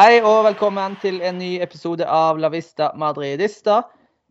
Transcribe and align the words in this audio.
Hei 0.00 0.22
og 0.24 0.46
velkommen 0.46 0.94
til 1.02 1.18
en 1.20 1.34
ny 1.36 1.58
episode 1.60 2.06
av 2.08 2.38
La 2.40 2.48
Vista 2.48 2.86
Madridista. 2.96 3.82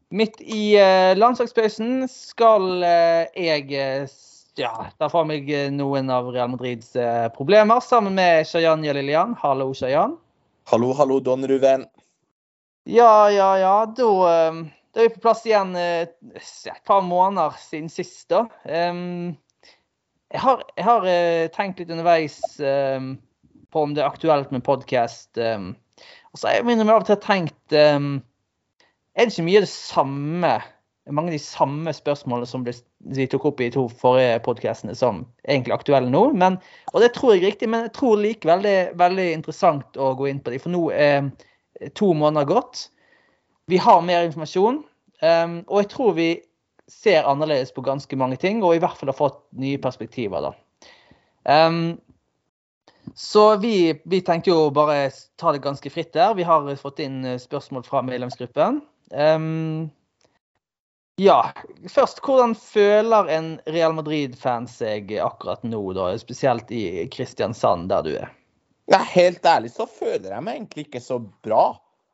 Midt 0.09 0.39
i 0.41 0.71
eh, 0.81 1.11
landslagspausen 1.13 2.07
skal 2.09 2.81
eh, 2.87 3.27
jeg 3.37 3.67
eh, 3.77 4.15
ja, 4.57 4.71
ta 4.97 5.11
fra 5.13 5.21
meg 5.29 5.51
eh, 5.53 5.67
noen 5.69 6.09
av 6.09 6.31
Real 6.33 6.49
Madrids 6.49 6.95
eh, 6.97 7.27
problemer 7.35 7.85
sammen 7.85 8.17
med 8.17 8.49
Shayan 8.49 8.81
Jalilian. 8.87 9.37
Hallo, 9.43 9.69
Shayan. 9.77 10.17
Hallo, 10.73 10.89
hallo, 10.97 11.19
Don 11.21 11.45
Ruven. 11.45 11.85
Ja, 12.89 13.29
ja, 13.29 13.53
ja. 13.61 13.77
Da, 13.93 14.11
eh, 14.33 14.59
da 14.89 15.05
er 15.05 15.11
vi 15.11 15.15
på 15.19 15.25
plass 15.29 15.45
igjen 15.45 15.77
et 15.77 16.17
par 16.89 17.05
måneder 17.05 17.61
siden 17.61 17.93
sist, 17.93 18.25
da. 18.33 18.47
Um, 18.65 19.35
jeg 20.33 20.47
har, 20.49 20.65
jeg 20.73 20.89
har 20.89 21.09
tenkt 21.53 21.85
litt 21.85 21.93
underveis 21.93 22.41
em, 22.57 23.19
på 23.73 23.83
om 23.85 23.93
det 23.95 24.03
er 24.03 24.09
aktuelt 24.09 24.51
med 24.55 24.65
podkast. 24.65 25.31
Um, 25.37 25.73
så 26.35 26.49
har 26.49 26.59
jeg 26.59 26.67
minner 26.67 26.87
meg 26.87 26.97
av 26.97 27.03
og 27.03 27.09
til 27.09 27.19
tenkt 27.23 27.75
um, 27.75 28.19
Er 29.17 29.27
det 29.27 29.33
ikke 29.33 29.47
mye 29.49 29.63
det 29.65 29.71
samme 29.71 30.59
mange 31.09 31.31
av 31.31 31.37
de 31.37 31.41
samme 31.41 31.91
spørsmålene 31.95 32.45
som 32.49 32.63
ble, 32.65 32.73
vi 33.15 33.25
tok 33.29 33.47
opp 33.49 33.61
i 33.61 33.69
de 33.69 33.75
to 33.77 33.85
forrige 34.01 34.41
podkastene, 34.45 34.93
som 34.97 35.23
er 35.49 35.71
aktuelle 35.73 36.11
nå? 36.11 36.21
Men, 36.37 36.59
og 36.93 37.01
det 37.03 37.13
tror 37.15 37.33
jeg 37.33 37.41
er 37.41 37.47
riktig, 37.49 37.69
men 37.71 37.87
jeg 37.87 37.95
tror 37.97 38.19
likevel 38.21 38.61
det 38.65 38.73
er 38.75 38.91
veldig 38.99 39.25
interessant 39.33 39.97
å 39.97 40.11
gå 40.19 40.29
inn 40.29 40.41
på 40.43 40.53
de. 40.53 40.61
For 40.61 40.73
nå 40.73 40.83
er 40.93 41.31
to 41.97 42.11
måneder 42.13 42.49
gått. 42.49 42.85
Vi 43.69 43.79
har 43.81 44.05
mer 44.05 44.27
informasjon. 44.27 44.83
um, 45.21 45.57
og 45.67 45.81
jeg 45.81 45.91
tror 45.95 46.13
vi 46.17 46.29
ser 46.89 47.27
annerledes 47.29 47.71
på 47.73 47.85
ganske 47.85 48.17
mange 48.17 48.37
ting, 48.41 48.63
og 48.63 48.75
i 48.75 48.81
hvert 48.81 48.97
fall 48.97 49.11
har 49.11 49.17
fått 49.17 49.41
nye 49.57 49.77
perspektiver. 49.81 50.49
da. 50.49 50.53
Em, 51.49 51.99
så 53.19 53.57
vi, 53.57 54.01
vi 54.05 54.21
tenkte 54.23 54.53
jo 54.53 54.69
bare 54.71 55.09
ta 55.35 55.51
det 55.51 55.59
ganske 55.59 55.89
fritt 55.91 56.13
der. 56.15 56.37
Vi 56.37 56.45
har 56.47 56.69
fått 56.79 57.01
inn 57.03 57.25
eh, 57.27 57.39
spørsmål 57.41 57.83
fra 57.83 57.99
medlemsgruppen. 58.07 58.79
Um, 59.11 59.89
ja, 61.19 61.49
først, 61.91 62.21
hvordan 62.23 62.55
føler 62.55 63.27
en 63.35 63.49
Real 63.67 63.91
Madrid-fan 63.97 64.69
seg 64.71 65.11
akkurat 65.19 65.65
nå, 65.67 65.81
da? 65.97 66.13
Spesielt 66.21 66.71
i 66.71 67.03
Kristiansand, 67.11 67.89
der 67.91 68.07
du 68.07 68.13
er? 68.21 68.31
Nei, 68.89 69.03
helt 69.17 69.43
ærlig 69.43 69.73
så 69.75 69.83
føler 69.83 70.31
jeg 70.31 70.45
meg 70.45 70.61
egentlig 70.61 70.87
ikke 70.87 71.03
så 71.03 71.19
bra. 71.19 71.73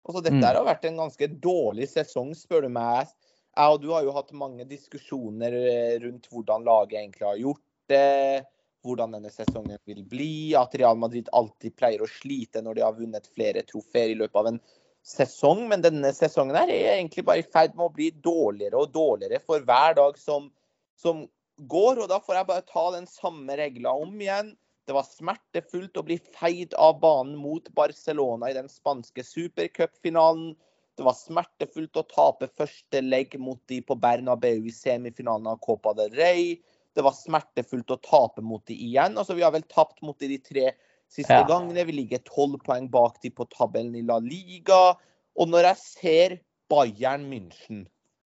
Altså, 0.10 0.24
dette 0.26 0.42
Mm. 0.42 0.50
har 0.58 0.66
vært 0.66 0.90
en 0.90 0.98
ganske 1.04 1.30
dårlig 1.38 1.92
sesong, 1.94 2.34
spør 2.34 2.66
du 2.66 2.74
meg. 2.74 3.14
Jeg 3.54 3.78
og 3.78 3.82
du 3.86 3.92
har 3.94 4.02
jo 4.04 4.18
hatt 4.18 4.34
mange 4.34 4.66
diskusjoner 4.66 5.54
eh, 5.54 6.02
rundt 6.02 6.26
hvordan 6.34 6.66
laget 6.66 6.98
egentlig 6.98 7.30
har 7.30 7.38
gjort 7.46 7.64
det, 7.94 8.46
hvordan 8.86 9.16
denne 9.18 9.32
sesongen 9.34 9.80
vil 9.90 10.04
bli, 10.08 10.54
at 10.58 10.76
Real 10.78 10.98
Madrid 11.00 11.30
alltid 11.34 11.76
pleier 11.78 12.04
å 12.06 12.10
slite 12.10 12.62
når 12.64 12.78
de 12.78 12.84
har 12.86 12.98
vunnet 12.98 13.30
flere 13.34 13.66
trofeer 13.68 14.14
i 14.14 14.18
løpet 14.20 14.42
av 14.42 14.52
en 14.52 14.60
sesong, 15.06 15.68
men 15.70 15.84
denne 15.86 16.10
sesongen 16.18 16.58
er 16.58 16.72
egentlig 16.74 17.26
bare 17.28 17.44
i 17.44 17.48
ferd 17.48 17.76
med 17.78 17.88
å 17.88 17.94
bli 17.94 18.10
dårligere 18.26 18.82
og 18.82 18.94
dårligere 18.94 19.42
for 19.44 19.66
hver 19.66 19.98
dag 20.00 20.18
som, 20.22 20.50
som 20.98 21.26
går, 21.70 22.02
og 22.04 22.10
da 22.12 22.20
får 22.22 22.40
jeg 22.40 22.50
bare 22.52 22.70
ta 22.70 22.86
den 22.96 23.10
samme 23.10 23.58
regla 23.60 23.94
om 24.06 24.16
igjen. 24.22 24.54
Det 24.86 24.94
var 24.94 25.08
smertefullt 25.08 25.98
å 25.98 26.06
bli 26.06 26.20
feid 26.38 26.76
av 26.78 27.00
banen 27.02 27.38
mot 27.42 27.70
Barcelona 27.78 28.52
i 28.52 28.58
den 28.58 28.70
spanske 28.70 29.24
supercupfinalen. 29.26 30.54
Det 30.96 31.04
var 31.04 31.18
smertefullt 31.18 31.98
å 32.00 32.06
tape 32.08 32.48
første 32.54 33.02
legg 33.02 33.34
mot 33.42 33.60
de 33.70 33.82
på 33.84 33.98
Bernabeu 34.00 34.68
i 34.70 34.74
semifinalen 34.74 35.50
av 35.52 35.60
Copa 35.66 35.96
del 35.98 36.14
Rey. 36.16 36.56
Det 36.96 37.04
var 37.04 37.16
smertefullt 37.16 37.92
å 37.92 38.00
tape 38.02 38.42
mot 38.42 38.64
de 38.70 38.76
igjen. 38.88 39.18
Altså, 39.18 39.36
vi 39.36 39.44
har 39.44 39.52
vel 39.56 39.66
tapt 39.72 40.02
mot 40.06 40.18
de 40.20 40.30
de 40.32 40.38
tre 40.40 40.70
siste 41.12 41.34
Ja. 41.34 41.44
gangene. 41.48 41.86
Vi 41.86 41.92
ligger 41.92 42.24
tolv 42.24 42.60
poeng 42.64 42.88
bak 42.90 43.22
de 43.22 43.30
på 43.30 43.46
tabellen 43.52 43.96
i 43.96 44.02
La 44.02 44.20
Liga. 44.20 44.96
Og 45.36 45.50
når 45.52 45.70
jeg 45.70 45.78
ser 45.78 46.40
Bayern 46.70 47.28
München 47.30 47.86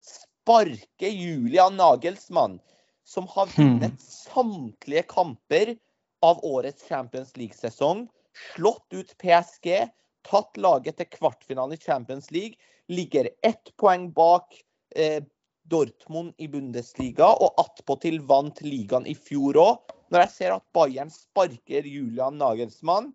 sparke 0.01 1.09
Julian 1.09 1.75
Nagelsmann, 1.77 2.59
som 3.03 3.27
har 3.27 3.49
vunnet 3.57 3.99
samtlige 4.01 5.03
kamper 5.09 5.75
av 6.21 6.39
årets 6.45 6.87
Champions 6.87 7.35
League-sesong, 7.37 8.07
slått 8.55 8.93
ut 8.93 9.17
PSG, 9.17 9.89
tatt 10.23 10.57
laget 10.57 10.97
til 10.97 11.09
kvartfinalen 11.17 11.73
i 11.73 11.81
Champions 11.81 12.31
League, 12.31 12.55
ligger 12.87 13.29
ett 13.43 13.71
poeng 13.77 14.11
bak 14.13 14.53
eh, 14.95 15.23
Dortmund 15.71 16.35
i 16.37 16.49
Bundesliga, 16.51 17.31
og 17.31 17.59
attpåtil 17.61 18.19
vant 18.27 18.61
ligaen 18.65 19.07
i 19.07 19.15
fjor 19.17 19.59
òg. 19.61 19.97
Når 20.11 20.25
jeg 20.25 20.33
ser 20.35 20.55
at 20.57 20.65
Bayern 20.75 21.11
sparker 21.13 21.87
Julian 21.87 22.39
Nagelsmann, 22.41 23.13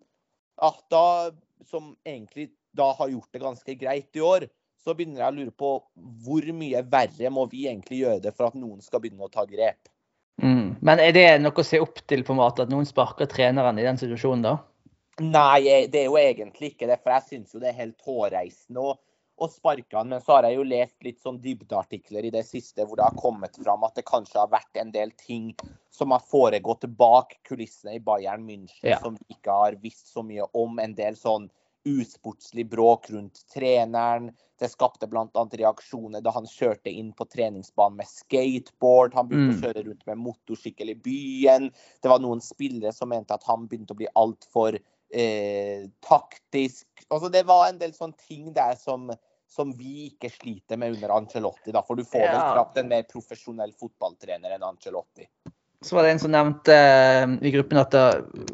da, 0.57 1.07
som 1.69 1.91
egentlig 2.07 2.49
da 2.77 2.91
har 2.97 3.11
gjort 3.13 3.33
det 3.33 3.43
ganske 3.43 3.75
greit 3.77 4.17
i 4.17 4.23
år, 4.25 4.47
så 4.81 4.95
begynner 4.95 5.23
jeg 5.23 5.33
å 5.33 5.37
lure 5.37 5.53
på 5.53 5.71
hvor 6.23 6.47
mye 6.55 6.81
verre 6.89 7.29
må 7.33 7.45
vi 7.51 7.67
egentlig 7.67 8.01
gjøre 8.03 8.23
det 8.23 8.33
for 8.37 8.49
at 8.49 8.57
noen 8.57 8.81
skal 8.81 9.01
begynne 9.03 9.25
å 9.25 9.33
ta 9.33 9.45
grep. 9.49 9.89
Mm. 10.41 10.77
Men 10.85 11.01
er 11.01 11.13
det 11.15 11.27
noe 11.41 11.57
å 11.57 11.65
se 11.65 11.79
opp 11.81 11.99
til, 12.09 12.23
på 12.23 12.33
en 12.33 12.39
måte, 12.39 12.65
at 12.65 12.73
noen 12.73 12.87
sparker 12.87 13.29
treneren 13.29 13.79
i 13.81 13.85
den 13.85 13.99
situasjonen, 13.99 14.45
da? 14.45 14.55
Nei, 15.25 15.87
det 15.89 16.03
er 16.03 16.11
jo 16.11 16.17
egentlig 16.21 16.75
ikke 16.75 16.89
det, 16.89 16.99
for 17.01 17.15
jeg 17.15 17.25
syns 17.31 17.55
jo 17.55 17.61
det 17.61 17.71
er 17.71 17.79
helt 17.79 18.03
hårreisende 18.05 18.83
å, 18.85 18.93
å 19.37 19.47
sparka 19.51 19.99
han. 19.99 20.09
Men 20.09 20.21
så 20.21 20.37
har 20.37 20.47
jeg 20.47 20.55
jo 20.57 20.63
lest 20.67 21.03
litt 21.05 21.19
sånn 21.21 21.37
dybdeartikler 21.43 22.25
i 22.25 22.31
det 22.33 22.45
siste 22.47 22.85
hvor 22.85 22.97
det 22.97 23.05
har 23.05 23.19
kommet 23.19 23.55
fram 23.63 23.83
at 23.85 23.95
det 23.99 24.05
kanskje 24.09 24.39
har 24.41 24.49
vært 24.49 24.79
en 24.81 24.91
del 24.95 25.11
ting 25.19 25.51
som 25.93 26.11
har 26.15 26.23
foregått 26.25 26.87
bak 26.97 27.35
kulissene 27.47 27.95
i 27.97 27.99
Bayern 28.03 28.45
München 28.47 28.91
Ja. 28.93 28.99
som 28.99 29.15
vi 29.15 29.35
ikke 29.37 29.51
har 29.53 29.77
visst 29.81 30.09
så 30.13 30.23
mye 30.25 30.45
om. 30.53 30.79
En 30.79 30.95
del 30.97 31.15
sånn 31.15 31.49
usportslig 31.87 32.65
bråk 32.69 33.09
rundt 33.13 33.45
treneren. 33.53 34.31
Det 34.59 34.67
skapte 34.73 35.07
bl.a. 35.07 35.29
reaksjoner 35.31 36.19
da 36.25 36.33
han 36.35 36.43
kjørte 36.49 36.91
inn 36.91 37.13
på 37.15 37.23
treningsbanen 37.29 38.01
med 38.01 38.09
skateboard. 38.09 39.13
Han 39.13 39.29
begynte 39.29 39.53
Mm. 39.53 39.61
å 39.61 39.61
kjøre 39.67 39.85
rundt 39.85 40.05
med 40.09 40.17
motorsykkel 40.17 40.89
i 40.89 40.95
byen. 40.95 41.69
Det 42.01 42.09
var 42.09 42.19
noen 42.19 42.41
spillere 42.41 42.91
som 42.93 43.09
mente 43.09 43.33
at 43.37 43.43
han 43.47 43.67
begynte 43.67 43.93
å 43.93 44.01
bli 44.01 44.07
altfor 44.15 44.79
eh, 45.13 45.87
taktisk. 46.03 46.85
Altså, 47.09 47.29
det 47.31 47.45
var 47.47 47.69
en 47.69 47.77
del 47.79 47.93
sånne 47.95 48.17
ting 48.27 48.51
der 48.51 48.75
som, 48.75 49.07
som 49.57 49.73
vi 49.77 50.07
ikke 50.11 50.29
sliter 50.31 50.77
med 50.79 50.95
under 50.95 51.17
Ancelotti. 51.17 51.73
Da. 51.75 51.81
For 51.85 51.97
du 51.97 52.05
får 52.05 52.21
vel 52.23 52.35
Ja. 52.37 52.53
knapt 52.53 52.77
en 52.77 52.91
mer 52.93 53.05
profesjonell 53.09 53.73
fotballtrener 53.73 54.53
enn 54.55 54.65
Ancelotti. 54.67 55.25
Så 55.81 55.93
var 55.95 56.03
det 56.03 56.11
en 56.15 56.19
som 56.19 56.31
nevnte 56.33 56.73
eh, 56.73 57.33
i 57.45 57.51
gruppen 57.53 57.77
at 57.77 57.91
det 57.93 58.05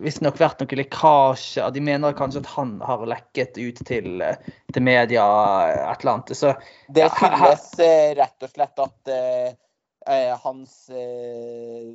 visstnok 0.03 0.41
vært 0.41 0.59
noe 0.59 0.75
lekkasje. 0.75 1.69
De 1.71 1.83
mener 1.83 2.15
kanskje 2.17 2.41
at 2.43 2.49
han 2.57 2.73
har 2.83 3.05
lekket 3.07 3.55
ut 3.61 3.79
til, 3.87 4.19
eh, 4.21 4.49
til 4.75 4.83
media 4.83 5.23
eh, 5.69 5.91
et 5.93 6.03
eller 6.03 6.17
annet. 6.17 6.33
Så 6.35 6.51
Det 6.91 7.07
skyldes 7.15 7.69
ja, 7.79 7.93
rett 8.19 8.43
og 8.43 8.51
slett 8.51 8.83
at 8.83 9.13
eh, 9.15 10.35
hans 10.43 10.75
eh, 10.91 11.87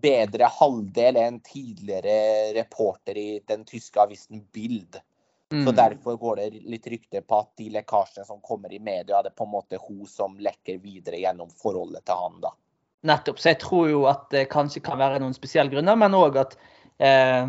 bedre 0.00 0.48
halvdel 0.48 1.20
er 1.20 1.28
en 1.28 1.40
tidligere 1.44 2.54
reporter 2.56 3.20
i 3.20 3.28
den 3.52 3.66
tyske 3.68 4.00
avisen 4.00 4.40
Bild. 4.56 4.96
Mm, 5.52 5.64
Så 5.66 5.72
Derfor 5.76 6.16
går 6.16 6.36
det 6.36 6.48
litt 6.70 6.86
rykter 6.86 7.24
på 7.26 7.38
at 7.42 7.52
de 7.58 7.68
lekkasjene 7.74 8.26
som 8.26 8.40
kommer 8.40 8.72
i 8.72 8.78
media, 8.78 9.22
det 9.22 9.32
er 9.32 9.38
på 9.38 9.46
en 9.46 9.54
måte 9.54 9.80
hun 9.82 10.06
som 10.08 10.36
lekker 10.38 10.78
videre 10.82 11.20
gjennom 11.20 11.50
forholdet 11.62 12.04
til 12.06 12.20
han. 12.24 12.40
da. 12.44 12.52
nettopp. 13.06 13.40
Så 13.40 13.52
jeg 13.54 13.60
tror 13.62 13.88
jo 13.90 14.04
at 14.10 14.28
det 14.34 14.48
kanskje 14.52 14.82
kan 14.84 15.00
være 15.00 15.20
noen 15.22 15.36
spesielle 15.36 15.72
grunner, 15.72 15.96
men 15.96 16.16
òg 16.16 16.38
at 16.42 16.56
eh, 17.00 17.48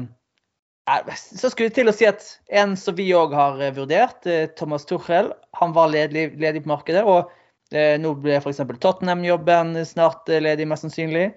eh, 0.89 1.13
Så 1.17 1.51
skulle 1.51 1.69
jeg 1.69 1.77
til 1.81 1.91
å 1.91 1.95
si 1.95 2.07
at 2.07 2.23
en 2.47 2.77
som 2.79 2.95
vi 2.95 3.09
òg 3.17 3.35
har 3.35 3.61
eh, 3.61 3.73
vurdert, 3.75 4.25
eh, 4.25 4.47
Thomas 4.57 4.87
Tuchel, 4.87 5.33
han 5.59 5.75
var 5.75 5.91
ledig, 5.91 6.31
ledig 6.39 6.63
på 6.63 6.73
markedet. 6.73 7.03
og 7.03 7.31
eh, 7.75 7.97
nå 7.99 8.15
ble 8.23 8.39
f.eks. 8.39 8.63
Tottenham-jobben 8.79 9.75
snart 9.85 10.31
ledig, 10.31 10.67
mest 10.71 10.87
sannsynlig. 10.87 11.31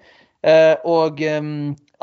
Eh, 0.45 0.75
og 0.85 1.21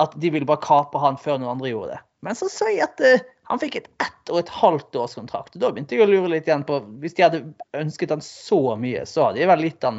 at 0.02 0.14
de 0.18 0.30
ville 0.34 0.48
bare 0.48 0.64
kape 0.64 0.98
han 0.98 1.16
før 1.20 1.38
noen 1.38 1.54
andre 1.56 1.70
gjorde 1.70 1.94
det. 1.94 2.00
Men 2.26 2.38
så 2.38 2.48
sier 2.50 2.76
jeg 2.76 2.88
at 2.88 3.28
han 3.52 3.60
fikk 3.60 3.74
et 3.76 3.88
ett 4.00 4.30
og 4.32 4.38
et 4.40 4.48
halvt 4.48 4.96
års 4.96 5.14
kontrakt. 5.18 5.56
Da 5.60 5.68
begynte 5.68 5.92
jeg 5.92 6.06
å 6.06 6.08
lure 6.08 6.30
litt 6.32 6.46
igjen 6.48 6.64
på 6.64 6.78
Hvis 7.02 7.18
de 7.18 7.24
hadde 7.26 7.42
ønsket 7.76 8.14
han 8.14 8.22
så 8.24 8.60
mye, 8.80 9.04
så 9.08 9.26
hadde 9.26 9.42
de 9.42 9.48
vel 9.50 9.66
gitt 9.66 9.84
han 9.84 9.98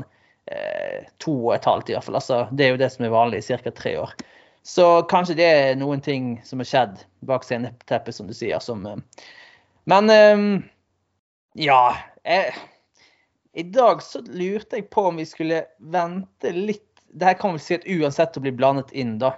eh, 0.50 1.06
to 1.22 1.36
og 1.36 1.52
et 1.58 1.68
halvt 1.70 1.92
i 1.92 1.98
hvert 1.98 2.08
fall. 2.08 2.18
Altså, 2.18 2.40
det 2.50 2.66
er 2.66 2.74
jo 2.74 2.80
det 2.82 2.90
som 2.96 3.06
er 3.06 3.14
vanlig, 3.14 3.44
ca. 3.46 3.74
tre 3.78 3.94
år. 4.02 4.16
Så 4.66 4.88
kanskje 5.12 5.38
det 5.38 5.50
er 5.52 5.78
noen 5.78 6.02
ting 6.02 6.34
som 6.48 6.64
har 6.64 6.70
skjedd 6.72 7.04
bak 7.30 7.46
sceneteppet, 7.46 8.16
som 8.16 8.30
du 8.30 8.34
sier. 8.34 8.58
Som, 8.64 8.88
eh, 8.90 9.30
men 9.92 10.10
eh, 10.10 10.48
ja. 11.68 11.84
Jeg, 12.26 12.58
I 13.54 13.68
dag 13.76 14.02
så 14.02 14.24
lurte 14.26 14.80
jeg 14.80 14.90
på 14.90 15.10
om 15.12 15.22
vi 15.22 15.28
skulle 15.28 15.66
vente 15.78 16.54
litt 16.56 16.88
Det 17.14 17.28
her 17.28 17.36
kan 17.38 17.52
vel 17.54 17.62
si 17.62 17.76
at 17.76 17.84
uansett 17.86 18.40
å 18.40 18.42
bli 18.42 18.56
blandet 18.56 18.90
inn, 18.98 19.20
da. 19.22 19.36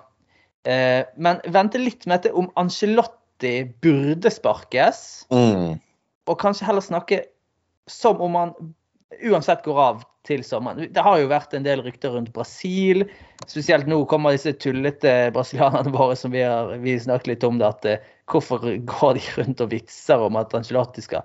Eh, 0.63 1.01
men 1.19 1.41
vente 1.51 1.81
litt 1.81 2.06
med 2.07 2.21
dette 2.21 2.31
om 2.38 2.47
Angelotti 3.35 3.73
burde 3.81 4.31
sparkes. 4.31 5.27
Og 6.27 6.39
kanskje 6.39 6.65
heller 6.65 6.81
snakke 6.81 7.25
som 7.87 8.21
om 8.21 8.35
han 8.35 8.53
uansett 9.23 9.63
går 9.63 9.79
av 9.79 10.03
til 10.25 10.43
sommeren. 10.43 10.91
Det 10.91 11.01
har 11.01 11.19
jo 11.19 11.27
vært 11.29 11.53
en 11.53 11.63
del 11.63 11.83
rykter 11.83 12.11
rundt 12.15 12.33
Brasil. 12.33 13.05
Spesielt 13.45 13.85
nå 13.87 14.05
kommer 14.05 14.31
disse 14.33 14.53
tullete 14.57 15.31
brasilianerne 15.31 15.93
våre 15.93 16.15
som 16.15 16.31
vi 16.31 16.41
har 16.41 16.77
vi 16.81 16.97
snakket 16.99 17.27
litt 17.27 17.43
om 17.43 17.59
det, 17.59 17.67
at 17.67 17.85
eh, 17.85 17.99
hvorfor 18.31 18.59
går 18.89 19.13
de 19.19 19.21
rundt 19.38 19.61
og 19.61 19.69
vitser 19.69 20.17
om 20.17 20.35
at 20.35 20.55
Angelotti 20.55 21.01
skal 21.05 21.21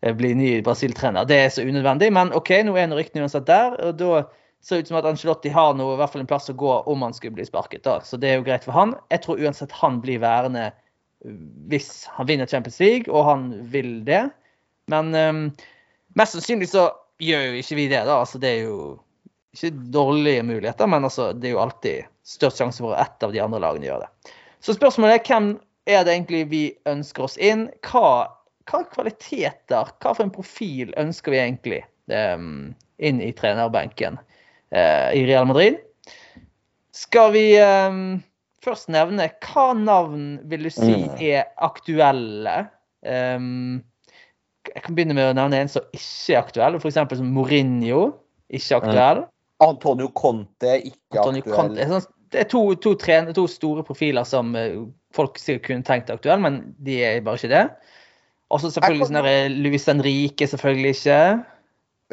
eh, 0.00 0.14
bli 0.16 0.32
ny 0.34 0.62
Brasil-trener? 0.64 1.28
Det 1.28 1.36
er 1.36 1.52
så 1.52 1.66
unødvendig. 1.66 2.08
Men 2.16 2.32
OK, 2.32 2.54
nå 2.64 2.78
er 2.78 2.88
ryktene 2.96 3.26
uansett 3.26 3.46
der. 3.46 3.76
og 3.84 4.00
da 4.00 4.24
ser 4.64 4.78
det 4.80 4.88
ut 4.88 4.94
som 4.94 5.00
at 5.02 5.12
Angelotti 5.12 5.52
har 5.52 5.76
noe, 5.76 5.92
i 5.94 6.00
hvert 6.00 6.16
fall 6.16 6.24
en 6.24 6.32
plass 6.32 6.48
å 6.48 6.56
gå 6.56 6.72
om 6.88 7.04
han 7.04 7.14
skulle 7.14 7.36
bli 7.36 7.44
sparket. 7.46 7.84
da, 7.84 8.00
Så 8.00 8.16
det 8.16 8.32
er 8.32 8.40
jo 8.40 8.48
greit 8.48 8.64
for 8.64 8.72
han. 8.72 8.96
Jeg 9.12 9.26
tror 9.26 9.44
uansett 9.44 9.76
han 9.84 10.00
blir 10.00 10.24
værende 10.24 10.70
hvis 11.68 12.06
han 12.14 12.28
vinner 12.28 12.46
Champions 12.46 12.78
League, 12.80 13.12
og 13.12 13.24
han 13.26 13.50
vil 13.72 13.98
det. 14.06 14.28
Men 14.92 15.12
um, 15.14 15.44
mest 16.18 16.36
sannsynlig 16.36 16.70
så 16.72 16.88
gjør 17.22 17.48
jo 17.48 17.62
ikke 17.62 17.78
vi 17.78 17.86
det, 17.90 18.04
da. 18.06 18.20
Altså, 18.22 18.40
det 18.42 18.52
er 18.54 18.68
jo 18.68 18.78
ikke 19.56 19.72
dårlige 19.94 20.44
muligheter, 20.46 20.86
men 20.90 21.08
altså, 21.08 21.32
det 21.32 21.50
er 21.50 21.56
jo 21.56 21.62
alltid 21.64 22.08
størst 22.28 22.60
sjanse 22.60 22.84
for 22.84 22.94
at 22.94 23.08
ett 23.08 23.26
av 23.26 23.34
de 23.34 23.42
andre 23.42 23.60
lagene 23.64 23.88
gjør 23.88 24.04
det. 24.04 24.34
Så 24.64 24.74
spørsmålet 24.76 25.18
er 25.18 25.26
hvem 25.28 25.52
er 25.88 26.04
det 26.04 26.14
egentlig 26.14 26.42
vi 26.50 26.64
ønsker 26.90 27.26
oss 27.26 27.38
inn? 27.40 27.68
Hva, 27.86 28.28
hva 28.68 28.82
kvaliteter, 28.92 29.92
hva 29.98 30.14
for 30.14 30.24
en 30.26 30.34
profil 30.34 30.92
ønsker 31.00 31.34
vi 31.34 31.40
egentlig 31.40 31.82
um, 32.12 32.74
inn 32.98 33.22
i 33.24 33.32
trenerbenken 33.36 34.18
uh, 34.20 35.08
i 35.16 35.24
Real 35.28 35.48
Madrid? 35.48 35.80
Skal 36.94 37.32
vi 37.32 37.46
um, 37.62 38.18
først 38.64 38.90
nevne 38.92 39.28
hva 39.44 39.68
navn 39.78 40.26
vil 40.50 40.66
du 40.66 40.72
si 40.72 40.90
mm. 40.90 41.16
er 41.22 41.48
aktuelle? 41.64 42.56
Um, 43.06 43.80
jeg 44.68 44.84
kan 44.84 44.96
begynne 44.96 45.16
med 45.16 45.30
å 45.30 45.36
nevne 45.38 45.62
en 45.62 45.72
som 45.72 45.84
ikke 45.94 46.34
er 46.34 46.40
aktuell, 46.42 46.78
f.eks. 46.78 47.00
som 47.20 47.34
Mourinho. 47.34 48.04
Ikke 48.48 48.80
aktuell. 48.80 49.24
Antonio 49.64 50.08
Conte, 50.14 50.78
ikke 50.86 51.18
Antonio 51.18 51.42
aktuell. 51.42 51.56
Conte. 51.56 51.88
Sånn, 51.90 52.08
det 52.32 52.42
er 52.44 52.48
to, 52.52 52.62
to, 52.84 52.92
trene, 53.00 53.34
to, 53.36 53.46
store 53.48 53.84
profiler 53.86 54.26
som 54.28 54.52
eh, 54.58 54.76
folk 55.16 55.38
sikkert 55.40 55.70
kunne 55.70 55.86
tenkt 55.86 56.10
er 56.10 56.18
aktuelle, 56.18 56.42
men 56.44 56.58
de 56.84 56.98
er 57.04 57.22
bare 57.24 57.40
ikke 57.40 57.52
det. 57.54 57.64
Og 58.52 58.62
så 58.62 58.70
selvfølgelig 58.72 59.08
sånn 59.08 59.20
kan... 59.20 59.56
Luis 59.64 59.86
Henrique, 59.88 60.48
selvfølgelig 60.48 60.94
ikke. 60.96 61.20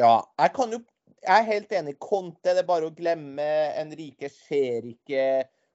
Ja, 0.02 0.16
jeg 0.42 0.54
kan 0.56 0.76
jo 0.76 0.82
Jeg 1.26 1.42
er 1.42 1.46
helt 1.48 1.72
enig. 1.74 1.96
Conte, 2.04 2.52
det 2.52 2.62
er 2.62 2.68
bare 2.68 2.86
å 2.86 2.94
glemme. 2.94 3.46
Henrique 3.74 4.30
skjer 4.30 4.92
ikke. 4.92 5.24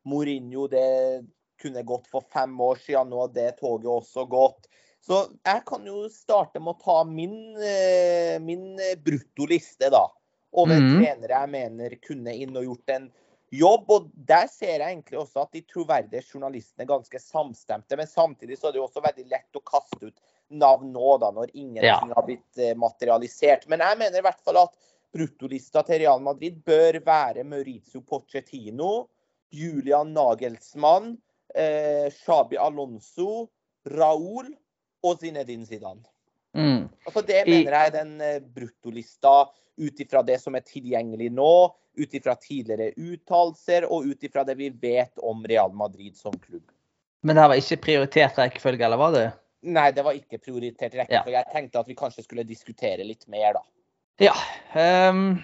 Mourinho, 0.08 0.68
det 0.70 1.24
kunne 1.60 1.82
gått 1.84 2.06
for 2.08 2.24
fem 2.32 2.54
år 2.60 2.80
siden. 2.84 3.10
Nå 3.12 3.24
har 3.24 3.34
det 3.34 3.50
toget 3.60 3.90
også 3.92 4.24
gått. 4.30 4.70
Så 5.00 5.22
jeg 5.44 5.64
kan 5.68 5.84
jo 5.88 6.04
starte 6.12 6.60
med 6.60 6.76
å 6.76 6.80
ta 6.80 7.02
min, 7.08 7.36
eh, 7.56 8.36
min 8.44 8.74
bruttoliste, 9.04 9.88
da 9.92 10.06
over 10.50 10.80
mm. 10.80 10.98
trenere 10.98 11.40
jeg 11.40 11.50
mener 11.52 11.96
kunne 12.02 12.34
inn 12.34 12.56
og 12.58 12.66
gjort 12.66 12.94
en 12.96 13.06
jobb. 13.54 13.92
Og 13.94 14.10
der 14.14 14.48
ser 14.50 14.76
jeg 14.78 14.86
egentlig 14.86 15.20
også 15.22 15.44
at 15.44 15.54
de 15.56 15.62
troverdige 15.68 16.24
journalistene 16.26 16.86
er 16.86 16.90
ganske 16.90 17.22
samstemte. 17.22 17.98
Men 17.98 18.10
samtidig 18.10 18.58
så 18.58 18.68
er 18.68 18.76
det 18.76 18.82
jo 18.82 18.88
også 18.88 19.04
veldig 19.04 19.26
lett 19.30 19.60
å 19.60 19.64
kaste 19.66 20.10
ut 20.10 20.18
navn 20.60 20.90
nå, 20.94 21.14
da, 21.22 21.30
når 21.34 21.52
ingenting 21.54 21.86
ja. 21.86 22.16
har 22.16 22.26
blitt 22.26 22.58
eh, 22.58 22.76
materialisert. 22.78 23.68
Men 23.70 23.84
jeg 23.86 24.00
mener 24.00 24.18
i 24.18 24.26
hvert 24.26 24.42
fall 24.42 24.64
at 24.64 24.74
bruttolista 25.14 25.82
til 25.86 26.02
Real 26.02 26.22
Madrid 26.22 26.58
bør 26.66 27.00
være 27.06 27.46
Maurizio 27.46 28.02
Pochettino, 28.06 29.08
Julian 29.50 30.12
Nagelsmann, 30.14 31.16
eh, 31.54 32.10
Shabi 32.14 32.58
Alonso, 32.60 33.48
Raúl 33.90 34.50
og 35.02 35.20
Zinedine 35.20 35.66
Zidane. 35.66 36.04
Mm. 36.56 36.88
Altså 37.06 37.22
det 37.22 37.44
mener 37.46 37.70
jeg 37.70 37.90
er 37.90 37.94
den 37.94 38.16
eh, 38.20 38.40
bruttolista 38.42 39.44
ut 39.80 40.00
ifra 40.02 40.22
det 40.26 40.40
som 40.42 40.56
er 40.58 40.66
tilgjengelig 40.66 41.30
nå, 41.32 41.54
ut 42.00 42.14
ifra 42.14 42.34
tidligere 42.38 42.92
uttalelser 42.96 43.86
og 43.88 44.10
ut 44.10 44.26
ifra 44.26 44.44
det 44.46 44.56
vi 44.58 44.70
vet 44.70 45.22
om 45.24 45.44
Real 45.46 45.72
Madrid 45.74 46.16
som 46.18 46.34
klubb. 46.38 46.66
Men 47.22 47.36
det 47.36 47.48
var 47.52 47.60
ikke 47.60 47.80
prioritert 47.84 48.38
rekkefølge, 48.40 48.84
eller 48.86 49.00
var 49.00 49.14
det? 49.16 49.26
Nei, 49.68 49.90
det 49.92 50.04
var 50.04 50.16
ikke 50.16 50.40
prioritert 50.40 50.94
rekkefølge. 50.96 51.36
Ja. 51.36 51.42
Jeg 51.42 51.52
tenkte 51.52 51.82
at 51.82 51.90
vi 51.90 51.96
kanskje 51.98 52.24
skulle 52.24 52.46
diskutere 52.48 53.04
litt 53.04 53.26
mer, 53.28 53.58
da. 53.58 53.64
Ja. 54.20 54.36
Um, 54.72 55.40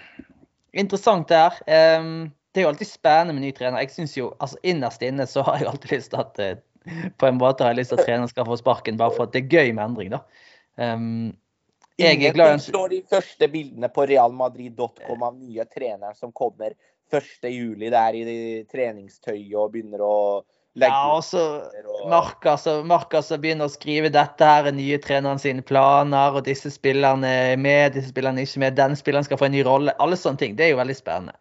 interessant 0.73 1.33
her. 1.33 1.57
Um, 1.65 2.31
det 2.57 2.63
er 2.63 2.65
jo 2.65 2.69
alltid 2.71 2.89
spennende 2.89 3.35
med 3.37 3.43
ny 3.45 3.51
trener. 3.53 3.83
Jeg 3.85 3.91
synes 3.93 4.15
jo, 4.17 4.31
altså 4.41 4.57
Innerst 4.65 5.03
inne 5.05 5.27
så 5.29 5.43
har 5.45 5.59
jeg 5.61 5.67
alltid 5.69 5.91
lyst 5.93 6.09
til 6.09 6.23
at 6.23 6.39
uh, 6.41 7.03
på 7.21 7.27
en 7.27 7.37
måte 7.37 7.61
har 7.61 7.75
jeg 7.75 7.83
lyst 7.83 7.93
til 7.93 7.99
at 8.01 8.07
treneren 8.07 8.31
skal 8.31 8.47
få 8.47 8.57
sparken, 8.57 8.97
bare 8.97 9.13
for 9.13 9.27
at 9.27 9.35
det 9.35 9.43
er 9.43 9.51
gøy 9.51 9.75
med 9.77 9.83
endring. 9.83 10.15
da. 10.15 10.23
Um, 10.81 11.35
jeg 12.01 12.17
er 12.25 12.33
glad 12.33 12.55
i 12.55 12.63
slår 12.65 12.89
de 12.95 12.99
første 13.09 13.47
bildene 13.53 13.89
på 13.93 14.05
realmadrid.com 14.09 15.23
av 15.25 15.37
nye 15.37 15.65
treneren 15.69 16.17
som 16.17 16.33
kommer 16.33 16.73
1.7 17.13 17.89
der 17.93 18.17
i 18.17 18.25
treningstøyet 18.69 19.53
og 19.57 19.71
begynner 19.73 20.01
å 20.05 20.17
legge 20.77 20.93
Ja, 20.93 21.13
og 21.13 21.23
så 21.25 21.45
Marka 22.09 22.57
som 22.57 23.41
begynner 23.41 23.69
å 23.69 23.73
skrive 23.73 24.11
dette 24.13 24.49
her 24.49 24.69
er 24.69 24.77
nye 24.77 24.99
treneren 25.01 25.41
sine 25.41 25.65
planer, 25.65 26.37
og 26.37 26.45
disse 26.49 26.73
spillerne 26.73 27.31
er 27.53 27.61
med, 27.61 27.93
disse 27.97 28.13
spillerne 28.13 28.41
er 28.41 28.49
ikke 28.49 28.65
med, 28.65 28.77
den 28.77 28.97
spilleren 28.99 29.29
skal 29.29 29.41
få 29.41 29.49
en 29.49 29.57
ny 29.57 29.63
rolle. 29.65 29.95
Alle 30.03 30.19
sånne 30.19 30.41
ting. 30.41 30.57
Det 30.57 30.67
er 30.67 30.75
jo 30.75 30.81
veldig 30.81 30.97
spennende. 30.97 31.37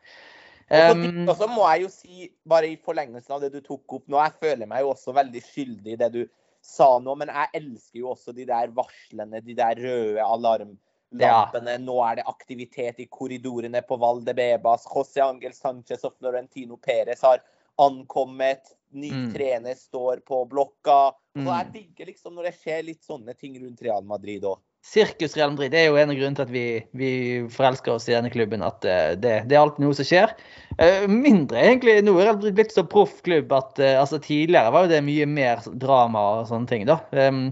Og 0.66 1.36
så 1.38 1.46
må 1.50 1.66
jeg 1.70 1.84
jo 1.84 1.90
si, 1.92 2.30
bare 2.48 2.72
i 2.72 2.80
forlengelsen 2.82 3.36
av 3.36 3.44
det 3.44 3.52
du 3.54 3.60
tok 3.62 3.98
opp 3.98 4.08
nå, 4.10 4.18
jeg 4.18 4.34
føler 4.42 4.70
meg 4.70 4.82
jo 4.82 4.90
også 4.94 5.14
veldig 5.14 5.42
skyldig 5.46 5.94
i 5.94 6.00
det 6.00 6.10
du 6.14 6.22
sa 6.66 6.96
nå, 6.98 7.14
men 7.20 7.30
jeg 7.30 7.52
elsker 7.60 8.00
jo 8.00 8.10
også 8.14 8.34
de 8.34 8.46
der 8.48 8.72
varslene, 8.74 9.42
de 9.44 9.54
der 9.54 9.78
røde 9.78 10.24
alarmlampene. 10.24 11.76
Ja. 11.76 11.82
Nå 11.82 12.00
er 12.02 12.18
det 12.18 12.26
aktivitet 12.26 13.04
i 13.04 13.06
korridorene 13.06 13.84
på 13.86 13.98
Valdebebas. 14.02 14.88
José 14.90 15.22
Angel 15.22 15.54
Sanchez 15.54 16.02
og 16.08 16.16
Florentino 16.18 16.80
Perez 16.82 17.22
har 17.22 17.44
ankommet. 17.78 18.74
Ny 18.96 19.12
mm. 19.12 19.30
trener 19.34 19.78
står 19.78 20.24
på 20.26 20.42
blokka. 20.50 21.12
Mm. 21.38 21.46
Og 21.46 21.52
jeg 21.52 21.72
digger 21.76 22.10
liksom 22.10 22.34
når 22.34 22.50
det 22.50 22.56
skjer 22.58 22.86
litt 22.86 23.06
sånne 23.06 23.36
ting 23.38 23.58
rundt 23.62 23.86
Real 23.86 24.06
Madrid 24.08 24.46
òg 24.50 24.58
sirkus 24.86 25.36
Real 25.36 25.50
Madrid 25.52 25.72
det 25.74 25.80
er 25.82 25.88
jo 25.90 25.98
en 25.98 26.12
av 26.12 26.16
grunnene 26.16 26.38
til 26.38 26.46
at 26.46 26.52
vi, 26.54 26.66
vi 26.98 27.10
forelsker 27.52 27.96
oss 27.96 28.06
i 28.08 28.14
denne 28.14 28.30
klubben. 28.32 28.62
At 28.64 28.84
uh, 28.87 29.14
det, 29.18 29.34
det, 29.49 29.56
er 29.56 29.62
alltid 29.62 29.84
noe 29.84 29.96
som 29.99 30.06
skjer. 30.06 30.34
Uh, 30.78 31.06
mindre 31.11 31.62
egentlig. 31.62 31.99
Nå 32.06 32.14
er 32.16 32.28
Real 32.28 32.38
Madrid 32.38 32.58
blitt 32.58 32.75
så 32.76 32.87
proff 32.87 33.18
klubb 33.26 33.52
at 33.56 33.80
uh, 33.82 33.96
altså 34.02 34.20
tidligere 34.22 34.72
var 34.75 34.87
jo 34.87 34.94
det 34.94 35.02
mye 35.06 35.26
mer 35.30 35.66
drama 35.82 36.22
og 36.38 36.50
sånne 36.52 36.70
ting. 36.70 36.87
da. 36.88 37.00
Um, 37.16 37.49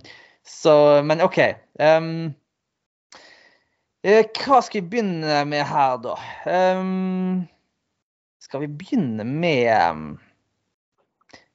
så, 0.46 0.76
men 1.06 1.24
OK. 1.24 1.40
Um, 1.80 2.14
hva 4.04 4.60
skal 4.60 4.82
vi 4.82 4.88
begynne 4.92 5.40
med 5.48 5.64
her, 5.64 5.96
da? 6.04 6.14
Um, 6.44 7.46
skal 8.44 8.66
vi 8.66 8.68
begynne 8.68 9.24
med 9.24 10.18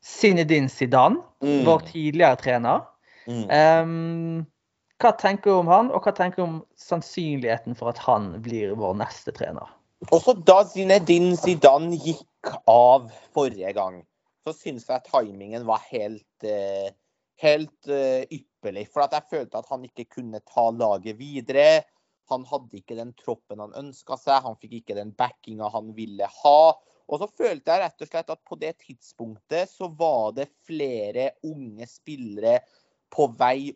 Zinedine 0.01 0.71
Zidane, 0.73 1.21
mm. 1.45 1.59
vår 1.67 1.85
tidligere 1.91 2.39
trener? 2.41 2.87
Mm. 3.29 3.45
Hva 4.99 5.13
tenker 5.15 5.53
du 5.53 5.61
om 5.61 5.69
han, 5.71 5.89
og 5.95 6.03
hva 6.03 6.11
tenker 6.11 6.41
du 6.41 6.45
om 6.45 6.55
sannsynligheten 6.75 7.77
for 7.79 7.93
at 7.93 8.01
han 8.03 8.33
blir 8.43 8.73
vår 8.75 8.97
neste 8.99 9.31
trener? 9.35 9.69
Også 10.11 10.33
da 10.47 10.57
Zinedine 10.67 11.37
Zidane 11.39 11.95
gikk 11.95 12.51
av 12.67 13.07
forrige 13.35 13.71
gang, 13.77 14.01
så 14.43 14.51
syns 14.55 14.89
jeg 14.91 15.05
timingen 15.07 15.63
var 15.67 15.85
helt, 15.87 16.43
uh, 16.43 16.91
helt 17.39 17.91
uh, 17.91 18.27
ypperlig. 18.27 18.89
For 18.91 19.05
at 19.05 19.15
jeg 19.15 19.31
følte 19.31 19.63
at 19.63 19.71
han 19.71 19.87
ikke 19.87 20.09
kunne 20.19 20.43
ta 20.43 20.67
laget 20.75 21.19
videre. 21.19 21.85
Han 22.31 22.43
hadde 22.51 22.83
ikke 22.83 22.99
den 22.99 23.15
troppen 23.19 23.63
han 23.63 23.75
ønska 23.79 24.19
seg, 24.19 24.43
han 24.43 24.59
fikk 24.59 24.81
ikke 24.81 24.99
den 24.99 25.15
backinga 25.15 25.71
han 25.73 25.95
ville 25.95 26.27
ha. 26.43 26.61
Og 27.09 27.23
så 27.23 27.27
følte 27.39 27.71
jeg 27.71 27.87
rett 27.87 28.03
og 28.03 28.11
slett 28.11 28.35
at 28.35 28.47
på 28.47 28.59
det 28.59 28.75
tidspunktet 28.83 29.71
så 29.71 29.87
var 29.95 30.35
det 30.35 30.51
flere 30.67 31.31
unge 31.47 31.87
spillere 31.87 32.59
på 33.15 33.31
vei 33.39 33.71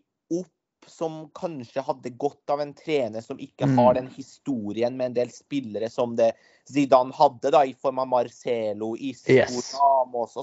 som 0.90 1.30
kanskje 1.36 1.84
hadde 1.86 2.12
godt 2.20 2.54
av 2.54 2.62
en 2.63 2.74
trener 2.78 3.24
som 3.24 3.40
ikke 3.42 3.68
mm. 3.70 3.78
har 3.80 3.98
den 3.98 4.10
historien 4.16 4.98
med 4.98 5.12
en 5.12 5.18
del 5.22 5.32
spillere 5.34 5.90
som 5.92 6.16
det 6.20 6.34
Zidane 6.70 7.13
hadde, 7.16 7.52
da, 7.52 7.63
i 7.66 7.74
form 7.75 8.00
av 8.00 8.08
Marcelo, 8.12 8.94
Isco, 8.96 9.34
yes. 9.36 9.74
Ramos. 9.80 10.38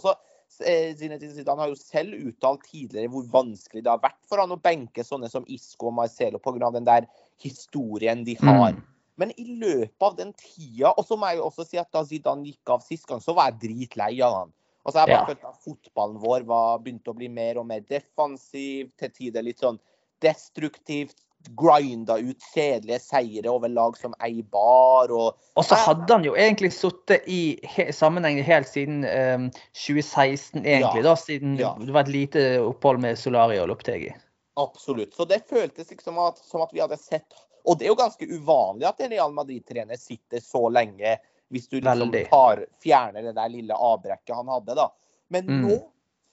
Eh, 0.66 0.92
Zidane 0.99 1.62
har 1.62 1.73
jo 1.73 1.78
selv 1.78 2.16
uttalt 2.18 2.66
tidligere 2.68 3.12
hvor 3.12 3.26
vanskelig 3.32 3.85
det 3.87 3.92
har 3.92 4.02
vært 4.02 4.20
for 4.28 4.42
han 4.42 4.52
å 4.52 4.61
benke 4.61 5.04
sånne 5.06 5.30
som 5.32 5.47
Isco 5.49 5.88
og 5.88 5.99
Marcelo 6.02 6.42
pga. 6.42 6.73
den 6.75 6.88
der 6.88 7.09
historien 7.40 8.25
de 8.26 8.37
har. 8.42 8.76
Mm. 8.76 8.87
Men 9.20 9.35
i 9.37 9.44
løpet 9.61 10.00
av 10.00 10.14
den 10.16 10.30
tida 10.32 10.94
Og 10.97 11.04
så 11.04 11.16
må 11.18 11.28
jeg 11.28 11.37
jo 11.40 11.49
også 11.50 11.66
si 11.68 11.76
at 11.80 11.90
da 11.92 12.00
Zidane 12.09 12.47
gikk 12.49 12.73
av 12.73 12.85
sist 12.85 13.04
gang, 13.09 13.20
så 13.20 13.35
var 13.37 13.50
jeg 13.50 13.61
dritlei 13.66 14.14
av 14.25 14.37
han. 14.38 14.52
Altså 14.80 15.02
jeg 15.02 15.11
bare 15.11 15.18
ja. 15.18 15.26
følte 15.28 15.50
at 15.50 15.64
Fotballen 15.64 16.20
vår 16.23 16.44
var, 16.49 16.80
begynte 16.80 17.12
å 17.12 17.16
bli 17.16 17.28
mer 17.32 17.61
og 17.61 17.66
mer 17.68 17.85
defensiv, 17.85 18.88
til 19.00 19.12
tider 19.12 19.44
litt 19.44 19.61
sånn 19.61 19.78
destruktivt 20.22 21.16
grinda 21.48 22.18
ut 22.18 22.42
kjedelige 22.54 22.98
seire 22.98 23.50
over 23.50 23.68
lag 23.68 23.98
som 23.98 24.14
Eibar. 24.22 25.12
Og, 25.12 25.36
og 25.54 25.64
så 25.64 25.74
hadde 25.74 26.12
han 26.12 26.24
jo 26.24 26.34
egentlig 26.36 26.72
sittet 26.74 27.28
i 27.30 27.56
sammenheng 27.96 28.42
helt 28.44 28.68
siden 28.68 29.04
um, 29.04 29.50
2016, 29.72 30.60
egentlig. 30.64 31.02
Ja, 31.02 31.06
da, 31.10 31.16
Siden 31.16 31.56
ja. 31.60 31.74
det 31.80 31.92
var 31.92 32.08
et 32.08 32.14
lite 32.14 32.44
opphold 32.64 33.00
med 33.02 33.18
Solari 33.18 33.60
og 33.60 33.70
Loptegi. 33.72 34.12
Absolutt. 34.60 35.14
Så 35.14 35.24
det 35.24 35.42
føltes 35.48 35.90
liksom 35.90 36.18
at, 36.20 36.38
som 36.44 36.64
at 36.64 36.74
vi 36.74 36.82
hadde 36.82 36.98
sett 37.00 37.38
Og 37.64 37.78
det 37.78 37.86
er 37.86 37.92
jo 37.92 38.00
ganske 38.00 38.26
uvanlig 38.26 38.86
at 38.88 39.00
en 39.04 39.12
Real 39.12 39.32
Madrid-trener 39.36 39.98
sitter 40.00 40.40
så 40.40 40.62
lenge, 40.72 41.18
hvis 41.52 41.68
du 41.68 41.76
liksom 41.76 42.12
tar, 42.30 42.64
fjerner 42.82 43.26
det 43.26 43.34
der 43.36 43.52
lille 43.52 43.76
avbrekket 43.76 44.32
han 44.32 44.48
hadde, 44.48 44.76
da. 44.78 44.86
Men 45.28 45.44
mm. 45.46 45.66
nå 45.66 45.76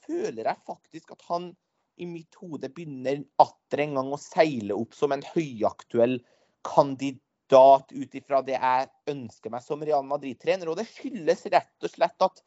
føler 0.08 0.48
jeg 0.48 0.64
faktisk 0.68 1.12
at 1.18 1.26
han 1.28 1.50
i 1.98 2.06
mitt 2.06 2.36
hode 2.40 2.70
begynner 2.70 3.24
atter 3.42 3.84
en 3.84 3.96
gang 3.98 4.12
å 4.14 4.20
seile 4.22 4.76
opp 4.78 4.94
som 4.98 5.14
en 5.16 5.24
høyaktuell 5.34 6.20
kandidat 6.68 7.94
ut 7.94 8.18
ifra 8.20 8.44
det 8.46 8.58
jeg 8.58 8.90
ønsker 9.14 9.54
meg 9.54 9.66
som 9.66 9.84
Real 9.84 10.06
Madrid-trener. 10.06 10.70
Og 10.70 10.78
det 10.80 10.88
skyldes 10.92 11.46
rett 11.54 11.88
og 11.88 11.94
slett 11.94 12.28
at 12.28 12.44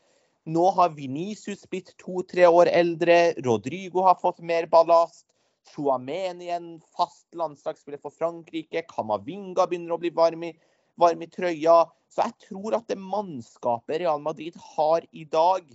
nå 0.49 0.71
har 0.77 0.95
Venicius 0.97 1.67
blitt 1.69 1.93
to-tre 2.01 2.47
år 2.49 2.71
eldre, 2.73 3.35
Rodrigo 3.45 4.07
har 4.07 4.19
fått 4.21 4.41
mer 4.41 4.69
ballast. 4.71 5.27
Chouameni 5.71 6.49
en 6.51 6.71
fast 6.97 7.29
landslagsspiller 7.37 8.01
for 8.01 8.15
Frankrike. 8.15 8.87
Camavinga 8.89 9.67
begynner 9.69 9.95
å 9.95 10.01
bli 10.01 10.11
varm 10.15 10.47
i, 10.49 10.55
varm 10.99 11.23
i 11.23 11.29
trøya. 11.31 11.83
Så 12.11 12.25
jeg 12.25 12.49
tror 12.49 12.79
at 12.81 12.89
det 12.91 12.99
mannskapet 12.99 14.01
Real 14.03 14.23
Madrid 14.25 14.57
har 14.75 15.05
i 15.13 15.27
dag, 15.29 15.69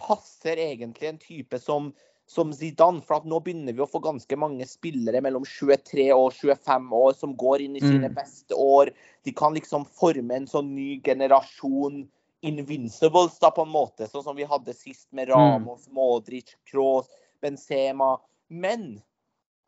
passer 0.00 0.58
egentlig 0.58 1.10
en 1.10 1.20
type 1.20 1.60
som 1.62 1.92
som 2.28 2.52
Zidane. 2.54 3.02
For 3.06 3.24
nå 3.28 3.40
begynner 3.44 3.76
vi 3.76 3.84
å 3.84 3.90
få 3.90 4.00
ganske 4.04 4.38
mange 4.40 4.66
spillere 4.68 5.22
mellom 5.24 5.46
23 5.48 6.08
og 6.14 6.32
25 6.36 6.90
år 6.98 7.14
som 7.18 7.36
går 7.38 7.66
inn 7.66 7.78
i 7.78 7.84
sine 7.84 8.10
mm. 8.10 8.16
beste 8.16 8.58
år. 8.58 8.92
De 9.26 9.34
kan 9.36 9.54
liksom 9.56 9.86
forme 9.98 10.40
en 10.40 10.48
sånn 10.50 10.74
ny 10.76 11.00
generasjon 11.04 12.04
invincibles, 12.42 13.38
da, 13.38 13.52
på 13.54 13.62
en 13.62 13.74
måte. 13.74 14.08
Sånn 14.10 14.24
som 14.26 14.38
vi 14.38 14.48
hadde 14.48 14.74
sist 14.74 15.08
med 15.14 15.30
mm. 15.30 15.34
Ramos. 15.34 15.88
Modric, 15.94 16.56
Kroos, 16.70 17.10
Benzema. 17.42 18.16
Men 18.48 18.96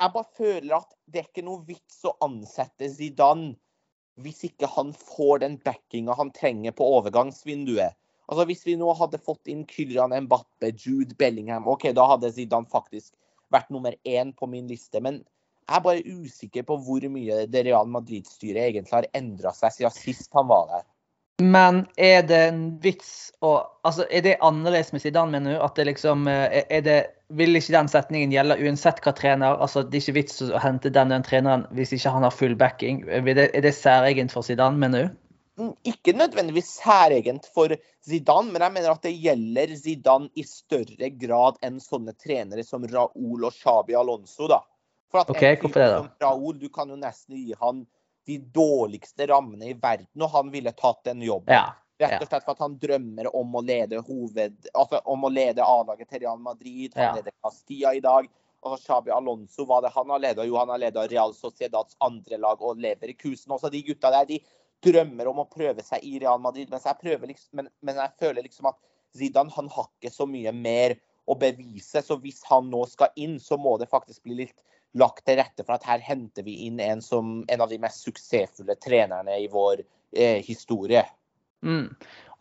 jeg 0.00 0.14
bare 0.14 0.36
føler 0.36 0.78
at 0.80 0.90
det 1.06 1.20
er 1.20 1.28
ikke 1.28 1.46
noe 1.46 1.62
vits 1.66 2.02
å 2.06 2.16
ansette 2.24 2.90
Zidane 2.90 3.54
hvis 4.22 4.44
ikke 4.46 4.68
han 4.70 4.92
får 4.94 5.40
den 5.42 5.56
backinga 5.64 6.14
han 6.14 6.30
trenger 6.34 6.74
på 6.76 6.86
overgangsvinduet. 6.98 7.96
Altså 8.30 8.46
Hvis 8.48 8.64
vi 8.66 8.78
nå 8.80 8.88
hadde 8.96 9.20
fått 9.20 9.50
inn 9.52 9.66
Kylian 9.68 10.14
Mbappe, 10.24 10.72
Jude 10.72 11.16
Bellingham, 11.18 11.68
OK, 11.68 11.90
da 11.96 12.06
hadde 12.14 12.32
Zidane 12.32 12.70
faktisk 12.72 13.12
vært 13.52 13.70
nummer 13.74 13.94
én 14.08 14.32
på 14.36 14.48
min 14.50 14.68
liste. 14.70 15.02
Men 15.04 15.20
jeg 15.68 15.76
er 15.78 15.84
bare 15.84 16.04
usikker 16.04 16.64
på 16.68 16.78
hvor 16.86 17.04
mye 17.12 17.44
det 17.50 17.66
Real 17.66 17.88
Madrid-styret 17.88 18.68
egentlig 18.68 18.96
har 18.96 19.10
endra 19.16 19.52
seg 19.56 19.76
siden 19.76 19.96
sist 19.96 20.32
han 20.36 20.48
var 20.48 20.68
der. 20.72 20.84
Men 21.42 21.80
er 21.98 22.22
det 22.22 22.40
en 22.48 22.66
vits 22.82 23.32
å 23.42 23.56
Altså, 23.84 24.06
er 24.08 24.22
det 24.24 24.36
annerledes 24.40 24.92
med 24.94 25.02
Zidane, 25.02 25.34
mener 25.34 25.56
du? 25.56 25.62
At 25.64 25.74
det 25.76 25.88
liksom 25.88 26.28
eh, 26.30 26.62
er 26.70 26.84
det, 26.86 26.98
Vil 27.36 27.58
ikke 27.58 27.74
den 27.74 27.90
setningen 27.90 28.32
gjelde 28.32 28.56
uansett 28.62 29.02
hva 29.04 29.12
trener? 29.18 29.58
Altså, 29.58 29.82
det 29.82 29.98
er 29.98 30.04
ikke 30.04 30.20
vits 30.20 30.40
å 30.46 30.62
hente 30.62 30.92
den 30.94 31.10
den 31.12 31.26
treneren 31.26 31.66
hvis 31.74 31.92
ikke 31.96 32.14
han 32.14 32.24
har 32.24 32.32
full 32.32 32.54
backing. 32.56 33.02
Er 33.10 33.26
det, 33.26 33.50
er 33.50 33.66
det 33.66 33.74
særegent 33.76 34.32
for 34.32 34.46
Zidane, 34.46 34.78
mener 34.80 35.04
du? 35.04 35.18
Ikke 35.86 36.12
nødvendigvis 36.16 36.72
særegent 36.80 37.46
for 37.54 37.70
Zidane, 38.02 38.50
men 38.52 38.62
jeg 38.62 38.74
mener 38.74 38.90
at 38.90 39.04
det 39.06 39.14
gjelder 39.14 39.74
Zidane 39.78 40.30
i 40.34 40.42
større 40.48 41.10
grad 41.14 41.60
enn 41.62 41.78
sånne 41.82 42.16
trenere 42.18 42.64
som 42.66 42.86
Raúl 42.90 43.46
og 43.46 43.54
Xabi 43.54 43.94
Alonso. 43.94 44.48
da. 44.50 44.60
For 45.12 45.22
at 45.22 45.30
okay, 45.30 45.54
hvorfor 45.60 45.80
det 45.80 45.90
da? 45.92 46.02
Raúl, 46.26 46.58
Du 46.58 46.68
kan 46.68 46.90
jo 46.90 46.98
nesten 46.98 47.38
gi 47.38 47.54
han 47.60 47.86
de 48.26 48.38
dårligste 48.38 49.28
rammene 49.30 49.70
i 49.70 49.78
verden, 49.78 50.22
og 50.22 50.30
han 50.32 50.50
ville 50.50 50.72
tatt 50.72 51.04
den 51.04 51.22
jobben. 51.22 51.54
Ja, 51.54 51.76
Rett 52.02 52.24
og 52.24 52.28
slett 52.28 52.44
for 52.44 52.56
at 52.56 52.62
han 52.64 52.78
drømmer 52.80 53.28
om 53.36 53.52
å 53.54 53.62
lede 53.62 54.00
hoved, 54.02 54.56
altså 54.74 54.98
om 55.06 55.26
å 55.28 55.30
lede 55.30 55.62
A-laget 55.62 56.08
til 56.10 56.24
Real 56.24 56.40
Madrid. 56.42 56.90
Han 56.96 57.04
ja. 57.04 57.12
leder 57.20 57.34
Castilla 57.44 57.94
i 57.94 58.02
dag. 58.02 58.26
Og 58.64 58.78
Xabi 58.80 59.12
Alonso, 59.12 59.66
hva 59.68 59.82
det 59.84 59.92
han 59.92 60.10
har 60.10 60.22
ledet? 60.24 60.46
Jo, 60.48 60.56
han 60.56 60.70
har 60.72 60.80
ledet 60.80 61.10
Real 61.12 61.34
Sociedads 61.36 61.98
andre 62.02 62.38
lag 62.40 62.62
og 62.64 62.80
Leverkusen. 62.80 63.52
Også 63.52 63.68
de 63.70 63.82
gutta 63.84 64.10
der, 64.10 64.24
de 64.30 64.40
drømmer 64.84 65.30
om 65.30 65.42
å 65.42 65.48
prøve 65.50 65.84
seg 65.84 66.04
i 66.06 66.18
Real 66.22 66.42
Madrid. 66.42 66.70
Mens 66.72 66.86
jeg, 66.88 67.16
liksom, 67.20 67.50
men, 67.58 67.70
men 67.84 67.98
jeg 68.02 68.14
føler 68.20 68.46
liksom 68.46 68.70
at 68.70 68.78
Zidane 69.14 69.52
han 69.54 69.70
har 69.70 69.88
ikke 69.88 70.12
så 70.12 70.26
mye 70.28 70.52
mer 70.54 70.96
å 71.30 71.36
bevise. 71.38 72.02
Så 72.02 72.18
hvis 72.22 72.42
han 72.50 72.70
nå 72.72 72.84
skal 72.90 73.14
inn, 73.20 73.38
så 73.40 73.58
må 73.60 73.76
det 73.80 73.90
faktisk 73.92 74.24
bli 74.26 74.44
litt 74.44 74.56
lagt 74.98 75.24
til 75.26 75.40
rette 75.40 75.64
for 75.64 75.76
at 75.76 75.86
her 75.88 76.02
henter 76.04 76.46
vi 76.46 76.68
inn 76.68 76.78
en, 76.82 77.02
som, 77.02 77.40
en 77.50 77.64
av 77.64 77.70
de 77.70 77.80
mest 77.82 78.04
suksessfulle 78.06 78.76
trenerne 78.82 79.40
i 79.42 79.48
vår 79.50 79.82
eh, 79.82 80.38
historie. 80.46 81.02
Mm. 81.66 81.88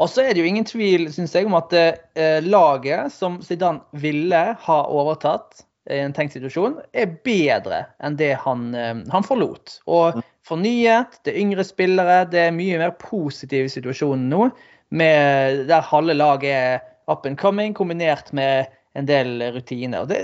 Og 0.02 0.10
så 0.10 0.26
er 0.26 0.34
det 0.34 0.44
jo 0.44 0.50
ingen 0.50 0.68
tvil 0.68 1.08
synes 1.14 1.34
jeg, 1.34 1.48
om 1.50 1.58
at 1.58 1.74
eh, 1.74 2.44
laget 2.46 3.14
som 3.16 3.40
Zidane 3.46 3.82
ville 4.04 4.44
ha 4.68 4.80
overtatt 4.92 5.64
i 5.90 5.98
en 6.04 6.14
tenkt 6.16 6.36
situasjon, 6.38 6.78
er 6.96 7.18
bedre 7.26 7.86
enn 8.04 8.20
det 8.20 8.36
han, 8.44 8.70
eh, 8.78 9.02
han 9.14 9.26
forlot. 9.26 9.80
Og 9.88 10.20
mm 10.20 10.30
fornyet, 10.48 11.20
det 11.24 11.34
er 11.34 11.42
yngre 11.42 11.66
spillere. 11.68 12.24
Det 12.32 12.48
er 12.48 12.56
mye 12.56 12.80
mer 12.82 12.96
positiv 13.02 13.70
situasjon 13.72 14.28
nå, 14.32 14.50
med, 14.94 15.64
der 15.70 15.86
halve 15.90 16.16
laget 16.18 16.52
er 16.54 16.82
up 17.12 17.26
and 17.26 17.40
coming, 17.40 17.74
kombinert 17.76 18.32
med 18.34 18.70
en 18.94 19.08
del 19.10 19.42
rutiner. 19.56 20.06
Det, 20.10 20.20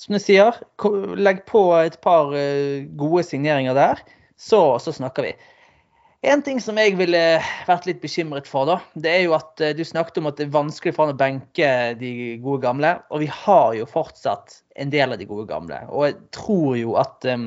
som 0.00 0.16
du 0.16 0.22
sier, 0.22 0.56
legg 1.18 1.44
på 1.48 1.62
et 1.78 2.00
par 2.04 2.34
eh, 2.36 2.88
gode 2.98 3.22
signeringer 3.26 3.76
der, 3.78 4.02
så, 4.38 4.62
så 4.82 4.94
snakker 4.94 5.28
vi. 5.28 5.36
En 6.26 6.42
ting 6.42 6.58
som 6.58 6.78
jeg 6.80 6.96
ville 6.98 7.18
vært 7.68 7.84
litt 7.86 8.00
bekymret 8.02 8.48
for, 8.50 8.66
da, 8.66 8.80
det 8.98 9.12
er 9.12 9.20
jo 9.28 9.36
at 9.36 9.62
eh, 9.62 9.74
du 9.78 9.84
snakket 9.86 10.18
om 10.18 10.26
at 10.30 10.40
det 10.40 10.48
er 10.48 10.56
vanskelig 10.56 10.96
for 10.96 11.06
han 11.06 11.14
å 11.14 11.20
benke 11.20 11.70
de 12.00 12.12
gode 12.42 12.64
gamle. 12.66 12.96
Og 13.14 13.22
vi 13.22 13.30
har 13.30 13.76
jo 13.78 13.86
fortsatt 13.86 14.64
en 14.82 14.90
del 14.90 15.14
av 15.14 15.20
de 15.20 15.28
gode 15.30 15.46
gamle. 15.50 15.78
Og 15.92 16.08
jeg 16.08 16.18
tror 16.34 16.74
jo 16.80 16.96
at 16.98 17.28
um, 17.30 17.46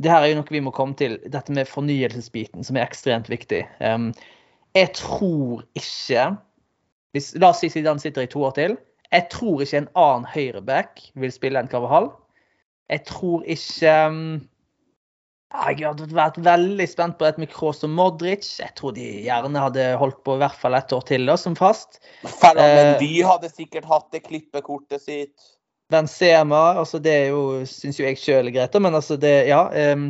det 0.00 0.10
her 0.10 0.24
er 0.24 0.32
jo 0.32 0.40
noe 0.40 0.54
vi 0.56 0.62
må 0.64 0.72
komme 0.74 0.96
til, 0.98 1.18
dette 1.30 1.54
med 1.54 1.70
fornyelsesbiten, 1.70 2.64
som 2.66 2.78
er 2.78 2.86
ekstremt 2.86 3.30
viktig. 3.30 3.62
Um, 3.78 4.10
jeg 4.74 4.90
tror 4.98 5.62
ikke 5.78 6.32
hvis, 7.14 7.30
La 7.38 7.52
oss 7.52 7.60
si 7.62 7.70
Zidane 7.70 8.02
sitter 8.02 8.26
i 8.26 8.30
to 8.30 8.42
år 8.42 8.56
til. 8.56 8.74
Jeg 9.14 9.28
tror 9.30 9.62
ikke 9.62 9.84
en 9.84 9.92
annen 9.94 10.26
høyreback 10.26 11.04
vil 11.22 11.30
spille 11.30 11.60
enn 11.60 11.70
Carvahall. 11.70 12.10
Jeg 12.90 13.04
tror 13.08 13.44
ikke 13.46 13.92
um, 14.10 14.18
Jeg 15.54 15.86
hadde 15.86 16.08
vært 16.10 16.40
veldig 16.42 16.86
spent 16.90 17.14
på 17.20 17.28
et 17.28 17.38
med 17.38 17.52
Kroos 17.52 17.84
og 17.86 17.92
Modric. 17.94 18.48
Jeg 18.58 18.74
tror 18.74 18.96
de 18.96 19.06
gjerne 19.28 19.62
hadde 19.62 19.92
holdt 20.00 20.18
på 20.26 20.34
i 20.34 20.42
hvert 20.42 20.58
fall 20.58 20.74
et 20.74 20.94
år 20.96 21.06
til 21.06 21.30
da, 21.30 21.38
som 21.38 21.54
fast. 21.54 22.00
Men 22.58 22.98
de 22.98 23.12
hadde 23.22 23.52
sikkert 23.52 23.86
hatt 23.86 24.10
det 24.10 24.24
klippekortet 24.26 25.06
sitt. 25.06 25.54
Benzema, 25.94 26.62
altså 26.80 26.98
det 27.02 27.14
er 27.14 27.26
jo, 27.32 27.64
syns 27.68 28.00
jo 28.00 28.06
jeg 28.08 28.18
sjøl 28.20 28.50
er 28.50 28.56
greit, 28.58 28.80
men 28.82 28.98
altså 28.98 29.18
det 29.20 29.36
Ja. 29.50 29.66
Um, 29.94 30.08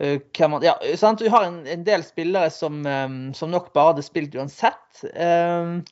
man, 0.00 0.62
ja 0.64 0.78
sant? 0.96 1.20
Du 1.20 1.28
har 1.28 1.44
en, 1.44 1.66
en 1.68 1.82
del 1.84 2.04
spillere 2.06 2.48
som, 2.50 2.80
um, 2.86 3.34
som, 3.36 3.50
nok 3.52 3.72
bare 3.74 3.92
hadde 3.92 4.04
spilt 4.06 4.34
uansett. 4.34 5.02
Um, 5.12 5.82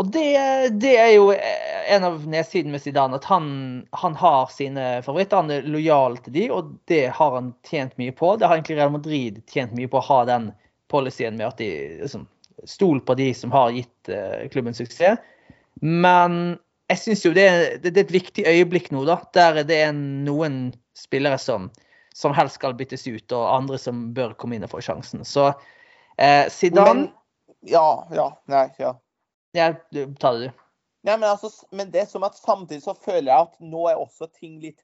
og 0.00 0.08
det, 0.10 0.24
det, 0.82 0.96
er 0.98 1.10
jo 1.12 1.28
en 1.30 2.06
av 2.08 2.22
nedsidene 2.26 2.74
med 2.74 2.82
Zidane, 2.82 3.20
at 3.20 3.28
han, 3.28 3.46
han, 3.94 4.16
har 4.18 4.50
sine 4.50 4.86
favoritter. 5.06 5.44
Han 5.44 5.52
er 5.54 5.68
lojal 5.68 6.16
til 6.24 6.34
de, 6.34 6.48
og 6.50 6.72
det 6.90 7.04
har 7.14 7.36
han 7.36 7.52
tjent 7.68 7.94
mye 8.00 8.14
på. 8.16 8.34
Det 8.36 8.48
har 8.48 8.56
egentlig 8.56 8.80
Real 8.80 8.94
Madrid 8.96 9.38
tjent 9.52 9.76
mye 9.76 9.90
på 9.92 10.00
å 10.00 10.06
ha 10.08 10.22
den 10.32 10.50
policyen 10.90 11.38
med 11.38 11.52
at 11.52 11.62
de 11.62 11.70
liksom, 12.02 12.26
Stol 12.68 13.00
på 13.02 13.14
de 13.18 13.32
som 13.34 13.50
har 13.54 13.72
gitt 13.74 14.10
uh, 14.12 14.42
klubben 14.52 14.74
suksess. 14.74 15.18
Men 15.82 16.58
jeg 16.92 17.00
syns 17.00 17.24
jo 17.24 17.32
det, 17.36 17.46
det, 17.82 17.92
det, 17.92 17.96
er 17.96 18.06
et 18.06 18.14
viktig 18.14 18.44
øyeblikk 18.48 18.90
nå, 18.92 19.04
da. 19.08 19.18
Der 19.36 19.62
det 19.66 19.78
er 19.86 19.92
noen 19.96 20.74
spillere 20.98 21.38
som, 21.40 21.70
som 22.14 22.34
helst 22.36 22.60
skal 22.60 22.76
byttes 22.78 23.06
ut, 23.08 23.32
og 23.32 23.48
andre 23.48 23.80
som 23.80 24.10
bør 24.16 24.36
komme 24.38 24.58
inn 24.58 24.66
og 24.66 24.72
få 24.74 24.82
sjansen. 24.84 25.24
Så 25.28 25.48
eh, 26.18 26.48
Zidane 26.52 27.06
men, 27.06 27.08
Ja, 27.68 28.04
ja. 28.12 28.28
Nei, 28.50 28.66
ja. 28.82 28.96
Ja, 29.56 29.72
du, 29.94 30.04
ta 30.20 30.32
det, 30.36 30.50
du. 30.50 30.62
Nei, 31.02 31.16
men, 31.16 31.28
altså, 31.28 31.50
men 31.74 31.90
det 31.90 32.04
er 32.04 32.10
som 32.10 32.24
at 32.26 32.38
samtidig 32.38 32.84
så 32.84 32.94
føler 32.94 33.32
jeg 33.32 33.48
at 33.48 33.56
nå 33.64 33.86
er 33.90 34.00
også 34.00 34.28
ting 34.36 34.60
litt 34.62 34.80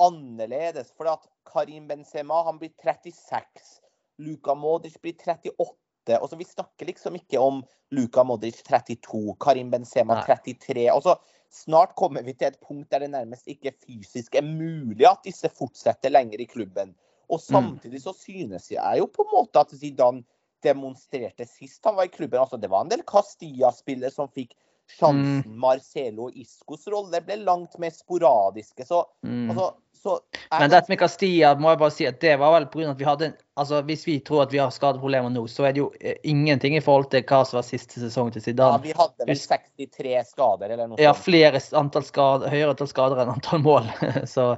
annerledes. 0.00 0.92
For 0.96 1.10
at 1.10 1.26
Karim 1.48 1.88
Benzema 1.90 2.42
han 2.46 2.60
blir 2.60 2.72
36. 2.80 3.80
Luka 4.20 4.56
Modric 4.56 4.96
blir 5.02 5.16
38. 5.18 6.16
Altså, 6.16 6.38
vi 6.40 6.48
snakker 6.48 6.88
liksom 6.88 7.18
ikke 7.20 7.42
om 7.42 7.60
Luka 7.94 8.24
Modric 8.24 8.62
32, 8.66 9.36
Karim 9.40 9.70
Benzema 9.70 10.22
33. 10.24 10.88
Altså, 10.88 11.18
snart 11.50 11.94
kommer 11.98 12.22
vi 12.26 12.34
til 12.34 12.50
et 12.50 12.60
punkt 12.62 12.90
der 12.92 13.04
det 13.04 13.12
nærmest 13.12 13.48
ikke 13.50 13.74
fysisk 13.84 14.36
er 14.38 14.46
mulig 14.46 15.06
at 15.08 15.24
disse 15.26 15.50
fortsetter 15.52 16.12
lenger 16.12 16.42
i 16.42 16.48
klubben. 16.50 16.94
Og 17.30 17.38
mm. 17.38 17.46
samtidig 17.46 18.02
så 18.02 18.14
synes 18.16 18.70
jeg 18.70 18.98
jo 18.98 19.06
på 19.10 19.26
en 19.26 19.34
måte 19.34 19.62
at 19.62 19.74
Zidane 19.74 20.24
demonstrerte 20.64 21.46
sist 21.48 21.84
han 21.84 21.96
var 21.96 22.08
i 22.08 22.12
klubben. 22.12 22.40
Altså, 22.40 22.58
det 22.60 22.70
var 22.70 22.84
en 22.84 22.92
del 22.92 23.04
Castilla-spillere 23.06 24.12
som 24.14 24.30
fikk 24.34 24.54
sjansen. 24.90 25.44
Mm. 25.46 25.58
Marcelo 25.62 26.28
og 26.28 26.38
Iscos 26.38 26.86
rolle 26.90 27.22
ble 27.24 27.38
langt 27.44 27.78
mer 27.82 27.94
sporadiske. 27.94 28.86
Så, 28.86 29.04
mm. 29.26 29.50
altså, 29.52 29.70
så 30.02 30.18
Men 30.58 30.72
dette 30.72 30.92
med 30.92 31.00
Castilla 31.00 31.54
må 31.58 31.72
jeg 31.72 31.82
bare 31.84 31.96
si 31.96 32.08
at 32.08 32.20
det 32.22 32.36
var 32.40 32.56
vel 32.58 32.68
pga. 32.72 32.90
at 32.94 33.00
vi 33.00 33.08
hadde 33.08 33.32
altså 33.60 33.80
Hvis 33.86 34.06
vi 34.08 34.16
tror 34.24 34.44
at 34.46 34.52
vi 34.54 34.60
har 34.62 34.72
skadeproblemer 34.74 35.32
nå, 35.32 35.44
så 35.50 35.66
er 35.68 35.76
det 35.76 35.82
jo 35.82 35.88
eh, 36.00 36.16
ingenting 36.28 36.76
i 36.78 36.82
forhold 36.84 37.10
til 37.12 37.24
hva 37.28 37.42
som 37.46 37.60
var 37.60 37.66
siste 37.68 38.00
sesong 38.02 38.32
til 38.34 38.44
Zidane. 38.44 38.80
Ja, 38.80 38.84
vi 38.84 38.94
hadde 38.96 39.28
vel 39.28 39.40
63 39.40 40.14
skader 40.32 40.72
eller 40.72 40.86
noe 40.86 40.96
sånt. 40.96 41.04
Ja, 41.04 41.14
flere 41.16 41.60
antall 41.80 42.06
skader, 42.08 42.52
høyere 42.52 42.74
antall 42.74 42.90
skader 42.90 43.22
enn 43.24 43.34
antall 43.34 43.64
mål. 43.64 43.90
så 44.34 44.52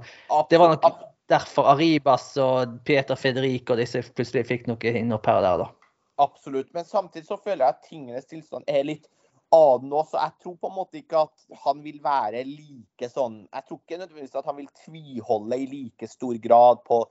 det 0.50 0.60
var 0.62 0.76
nok 0.76 1.08
derfor 1.32 1.70
Aribas 1.72 2.32
og 2.42 2.78
Peter 2.86 3.18
Federico 3.18 3.74
og 3.74 3.82
disse 3.82 4.04
plutselig 4.12 4.46
fikk 4.48 4.68
noe 4.70 4.78
her 4.82 5.02
og 5.08 5.24
der, 5.26 5.64
da. 5.64 5.70
Absolutt. 6.22 6.70
Men 6.74 6.86
samtidig 6.86 7.26
så 7.26 7.38
føler 7.40 7.64
jeg 7.64 7.74
at 7.74 7.88
tingenes 7.88 8.28
tilstand 8.30 8.68
er 8.70 8.86
litt 8.86 9.08
annen 9.52 9.90
nå, 9.92 10.02
så 10.08 10.16
jeg 10.16 10.32
tror 10.42 10.54
på 10.60 10.68
en 10.70 10.76
måte 10.76 11.00
ikke 11.00 11.24
at 11.26 11.58
han 11.66 11.82
vil 11.84 11.98
være 12.00 12.40
like 12.48 13.08
sånn 13.12 13.42
Jeg 13.50 13.66
tror 13.66 13.80
ikke 13.82 13.98
nødvendigvis 14.00 14.38
at 14.40 14.48
han 14.48 14.56
vil 14.56 14.70
tviholde 14.84 15.58
i 15.60 15.66
like 15.68 16.08
stor 16.08 16.38
grad 16.40 16.80
på, 16.88 17.02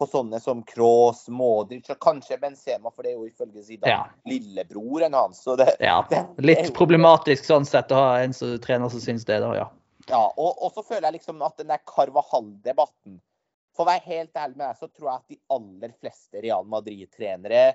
på 0.00 0.06
sånne 0.08 0.40
som 0.40 0.62
Kroos, 0.66 1.26
Modric 1.28 1.90
og 1.92 1.98
kanskje 2.02 2.38
Benzema, 2.40 2.88
for 2.90 3.04
det 3.04 3.12
er 3.12 3.18
jo 3.18 3.26
ifølge 3.28 3.62
Zidane 3.66 3.92
Ja. 3.92 4.06
lillebroren 4.26 5.14
hans. 5.14 5.42
Så 5.44 5.56
det, 5.60 5.74
Ja, 5.80 5.98
det, 6.10 6.22
det 6.38 6.46
litt 6.48 6.72
problematisk 6.76 7.44
sånn 7.44 7.68
sett 7.68 7.92
å 7.92 8.00
ha 8.00 8.14
en 8.24 8.32
som 8.36 8.56
trener 8.64 8.88
som 8.92 9.00
syns 9.04 9.26
det, 9.28 9.38
da, 9.44 9.52
ja. 9.58 9.68
Ja, 10.08 10.22
og, 10.36 10.56
og 10.64 10.72
så 10.74 10.82
føler 10.82 11.10
jeg 11.10 11.20
liksom 11.20 11.42
at 11.46 11.60
den 11.60 11.68
der 11.70 11.82
Carvahall-debatten 11.86 13.20
For 13.76 13.84
å 13.84 13.90
være 13.92 14.02
helt 14.08 14.34
ærlig 14.34 14.56
med 14.58 14.66
deg, 14.66 14.78
så 14.80 14.88
tror 14.88 15.06
jeg 15.10 15.20
at 15.20 15.28
de 15.30 15.38
aller 15.54 15.92
fleste 16.00 16.40
Real 16.42 16.64
Madrid-trenere 16.66 17.68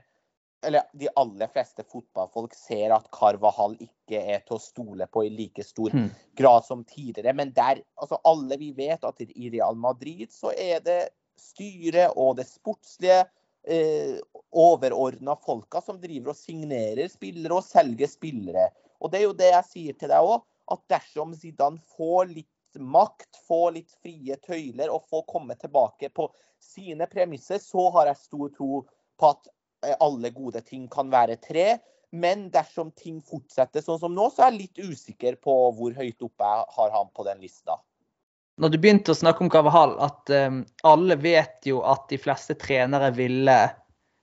eller 0.66 0.82
de 0.98 1.06
aller 1.22 1.50
fleste 1.54 1.84
fotballfolk 1.86 2.56
ser 2.58 2.90
at 2.96 3.06
Carvahall 3.14 3.76
ikke 3.84 4.18
er 4.34 4.40
til 4.48 4.56
å 4.58 4.62
stole 4.64 5.06
på 5.14 5.22
i 5.28 5.30
like 5.30 5.62
stor 5.64 5.94
Hmm. 5.94 6.08
grad 6.36 6.66
som 6.66 6.82
tidligere. 6.84 7.36
Men 7.38 7.52
der, 7.54 7.84
altså 8.02 8.18
alle 8.26 8.58
vi 8.58 8.72
vet 8.74 9.04
at 9.06 9.22
i 9.22 9.50
Real 9.54 9.76
Madrid 9.78 10.32
så 10.34 10.52
er 10.58 10.80
det 10.82 10.98
styret 11.40 12.16
og 12.20 12.38
det 12.40 12.48
sportslige 12.50 13.24
eh, 13.68 14.18
overordna 14.56 15.36
folka 15.46 15.82
som 15.84 16.00
driver 16.02 16.34
og 16.34 16.40
signerer 16.40 17.10
spillere 17.12 17.60
og 17.60 17.66
selger 17.66 18.10
spillere. 18.12 18.70
Og 19.02 19.12
det 19.12 19.22
er 19.22 19.28
jo 19.28 19.38
det 19.38 19.52
jeg 19.52 19.70
sier 19.70 19.98
til 20.00 20.12
deg 20.12 20.28
òg, 20.34 20.46
at 20.74 20.86
dersom 20.90 21.34
Zidane 21.38 21.82
får 21.96 22.32
litt 22.32 22.80
makt, 22.80 23.38
får 23.48 23.76
litt 23.78 23.92
frie 24.04 24.36
tøyler 24.44 24.92
og 24.92 25.06
får 25.12 25.26
komme 25.30 25.56
tilbake 25.60 26.10
på 26.16 26.28
sine 26.62 27.08
premisser, 27.08 27.60
så 27.62 27.90
har 27.96 28.10
jeg 28.10 28.24
stor 28.24 28.54
tro 28.56 28.86
på 29.20 29.32
at 29.32 29.52
eh, 29.86 29.98
alle 30.00 30.32
gode 30.36 30.64
ting 30.66 30.88
kan 30.92 31.12
være 31.14 31.38
tre. 31.44 31.76
Men 32.16 32.48
dersom 32.54 32.94
ting 32.96 33.20
fortsetter 33.26 33.84
sånn 33.84 34.00
som 34.00 34.14
nå, 34.16 34.30
så 34.32 34.46
er 34.46 34.54
jeg 34.54 34.62
litt 34.62 34.82
usikker 34.88 35.38
på 35.44 35.56
hvor 35.76 35.96
høyt 35.98 36.24
oppe 36.24 36.48
jeg 36.48 36.68
har 36.78 36.94
han 36.94 37.12
på 37.16 37.26
den 37.28 37.42
lista. 37.44 37.76
Når 38.62 38.72
du 38.72 38.78
begynte 38.80 39.12
å 39.12 39.18
snakke 39.18 39.44
om 39.44 39.50
Carvahall, 39.52 39.98
at 40.04 40.32
um, 40.32 40.62
alle 40.88 41.18
vet 41.20 41.68
jo 41.68 41.82
at 41.84 42.06
de 42.12 42.20
fleste 42.22 42.56
trenere 42.56 43.12
ville 43.18 43.58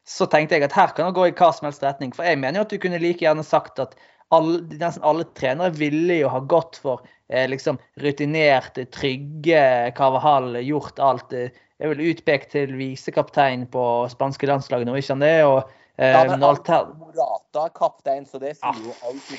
Så 0.08 0.26
tenkte 0.26 0.56
jeg 0.56 0.64
at 0.66 0.74
her 0.74 0.94
kan 0.96 1.06
det 1.06 1.14
gå 1.14 1.28
i 1.28 1.34
hva 1.36 1.52
som 1.54 1.68
helst 1.68 1.84
retning. 1.84 2.10
For 2.16 2.26
jeg 2.26 2.40
mener 2.40 2.58
jo 2.58 2.64
at 2.64 2.72
du 2.72 2.80
kunne 2.82 2.98
like 2.98 3.22
gjerne 3.22 3.44
sagt 3.46 3.78
at 3.78 3.92
alle, 4.34 4.62
nesten 4.80 5.04
alle 5.06 5.26
trenere 5.38 5.70
ville 5.76 6.16
jo 6.22 6.30
ha 6.32 6.40
gått 6.50 6.80
for 6.82 7.04
eh, 7.28 7.44
liksom 7.52 7.78
rutinerte, 8.02 8.88
trygge 8.90 9.92
Carvahall, 9.94 10.56
gjort 10.64 10.98
alt. 10.98 11.36
eh, 11.36 11.52
vil 11.78 12.00
utpeke 12.00 12.10
utpekt 12.16 12.52
til 12.56 12.74
visekaptein 12.78 13.68
på 13.70 13.84
spanske 14.10 14.48
landslaget 14.50 14.88
nå, 14.88 14.96
ikke 14.98 15.14
han 15.14 15.24
det? 15.24 15.36
Og 15.46 15.60
eh, 15.98 16.12
Ja, 16.16 16.24
men. 16.30 16.40
Morata 16.42 17.68
kaptein, 17.76 18.26
så 18.26 18.42
det 18.42 18.56
sier 18.58 18.82
jo 18.82 18.94
alt. 19.06 19.30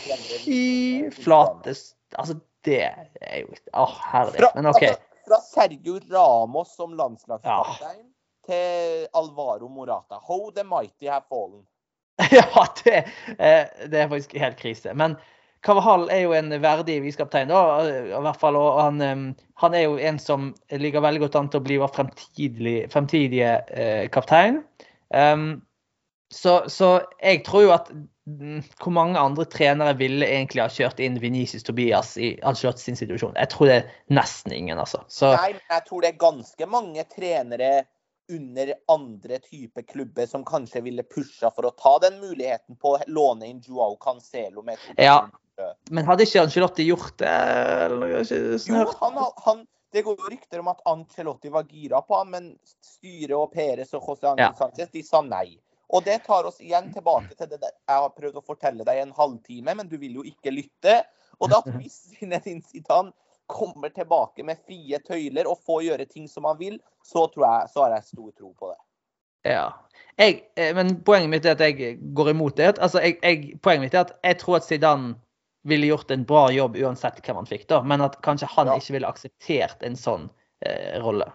Fy 0.46 1.12
flate 1.24 1.76
Altså, 2.14 2.38
det 2.64 2.84
er 2.86 3.44
jo 3.44 3.54
Å. 3.74 3.86
Fra, 3.88 4.50
Men 4.56 4.70
OK. 4.72 4.84
altså, 4.84 4.96
fra 5.28 5.40
Sergio 5.44 6.00
Ramos 6.12 6.74
som 6.78 6.96
landslagskaptein 6.98 8.08
til 8.48 9.06
Alvaro 9.16 9.70
Morata. 9.72 10.20
How 10.28 10.52
the 10.52 10.64
mighty 10.64 11.08
have 11.08 11.28
fallen. 11.30 11.64
Ja, 12.32 12.66
det, 12.84 12.98
eh, 13.40 13.88
det 13.90 14.02
er 14.02 14.10
faktisk 14.12 14.36
helt 14.38 14.60
krise. 14.60 14.94
Men 14.94 15.16
Carvahall 15.64 16.10
er 16.12 16.26
jo 16.26 16.34
en 16.36 16.52
verdig 16.62 17.00
viskaptein, 17.06 17.48
da. 17.50 17.62
I 17.88 18.22
hvert 18.26 18.40
fall, 18.40 18.58
og 18.60 18.82
han, 18.82 19.02
eh, 19.02 19.46
han 19.64 19.78
er 19.78 19.86
jo 19.86 19.96
en 19.98 20.20
som 20.20 20.52
ligger 20.70 21.04
veldig 21.04 21.24
godt 21.24 21.38
an 21.40 21.50
til 21.52 21.62
å 21.62 21.68
bli 21.68 21.80
vår 21.82 21.94
fremtidige, 21.96 22.90
fremtidige 22.94 23.54
eh, 23.72 24.10
kaptein. 24.14 24.62
Um, 25.14 25.62
så, 26.34 26.64
så 26.68 26.90
jeg 27.22 27.44
tror 27.46 27.66
jo 27.68 27.72
at 27.76 27.90
mm, 27.94 28.62
hvor 28.82 28.94
mange 28.96 29.20
andre 29.22 29.46
trenere 29.46 29.94
ville 30.00 30.26
egentlig 30.26 30.64
ha 30.64 30.70
kjørt 30.72 31.02
inn 31.04 31.20
Venices 31.22 31.66
Tobias 31.66 32.16
i 32.18 32.34
Ancelotti 32.42 32.88
sin 32.88 32.98
situasjon? 32.98 33.38
Jeg 33.38 33.52
tror 33.54 33.70
det 33.70 33.76
er 33.80 33.92
nesten 34.18 34.56
ingen, 34.56 34.82
altså. 34.82 35.04
Så 35.08 35.34
Nei, 35.36 35.52
men 35.58 35.76
jeg 35.76 35.86
tror 35.90 36.04
det 36.04 36.14
er 36.14 36.24
ganske 36.24 36.70
mange 36.70 37.06
trenere 37.12 37.74
under 38.32 38.74
andre 38.92 39.40
type 39.44 39.84
klubber 39.84 40.26
som 40.32 40.46
kanskje 40.48 40.82
ville 40.82 41.04
pusha 41.04 41.52
for 41.52 41.68
å 41.68 41.74
ta 41.78 41.98
den 42.06 42.22
muligheten 42.24 42.80
på 42.80 42.96
å 42.96 43.02
låne 43.12 43.50
inn 43.52 43.62
Joao 43.64 43.98
Cancelo 44.02 44.64
med 44.66 44.82
Ja. 44.98 45.26
Men 45.94 46.08
hadde 46.08 46.26
ikke 46.26 46.48
Ancelotti 46.48 46.88
gjort 46.88 47.20
det? 47.22 47.34
Jo, 48.66 48.88
han, 49.04 49.20
han, 49.46 49.60
det 49.94 50.02
går 50.08 50.24
rykter 50.32 50.64
om 50.64 50.72
at 50.72 50.82
Ancelotti 50.90 51.52
var 51.54 51.68
gira 51.70 52.02
på 52.02 52.18
han, 52.18 52.32
men 52.34 52.48
styret 52.82 53.36
og 53.38 53.52
Perez 53.54 53.94
og 53.94 54.08
José 54.08 54.32
Ángel 54.32 54.48
Ja. 54.48 54.56
Sánchez 54.58 54.90
de 54.96 55.04
sa 55.06 55.22
nei. 55.22 55.60
Og 55.94 56.06
det 56.06 56.24
tar 56.26 56.48
oss 56.50 56.62
igjen 56.64 56.90
tilbake 56.94 57.36
til 57.38 57.50
det 57.52 57.60
der 57.62 57.74
jeg 57.74 58.04
har 58.06 58.14
prøvd 58.16 58.40
å 58.40 58.46
fortelle 58.46 58.86
deg 58.88 58.98
i 58.98 59.04
en 59.06 59.14
halvtime, 59.14 59.76
men 59.78 59.90
du 59.90 60.00
vil 60.02 60.22
jo 60.22 60.24
ikke 60.26 60.54
lytte. 60.54 61.04
Og 61.38 61.52
da 61.54 61.62
hvis 61.78 62.00
Zinedine 62.16 62.66
Zidane 62.66 63.14
kommer 63.52 63.92
tilbake 63.94 64.46
med 64.48 64.62
frie 64.66 64.98
tøyler 65.06 65.50
og 65.52 65.62
får 65.68 65.84
gjøre 65.90 66.08
ting 66.10 66.26
som 66.32 66.48
han 66.50 66.58
vil, 66.58 66.80
så, 67.06 67.28
tror 67.28 67.46
jeg, 67.46 67.70
så 67.74 67.86
har 67.86 67.98
jeg 67.98 68.10
stor 68.10 68.32
tro 68.32 68.54
på 68.58 68.72
det. 68.72 68.80
Ja. 69.54 69.68
Jeg, 70.16 70.40
eh, 70.56 70.72
men 70.76 70.96
poenget 71.04 71.30
mitt 71.30 71.46
er 71.46 71.58
at 71.58 71.62
jeg 71.62 72.00
går 72.16 72.32
imot 72.32 72.58
det. 72.58 72.74
Altså, 72.80 73.02
jeg, 73.04 73.20
jeg, 73.22 73.60
poenget 73.62 73.88
mitt 73.88 73.98
er 73.98 74.08
at 74.08 74.16
jeg 74.24 74.40
tror 74.42 74.58
at 74.62 74.68
Zidane 74.68 75.14
ville 75.68 75.88
gjort 75.92 76.12
en 76.12 76.26
bra 76.28 76.48
jobb 76.52 76.76
uansett 76.80 77.22
hvem 77.24 77.40
han 77.42 77.48
fikk, 77.48 77.68
da. 77.70 77.82
Men 77.88 78.04
at 78.04 78.18
kanskje 78.26 78.50
han 78.56 78.72
Ja. 78.72 78.80
ikke 78.80 78.98
ville 78.98 79.12
akseptert 79.12 79.84
en 79.84 80.00
sånn 80.00 80.30
eh, 80.66 81.00
rolle. 81.04 81.30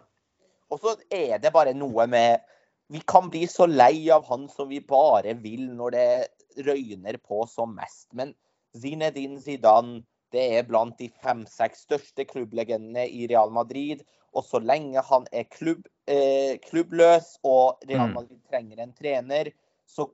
Og 0.72 0.80
så 0.82 0.96
er 1.14 1.38
det 1.40 1.52
bare 1.52 1.72
noe 1.76 2.06
med 2.10 2.40
Vi 2.88 3.00
kan 3.06 3.28
bli 3.30 3.46
så 3.50 3.66
lei 3.68 4.08
av 4.10 4.26
han 4.28 4.48
som 4.48 4.68
vi 4.70 4.80
bare 4.80 5.34
vil 5.42 5.66
når 5.76 5.96
det 5.96 6.64
røyner 6.66 7.18
på 7.20 7.42
som 7.50 7.74
mest. 7.76 8.08
Men 8.16 8.32
Zinedine 8.76 9.40
Zidane 9.40 10.02
det 10.32 10.44
er 10.58 10.66
blant 10.68 10.98
de 11.00 11.08
fem-seks 11.22 11.86
største 11.86 12.24
klubblegendene 12.28 13.06
i 13.08 13.26
Real 13.30 13.52
Madrid. 13.52 14.02
Og 14.36 14.44
så 14.44 14.60
lenge 14.60 15.00
han 15.04 15.24
er 15.32 15.48
klubb, 15.48 15.86
eh, 16.06 16.58
klubbløs 16.68 17.38
og 17.44 17.80
Real 17.88 18.08
Mm. 18.08 18.14
Madrid 18.14 18.40
trenger 18.50 18.82
en 18.82 18.92
trener, 18.92 19.52
så 19.86 20.10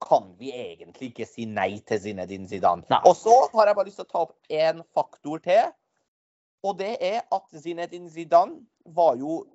kan 0.00 0.34
vi 0.38 0.52
egentlig 0.52 1.10
ikke 1.10 1.26
si 1.26 1.44
nei 1.44 1.80
til 1.80 2.00
Zinedine 2.00 2.48
Zidane. 2.48 2.84
Nei. 2.88 3.00
Og 3.04 3.16
så 3.16 3.50
har 3.52 3.66
jeg 3.66 3.76
bare 3.76 3.86
lyst 3.86 3.96
til 3.96 4.06
å 4.06 4.12
ta 4.12 4.18
opp 4.18 4.36
én 4.48 4.82
faktor 4.94 5.38
til. 5.38 5.72
Og 6.64 6.78
det 6.78 6.96
er 7.00 7.20
at 7.32 7.60
Zinedine 7.60 8.10
Zidane 8.10 8.62
var 8.86 9.16
jo 9.16 9.46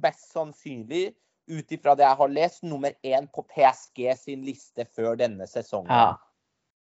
best 0.00 0.32
sannsynlig, 0.32 1.14
ut 1.48 1.72
ifra 1.72 1.94
det 1.98 2.06
jeg 2.06 2.20
har 2.20 2.32
lest, 2.32 2.62
nummer 2.62 2.94
én 3.02 3.28
på 3.34 3.44
PSG 3.50 4.04
sin 4.20 4.46
liste 4.46 4.86
før 4.94 5.18
denne 5.20 5.48
sesongen. 5.50 5.92
Ja. 5.92 6.16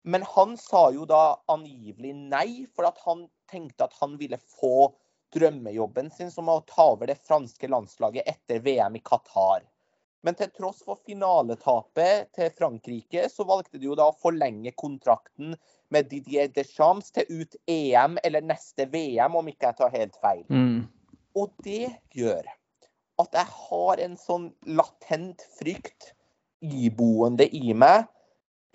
Men 0.02 0.24
han 0.24 0.56
sa 0.56 0.86
jo 0.94 1.04
da 1.08 1.40
angivelig 1.52 2.14
nei, 2.16 2.66
for 2.74 2.88
at 2.88 3.00
han 3.04 3.26
tenkte 3.50 3.84
at 3.88 3.96
han 4.00 4.16
ville 4.20 4.38
få 4.60 4.92
drømmejobben 5.34 6.08
sin 6.14 6.30
som 6.32 6.48
å 6.50 6.62
ta 6.66 6.90
over 6.94 7.10
det 7.10 7.20
franske 7.26 7.68
landslaget 7.70 8.28
etter 8.28 8.62
VM 8.64 8.96
i 8.96 9.02
Qatar. 9.04 9.66
Men 10.24 10.36
til 10.36 10.50
tross 10.52 10.82
for 10.84 11.00
finaletapet 11.08 12.28
til 12.36 12.50
Frankrike, 12.56 13.24
så 13.32 13.46
valgte 13.48 13.80
de 13.80 13.88
jo 13.88 13.96
da 13.96 14.10
å 14.10 14.16
forlenge 14.20 14.72
kontrakten 14.76 15.54
med 15.90 16.10
Didier 16.10 16.50
Deschamps 16.52 17.08
til 17.16 17.28
ut 17.30 17.56
EM 17.70 18.18
eller 18.24 18.44
neste 18.44 18.84
VM, 18.92 19.38
om 19.40 19.48
ikke 19.48 19.70
jeg 19.70 19.78
tar 19.80 19.94
helt 19.94 20.18
feil. 20.20 20.44
Mm. 20.52 20.82
Og 21.40 21.54
det 21.64 21.94
gjør 22.16 22.44
at 23.20 23.37
jeg 23.37 23.48
har 23.56 24.02
en 24.04 24.16
sånn 24.20 24.48
latent 24.78 25.44
frykt 25.59 26.12
iboende 26.61 27.46
i 27.56 27.74
meg 27.76 28.09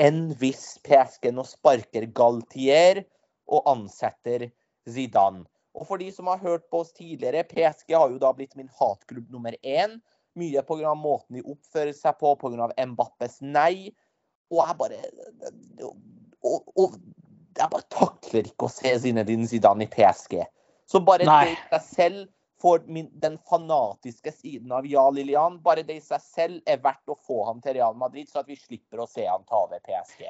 enn 0.01 0.29
hvis 0.39 0.75
PSG 0.85 1.31
nå 1.31 1.45
sparker 1.47 2.07
Galtier 2.17 3.03
og 3.45 3.67
ansetter 3.69 4.49
Zidane. 4.89 5.45
Og 5.75 5.87
for 5.89 5.99
de 5.99 6.07
som 6.13 6.27
har 6.31 6.39
hørt 6.43 6.67
på 6.71 6.81
oss 6.83 6.93
tidligere, 6.95 7.43
PSG 7.47 7.95
har 7.95 8.11
jo 8.11 8.19
da 8.21 8.31
blitt 8.35 8.55
min 8.59 8.71
hatklubb 8.79 9.31
nummer 9.31 9.55
én. 9.61 9.99
Mye 10.35 10.63
pga. 10.67 10.93
måten 10.95 11.37
de 11.37 11.43
oppfører 11.43 11.93
seg 11.95 12.17
på, 12.19 12.31
pga. 12.39 12.69
Mbappes 12.91 13.41
nei. 13.43 13.91
Og 14.51 14.61
jeg 14.61 14.77
bare 14.79 14.99
og, 16.45 16.67
og 16.75 16.97
jeg 17.55 17.71
bare 17.71 17.87
takler 17.91 18.47
ikke 18.47 18.67
å 18.67 18.71
se 18.71 18.93
Zinedine 19.03 19.47
Zidane 19.49 19.87
i 19.87 19.91
PSG. 19.91 20.39
Så 20.87 21.01
bare 21.03 21.27
det 21.27 21.53
i 21.55 21.59
seg 21.71 21.85
selv 21.89 22.25
for 22.65 22.81
min, 22.87 23.09
den 23.13 23.37
fanatiske 23.49 24.31
siden 24.31 24.71
av 24.71 24.87
Ja 24.89 25.09
Lillian, 25.13 25.59
bare 25.61 25.83
det 25.85 25.99
i 25.99 26.01
seg 26.01 26.21
selv 26.25 26.61
er 26.65 26.79
verdt 26.81 27.11
å 27.13 27.17
få 27.27 27.43
han 27.45 27.59
til 27.61 27.75
Real 27.77 27.93
Madrid, 27.93 28.25
så 28.25 28.41
at 28.41 28.49
vi 28.49 28.57
slipper 28.57 29.03
å 29.03 29.05
se 29.05 29.27
han 29.27 29.45
ta 29.45 29.59
over 29.67 29.83
PSG. 29.85 30.23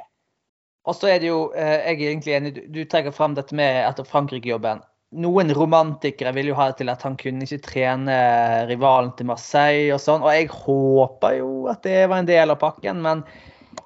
Og 0.83 0.97
så 0.97 1.13
er 1.13 1.21
det 1.23 1.29
jo, 1.29 1.37
eh, 1.55 1.77
jeg 1.79 1.95
er 1.95 2.09
egentlig 2.09 2.35
enig, 2.35 2.51
du, 2.75 2.81
trekker 2.91 3.15
frem 3.15 3.37
dette 3.37 3.55
med 3.55 3.79
etter 3.85 4.03
Frankrike-jobben. 4.09 4.83
Noen 5.23 5.55
romantikere 5.55 6.35
vil 6.35 6.51
jo 6.51 6.59
ha 6.59 6.67
det 6.73 6.81
til 6.81 6.91
at 6.91 7.07
han 7.07 7.15
kunne 7.15 7.47
ikke 7.47 7.63
trene 7.69 8.19
rivalen 8.67 9.13
til 9.15 9.31
Marseille 9.31 9.95
og 9.95 10.03
sånn. 10.03 10.27
Og 10.27 10.35
jeg 10.35 10.51
håper 10.51 11.37
jo 11.39 11.49
at 11.71 11.87
det 11.87 12.01
var 12.11 12.19
en 12.19 12.27
del 12.27 12.51
av 12.51 12.59
pakken, 12.59 12.99
men 13.05 13.23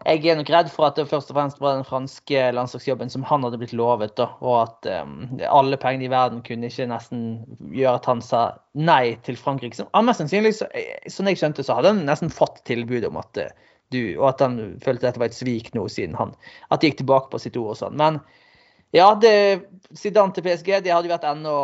jeg 0.07 0.31
er 0.31 0.37
nok 0.39 0.49
redd 0.53 0.69
for 0.71 0.87
at 0.87 0.95
det 0.95 1.09
først 1.09 1.31
og 1.31 1.35
fremst 1.35 1.57
var 1.59 1.75
den 1.75 1.87
franske 1.87 2.43
landslagsjobben 2.55 3.11
som 3.11 3.25
han 3.27 3.43
hadde 3.43 3.59
blitt 3.59 3.75
lovet, 3.75 4.13
da, 4.15 4.29
og 4.39 4.55
at 4.61 4.87
um, 5.03 5.41
alle 5.43 5.79
pengene 5.81 6.07
i 6.07 6.11
verden 6.11 6.39
kunne 6.45 6.69
ikke 6.69 6.87
nesten 6.87 7.23
gjøre 7.75 7.97
at 7.99 8.07
han 8.07 8.23
sa 8.23 8.43
nei 8.79 9.17
til 9.27 9.35
Frankrike. 9.39 9.75
Som, 9.75 9.89
ah, 9.91 10.05
mest 10.05 10.23
sannsynlig, 10.23 10.53
så, 10.61 10.69
som 11.11 11.27
jeg 11.27 11.41
skjønte, 11.41 11.65
så 11.67 11.75
hadde 11.77 11.91
han 11.91 12.05
nesten 12.07 12.31
fått 12.31 12.61
tilbud 12.69 13.09
om 13.09 13.19
at 13.19 13.41
uh, 13.43 13.51
du, 13.91 14.01
og 14.19 14.29
at 14.31 14.43
han 14.45 14.59
følte 14.83 15.07
dette 15.07 15.19
var 15.19 15.33
et 15.33 15.37
svik 15.37 15.73
nå, 15.75 15.87
siden 15.91 16.15
han 16.19 16.35
at 16.69 16.79
de 16.79 16.91
gikk 16.91 17.01
tilbake 17.01 17.31
på 17.33 17.41
sitt 17.41 17.57
ord 17.59 17.73
og 17.75 17.81
sånn. 17.81 17.99
Men 17.99 18.21
Ja, 18.95 19.11
det, 19.21 19.67
Zidane 19.93 20.33
til 20.33 20.47
PSG 20.47 20.79
det 20.81 20.93
hadde 20.93 21.09
jo 21.09 21.13
vært 21.13 21.27
enda, 21.29 21.55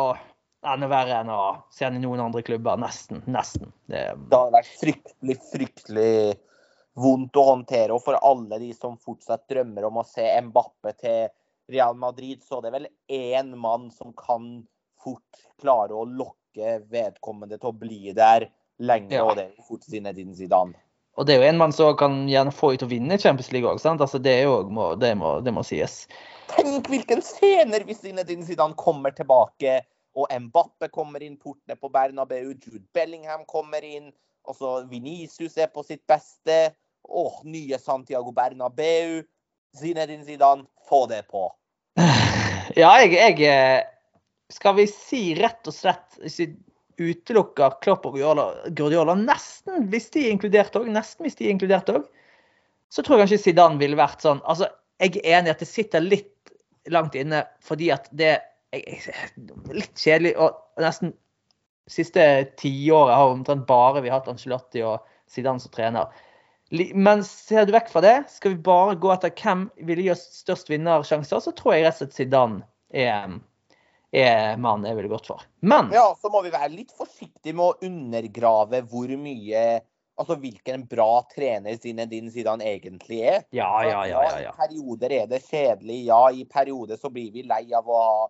enda 0.62 0.88
verre 0.90 1.22
enn 1.22 1.32
å 1.32 1.40
se 1.74 1.86
han 1.88 1.96
i 1.98 2.02
noen 2.04 2.22
andre 2.22 2.44
klubber. 2.46 2.78
Nesten. 2.78 3.24
Nesten. 3.26 3.72
Det, 3.90 4.04
Det 4.28 4.38
hadde 4.38 4.54
vært 4.54 4.76
fryktelig, 4.82 5.38
fryktelig 5.54 6.12
vondt 6.96 7.36
å 7.36 7.44
håndtere. 7.50 7.94
Og 7.94 8.02
for 8.04 8.18
alle 8.24 8.58
de 8.62 8.72
som 8.76 8.96
fortsatt 8.98 9.46
drømmer 9.50 9.86
om 9.88 10.00
å 10.00 10.06
se 10.08 10.24
Mbappe 10.48 10.94
til 11.00 11.28
Real 11.72 11.96
Madrid, 11.98 12.42
så 12.46 12.60
det 12.62 12.70
er 12.70 12.78
vel 12.78 12.88
én 13.12 13.52
mann 13.58 13.90
som 13.94 14.14
kan 14.16 14.64
fort 15.02 15.44
klare 15.60 15.94
å 15.94 16.06
lokke 16.08 16.80
vedkommende 16.90 17.58
til 17.60 17.72
å 17.72 17.76
bli 17.76 18.12
der 18.16 18.48
lenge, 18.78 19.12
Ja. 19.16 19.24
og 19.24 19.36
det 19.36 19.48
er 19.50 19.66
fort 19.68 19.84
Zinedine 19.84 20.34
Zidane. 20.36 20.74
og 21.16 21.26
det 21.26 21.34
er 21.34 21.40
jo 21.40 21.48
en 21.48 21.58
mann 21.58 21.72
som 21.72 21.96
kan 21.96 22.26
gjerne 22.28 22.52
få 22.52 22.74
ut 22.74 22.82
å 22.84 22.88
vinne 22.90 23.16
Champions 23.18 23.50
League 23.52 23.68
òg. 23.68 23.80
Altså, 23.80 24.18
det, 24.20 24.34
må, 24.68 24.94
det, 25.00 25.14
må, 25.16 25.40
det 25.40 25.52
må 25.54 25.62
sies. 25.64 26.06
Tenk 26.52 26.88
hvilken 26.92 27.22
scener 27.24 27.84
hvis 27.88 28.02
Zinedine 28.04 28.44
Zidane 28.44 28.76
kommer 28.76 29.10
tilbake, 29.16 29.80
og 30.16 30.28
Mbappe 30.30 30.88
kommer 30.92 31.22
inn 31.24 31.36
portene 31.36 31.76
på 31.76 31.88
Bernabeu, 31.92 32.52
Jude 32.54 32.84
Bellingham 32.92 33.44
kommer 33.48 33.84
inn, 33.84 34.12
og 34.46 34.56
så 34.56 34.74
Vinicius 34.88 35.56
er 35.56 35.66
på 35.72 35.82
sitt 35.84 36.04
beste. 36.06 36.74
Åh, 37.08 37.40
nye 37.44 37.78
Santiago 37.78 38.32
Bernabeu. 38.32 39.22
Zinedine 39.76 40.24
Zidane, 40.24 40.64
få 40.88 41.06
det 41.06 41.22
på. 41.30 41.48
Ja, 42.76 42.90
jeg, 43.00 43.12
jeg 43.14 43.46
eh, 43.46 43.84
Skal 44.52 44.74
vi 44.76 44.84
si 44.90 45.20
rett 45.38 45.68
og 45.70 45.72
slett 45.72 46.16
Hvis 46.18 46.40
vi 46.42 46.46
utelukker 46.98 47.76
Klopp 47.84 48.08
og 48.08 48.16
Guardiola, 48.18 49.14
nesten 49.16 49.86
hvis 49.92 50.08
de 50.14 50.24
er 50.24 50.32
inkludert 50.34 50.76
òg, 50.76 50.88
nesten 50.90 51.26
hvis 51.26 51.36
de 51.38 51.46
er 51.46 51.52
inkludert 51.52 51.90
òg, 51.92 52.06
så 52.88 53.04
tror 53.04 53.18
jeg 53.18 53.26
kanskje 53.26 53.38
Zidane 53.44 53.76
ville 53.80 53.98
vært 53.98 54.24
sånn 54.24 54.40
Altså, 54.48 54.70
jeg 54.98 55.20
er 55.20 55.38
enig 55.38 55.52
i 55.52 55.54
at 55.54 55.62
det 55.62 55.68
sitter 55.68 56.04
litt 56.04 56.52
langt 56.92 57.14
inne 57.20 57.44
fordi 57.64 57.90
at 57.92 58.08
det 58.16 58.32
er 58.40 59.08
litt 59.76 59.92
kjedelig 60.00 60.34
og 60.40 60.56
nesten 60.82 61.12
siste 61.86 62.22
tiåret 62.58 63.14
har 63.14 63.30
omtrent 63.30 63.66
bare 63.68 64.02
vi 64.02 64.10
hatt 64.10 64.28
Ancelotti 64.30 64.82
og 64.86 65.04
Zidane 65.30 65.62
som 65.62 65.72
trener. 65.74 66.10
Men 66.94 67.24
ser 67.24 67.66
du 67.66 67.72
vekk 67.76 67.90
fra 67.92 68.02
det, 68.02 68.14
skal 68.32 68.56
vi 68.56 68.62
bare 68.66 68.96
gå 68.98 69.10
etter 69.14 69.30
hvem 69.38 69.68
ville 69.86 70.06
gi 70.06 70.12
oss 70.16 70.24
størst 70.40 70.70
vinnersjanser, 70.72 71.42
så 71.42 71.52
tror 71.54 71.76
jeg 71.76 71.84
rett 71.86 72.00
og 72.00 72.00
slett 72.00 72.16
Zidane 72.18 72.64
er, 72.90 73.36
er 74.10 74.56
mannen 74.58 74.88
jeg 74.90 74.98
ville 74.98 75.12
gått 75.12 75.28
for. 75.30 75.44
Men 75.62 75.92
Ja, 75.94 76.08
så 76.18 76.30
må 76.32 76.42
vi 76.42 76.50
være 76.54 76.72
litt 76.74 76.94
forsiktige 76.96 77.54
med 77.54 77.68
å 77.68 77.90
undergrave 77.90 78.82
hvor 78.90 79.12
mye 79.18 79.66
Altså 80.16 80.32
hvilken 80.40 80.86
bra 80.88 81.18
trener 81.28 81.76
Zinedine 81.76 82.30
Zidane 82.32 82.64
egentlig 82.64 83.18
er. 83.20 83.42
ja, 83.52 83.68
ja, 83.84 83.98
ja, 84.08 84.22
ja, 84.24 84.38
ja. 84.46 84.52
I 84.54 84.56
perioder 84.56 85.12
er 85.12 85.26
det 85.28 85.42
kjedelig. 85.44 85.98
Ja, 86.06 86.30
i 86.32 86.46
perioder 86.48 86.96
så 86.96 87.10
blir 87.12 87.34
vi 87.34 87.42
lei 87.44 87.66
av 87.76 87.84
å 87.84 87.98
ha 88.00 88.22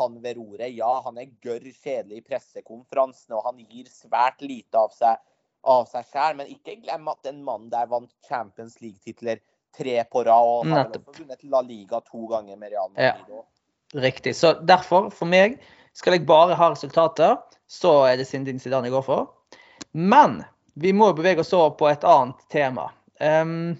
han 0.00 0.16
ved 0.22 0.38
roret. 0.38 0.72
Ja, 0.72 1.02
han 1.04 1.20
er 1.20 1.28
gørr 1.44 1.66
kjedelig 1.68 2.22
i 2.22 2.24
pressekonferansene, 2.30 3.36
og 3.36 3.44
han 3.44 3.60
gir 3.60 3.90
svært 3.92 4.40
lite 4.40 4.80
av 4.86 4.96
seg 4.96 5.20
av 5.64 5.88
seg 5.90 6.06
sjæl. 6.12 6.38
Men 6.38 6.52
ikke 6.52 6.78
glem 6.82 7.10
at 7.12 7.20
den 7.26 7.42
mannen 7.46 7.70
der 7.72 7.90
vant 7.90 8.12
Champions 8.28 8.80
League-titler 8.82 9.42
tre 9.76 9.96
på 10.10 10.24
rad. 10.26 10.50
Og 10.50 10.70
har 10.70 10.90
også 10.90 11.22
vunnet 11.22 11.46
La 11.50 11.62
Liga 11.66 12.00
to 12.06 12.26
ganger 12.30 12.58
med 12.60 12.74
Real 12.74 12.90
Madrid. 12.92 13.38
Ja. 13.38 14.00
Riktig. 14.04 14.34
Så 14.36 14.54
derfor, 14.66 15.10
for 15.14 15.30
meg, 15.30 15.60
skal 15.94 16.16
jeg 16.16 16.26
bare 16.26 16.56
ha 16.58 16.70
resultater, 16.72 17.38
så 17.70 18.00
er 18.08 18.18
det 18.18 18.26
Sindin 18.26 18.58
Zidane 18.62 18.90
jeg 18.90 18.96
går 18.96 19.06
for. 19.06 19.58
Men 19.94 20.42
vi 20.74 20.90
må 20.96 21.12
bevege 21.14 21.44
oss 21.44 21.54
over 21.54 21.76
på 21.78 21.88
et 21.90 22.06
annet 22.08 22.40
tema. 22.50 22.88
Um, 23.22 23.76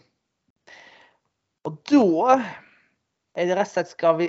og 1.67 1.81
da 1.91 2.37
er 3.35 3.49
det 3.49 3.57
rett 3.59 3.67
og 3.67 3.73
slett 3.73 3.91
skal 3.91 4.19
vi 4.21 4.29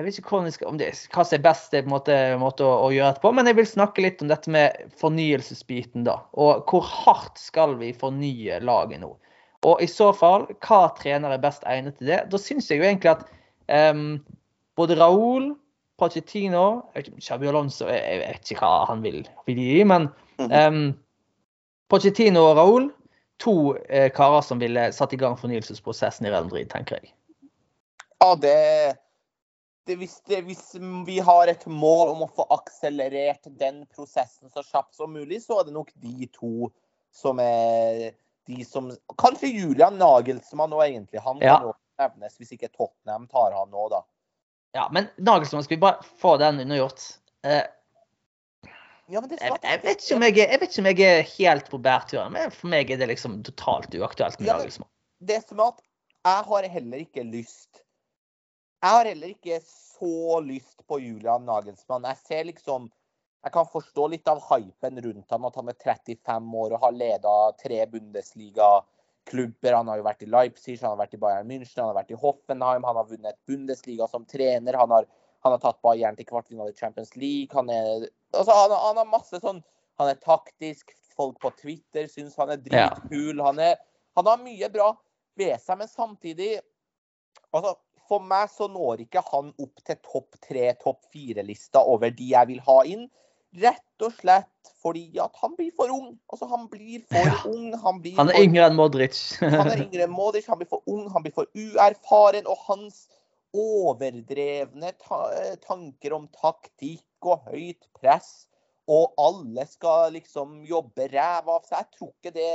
Jeg 0.00 0.06
vet 0.06 0.18
ikke 0.22 0.38
skal, 0.48 0.68
om 0.70 0.78
det, 0.80 0.86
hva 1.12 1.22
som 1.28 1.36
er 1.36 1.42
best 1.44 1.74
på 1.74 1.82
en 1.82 1.90
måte, 1.92 2.14
måte 2.40 2.64
å, 2.64 2.86
å 2.86 2.88
gjøre 2.88 3.10
etterpå, 3.12 3.32
men 3.36 3.50
jeg 3.50 3.58
vil 3.58 3.66
snakke 3.68 4.00
litt 4.00 4.22
om 4.24 4.30
dette 4.30 4.48
med 4.48 4.94
fornyelsesbiten. 4.96 6.06
da, 6.06 6.14
Og 6.40 6.62
hvor 6.70 6.86
hardt 6.88 7.36
skal 7.36 7.74
vi 7.76 7.90
fornye 7.92 8.62
laget 8.64 9.02
nå? 9.02 9.10
Og 9.68 9.82
i 9.84 9.88
så 9.92 10.08
fall, 10.16 10.46
hva 10.64 10.86
trener 10.96 11.34
er 11.34 11.42
best 11.42 11.68
egnet 11.68 11.98
til 11.98 12.08
det? 12.14 12.22
Da 12.32 12.40
syns 12.40 12.70
jeg 12.72 12.80
jo 12.80 12.86
egentlig 12.88 13.10
at 13.12 13.26
um, 13.92 14.22
både 14.80 14.96
Raúl, 14.96 15.50
Pochettino 16.00 16.64
Shabby 17.20 17.50
Alonso 17.50 17.84
jeg, 17.90 18.00
jeg 18.00 18.22
vet 18.22 18.54
ikke 18.54 18.64
hva 18.64 18.86
han 18.88 19.04
vil, 19.04 19.20
vil 19.44 19.60
gi, 19.60 19.84
men 19.84 20.08
um, 20.40 20.80
Pochettino 21.92 22.46
og 22.48 22.56
Raúl, 22.56 22.88
to 23.44 23.76
eh, 23.92 24.08
karer 24.16 24.40
som 24.48 24.64
ville 24.64 24.88
satt 24.96 25.12
i 25.12 25.20
gang 25.20 25.36
fornyelsesprosessen 25.36 26.24
i 26.24 26.32
Real 26.32 26.48
Madrid, 26.48 26.72
tenker 26.72 26.96
jeg. 27.02 27.12
Ja, 28.24 28.32
det, 28.40 28.56
det, 29.90 29.96
hvis, 30.00 30.20
det 30.30 30.40
Hvis 30.46 30.62
vi 31.06 31.18
har 31.26 31.50
et 31.50 31.66
mål 31.66 32.14
om 32.14 32.24
å 32.26 32.30
få 32.30 32.46
akselerert 32.54 33.48
den 33.58 33.82
prosessen 33.90 34.50
så 34.54 34.62
kjapt 34.66 34.94
som 34.98 35.12
mulig, 35.12 35.42
så 35.42 35.60
er 35.60 35.68
det 35.68 35.74
nok 35.76 35.90
de 36.02 36.28
to 36.34 36.70
som 37.14 37.40
er 37.42 38.12
de 38.48 38.64
som 38.66 38.88
Kanskje 39.18 39.50
Julian 39.50 39.98
Nagelsmann 39.98 40.72
òg, 40.76 40.86
egentlig. 40.86 41.20
Han 41.26 41.42
Ja. 41.42 41.58
kan 41.58 41.66
jo 41.68 41.74
nevnes 42.00 42.38
hvis 42.38 42.54
ikke 42.56 42.70
Tottenham 42.72 43.26
tar 43.28 43.52
han 43.56 43.70
nå, 43.70 43.88
da. 43.92 44.02
Ja, 44.74 44.88
men 44.94 45.10
Nagelsmann, 45.18 45.64
skal 45.66 45.76
vi 45.76 45.82
bare 45.82 46.06
få 46.22 46.36
den 46.38 46.60
unnagjort? 46.62 47.02
Eh, 47.42 47.66
Ja, 49.10 49.20
men 49.20 49.28
det 49.28 49.40
jeg, 49.42 49.58
jeg, 49.66 49.82
vet 49.82 50.04
ikke 50.04 50.16
om 50.16 50.22
jeg, 50.22 50.36
jeg 50.38 50.60
vet 50.60 50.70
ikke 50.70 50.82
om 50.84 50.86
jeg 50.86 51.00
er 51.02 51.22
helt 51.34 51.70
på 51.72 51.78
bærtur, 51.82 52.28
men 52.30 52.52
for 52.54 52.70
meg 52.70 52.90
er 52.94 53.00
det 53.00 53.08
liksom 53.10 53.40
totalt 53.42 53.90
uaktuelt 53.98 54.38
med 54.38 54.46
Ja, 54.46 54.56
Nagelsmann. 54.60 54.88
det 55.18 55.40
som 55.48 55.58
er 55.58 55.72
at 55.72 55.80
jeg 56.24 56.44
har 56.46 56.68
heller 56.76 57.02
ikke 57.02 57.24
lyst 57.26 57.82
Jeg 58.80 58.90
har 58.96 59.04
heller 59.10 59.32
ikke 59.34 59.58
så 59.66 60.38
lyst 60.44 60.80
på 60.88 60.96
Julian 61.02 61.44
Nagelsmann. 61.44 62.06
Jeg 62.08 62.16
ser 62.24 62.44
liksom 62.48 62.90
Jeg 63.44 63.52
kan 63.54 63.64
forstå 63.72 64.06
litt 64.12 64.28
av 64.28 64.40
hypen 64.50 64.98
rundt 65.00 65.30
han, 65.32 65.44
at 65.48 65.54
han 65.56 65.68
er 65.72 65.76
35 65.80 66.56
år 66.60 66.74
og 66.76 66.82
har 66.82 66.92
leda 66.92 67.34
tre 67.56 67.78
Bundesliga-klubber. 67.88 69.72
Han 69.78 69.88
har 69.88 70.00
jo 70.00 70.04
vært 70.04 70.24
i 70.26 70.28
Leipzig, 70.28 70.74
han 70.82 70.90
har 70.92 70.98
vært 71.00 71.14
i 71.16 71.20
Bayern 71.22 71.48
München, 71.48 71.80
han 71.80 71.88
har 71.90 71.98
vært 72.02 72.12
i 72.12 72.18
Hoffenheim, 72.20 72.84
han 72.84 72.98
har 73.00 73.08
vunnet 73.08 73.38
Bundesliga 73.48 74.08
som 74.12 74.26
trener. 74.28 74.76
Han 74.76 74.92
har, 74.92 75.06
han 75.44 75.54
har 75.56 75.62
tatt 75.62 75.80
Bayern 75.84 76.18
til 76.18 76.28
kvartfinale 76.28 76.74
i 76.74 76.76
Champions 76.76 77.14
League. 77.16 77.48
Han 77.56 77.70
er, 77.72 78.08
altså, 78.36 78.52
han, 78.52 78.70
har- 78.76 78.84
han 78.90 79.00
har 79.02 79.08
masse 79.12 79.40
sånn 79.42 79.62
Han 80.00 80.08
er 80.08 80.20
taktisk. 80.20 80.92
Folk 81.16 81.36
på 81.42 81.50
Twitter 81.58 82.06
syns 82.08 82.36
han 82.40 82.48
er 82.54 82.60
Ja. 82.72 82.86
Han, 83.44 83.58
er, 83.60 83.74
han 84.16 84.26
har 84.26 84.38
mye 84.40 84.68
bra 84.72 84.94
ved 85.36 85.56
seg, 85.60 85.76
men 85.80 85.88
samtidig 85.88 86.54
altså, 87.52 87.74
For 88.10 88.22
meg 88.26 88.50
så 88.50 88.66
når 88.66 89.04
ikke 89.06 89.22
han 89.30 89.52
opp 89.62 89.82
til 89.86 89.98
topp 90.02 90.38
tre, 90.42 90.72
topp 90.82 91.04
fire-lista 91.14 91.82
over 91.86 92.10
de 92.10 92.32
jeg 92.32 92.50
vil 92.50 92.62
ha 92.66 92.80
inn. 92.90 93.04
Rett 93.62 94.02
og 94.06 94.12
slett 94.14 94.70
fordi 94.82 95.04
at 95.22 95.34
han 95.42 95.54
blir 95.58 95.70
for 95.76 95.90
ung. 95.94 96.12
Altså, 96.30 96.46
han 96.50 96.66
blir 96.70 97.04
for 97.10 97.26
Ja. 97.26 97.38
ung. 97.50 97.70
Han, 97.84 98.00
blir 98.02 98.16
Han 98.18 98.30
er 98.30 98.38
for, 98.38 98.46
yngre 98.48 98.66
enn 98.66 98.76
Modric. 98.78 99.20
han 99.42 99.70
er 99.70 99.84
yngre 99.84 100.04
enn 100.06 100.14
Modric, 100.14 100.46
han 100.50 100.58
blir 100.58 100.70
for 100.70 100.82
ung, 100.90 101.08
han 101.14 101.22
blir 101.26 101.34
for 101.34 101.50
uerfaren. 101.54 102.46
Og 102.50 102.58
hans 102.66 103.06
overdrevne 103.54 104.92
ta 105.02 105.20
tanker 105.66 106.14
om 106.14 106.28
taktikk 106.34 107.26
og 107.26 107.46
høyt 107.50 107.88
press, 107.98 108.46
og 108.90 109.14
alle 109.20 109.66
skal 109.70 110.14
liksom 110.16 110.60
jobbe 110.66 111.08
ræva 111.12 111.58
av 111.58 111.66
seg. 111.66 111.82
Jeg 111.82 111.98
tror 111.98 112.12
ikke 112.14 112.34
det 112.34 112.52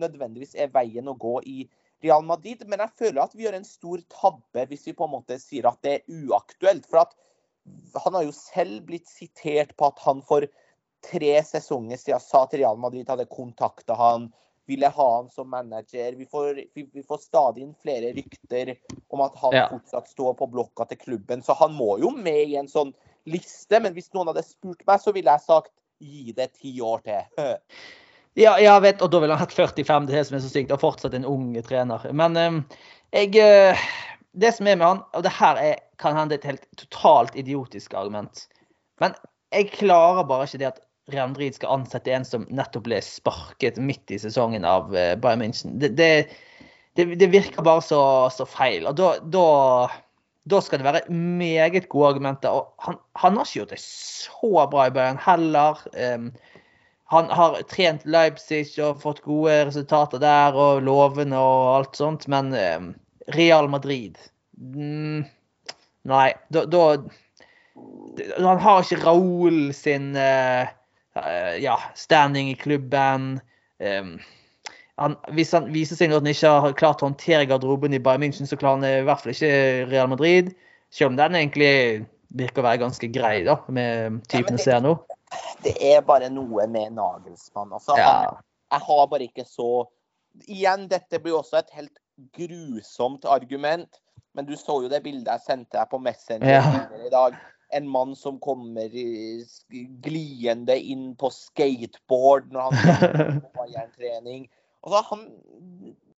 nødvendigvis 0.00 0.56
er 0.58 0.72
veien 0.72 1.08
å 1.08 1.16
gå 1.18 1.38
i 1.48 1.58
Real 2.04 2.22
Madrid, 2.22 2.62
men 2.66 2.82
jeg 2.84 2.94
føler 3.00 3.22
at 3.24 3.34
vi 3.34 3.46
gjør 3.46 3.58
en 3.58 3.66
stor 3.66 4.02
tabbe 4.12 4.66
hvis 4.70 4.86
vi 4.86 4.94
på 4.98 5.08
en 5.08 5.16
måte 5.16 5.38
sier 5.42 5.66
at 5.70 5.80
det 5.82 5.94
er 5.98 6.26
uaktuelt. 6.28 6.86
For 6.86 7.02
at 7.02 7.14
han 8.04 8.14
har 8.14 8.26
jo 8.26 8.34
selv 8.36 8.84
blitt 8.88 9.08
sitert 9.10 9.74
på 9.76 9.90
at 9.90 10.02
han 10.06 10.22
for 10.26 10.46
tre 11.04 11.32
sesonger 11.46 11.98
siden 12.00 12.22
sa 12.22 12.44
at 12.46 12.54
Real 12.58 12.78
Madrid 12.80 13.08
hadde 13.10 13.28
kontakta 13.30 13.96
han, 13.98 14.30
ville 14.68 14.88
ha 14.92 15.06
han 15.16 15.30
som 15.32 15.48
manager. 15.50 16.12
Vi 16.18 16.26
får, 16.28 16.62
vi, 16.74 16.84
vi 16.92 17.02
får 17.02 17.22
stadig 17.22 17.62
inn 17.64 17.76
flere 17.82 18.12
rykter 18.16 18.74
om 19.08 19.22
at 19.24 19.36
han 19.40 19.56
Ja. 19.56 19.68
fortsatt 19.72 20.10
står 20.10 20.34
på 20.36 20.50
blokka 20.52 20.84
til 20.90 21.00
klubben, 21.00 21.42
så 21.42 21.56
han 21.56 21.72
må 21.72 21.96
jo 22.02 22.10
med 22.10 22.42
i 22.52 22.58
en 22.60 22.68
sånn 22.68 22.92
liste. 23.24 23.80
Men 23.80 23.96
hvis 23.96 24.12
noen 24.12 24.28
hadde 24.28 24.44
spurt 24.44 24.84
meg, 24.86 25.00
så 25.00 25.14
ville 25.16 25.32
jeg 25.32 25.46
sagt 25.46 25.72
gi 25.98 26.32
det 26.36 26.52
ti 26.60 26.74
år 26.84 27.00
til. 27.06 27.24
Ja, 28.36 28.58
jeg 28.60 28.82
vet, 28.84 29.00
og 29.02 29.10
da 29.10 29.22
ville 29.22 29.34
han 29.34 29.42
hatt 29.42 29.54
45, 29.54 30.06
det 30.06 30.14
er 30.14 30.20
det 30.20 30.26
som 30.28 30.36
er 30.38 30.44
så 30.44 30.52
sykt, 30.52 30.74
og 30.74 30.82
fortsatt 30.82 31.16
en 31.16 31.26
ung 31.26 31.50
trener. 31.66 32.04
Men 32.12 32.36
eh, 32.36 32.60
jeg 33.16 33.34
eh, 33.42 33.88
Det 34.38 34.52
som 34.54 34.68
er 34.68 34.76
med 34.76 34.86
han, 34.86 35.00
og 35.16 35.24
det 35.24 35.32
her 35.34 35.56
er, 35.56 35.80
kan 35.98 36.14
hende 36.14 36.36
et 36.36 36.44
helt 36.46 36.66
totalt 36.78 37.34
idiotisk 37.34 37.94
argument, 37.94 38.44
men 39.00 39.16
jeg 39.50 39.70
klarer 39.72 40.26
bare 40.28 40.44
ikke 40.46 40.60
det 40.60 40.68
at 40.68 40.82
Real 41.08 41.32
skal 41.54 41.72
ansette 41.72 42.12
en 42.12 42.26
som 42.26 42.44
nettopp 42.52 42.84
ble 42.84 42.98
sparket 43.02 43.78
midt 43.80 44.10
i 44.12 44.18
sesongen 44.20 44.66
av 44.68 44.92
eh, 44.96 45.14
Bayern 45.16 45.40
München. 45.40 45.78
Det, 45.80 45.94
det, 45.96 46.28
det, 46.98 47.06
det 47.16 47.30
virker 47.32 47.64
bare 47.64 47.82
så, 47.84 48.28
så 48.34 48.44
feil. 48.44 48.84
Og 48.86 48.98
da, 48.98 49.14
da, 49.24 49.88
da 50.44 50.60
skal 50.60 50.82
det 50.82 50.88
være 50.88 51.06
meget 51.08 51.88
gode 51.88 52.12
argumenter. 52.12 52.52
Og 52.52 52.74
han, 52.84 53.00
han 53.16 53.40
har 53.40 53.48
ikke 53.48 53.62
gjort 53.62 53.72
det 53.72 53.80
så 53.84 54.66
bra 54.68 54.86
i 54.88 54.94
Bayern 54.98 55.22
heller. 55.24 55.80
Um, 55.96 56.28
han 57.10 57.30
har 57.32 57.62
trent 57.70 58.04
Leipzig 58.04 58.66
og 58.84 59.00
fått 59.00 59.22
gode 59.24 59.54
resultater 59.70 60.20
der, 60.20 60.56
og 60.56 60.82
lovende 60.84 61.38
og 61.40 61.68
alt 61.78 61.96
sånt, 61.96 62.26
men 62.28 62.52
eh, 62.52 62.90
Real 63.32 63.68
Madrid 63.72 64.18
mm, 64.60 65.24
Nei, 66.08 66.26
da, 66.52 66.64
da 66.68 66.82
Han 68.36 68.60
har 68.60 68.84
ikke 68.84 69.00
Raoul 69.06 69.72
sin 69.76 70.10
uh, 70.16 70.68
ja, 71.60 71.78
standing 71.96 72.50
i 72.50 72.56
klubben. 72.58 73.36
Um, 73.78 74.16
han, 74.98 75.14
hvis 75.36 75.52
han 75.54 75.68
viser 75.72 75.96
seg 75.98 76.12
at 76.12 76.20
han 76.20 76.30
ikke 76.32 76.54
har 76.64 76.78
klart 76.78 77.04
å 77.04 77.08
håndtere 77.08 77.46
garderoben 77.48 77.94
i 77.94 78.00
Bayern 78.02 78.24
München, 78.26 78.48
så 78.50 78.58
klarer 78.58 78.80
han 78.80 78.88
i 78.88 79.06
hvert 79.06 79.22
fall 79.22 79.32
ikke 79.32 79.52
Real 79.92 80.10
Madrid. 80.10 80.50
Selv 80.90 81.12
om 81.12 81.20
den 81.20 81.38
egentlig 81.38 81.72
virker 82.34 82.64
å 82.64 82.68
være 82.68 82.82
ganske 82.82 83.12
grei, 83.14 83.36
da, 83.46 83.60
med 83.72 84.20
typen 84.32 84.58
vi 84.58 84.64
ser 84.64 84.82
nå. 84.84 84.96
Det 85.64 85.74
er 85.82 86.02
bare 86.06 86.30
noe 86.32 86.66
med 86.70 86.94
Nagelsmann. 86.96 87.72
Altså, 87.74 87.96
ja. 87.98 88.10
han, 88.10 88.42
jeg 88.72 88.86
har 88.88 89.06
bare 89.10 89.30
ikke 89.30 89.46
så 89.48 89.86
Igjen, 90.46 90.84
dette 90.86 91.18
blir 91.18 91.34
også 91.34 91.56
et 91.58 91.72
helt 91.74 91.96
grusomt 92.36 93.24
argument. 93.26 93.96
Men 94.36 94.46
du 94.46 94.52
så 94.56 94.76
jo 94.84 94.90
det 94.92 95.00
bildet 95.02 95.30
jeg 95.32 95.42
sendte 95.42 95.74
deg 95.74 95.88
på 95.90 95.98
Messenger 95.98 96.60
ja. 96.60 96.84
i 96.94 97.10
dag. 97.10 97.34
En 97.74 97.88
mann 97.90 98.14
som 98.16 98.38
kommer 98.38 98.92
gliende 100.04 100.76
inn 100.78 101.08
på 101.18 101.32
skateboard 101.34 102.52
når 102.54 102.68
han 102.68 102.78
er 102.92 103.40
på 103.40 103.50
Bayern-trening. 103.56 104.46
Altså, 104.86 105.02
han, 105.10 105.24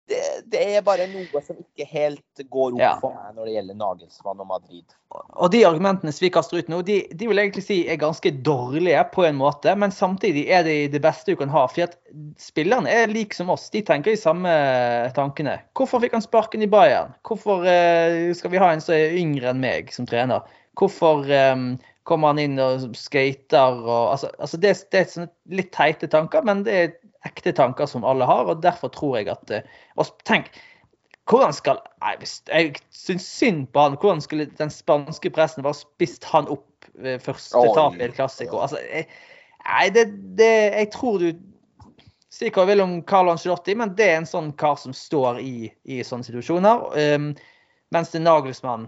det, 0.10 0.22
det, 0.52 0.62
er 0.76 0.86
bare 0.86 1.06
noe 1.12 1.42
som 1.46 1.58
ikke 1.60 1.86
helt 1.90 2.42
går 2.50 2.76
opp 2.76 2.82
ja. 2.82 2.94
for 3.02 3.14
meg 3.16 3.36
når 3.38 3.48
det 3.48 3.54
gjelder 3.56 3.78
Nagelsmann 3.80 4.42
og 4.44 4.50
Madrid. 4.50 4.96
Og 5.42 5.52
de 5.54 5.62
argumentene 5.68 6.14
som 6.14 6.26
vi 6.26 6.32
kaster 6.34 6.60
ut 6.60 6.72
nå, 6.72 6.82
de, 6.86 7.00
de, 7.14 7.28
vil 7.30 7.42
egentlig 7.42 7.64
si 7.66 7.80
er 7.90 8.00
ganske 8.02 8.32
dårlige 8.46 9.04
på 9.14 9.26
en 9.28 9.38
måte, 9.40 9.74
men 9.80 9.94
samtidig 9.94 10.48
er 10.54 10.66
de 10.68 10.78
det 10.94 11.02
beste 11.04 11.34
du 11.34 11.40
kan 11.40 11.54
ha. 11.54 11.66
For 11.70 11.86
at 11.88 11.98
spillerne 12.42 12.90
er 12.90 13.14
like 13.14 13.38
som 13.38 13.52
oss, 13.54 13.68
de 13.74 13.84
tenker 13.86 14.14
de 14.14 14.22
samme 14.22 14.54
tankene. 15.18 15.60
Hvorfor 15.78 16.04
fikk 16.04 16.18
han 16.18 16.26
sparken 16.26 16.66
i 16.66 16.72
Bayern? 16.72 17.14
Hvorfor 17.28 17.66
uh, 17.66 18.34
skal 18.38 18.54
vi 18.54 18.62
ha 18.62 18.74
en 18.74 18.84
som 18.84 18.98
er 18.98 19.18
yngre 19.20 19.54
enn 19.54 19.62
meg 19.64 19.94
som 19.96 20.10
trener? 20.10 20.46
Hvorfor 20.80 21.26
um, 21.28 21.72
kommer 22.10 22.34
han 22.34 22.42
inn 22.42 22.58
og 22.62 22.90
skater 22.98 23.84
og 23.84 24.16
Altså, 24.16 24.32
altså 24.40 24.58
det, 24.58 24.74
det, 24.94 25.06
er 25.06 25.30
litt 25.54 25.74
teite 25.76 26.10
tanker, 26.10 26.46
men 26.48 26.66
det 26.66 26.78
er 26.80 26.98
ekte 27.28 27.54
tanker 27.56 27.90
som 27.90 28.06
alle 28.08 28.28
har. 28.28 28.48
og 28.48 28.64
Derfor 28.64 28.92
tror 28.94 29.18
jeg 29.20 29.30
at 29.32 29.52
eh, 29.52 29.68
og 30.00 30.12
Tenk, 30.28 30.52
hvordan 31.30 31.54
skal 31.54 31.82
nei, 32.02 32.16
Jeg 32.48 32.82
syns 32.96 33.28
synd 33.28 33.68
på 33.74 33.86
han. 33.86 33.98
Hvordan 34.00 34.22
skulle 34.22 34.50
den 34.60 34.72
spanske 34.74 35.30
pressen 35.34 35.66
bare 35.66 35.78
spist 35.78 36.26
han 36.32 36.50
opp 36.50 36.90
ved 37.00 37.22
første 37.24 37.62
tap 37.76 38.00
i 38.00 38.08
et 38.08 38.16
klassiker? 38.18 38.62
Altså, 38.66 38.82
nei, 38.82 39.86
det, 39.94 40.10
det, 40.40 40.54
jeg 40.74 40.92
tror 40.96 41.22
du 41.24 41.32
Si 42.30 42.46
hva 42.54 42.62
du 42.62 42.70
vil 42.70 42.82
om 42.84 42.92
Carlo 43.10 43.34
Angelotti, 43.34 43.74
men 43.76 43.96
det 43.98 44.06
er 44.06 44.20
en 44.20 44.28
sånn 44.30 44.52
kar 44.54 44.76
som 44.78 44.94
står 44.94 45.40
i, 45.42 45.72
i 45.90 45.98
sånne 46.06 46.28
situasjoner. 46.28 46.84
Um, 47.18 47.32
mens 47.90 48.14
det 48.14 48.22
Nagelsmann 48.22 48.86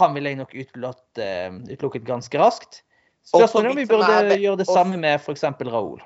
Han 0.00 0.16
vil 0.16 0.30
jeg 0.30 0.38
nok 0.40 0.54
utelukket, 0.56 1.20
uh, 1.20 2.06
ganske 2.08 2.40
raskt. 2.40 2.80
Spørsmålet 3.28 3.70
om 3.70 3.78
vi 3.78 3.86
burde 3.90 4.38
gjøre 4.40 4.62
det 4.62 4.68
samme 4.70 4.96
med 4.96 5.20
f.eks. 5.20 5.44
Raúl. 5.68 6.00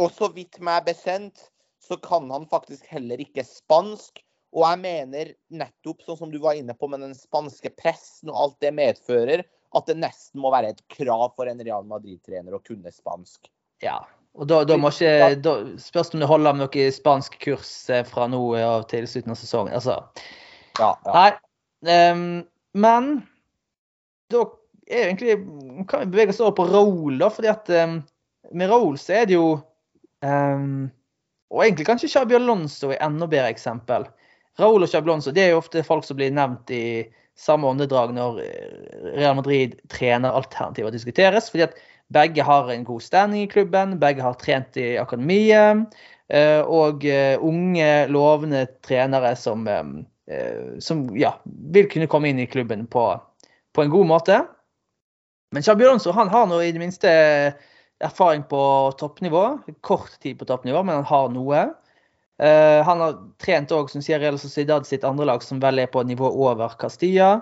Og 0.00 0.12
så 0.14 0.28
vidt 0.32 0.60
meg 0.64 0.86
bekjent, 0.86 1.48
så 1.82 1.98
kan 2.00 2.30
han 2.32 2.46
faktisk 2.50 2.86
heller 2.92 3.20
ikke 3.20 3.44
spansk. 3.46 4.22
Og 4.52 4.66
jeg 4.66 4.80
mener 4.82 5.32
nettopp, 5.52 6.02
sånn 6.04 6.18
som 6.20 6.32
du 6.32 6.38
var 6.42 6.58
inne 6.58 6.76
på 6.76 6.88
med 6.92 7.02
den 7.04 7.14
spanske 7.16 7.72
pressen 7.78 8.32
og 8.32 8.40
alt 8.44 8.58
det 8.64 8.72
medfører, 8.76 9.44
at 9.72 9.88
det 9.88 9.96
nesten 10.00 10.42
må 10.44 10.52
være 10.52 10.74
et 10.74 10.82
krav 10.92 11.30
for 11.36 11.48
en 11.48 11.62
Real 11.64 11.86
Madrid-trener 11.88 12.54
å 12.56 12.60
kunne 12.64 12.92
spansk. 12.92 13.48
Ja, 13.82 14.02
og 14.38 14.48
da, 14.48 14.62
da 14.64 14.78
ikke 14.78 15.34
da 15.44 15.54
Spørs 15.80 16.12
om 16.14 16.22
det 16.22 16.28
holder 16.30 16.56
med 16.56 16.64
noe 16.64 16.92
spansk 16.94 17.36
kurs 17.42 17.72
eh, 17.92 18.04
fra 18.08 18.28
nå 18.30 18.40
av 18.60 18.86
til 18.92 19.08
slutten 19.08 19.34
av 19.34 19.40
sesongen. 19.40 19.74
Altså. 19.76 19.98
Ja, 20.78 20.94
ja. 21.04 21.12
Nei. 21.12 21.30
Um, 21.82 22.26
men 22.78 23.08
da 24.30 24.44
er 24.86 25.08
egentlig 25.08 25.34
Kan 25.90 26.04
vi 26.04 26.12
bevege 26.14 26.30
oss 26.30 26.40
over 26.40 26.54
på 26.60 26.68
Raoul, 26.70 27.18
da? 27.20 27.28
fordi 27.32 27.50
at 27.50 27.68
um, 27.82 27.98
med 28.54 28.70
Raoul 28.70 28.96
så 29.00 29.18
er 29.20 29.28
det 29.28 29.36
jo 29.36 29.56
Um, 30.22 30.90
og 31.52 31.64
egentlig 31.64 31.86
kanskje 31.88 32.10
Xabi 32.12 32.36
Alonso 32.38 32.92
er 32.92 33.02
enda 33.04 33.28
bedre 33.28 33.50
eksempel. 33.52 34.06
Raúl 34.60 34.84
og 34.84 34.90
Xabi 34.90 35.10
Alonso 35.10 35.32
det 35.34 35.46
er 35.46 35.52
jo 35.52 35.60
ofte 35.60 35.84
folk 35.84 36.06
som 36.06 36.18
blir 36.18 36.32
nevnt 36.34 36.70
i 36.72 36.84
samme 37.38 37.68
åndedrag 37.68 38.12
når 38.16 38.38
eh, 38.44 38.76
Real 39.16 39.36
Madrid 39.38 39.74
trener 39.92 40.32
alternativer 40.36 40.92
diskuteres. 40.92 41.50
fordi 41.50 41.66
at 41.66 41.76
begge 42.12 42.44
har 42.44 42.70
en 42.70 42.84
god 42.84 43.00
standing 43.00 43.42
i 43.42 43.50
klubben, 43.50 43.98
begge 44.00 44.22
har 44.22 44.36
trent 44.40 44.76
i 44.76 44.96
akademiet. 45.00 45.96
Eh, 46.28 46.60
og 46.60 47.04
eh, 47.04 47.36
unge, 47.40 48.06
lovende 48.08 48.66
trenere 48.84 49.34
som, 49.36 49.66
som 50.78 51.04
ja, 51.18 51.34
vil 51.44 51.88
kunne 51.92 52.08
komme 52.08 52.30
inn 52.30 52.40
i 52.40 52.48
klubben 52.48 52.86
på, 52.86 53.04
på 53.74 53.84
en 53.84 53.92
god 53.92 54.08
måte. 54.08 54.40
Men 55.52 55.64
Xabi 55.64 55.84
Alonso 55.84 56.12
han 56.16 56.32
har 56.32 56.46
nå 56.48 56.62
i 56.64 56.72
det 56.72 56.80
minste 56.80 57.12
erfaring 58.04 58.42
på 58.50 58.62
toppnivå. 58.98 59.58
Kort 59.80 60.18
tid 60.20 60.38
på 60.38 60.48
toppnivå, 60.48 60.82
men 60.82 61.00
han 61.00 61.08
har 61.08 61.30
noe. 61.34 61.62
Uh, 62.42 62.80
han 62.82 63.02
har 63.02 63.18
trent 63.42 63.72
òg 63.74 63.92
Real 64.08 64.38
Sociedad 64.40 64.86
sitt 64.88 65.04
andre 65.04 65.28
lag, 65.28 65.42
som 65.44 65.60
vel 65.62 65.78
er 65.78 65.90
på 65.90 66.02
nivå 66.02 66.26
over 66.26 66.74
Castilla. 66.80 67.40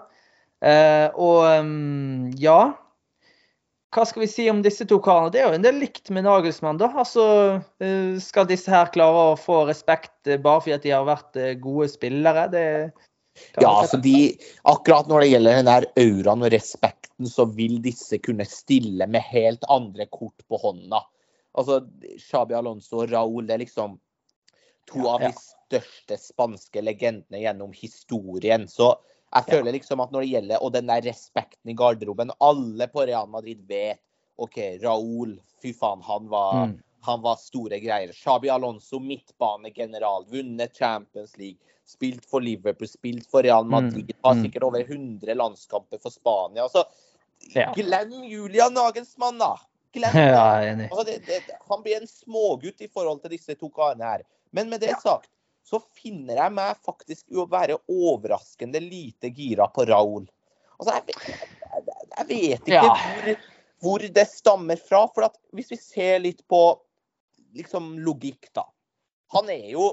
Uh, 0.60 1.08
og 1.16 1.62
um, 1.64 2.26
ja 2.36 2.74
Hva 3.96 4.02
skal 4.04 4.20
vi 4.20 4.26
si 4.28 4.44
om 4.52 4.58
disse 4.60 4.84
to 4.84 4.98
karene? 5.00 5.30
Det 5.32 5.40
er 5.40 5.46
jo 5.48 5.56
en 5.56 5.64
del 5.64 5.78
likt 5.80 6.10
med 6.12 6.26
Nagelsmann. 6.26 6.76
da. 6.76 6.90
Altså, 7.00 7.24
uh, 7.80 8.18
Skal 8.20 8.50
disse 8.50 8.68
her 8.70 8.92
klare 8.92 9.30
å 9.30 9.38
få 9.40 9.62
respekt 9.70 10.28
bare 10.28 10.60
fordi 10.60 10.76
at 10.76 10.84
de 10.84 10.92
har 10.92 11.08
vært 11.08 11.40
gode 11.64 11.88
spillere? 11.88 12.44
Det 12.52 12.66
ja, 13.56 13.70
altså 13.70 13.96
de, 13.96 14.36
akkurat 14.68 15.08
når 15.08 15.22
det 15.22 15.28
gjelder 15.30 15.58
den 15.58 15.68
der 15.68 15.86
auraen 16.02 16.44
og 16.44 16.52
respekten, 16.52 16.99
så 17.28 17.44
vil 17.44 17.80
disse 17.82 18.18
kunne 18.22 18.46
stille 18.48 19.06
med 19.06 19.24
helt 19.28 19.64
andre 19.68 20.06
kort 20.06 20.46
på 20.48 20.60
hånda. 20.62 21.02
Altså, 21.58 21.80
Xabi 22.18 22.54
Alonso 22.54 23.02
og 23.02 23.12
Raúl 23.12 23.50
er 23.50 23.60
liksom 23.60 23.98
to 24.90 25.06
av 25.10 25.22
de 25.22 25.30
største 25.36 26.18
spanske 26.18 26.82
legendene 26.82 27.42
gjennom 27.42 27.74
historien. 27.76 28.68
Så 28.68 28.92
jeg 29.30 29.46
føler 29.50 29.76
liksom 29.76 30.02
at 30.02 30.10
når 30.10 30.24
det 30.24 30.30
gjelder 30.32 30.62
Og 30.64 30.72
den 30.74 30.88
der 30.90 31.04
respekten 31.06 31.70
i 31.70 31.76
garderoben 31.78 32.32
Alle 32.42 32.88
på 32.90 33.04
Real 33.06 33.28
Madrid 33.30 33.60
vet 33.68 34.00
OK, 34.40 34.56
Raúl, 34.82 35.36
fy 35.62 35.70
faen, 35.76 36.00
han 36.02 36.26
var, 36.32 36.54
mm. 36.66 36.70
han 37.04 37.20
var 37.20 37.36
store 37.36 37.76
greier. 37.82 38.14
Xabi 38.16 38.48
Alonso, 38.48 38.96
midtbanegeneral, 39.04 40.24
vunnet 40.32 40.72
Champions 40.78 41.36
League 41.36 41.60
spilt 41.84 42.24
for 42.24 42.40
Liverpool, 42.40 42.88
spilt 42.88 43.26
for 43.30 43.44
Real 43.44 43.66
mm, 43.66 43.70
Madrid, 43.70 44.12
har 44.22 44.34
mm. 44.34 44.42
sikkert 44.46 44.62
over 44.62 44.80
100 44.80 45.34
landskamper 45.34 46.00
for 46.00 46.10
Spania. 46.10 46.62
Altså, 46.62 46.86
glem 47.74 48.14
Julian 48.24 48.74
Nagelsmann, 48.74 49.38
da! 49.38 49.56
Det. 49.92 50.00
Ja, 50.14 50.70
altså, 50.86 51.04
det, 51.04 51.18
det. 51.26 51.56
Han 51.66 51.80
blir 51.82 51.96
en 51.96 52.06
smågutt 52.06 52.80
i 52.80 52.86
forhold 52.88 53.24
til 53.24 53.32
disse 53.34 53.56
to 53.58 53.66
karene 53.74 54.06
her. 54.06 54.20
Men 54.54 54.68
med 54.70 54.84
det 54.84 54.92
sagt, 55.02 55.26
så 55.66 55.80
finner 55.98 56.38
jeg 56.38 56.54
meg 56.54 56.78
faktisk 56.86 57.26
i 57.34 57.40
å 57.42 57.48
være 57.50 57.80
overraskende 57.90 58.78
lite 58.84 59.32
gira 59.34 59.66
på 59.74 59.88
Raúl. 59.90 60.28
Altså, 60.78 60.94
jeg, 60.94 61.16
jeg, 61.26 61.96
jeg, 62.14 62.28
vet 62.30 62.70
ikke 62.70 62.76
ja. 62.78 62.94
hvor, 62.94 63.42
hvor, 63.82 64.06
det 64.14 64.26
stammer 64.30 64.78
fra. 64.78 65.02
For 65.10 65.26
hvis 65.58 65.74
vi 65.74 65.80
ser 65.82 66.22
litt 66.22 66.46
på 66.46 66.62
liksom, 67.58 67.96
logikk, 68.06 68.46
da. 68.54 68.68
Han 69.34 69.50
er 69.50 69.72
jo 69.74 69.90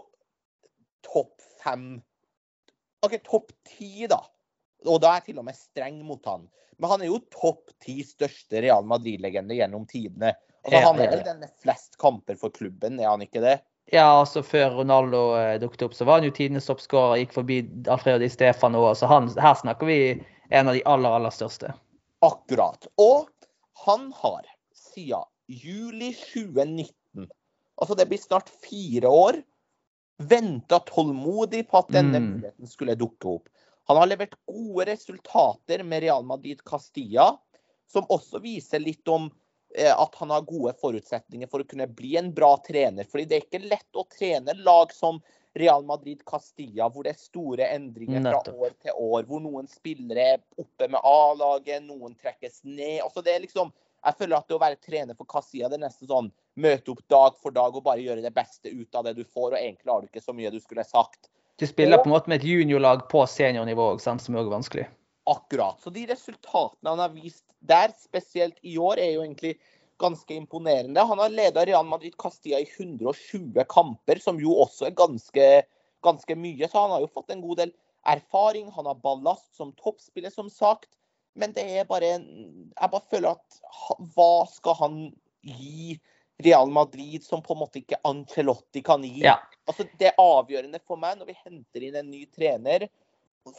topp 1.05 1.41
fem 1.63 1.95
OK, 3.05 3.17
topp 3.25 3.51
ti, 3.67 4.07
da. 4.09 4.21
Og 4.87 5.01
da 5.03 5.11
er 5.11 5.21
jeg 5.21 5.31
til 5.31 5.41
og 5.41 5.47
med 5.47 5.57
streng 5.57 6.01
mot 6.07 6.23
han. 6.29 6.47
Men 6.77 6.93
han 6.93 7.03
er 7.03 7.09
jo 7.09 7.21
topp 7.33 7.73
ti 7.83 7.99
største 8.05 8.61
Real 8.61 8.85
Madrid-legende 8.87 9.57
gjennom 9.57 9.87
tidene. 9.89 10.35
Altså, 10.67 10.83
han 10.83 10.99
er 10.99 11.11
vel 11.13 11.23
den 11.25 11.41
med 11.41 11.53
flest 11.63 11.97
kamper 12.01 12.37
for 12.39 12.53
klubben, 12.53 12.99
er 12.99 13.09
han 13.09 13.23
ikke 13.23 13.41
det? 13.43 13.57
Ja, 13.93 14.19
altså 14.19 14.41
før 14.43 14.81
Ronaldo 14.81 15.21
eh, 15.39 15.55
dukket 15.61 15.85
opp, 15.87 15.95
så 15.95 16.05
var 16.07 16.19
han 16.19 16.27
jo 16.27 16.33
tidenes 16.35 16.67
toppskårer. 16.67 17.21
Gikk 17.21 17.37
forbi 17.37 17.61
Alfredo 17.87 18.19
Di 18.19 18.27
Stefano 18.31 18.83
òg, 18.83 18.97
så 18.99 19.07
han, 19.07 19.29
her 19.39 19.55
snakker 19.55 19.87
vi 19.87 19.99
en 20.51 20.67
av 20.67 20.75
de 20.75 20.83
aller, 20.83 21.07
aller 21.19 21.33
største. 21.33 21.71
Akkurat. 22.25 22.89
Og 22.99 23.29
han 23.85 24.09
har 24.19 24.43
siden 24.75 25.23
juli 25.47 26.11
2019, 26.17 27.29
altså 27.79 27.95
det 27.95 28.09
blir 28.09 28.19
snart 28.19 28.51
fire 28.51 29.07
år, 29.07 29.39
venta 30.17 30.81
tålmodig 30.83 31.67
på 31.69 31.79
at 31.79 31.93
denne 31.93 32.19
mm. 32.19 32.27
muligheten 32.33 32.69
skulle 32.69 32.97
dukke 32.99 33.37
opp. 33.37 33.47
Han 33.87 33.97
har 33.97 34.09
levert 34.09 34.35
gode 34.45 34.85
resultater 34.89 35.83
med 35.83 36.03
Real 36.03 36.25
Madrid 36.27 36.63
Castilla, 36.67 37.37
som 37.91 38.07
også 38.11 38.41
viser 38.43 38.83
litt 38.83 39.07
om 39.07 39.29
eh, 39.75 39.93
at 39.93 40.15
han 40.19 40.33
har 40.33 40.47
gode 40.47 40.73
forutsetninger 40.81 41.47
for 41.47 41.63
å 41.63 41.67
kunne 41.69 41.87
bli 41.87 42.17
en 42.19 42.33
bra 42.35 42.57
trener. 42.67 43.07
Fordi 43.07 43.25
det 43.25 43.37
er 43.37 43.45
ikke 43.45 43.63
lett 43.63 43.99
å 43.99 44.03
trene 44.11 44.57
lag 44.59 44.91
som 44.95 45.21
Real 45.57 45.85
Madrid 45.87 46.25
Castilla, 46.27 46.89
hvor 46.91 47.07
det 47.07 47.15
er 47.15 47.21
store 47.21 47.69
endringer 47.77 48.27
fra 48.27 48.41
år 48.53 48.75
til 48.83 48.99
år. 49.07 49.23
Hvor 49.29 49.41
noen 49.41 49.71
spillere 49.71 50.27
er 50.35 50.43
oppe 50.59 50.89
med 50.91 50.99
A-laget, 51.01 51.87
noen 51.87 52.13
trekkes 52.19 52.65
ned. 52.67 52.99
Altså 53.05 53.23
det 53.25 53.37
er 53.37 53.45
liksom 53.47 53.71
jeg 54.07 54.15
føler 54.19 54.37
at 54.37 54.47
det 54.47 54.55
å 54.55 54.61
være 54.61 54.77
trener 54.79 55.17
for 55.17 55.27
Castilla 55.27 55.67
det 55.71 55.79
er 55.79 55.87
nesten 55.87 56.07
sånn 56.07 56.27
møte 56.61 56.93
opp 56.93 57.01
dag 57.11 57.39
for 57.41 57.55
dag 57.55 57.75
og 57.75 57.83
bare 57.83 58.03
gjøre 58.05 58.23
det 58.23 58.31
beste 58.35 58.69
ut 58.69 58.95
av 58.95 59.07
det 59.07 59.15
du 59.17 59.23
får. 59.25 59.55
Og 59.55 59.59
egentlig 59.59 59.91
har 59.91 60.03
du 60.03 60.11
ikke 60.11 60.23
så 60.23 60.35
mye 60.37 60.51
du 60.53 60.59
skulle 60.61 60.85
sagt. 60.87 61.31
Du 61.57 61.65
spiller 61.67 61.97
på 61.97 62.09
en 62.09 62.13
måte 62.13 62.29
med 62.29 62.37
et 62.41 62.45
juniorlag 62.45 63.07
på 63.09 63.23
seniornivå, 63.25 63.95
som 63.99 64.19
er 64.37 64.49
vanskelig. 64.51 64.85
Akkurat. 65.25 65.79
Så 65.81 65.89
de 65.89 66.05
resultatene 66.07 66.91
han 66.93 67.01
har 67.01 67.15
vist 67.15 67.47
der, 67.65 67.91
spesielt 67.97 68.59
i 68.61 68.77
år, 68.77 69.01
er 69.01 69.15
jo 69.15 69.23
egentlig 69.23 69.55
ganske 69.97 70.35
imponerende. 70.37 71.01
Han 71.01 71.17
har 71.19 71.33
leda 71.33 71.65
Real 71.65 71.85
Madrid 71.85 72.13
Castilla 72.21 72.59
i 72.61 72.69
120 72.69 73.65
kamper, 73.69 74.21
som 74.21 74.37
jo 74.39 74.53
også 74.61 74.85
er 74.91 74.99
ganske, 74.99 75.47
ganske 76.05 76.37
mye. 76.37 76.69
Så 76.69 76.83
han 76.83 76.93
har 76.93 77.01
jo 77.01 77.09
fått 77.09 77.33
en 77.33 77.41
god 77.41 77.63
del 77.63 77.73
erfaring. 78.05 78.69
Han 78.77 78.85
har 78.85 79.01
ballast 79.01 79.49
som 79.57 79.73
toppspiller, 79.81 80.29
som 80.29 80.53
sagt. 80.53 80.91
Men 81.37 81.53
det 81.53 81.65
er 81.79 81.89
bare 81.89 82.17
Jeg 82.17 82.91
bare 82.91 83.09
føler 83.09 83.33
at 83.33 83.59
hva 84.13 84.45
skal 84.53 84.77
han 84.77 85.01
gi 85.41 85.97
Real 86.43 86.69
Madrid 86.69 87.23
som 87.25 87.41
på 87.41 87.55
en 87.55 87.61
måte 87.63 87.79
ikke 87.81 87.97
Ancelotti 88.05 88.83
kan 88.85 89.03
gi? 89.03 89.23
Ja. 89.25 89.39
Altså, 89.67 89.87
det 89.97 90.11
er 90.11 90.21
avgjørende 90.21 90.79
for 90.85 90.99
meg 91.01 91.17
når 91.17 91.31
vi 91.31 91.37
henter 91.43 91.85
inn 91.87 91.97
en 91.97 92.11
ny 92.11 92.25
trener, 92.29 92.87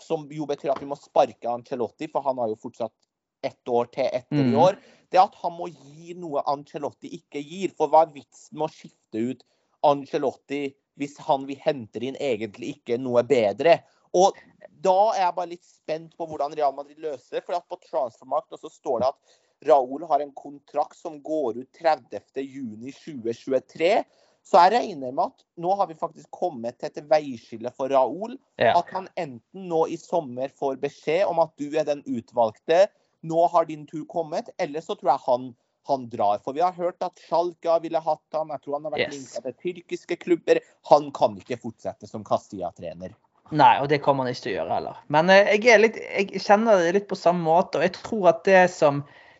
som 0.04 0.26
jo 0.30 0.46
betyr 0.46 0.74
at 0.74 0.82
vi 0.82 0.88
må 0.88 0.96
sparke 1.00 1.50
Ancelotti, 1.50 2.10
for 2.12 2.22
han 2.26 2.38
har 2.38 2.52
jo 2.52 2.58
fortsatt 2.60 2.94
ett 3.42 3.70
år 3.70 3.90
til 3.94 4.06
etter 4.06 4.36
Mm. 4.36 4.52
i 4.52 4.56
år. 4.56 4.78
Det 5.10 5.18
er 5.18 5.24
at 5.24 5.34
han 5.42 5.52
må 5.56 5.68
gi 5.68 6.14
noe 6.14 6.42
Ancelotti 6.46 7.10
ikke 7.18 7.42
gir. 7.42 7.70
For 7.76 7.88
hva 7.88 8.02
er 8.02 8.12
vitsen 8.12 8.58
med 8.58 8.68
å 8.68 8.72
skifte 8.72 9.22
ut 9.30 9.44
Ancelotti 9.82 10.74
hvis 10.98 11.16
han 11.18 11.46
vi 11.46 11.54
henter 11.54 12.02
inn 12.02 12.16
egentlig 12.16 12.76
ikke 12.76 12.98
noe 12.98 13.22
bedre? 13.22 13.82
Og 14.14 14.36
da 14.70 15.12
er 15.14 15.20
jeg 15.22 15.34
bare 15.36 15.50
litt 15.52 15.64
spent 15.64 16.16
på 16.16 16.26
hvordan 16.26 16.54
Real 16.56 16.74
Madrid 16.74 16.98
løser 16.98 17.38
det. 17.38 17.44
For 17.46 17.54
at 17.54 17.68
på 17.68 17.78
transfermarkt 17.88 18.54
så 18.58 18.70
står 18.70 19.00
det 19.00 19.08
at 19.08 19.38
Raúl 19.66 20.04
har 20.06 20.20
en 20.22 20.30
kontrakt 20.38 20.96
som 20.98 21.16
går 21.22 21.58
ut 21.62 21.68
30.6.2023. 21.80 24.02
Så 24.48 24.56
jeg 24.62 24.72
regner 24.72 25.12
med 25.12 25.24
at 25.26 25.42
nå 25.60 25.74
har 25.76 25.86
vi 25.90 25.94
faktisk 25.98 26.30
kommet 26.32 26.78
til 26.80 26.88
et 26.92 27.08
veiskille 27.10 27.70
for 27.76 27.86
Raúl. 27.92 28.38
Ja. 28.60 28.72
At 28.78 28.88
han 28.94 29.08
enten 29.20 29.66
nå 29.68 29.82
i 29.92 29.96
sommer 30.00 30.48
får 30.56 30.78
beskjed 30.82 31.26
om 31.28 31.38
at 31.44 31.52
du 31.60 31.66
er 31.76 31.84
den 31.88 32.02
utvalgte, 32.08 32.86
nå 33.26 33.40
har 33.52 33.64
din 33.68 33.84
tur 33.88 34.04
kommet, 34.08 34.48
eller 34.62 34.80
så 34.84 34.94
tror 34.96 35.10
jeg 35.12 35.24
han, 35.26 35.42
han 35.90 36.02
drar. 36.12 36.38
For 36.44 36.52
vi 36.56 36.62
har 36.64 36.74
hørt 36.78 37.02
at 37.04 37.20
Schalke 37.26 37.72
ville 37.82 38.00
hatt 38.00 38.36
han, 38.36 38.52
jeg 38.54 38.60
tror 38.64 38.74
han 38.78 38.86
har 38.88 38.94
vært 38.94 39.06
Yes. 39.08 39.14
linka 39.18 39.38
til 39.44 39.54
tyrkiske 39.64 40.16
klubber. 40.22 40.56
Han 40.92 41.04
kan 41.12 41.32
ikke 41.40 41.58
fortsette 41.60 42.06
som 42.08 42.24
Castilla-trener. 42.24 43.12
Nei, 43.50 43.78
og 43.80 43.88
det 43.88 44.02
kommer 44.04 44.24
han 44.24 44.32
ikke 44.32 44.42
til 44.44 44.52
å 44.52 44.56
gjøre 44.60 44.74
heller. 44.76 44.96
Men 45.08 45.30
eh, 45.32 45.48
jeg, 45.56 45.66
er 45.72 45.78
litt, 45.80 45.96
jeg 45.96 46.40
kjenner 46.44 46.72
det 46.84 46.92
litt 46.98 47.08
på 47.10 47.16
samme 47.16 47.40
måte, 47.44 47.78
og 47.80 47.84
jeg 47.86 47.94
tror 47.96 48.24
at 48.32 48.42
det 48.48 48.64
som 48.72 48.94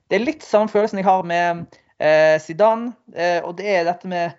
Det 0.09 0.19
er 0.19 0.25
litt 0.25 0.45
samme 0.47 0.73
følelsen 0.73 1.03
jeg 1.03 1.09
har 1.09 1.25
med 1.29 1.65
eh, 2.01 2.37
Zidane, 2.43 2.95
eh, 3.15 3.41
og 3.45 3.59
det 3.61 3.69
er 3.75 3.89
dette 3.89 4.09
med 4.11 4.37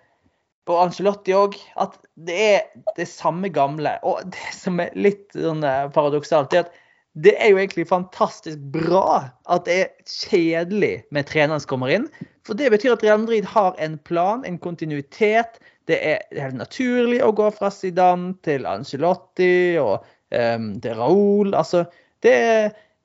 på 0.68 0.76
Angelotti 0.78 1.34
òg, 1.34 1.56
at 1.82 1.96
det 2.20 2.38
er 2.44 2.60
det 2.96 3.08
samme 3.10 3.50
gamle. 3.54 3.96
Og 4.06 4.22
det 4.34 4.52
som 4.56 4.80
er 4.82 4.94
litt 4.98 5.28
sånn 5.36 5.64
eh, 5.66 5.88
paradoksalt, 5.94 6.54
er 6.54 6.66
at 6.66 6.78
det 7.18 7.34
er 7.42 7.50
jo 7.50 7.58
egentlig 7.58 7.88
fantastisk 7.90 8.60
bra 8.70 9.32
at 9.50 9.64
det 9.66 9.78
er 9.82 9.88
kjedelig 10.06 10.92
med 11.10 11.26
treneren 11.26 11.62
som 11.62 11.72
kommer 11.72 11.90
inn. 11.90 12.06
For 12.46 12.58
det 12.58 12.70
betyr 12.70 12.94
at 12.94 13.02
Real 13.04 13.18
Madrid 13.24 13.48
har 13.50 13.74
en 13.82 13.96
plan, 14.06 14.44
en 14.46 14.58
kontinuitet. 14.62 15.58
Det 15.90 15.98
er 15.98 16.20
er 16.30 16.44
helt 16.44 16.60
naturlig 16.60 17.18
å 17.24 17.32
gå 17.34 17.48
fra 17.54 17.70
Zidane 17.74 18.36
til 18.46 18.66
Angelotti 18.68 19.76
og 19.82 20.06
um, 20.30 20.70
til 20.82 20.94
Raúl. 20.98 21.50
Altså, 21.58 21.84
det, 22.22 22.36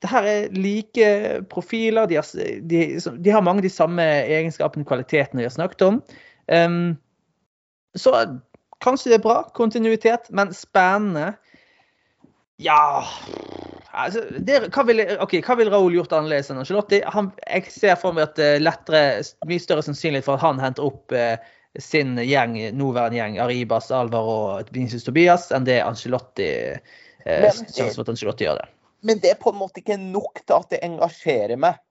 det 0.04 0.10
her 0.12 0.28
er 0.28 0.54
like 0.54 1.08
profiler. 1.52 2.08
De 2.10 2.18
har, 2.18 2.28
de, 2.68 2.80
de 3.00 3.32
har 3.32 3.44
mange 3.44 3.62
av 3.62 3.68
de 3.68 3.72
samme 3.72 4.04
egenskapene 4.04 4.84
og 4.84 4.90
kvalitetene 4.90 5.40
vi 5.40 5.48
har 5.48 5.54
snakket 5.54 5.86
om. 5.88 6.02
Um, 6.52 6.96
så 7.96 8.12
kanskje 8.84 9.14
det 9.14 9.20
er 9.20 9.24
bra, 9.24 9.38
kontinuitet, 9.56 10.28
men 10.36 10.52
spennende. 10.54 11.32
Ja 12.60 13.04
altså, 13.96 14.22
det, 14.30 14.60
hva 14.74 14.84
vil, 14.88 15.02
okay, 15.22 15.42
hva 15.44 15.56
vil 15.58 15.70
Raoul 15.72 15.96
gjort 15.96 16.14
annerledes 16.16 16.50
enn 16.52 16.60
Angelotti? 16.62 17.00
Han, 17.14 17.30
jeg 17.46 17.72
ser 17.72 17.98
for 18.00 18.16
meg 18.16 18.28
at 18.28 18.38
det 18.38 18.48
er 18.54 18.64
lettere, 18.64 19.02
mye 19.48 19.62
større 19.62 19.84
sannsynlighet 19.86 20.26
for 20.26 20.38
at 20.38 20.44
han 20.44 20.62
henter 20.62 20.86
opp 20.86 21.14
eh, 21.16 21.36
sin 21.82 22.16
gjeng, 22.20 22.56
nåværende 22.76 23.20
gjeng, 23.20 23.40
Aribas, 23.44 23.90
Alvar 23.94 24.30
og 24.32 24.72
Vinicius 24.74 25.04
Tobias, 25.06 25.50
enn 25.54 25.68
det 25.68 25.82
Angelotti 25.84 26.48
eh, 26.72 26.78
for 27.24 28.04
at 28.04 28.14
Angelotti 28.14 28.48
gjør 28.48 28.62
det. 28.62 28.70
Men 29.04 29.20
det 29.22 29.34
er 29.34 29.40
på 29.40 29.52
en 29.52 29.60
måte 29.60 29.82
ikke 29.82 29.98
nok 30.00 30.40
til 30.44 30.56
at 30.56 30.70
det 30.72 30.84
engasjerer 30.86 31.60
meg. 31.60 31.82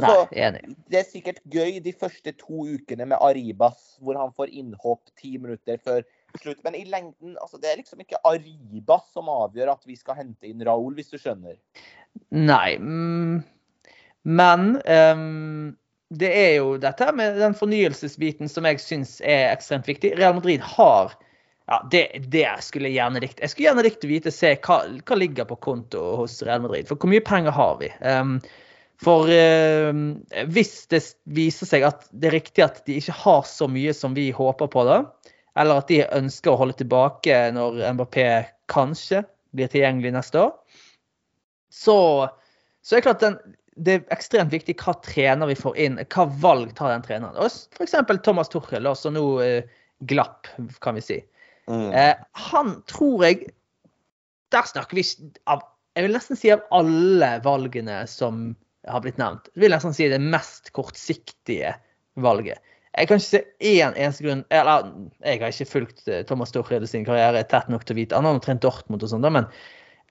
Nei, 0.00 0.08
Altså, 0.08 0.28
enig. 0.32 0.76
det 0.88 0.98
er 1.02 1.04
sikkert 1.04 1.40
gøy 1.52 1.74
de 1.84 1.92
første 1.92 2.32
to 2.40 2.62
ukene 2.64 3.04
med 3.10 3.18
Aribas, 3.20 3.98
hvor 4.00 4.16
han 4.16 4.32
får 4.32 4.48
innhopp 4.48 5.10
ti 5.20 5.34
minutter 5.36 5.76
før 5.84 6.00
slutt. 6.40 6.62
Men 6.64 6.78
i 6.78 6.86
lengden, 6.88 7.36
altså, 7.42 7.60
det 7.60 7.68
er 7.68 7.76
liksom 7.82 8.00
ikke 8.00 8.20
Aribas 8.24 9.10
som 9.12 9.28
avgjør 9.28 9.74
at 9.74 9.84
vi 9.84 9.96
skal 10.00 10.16
hente 10.22 10.48
inn 10.48 10.64
Raúl, 10.64 10.94
hvis 10.96 11.12
du 11.12 11.18
skjønner. 11.20 11.58
Nei. 12.32 12.78
Mm, 12.80 13.42
men 14.24 14.66
um, 14.80 15.76
det 16.08 16.32
er 16.38 16.54
jo 16.62 16.78
dette 16.80 17.10
med 17.16 17.36
den 17.40 17.54
fornyelsesbiten 17.56 18.48
som 18.48 18.64
jeg 18.68 18.80
syns 18.80 19.18
er 19.20 19.50
ekstremt 19.52 19.88
viktig. 19.88 20.14
Real 20.16 20.36
Madrid 20.40 20.64
har 20.72 21.12
ja, 21.70 21.78
det, 21.90 22.02
det 22.32 22.48
skulle 22.64 22.90
jeg 22.90 22.98
gjerne 22.98 23.22
likt. 23.22 23.40
Jeg 23.40 23.52
skulle 23.52 23.68
gjerne 23.68 23.84
likt 23.86 24.04
å 24.04 24.10
vite 24.10 24.32
se 24.34 24.52
hva, 24.64 24.82
hva 25.06 25.18
ligger 25.18 25.46
på 25.48 25.60
konto 25.62 26.02
hos 26.20 26.40
Real 26.46 26.64
Madrid. 26.64 26.88
For 26.88 26.98
hvor 26.98 27.12
mye 27.12 27.24
penger 27.24 27.54
har 27.54 27.78
vi? 27.80 27.90
Um, 28.02 28.36
for 29.02 29.30
uh, 29.30 29.92
hvis 30.54 30.74
det 30.92 31.02
viser 31.34 31.70
seg 31.70 31.86
at 31.86 32.06
det 32.10 32.30
er 32.30 32.38
riktig 32.38 32.66
at 32.66 32.82
de 32.86 32.98
ikke 33.00 33.16
har 33.22 33.46
så 33.48 33.68
mye 33.70 33.94
som 33.96 34.14
vi 34.18 34.28
håper 34.34 34.70
på, 34.72 34.84
da, 34.88 35.02
eller 35.58 35.82
at 35.82 35.90
de 35.90 36.02
ønsker 36.06 36.52
å 36.52 36.60
holde 36.60 36.78
tilbake 36.80 37.38
når 37.54 37.82
Mbappé 37.96 38.28
kanskje 38.72 39.24
blir 39.52 39.70
tilgjengelig 39.72 40.14
neste 40.14 40.46
år, 40.46 40.54
så, 41.72 41.96
så 42.84 42.94
er 42.94 43.00
det 43.00 43.06
klart 43.06 43.24
den, 43.24 43.36
det 43.76 43.94
er 43.94 44.14
ekstremt 44.14 44.52
viktig 44.52 44.76
hva 44.80 44.94
trener 45.04 45.48
vi 45.48 45.56
får 45.56 45.76
inn, 45.80 46.00
hva 46.12 46.26
valg 46.42 46.72
tar 46.76 46.92
den 46.92 47.04
treneren. 47.04 47.38
F.eks. 47.48 47.96
Thomas 48.24 48.52
Tuchel, 48.52 48.88
som 48.96 49.16
nå 49.16 49.26
uh, 49.40 49.78
glapp, 50.08 50.50
kan 50.84 50.98
vi 50.98 51.04
si. 51.04 51.20
Eh, 51.70 52.14
han 52.50 52.72
tror 52.90 53.22
jeg 53.22 53.52
Der 54.50 54.66
snakker 54.66 54.98
vi 54.98 55.04
av 55.46 55.62
Jeg 55.94 56.08
vil 56.08 56.16
nesten 56.16 56.38
si 56.40 56.50
av 56.50 56.64
alle 56.74 57.36
valgene 57.44 58.02
som 58.10 58.54
har 58.88 59.02
blitt 59.04 59.18
nevnt. 59.20 59.46
Jeg 59.54 59.62
vil 59.62 59.74
nesten 59.74 59.94
si 59.94 60.08
det 60.10 60.18
mest 60.18 60.72
kortsiktige 60.74 61.74
valget. 62.18 62.58
Jeg 62.96 63.08
kan 63.08 63.20
ikke 63.20 63.28
se 63.28 63.40
én 63.62 63.94
eneste 63.94 64.24
grunn 64.24 64.42
Eller 64.50 64.88
jeg 65.22 65.40
har 65.40 65.52
ikke 65.52 65.68
fulgt 65.70 66.08
eh, 66.08 66.24
Thomas 66.28 66.52
Tuchel 66.52 66.88
sin 66.88 67.06
karriere 67.06 67.44
tett 67.48 67.70
nok 67.72 67.86
til 67.86 67.96
å 67.96 68.00
vite. 68.00 68.18
Han 68.18 68.28
har 68.28 68.40
trent 68.44 68.64
Dortmund 68.64 69.04
og 69.04 69.12
sånn, 69.12 69.28
men 69.32 69.48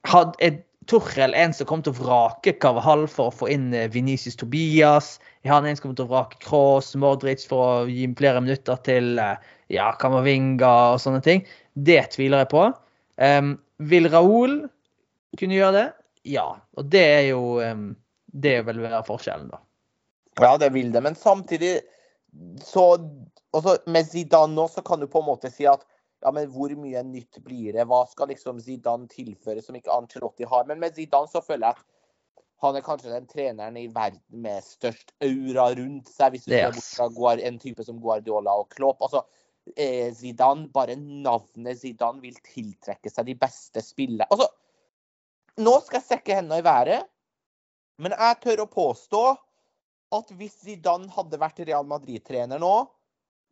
had, 0.10 0.38
er 0.42 0.62
en 0.90 1.54
som 1.54 1.68
kom 1.70 1.84
til 1.86 1.94
å 1.94 2.00
vrake 2.00 2.56
Carvahall 2.58 3.06
for 3.08 3.30
å 3.30 3.36
få 3.42 3.50
inn 3.54 3.74
eh, 3.74 3.90
Vinicius 3.92 4.36
Tobias? 4.40 5.20
Er 5.44 5.54
han 5.54 5.66
en 5.66 5.76
som 5.78 5.84
kommer 5.84 6.00
til 6.00 6.08
å 6.08 6.14
vrake 6.14 6.42
Kroos, 6.42 6.96
Modric 6.96 7.46
for 7.48 7.62
å 7.62 7.90
gi 7.90 8.08
flere 8.18 8.42
minutter 8.42 8.82
til 8.88 9.20
eh, 9.22 9.38
ja, 9.72 9.92
Kamavinga 10.00 10.72
og 10.94 11.02
sånne 11.04 11.22
ting? 11.26 11.44
Det 11.74 12.02
tviler 12.16 12.44
jeg 12.44 12.52
på. 12.52 12.68
Um, 13.22 13.56
vil 13.92 14.10
Raoul 14.12 14.58
kunne 15.40 15.58
gjøre 15.58 15.76
det? 15.78 15.88
Ja. 16.28 16.48
Og 16.78 16.90
det 16.92 17.04
er 17.04 17.26
jo 17.32 17.60
um, 17.64 17.92
Det 18.32 18.62
vil 18.68 18.82
være 18.84 19.04
forskjellen, 19.08 19.50
da. 19.52 19.62
Ja, 20.40 20.56
det 20.58 20.72
vil 20.74 20.92
det. 20.94 21.02
Men 21.04 21.16
samtidig 21.16 21.80
så 22.64 22.96
også 23.52 23.78
Med 23.92 24.08
Zidane 24.08 24.56
nå 24.56 24.68
så 24.72 24.80
kan 24.82 25.02
du 25.02 25.10
på 25.12 25.20
en 25.20 25.28
måte 25.28 25.50
si 25.52 25.66
at 25.68 25.84
ja, 26.22 26.30
men 26.32 26.46
hvor 26.54 26.72
mye 26.78 27.02
nytt 27.04 27.40
blir 27.44 27.74
det? 27.74 27.88
Hva 27.90 28.04
skal 28.08 28.30
liksom 28.30 28.60
Zidane 28.62 29.10
tilføre 29.10 29.64
som 29.66 29.76
ikke 29.76 29.92
Ancelotti 29.92 30.46
har? 30.48 30.68
Men 30.70 30.80
med 30.80 30.94
Zidane 30.96 31.28
så 31.28 31.42
føler 31.42 31.72
jeg 31.72 31.80
at 31.80 31.88
han 32.62 32.78
er 32.78 32.86
kanskje 32.86 33.10
den 33.10 33.26
treneren 33.26 33.78
i 33.80 33.88
verden 33.90 34.44
med 34.44 34.62
størst 34.62 35.16
aura 35.26 35.72
rundt 35.80 36.12
seg. 36.14 36.36
Hvis 36.36 36.46
du 36.46 36.54
ser 36.54 36.76
bort 36.76 37.18
fra 37.18 37.34
en 37.42 37.58
type 37.60 37.84
som 37.88 37.98
Guardiola 38.04 38.54
og 38.62 38.70
Klopp. 38.70 39.02
Altså, 39.02 39.24
eh, 39.76 40.14
Zidane, 40.16 40.68
bare 40.74 40.96
navnet 41.00 41.80
Zidane 41.80 42.22
vil 42.24 42.38
tiltrekke 42.46 43.12
seg 43.12 43.28
de 43.28 43.36
beste 43.40 43.84
spillerne. 43.86 44.28
Altså, 44.32 44.48
nå 45.62 45.76
skal 45.84 46.00
jeg 46.00 46.08
strekke 46.08 46.38
hendene 46.40 46.62
i 46.62 46.66
været, 46.66 47.08
men 48.02 48.16
jeg 48.16 48.40
tør 48.44 48.64
å 48.64 48.72
påstå 48.72 49.22
at 50.18 50.34
hvis 50.40 50.58
Zidane 50.66 51.12
hadde 51.14 51.40
vært 51.40 51.62
Real 51.68 51.88
Madrid-trener 51.88 52.60
nå 52.60 52.74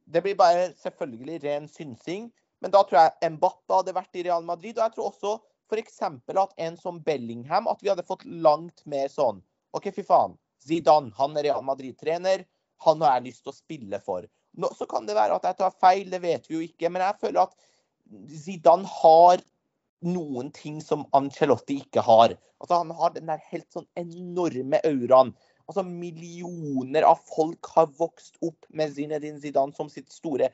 Det 0.09 0.23
blir 0.25 0.35
bare 0.35 0.71
selvfølgelig 0.79 1.43
ren 1.43 1.67
synsing, 1.69 2.31
men 2.59 2.71
da 2.73 2.81
tror 2.83 3.03
jeg 3.03 3.33
Mbappe 3.35 3.75
hadde 3.77 3.93
vært 3.93 4.17
i 4.17 4.23
Real 4.25 4.41
Madrid. 4.43 4.79
Og 4.79 4.81
jeg 4.87 4.95
tror 4.95 5.11
også 5.11 5.33
f.eks. 5.69 6.01
at 6.01 6.55
en 6.57 6.77
som 6.81 6.97
Bellingham 7.05 7.69
At 7.69 7.83
vi 7.83 7.91
hadde 7.91 8.07
fått 8.07 8.25
langt 8.25 8.81
mer 8.89 9.07
sånn 9.13 9.43
OK, 9.77 9.91
fy 9.93 10.01
faen. 10.01 10.33
Zidane, 10.65 11.13
han 11.15 11.37
er 11.37 11.45
Real 11.45 11.61
Madrid-trener. 11.61 12.41
Han 12.87 13.03
har 13.05 13.19
jeg 13.19 13.27
lyst 13.27 13.43
til 13.45 13.53
å 13.53 13.59
spille 13.59 13.99
for. 14.01 14.25
Nå, 14.57 14.71
så 14.77 14.87
kan 14.89 15.05
det 15.07 15.17
være 15.17 15.37
at 15.37 15.45
jeg 15.49 15.59
tar 15.59 15.75
feil, 15.81 16.09
det 16.11 16.21
vet 16.23 16.49
vi 16.49 16.57
jo 16.57 16.65
ikke. 16.65 16.89
Men 16.89 17.05
jeg 17.05 17.19
føler 17.21 17.45
at 17.45 17.55
Zidane 18.33 18.89
har 18.89 19.43
noen 20.05 20.49
ting 20.55 20.79
som 20.83 21.05
Ancelotti 21.15 21.79
ikke 21.83 22.03
har. 22.05 22.35
Altså 22.59 22.81
Han 22.81 22.91
har 22.95 23.13
den 23.15 23.29
der 23.29 23.41
helt 23.51 23.67
sånn 23.73 23.87
enorme 23.99 24.81
auraen. 24.87 25.33
Altså 25.69 25.83
Millioner 25.85 27.05
av 27.05 27.21
folk 27.29 27.69
har 27.75 27.91
vokst 27.99 28.39
opp 28.45 28.65
med 28.73 28.95
Zinedine 28.95 29.39
Zidane 29.41 29.75
som 29.77 29.91
sitt 29.91 30.09
store 30.11 30.49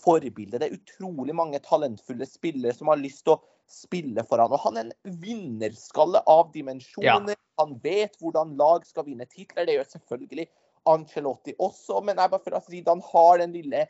forbilde. 0.00 0.60
Det 0.60 0.68
er 0.68 0.76
utrolig 0.76 1.34
mange 1.36 1.60
talentfulle 1.64 2.28
spillere 2.28 2.76
som 2.76 2.92
har 2.92 3.00
lyst 3.00 3.24
til 3.26 3.34
å 3.34 3.42
spille 3.70 4.22
for 4.28 4.42
han. 4.42 4.52
Og 4.54 4.62
han 4.64 4.78
er 4.78 4.88
en 4.88 5.18
vinnerskalle 5.22 6.22
av 6.30 6.52
dimensjoner. 6.54 7.34
Ja. 7.34 7.40
Han 7.60 7.76
vet 7.82 8.16
hvordan 8.22 8.54
lag 8.60 8.86
skal 8.88 9.08
vinne 9.08 9.26
titler. 9.28 9.66
Det 9.68 9.76
gjør 9.76 9.90
selvfølgelig 9.96 10.46
Ancelotti 10.88 11.54
også. 11.58 12.00
Men 12.06 12.20
jeg 12.20 12.32
bare 12.32 12.60
å 12.60 12.64
si 12.66 12.82
han 12.86 13.02
har 13.12 13.40
den 13.42 13.54
lille 13.56 13.86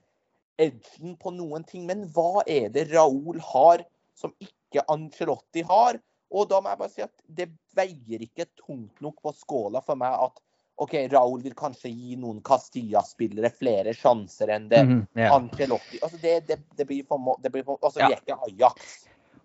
edgen 0.61 1.17
på 1.21 1.33
noen 1.35 1.65
ting. 1.69 1.87
Men 1.89 2.07
hva 2.15 2.45
er 2.47 2.71
det 2.75 2.89
Raúl 2.93 3.41
har 3.53 3.85
som 4.19 4.35
ikke 4.43 4.85
Ancelotti 4.93 5.65
har? 5.69 6.01
Og 6.31 6.47
da 6.51 6.61
må 6.63 6.71
jeg 6.71 6.81
bare 6.83 6.93
si 6.93 7.03
at 7.03 7.15
det 7.27 7.49
veier 7.77 8.23
ikke 8.23 8.47
tungt 8.61 9.03
nok 9.03 9.19
på 9.25 9.35
skåla 9.35 9.83
for 9.83 9.99
meg 9.99 10.15
at 10.29 10.39
OK, 10.81 10.95
Raúl 11.13 11.43
vil 11.45 11.57
kanskje 11.59 11.91
gi 11.93 12.15
noen 12.17 12.39
Castilla-spillere 12.47 13.51
flere 13.53 13.93
sjanser 13.93 14.49
enn 14.55 14.71
det 14.71 14.81
mm, 14.89 15.03
yeah. 15.19 15.35
Ancelotti 15.35 16.01
altså 16.01 16.17
det, 16.23 16.39
det, 16.49 16.57
det, 16.79 16.87
blir 16.89 17.03
for, 17.05 17.35
det 17.43 17.53
blir 17.53 17.67
for, 17.67 17.77
altså, 17.85 18.01
ja. 18.01 18.09
Vi 18.09 18.17
er 18.17 18.23
ikke 18.23 18.39
Ajax. 18.47 18.95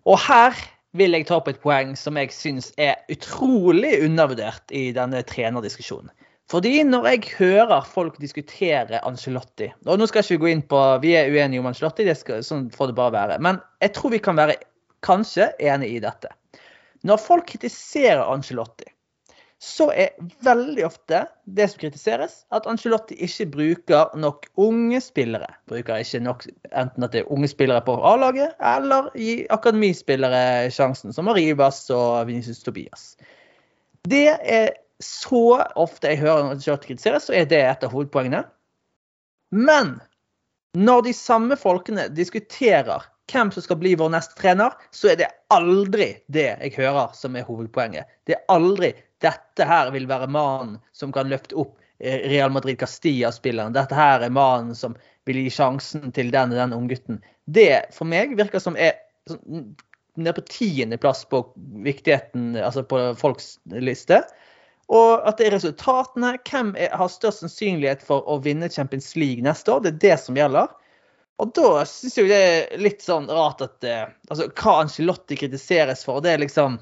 Og 0.08 0.16
her 0.22 0.56
vil 0.96 1.12
jeg 1.12 1.26
ta 1.28 1.36
opp 1.36 1.50
et 1.50 1.60
poeng 1.60 1.92
som 1.98 2.16
jeg 2.16 2.32
syns 2.32 2.70
er 2.80 3.02
utrolig 3.12 3.98
undervurdert 4.06 4.72
i 4.72 4.88
denne 4.96 5.20
trenerdiskusjonen. 5.28 6.08
Fordi 6.50 6.84
når 6.86 7.08
jeg 7.10 7.30
hører 7.40 7.86
folk 7.90 8.20
diskutere 8.22 9.00
Angelotti 9.02 9.66
Og 9.82 9.98
nå 9.98 10.06
skal 10.06 10.22
jeg 10.22 10.36
ikke 10.36 10.44
gå 10.44 10.50
inn 10.52 10.62
på 10.70 10.82
Vi 11.02 11.16
er 11.18 11.32
uenige 11.34 11.62
om 11.62 11.66
Angelotti, 11.72 12.06
skal, 12.14 12.44
sånn 12.46 12.68
får 12.74 12.92
det 12.92 12.98
bare 12.98 13.14
være. 13.16 13.38
Men 13.42 13.58
jeg 13.82 13.96
tror 13.96 14.14
vi 14.14 14.22
kan 14.22 14.38
være 14.38 14.60
kanskje 15.06 15.50
enige 15.58 15.98
i 15.98 16.04
dette. 16.04 16.30
Når 17.06 17.18
folk 17.22 17.48
kritiserer 17.50 18.24
Angelotti, 18.26 18.86
så 19.62 19.88
er 19.96 20.16
veldig 20.44 20.84
ofte 20.84 21.22
det 21.58 21.66
som 21.72 21.80
kritiseres, 21.80 22.38
at 22.52 22.66
Angelotti 22.68 23.16
ikke 23.24 23.46
bruker 23.54 24.16
nok 24.18 24.48
unge 24.60 25.00
spillere. 25.00 25.48
Bruker 25.70 26.02
ikke 26.02 26.20
nok 26.24 26.44
enten 26.70 27.06
at 27.06 27.14
det 27.14 27.22
er 27.22 27.30
unge 27.32 27.48
spillere 27.48 27.80
på 27.86 27.96
A-laget, 28.04 28.52
eller 28.60 29.08
gi 29.16 29.46
akademispillere 29.50 30.68
sjansen, 30.74 31.14
som 31.16 31.30
Arribas 31.32 31.86
og 31.94 32.26
Vinicius 32.28 32.60
Tobias. 32.66 33.14
Det 34.06 34.28
er 34.36 34.74
så 35.02 35.62
ofte 35.76 36.12
jeg 36.12 36.22
hører 36.22 36.52
Angelotti 36.52 36.92
kritiseres, 36.92 37.28
så 37.28 37.36
er 37.36 37.48
det 37.50 37.60
et 37.62 37.84
av 37.84 37.92
hovedpoengene. 37.92 38.44
Men 39.54 39.96
når 40.76 41.06
de 41.06 41.12
samme 41.16 41.56
folkene 41.60 42.08
diskuterer 42.12 43.04
hvem 43.32 43.50
som 43.52 43.64
skal 43.64 43.78
bli 43.80 43.94
vår 43.98 44.12
neste 44.14 44.36
trener, 44.38 44.74
så 44.94 45.12
er 45.12 45.18
det 45.20 45.32
aldri 45.52 46.12
det 46.32 46.48
jeg 46.52 46.76
hører 46.76 47.14
som 47.16 47.36
er 47.36 47.46
hovedpoenget. 47.48 48.06
Det 48.26 48.36
er 48.36 48.44
aldri 48.52 48.92
dette 49.24 49.66
her 49.66 49.90
vil 49.94 50.06
være 50.08 50.28
mannen 50.30 50.76
som 50.96 51.12
kan 51.14 51.30
løfte 51.32 51.56
opp 51.58 51.74
eh, 51.98 52.28
Real 52.28 52.52
Madrid 52.52 52.78
Castilla-spilleren. 52.80 53.74
Dette 53.74 53.96
her 53.96 54.22
er 54.26 54.32
mannen 54.32 54.76
som 54.78 54.94
vil 55.26 55.40
gi 55.42 55.50
sjansen 55.56 56.12
til 56.14 56.30
den 56.34 56.52
og 56.54 56.60
den 56.60 56.76
unggutten. 56.76 57.20
Det 57.44 57.88
for 57.96 58.08
meg 58.08 58.36
virker 58.38 58.62
som 58.62 58.76
er 58.78 58.98
sånn, 59.26 59.72
nede 60.16 60.36
på 60.36 60.46
tiendeplass 60.48 61.24
på 61.28 61.42
viktigheten, 61.84 62.54
altså 62.56 62.84
på 62.88 63.00
folks 63.18 63.56
liste. 63.68 64.22
Og 64.92 65.26
at 65.26 65.38
det 65.40 65.48
er 65.48 65.56
resultatene. 65.56 66.36
Hvem 66.46 66.74
er, 66.78 66.92
har 66.94 67.10
størst 67.10 67.42
sannsynlighet 67.42 68.04
for 68.06 68.26
å 68.30 68.38
vinne 68.42 68.70
Champions 68.70 69.14
League 69.18 69.42
neste 69.42 69.72
år? 69.74 69.82
Det 69.82 69.94
er 69.94 70.02
det 70.04 70.18
som 70.22 70.38
gjelder. 70.38 70.74
Og 71.42 71.52
da 71.58 71.70
syns 71.88 72.16
jeg 72.16 72.30
det 72.30 72.42
er 72.42 72.76
litt 72.80 73.02
sånn 73.04 73.26
rart 73.28 73.64
at 73.64 73.84
eh, 73.84 74.06
altså, 74.30 74.46
Hva 74.56 74.78
Angelotti 74.84 75.36
kritiseres 75.36 76.06
for, 76.06 76.22
det 76.24 76.32
er 76.32 76.44
liksom 76.44 76.78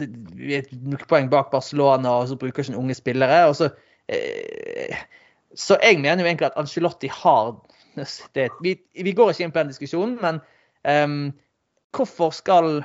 Vi 0.00 0.54
er 0.56 0.62
et 0.64 1.08
poeng 1.10 1.28
bak 1.32 1.50
Barcelona, 1.52 2.22
og 2.22 2.30
så 2.30 2.38
bruker 2.40 2.64
ikke 2.64 2.78
unge 2.78 2.96
spillere. 2.96 3.42
og 3.50 3.58
så 3.58 3.68
eh, 4.08 5.02
så 5.58 5.76
jeg 5.82 5.98
mener 5.98 6.22
jo 6.22 6.28
egentlig 6.28 6.46
at 6.46 6.58
Angelotti 6.60 7.10
har 7.10 7.56
det, 8.34 8.48
vi, 8.62 8.76
vi, 8.94 9.12
går 9.12 9.32
ikke 9.32 9.44
inn 9.44 9.54
på 9.54 9.58
den 9.58 9.72
diskusjonen, 9.72 10.18
men 10.22 10.38
um, 10.86 11.32
hvorfor 11.96 12.30
skal 12.34 12.84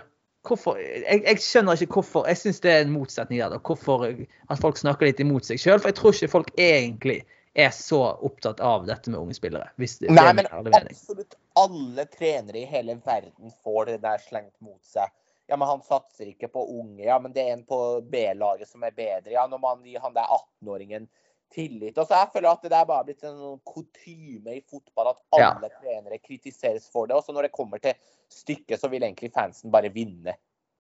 hvorfor, 0.49 0.77
jeg, 0.81 1.21
jeg, 1.25 1.41
skjønner 1.43 1.81
ikke 1.81 1.99
hvorfor. 1.99 2.27
Jeg 2.29 2.39
syns 2.41 2.61
det 2.63 2.71
er 2.73 2.83
en 2.85 2.93
motsetning 2.93 3.41
der. 3.41 3.57
Hvorfor 3.59 4.05
at 4.05 4.61
folk 4.61 4.77
snakker 4.79 5.09
litt 5.09 5.21
imot 5.23 5.47
seg 5.47 5.61
sjøl. 5.61 5.79
For 5.79 5.91
jeg 5.91 5.97
tror 5.99 6.15
ikke 6.15 6.31
folk 6.33 6.53
egentlig 6.59 7.21
er 7.55 7.71
så 7.71 8.01
opptatt 8.27 8.59
av 8.59 8.83
dette 8.87 9.11
med 9.11 9.21
unge 9.21 9.35
spillere. 9.37 9.69
Nei, 9.79 10.31
men 10.35 10.47
absolutt 10.51 11.37
alle 11.55 12.03
trenere 12.11 12.65
i 12.65 12.65
hele 12.67 12.97
verden 13.05 13.53
får 13.63 13.93
det 13.93 14.01
der 14.03 14.19
slengt 14.23 14.55
mot 14.59 14.81
seg. 14.83 15.11
Ja, 15.47 15.57
men 15.57 15.69
han 15.69 15.83
satser 15.85 16.27
ikke 16.27 16.49
på 16.51 16.63
unge. 16.79 17.03
Ja, 17.05 17.19
men 17.21 17.33
det 17.33 17.45
er 17.45 17.53
en 17.53 17.63
på 17.67 17.79
B-laget 18.11 18.67
som 18.67 18.83
er 18.83 18.95
bedre. 18.95 19.31
Ja, 19.31 19.45
når 19.47 19.61
man 19.61 19.85
gir 19.85 20.01
han 20.03 20.15
der 20.15 20.27
18-åringen 20.27 21.07
tillit. 21.53 21.97
Og 21.97 22.07
så 22.07 22.19
jeg 22.19 22.31
føler 22.33 22.49
at 22.51 22.65
det 22.65 22.77
er 22.77 22.87
bare 22.89 23.07
blitt 23.07 23.23
en 23.25 23.37
sånn 23.37 23.61
kutyme 23.67 24.57
i 24.57 24.63
fotball 24.69 25.11
at 25.13 25.21
alle 25.37 25.69
ja. 25.69 25.79
trenere 25.81 26.19
kritiseres 26.23 26.89
for 26.91 27.09
det. 27.09 27.17
Og 27.17 27.25
så 27.25 27.35
når 27.35 27.47
det 27.47 27.55
kommer 27.55 27.81
til 27.83 27.95
stykket, 28.33 28.79
så 28.81 28.89
vil 28.91 29.05
egentlig 29.05 29.33
fansen 29.35 29.73
bare 29.73 29.91
vinne. 29.93 30.35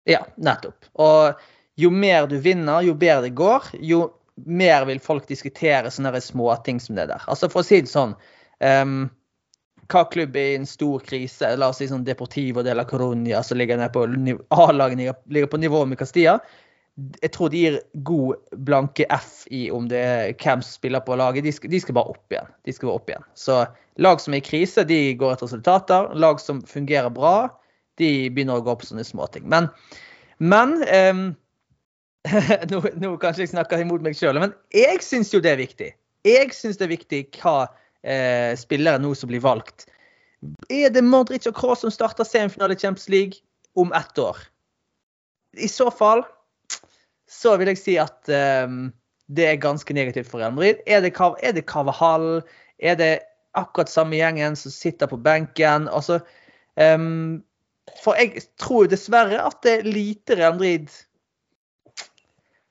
Ja, 0.10 0.24
nettopp. 0.38 0.89
Og 1.01 1.39
jo 1.80 1.91
mer 1.93 2.28
du 2.28 2.38
vinner, 2.43 2.82
jo 2.84 2.95
bedre 2.97 3.28
det 3.28 3.36
går, 3.39 3.72
jo 3.80 4.07
mer 4.47 4.86
vil 4.88 5.01
folk 5.03 5.28
diskutere 5.30 5.91
sånne 5.91 6.22
småting 6.24 6.80
som 6.84 6.97
det 6.99 7.10
der. 7.12 7.24
Altså 7.28 7.49
For 7.51 7.64
å 7.64 7.68
si 7.68 7.82
det 7.84 7.91
sånn 7.91 8.14
um, 8.64 9.10
Hva 9.91 10.05
klubb 10.12 10.38
er 10.38 10.53
i 10.53 10.60
en 10.60 10.68
stor 10.70 11.03
krise? 11.03 11.51
La 11.60 11.72
oss 11.72 11.82
si 11.82 11.89
sånn 11.89 12.05
Deportivo 12.07 12.64
de 12.64 12.76
la 12.76 12.86
Coruña, 12.88 13.41
som 13.43 13.60
ligger 13.60 13.80
nede 13.80 13.91
på 13.95 14.05
A-laget, 14.55 15.24
ligger 15.28 15.51
på 15.51 15.62
nivå 15.62 15.86
med 15.89 15.99
Castilla. 15.99 16.38
Jeg 17.22 17.32
tror 17.36 17.52
de 17.52 17.62
gir 17.62 17.78
god 18.08 18.56
blanke 18.68 19.06
F 19.14 19.43
i 19.54 19.68
om 19.74 19.88
det 19.91 20.00
er 20.00 20.32
hvem 20.34 20.64
som 20.66 20.76
spiller 20.76 21.04
på 21.06 21.18
laget. 21.20 21.45
De 21.45 21.54
skal, 21.56 21.72
de 21.72 21.82
skal, 21.82 21.95
bare 21.97 22.14
opp 22.16 22.34
igjen. 22.34 22.50
De 22.66 22.76
skal 22.76 22.89
bare 22.89 23.02
opp 23.02 23.12
igjen. 23.12 23.28
Så 23.39 23.60
lag 24.02 24.24
som 24.24 24.36
er 24.36 24.41
i 24.41 24.45
krise, 24.45 24.86
de 24.88 25.00
går 25.20 25.36
etter 25.36 25.47
resultater. 25.50 26.10
Lag 26.20 26.41
som 26.43 26.64
fungerer 26.68 27.12
bra, 27.14 27.50
de 28.02 28.30
begynner 28.34 28.60
å 28.60 28.66
gå 28.66 28.76
på 28.80 28.89
sånne 28.89 29.06
småting. 29.08 29.45
Men, 29.52 29.70
men 30.39 30.80
um, 30.88 31.24
nå, 32.72 32.82
nå, 33.00 33.14
kanskje 33.22 33.45
jeg 33.45 33.54
snakker 33.54 33.84
imot 33.84 34.04
meg 34.06 34.18
sjøl, 34.18 34.39
men 34.41 34.56
jeg 34.76 35.04
syns 35.06 35.34
jo 35.34 35.43
det 35.43 35.54
er 35.54 35.62
viktig. 35.62 35.91
Jeg 36.28 36.52
syns 36.56 36.80
det 36.80 36.88
er 36.89 36.95
viktig 36.95 37.22
hva 37.39 37.70
eh, 38.04 38.52
spillere 38.60 39.00
nå 39.02 39.14
som 39.16 39.32
blir 39.32 39.43
valgt. 39.43 39.88
Er 40.72 40.91
det 40.91 41.04
Modric 41.04 41.47
og 41.50 41.56
Kroos 41.58 41.84
som 41.84 41.91
starter 41.91 42.28
semifinale 42.28 42.76
i 42.76 42.80
Champions 42.80 43.10
League 43.12 43.43
om 43.80 43.91
ett 43.95 44.20
år? 44.20 44.39
I 45.58 45.68
så 45.72 45.89
fall 45.91 46.24
så 47.40 47.56
vil 47.60 47.72
jeg 47.72 47.80
si 47.80 47.96
at 48.02 48.32
um, 48.66 48.90
det 49.32 49.46
er 49.48 49.62
ganske 49.62 49.94
negativt 49.96 50.30
for 50.30 50.42
Real 50.42 50.56
Madrid. 50.56 50.82
Er 50.88 51.04
det, 51.06 51.14
er 51.16 51.54
det 51.56 51.68
Carvahall? 51.70 52.42
Er 52.80 52.98
det 53.00 53.12
akkurat 53.58 53.92
samme 53.92 54.18
gjengen 54.18 54.58
som 54.60 54.74
sitter 54.74 55.08
på 55.08 55.20
benken? 55.24 55.88
Altså, 55.88 56.20
um, 56.76 57.40
for 58.04 58.20
jeg 58.20 58.44
tror 58.62 58.90
dessverre 58.90 59.40
at 59.46 59.62
det 59.64 59.78
er 59.80 59.88
lite 59.88 60.40
Real 60.40 60.58
Madrid 60.58 60.90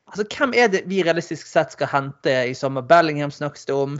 Altså, 0.09 0.25
Hvem 0.25 0.55
er 0.57 0.69
det 0.73 0.87
vi 0.89 1.03
realistisk 1.05 1.47
sett 1.47 1.75
skal 1.75 1.91
hente 1.93 2.33
i 2.49 2.55
sommer? 2.57 2.81
Bellingham 2.81 3.31
snakkes 3.31 3.67
det 3.69 3.75
om. 3.77 3.99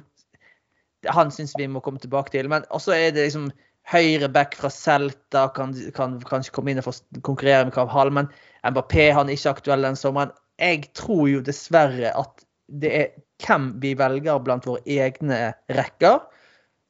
Han 1.13 1.31
syns 1.31 1.53
vi 1.59 1.67
må 1.69 1.83
komme 1.85 2.01
tilbake 2.01 2.33
til. 2.33 2.49
Men 2.49 2.65
også 2.73 2.95
er 2.97 3.13
det 3.13 3.27
liksom 3.27 3.51
høyreback 3.93 4.57
fra 4.57 4.71
Celta 4.73 5.47
kan, 5.57 5.75
kan 5.97 6.19
kanskje 6.29 6.55
komme 6.57 6.73
inn 6.73 6.81
og 6.81 6.89
konkurrere 7.25 7.69
med 7.69 7.75
Krav 7.77 8.13
Men 8.13 8.29
Mbappé 8.65 9.11
han 9.13 9.29
er 9.29 9.37
ikke 9.37 9.57
aktuell 9.57 9.85
den 9.85 9.97
sommeren. 9.97 10.33
Jeg 10.59 10.89
tror 10.99 11.29
jo 11.31 11.43
dessverre 11.45 12.13
at 12.19 12.45
det 12.69 12.91
er 12.95 13.13
hvem 13.45 13.71
vi 13.81 13.95
velger 13.97 14.41
blant 14.43 14.67
våre 14.67 14.83
egne 14.85 15.53
rekker, 15.71 16.19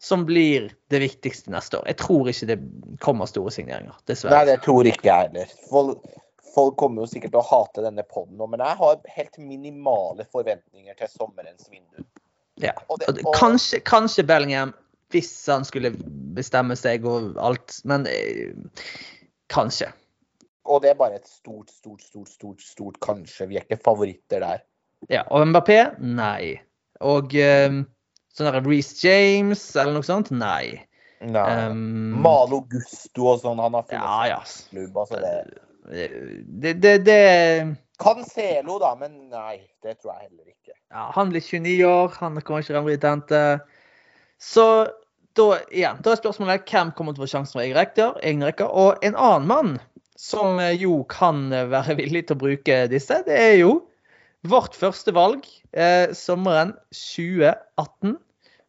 som 0.00 0.24
blir 0.26 0.70
det 0.92 1.02
viktigste 1.02 1.52
neste 1.52 1.80
år. 1.80 1.88
Jeg 1.90 1.98
tror 2.00 2.30
ikke 2.30 2.48
det 2.48 2.56
kommer 3.04 3.28
store 3.28 3.52
signeringer, 3.52 3.98
dessverre. 4.08 4.38
Nei, 4.38 4.54
det 4.54 4.62
tror 4.64 4.88
ikke 4.88 5.10
jeg 5.10 5.28
heller 5.28 6.16
folk 6.58 6.76
kommer 6.76 7.04
jo 7.04 7.10
sikkert 7.10 7.34
til 7.34 7.42
å 7.42 7.48
hate 7.48 7.84
denne 7.84 8.04
poden 8.08 8.40
men 8.50 8.62
jeg 8.62 8.78
har 8.80 8.98
helt 9.14 9.38
minimale 9.38 10.26
forventninger 10.32 10.96
til 10.98 11.10
sommerens 11.12 11.68
vindu. 11.70 12.02
Ja. 12.58 12.74
Og 12.88 12.98
det, 13.02 13.12
og... 13.22 13.32
Kanskje, 13.36 13.80
kanskje, 13.86 14.24
Bellingham, 14.26 14.74
hvis 15.14 15.30
han 15.48 15.66
skulle 15.66 15.92
bestemme 16.36 16.76
seg 16.78 17.06
og 17.08 17.38
alt, 17.42 17.78
men 17.88 18.08
eh, 18.10 18.50
kanskje. 19.52 19.92
Og 20.68 20.82
det 20.84 20.92
er 20.92 20.98
bare 20.98 21.18
et 21.18 21.28
stort, 21.28 21.70
stort, 21.72 22.02
stort, 22.04 22.28
stort, 22.30 22.64
stort 22.64 22.98
kanskje. 23.04 23.48
Vi 23.50 23.58
er 23.58 23.66
ikke 23.66 23.80
favoritter 23.84 24.44
der. 24.44 24.64
Ja, 25.10 25.24
og 25.32 25.46
Mbappé? 25.48 25.78
Nei. 26.02 26.58
Og 27.04 27.32
um, 27.38 27.82
sånn 28.34 28.60
Reece 28.66 28.98
James 29.06 29.62
eller 29.76 29.96
noe 29.96 30.06
sånt? 30.06 30.32
Nei. 30.34 30.76
Nei. 31.24 31.46
Um, 31.70 32.18
Malo 32.22 32.60
Gusto 32.70 33.32
og 33.32 33.42
sånn. 33.42 33.62
Han 33.62 33.78
har 33.78 33.88
funnet 33.88 34.04
ja, 34.04 34.36
ja. 34.36 34.42
Altså 34.92 35.22
det 35.22 35.34
det, 35.88 36.72
det, 36.82 36.98
det 36.98 37.76
Cancelo, 37.98 38.78
da, 38.78 38.92
men 38.98 39.14
nei, 39.32 39.62
det 39.82 39.96
tror 39.98 40.14
jeg 40.14 40.28
heller 40.28 40.50
ikke. 40.52 40.74
Ja, 40.92 41.08
han 41.14 41.32
blir 41.32 41.42
29 41.42 41.86
år, 41.88 42.12
han 42.20 42.38
kommer 42.44 42.62
ikke 42.62 42.70
til 42.74 42.80
å 42.80 42.86
bli 42.86 42.98
tente. 43.02 43.40
Så 44.38 44.66
da, 45.38 45.46
igjen, 45.74 45.98
da 46.04 46.12
er 46.12 46.20
spørsmålet 46.20 46.68
hvem 46.68 46.92
kommer 46.96 47.16
til 47.16 47.24
å 47.24 47.26
få 47.26 47.32
sjansen 47.32 47.58
for 47.58 47.64
egne 47.64 48.50
rekker. 48.50 48.70
Og 48.70 49.02
en 49.06 49.18
annen 49.18 49.48
mann 49.50 49.72
som 50.18 50.58
jo 50.74 51.02
kan 51.10 51.46
være 51.70 51.94
villig 52.00 52.26
til 52.26 52.36
å 52.38 52.42
bruke 52.42 52.78
disse, 52.90 53.20
det 53.26 53.36
er 53.38 53.56
jo 53.60 53.72
vårt 54.46 54.74
første 54.78 55.14
valg 55.14 55.46
eh, 55.72 56.10
sommeren 56.16 56.74
2018. 56.94 58.18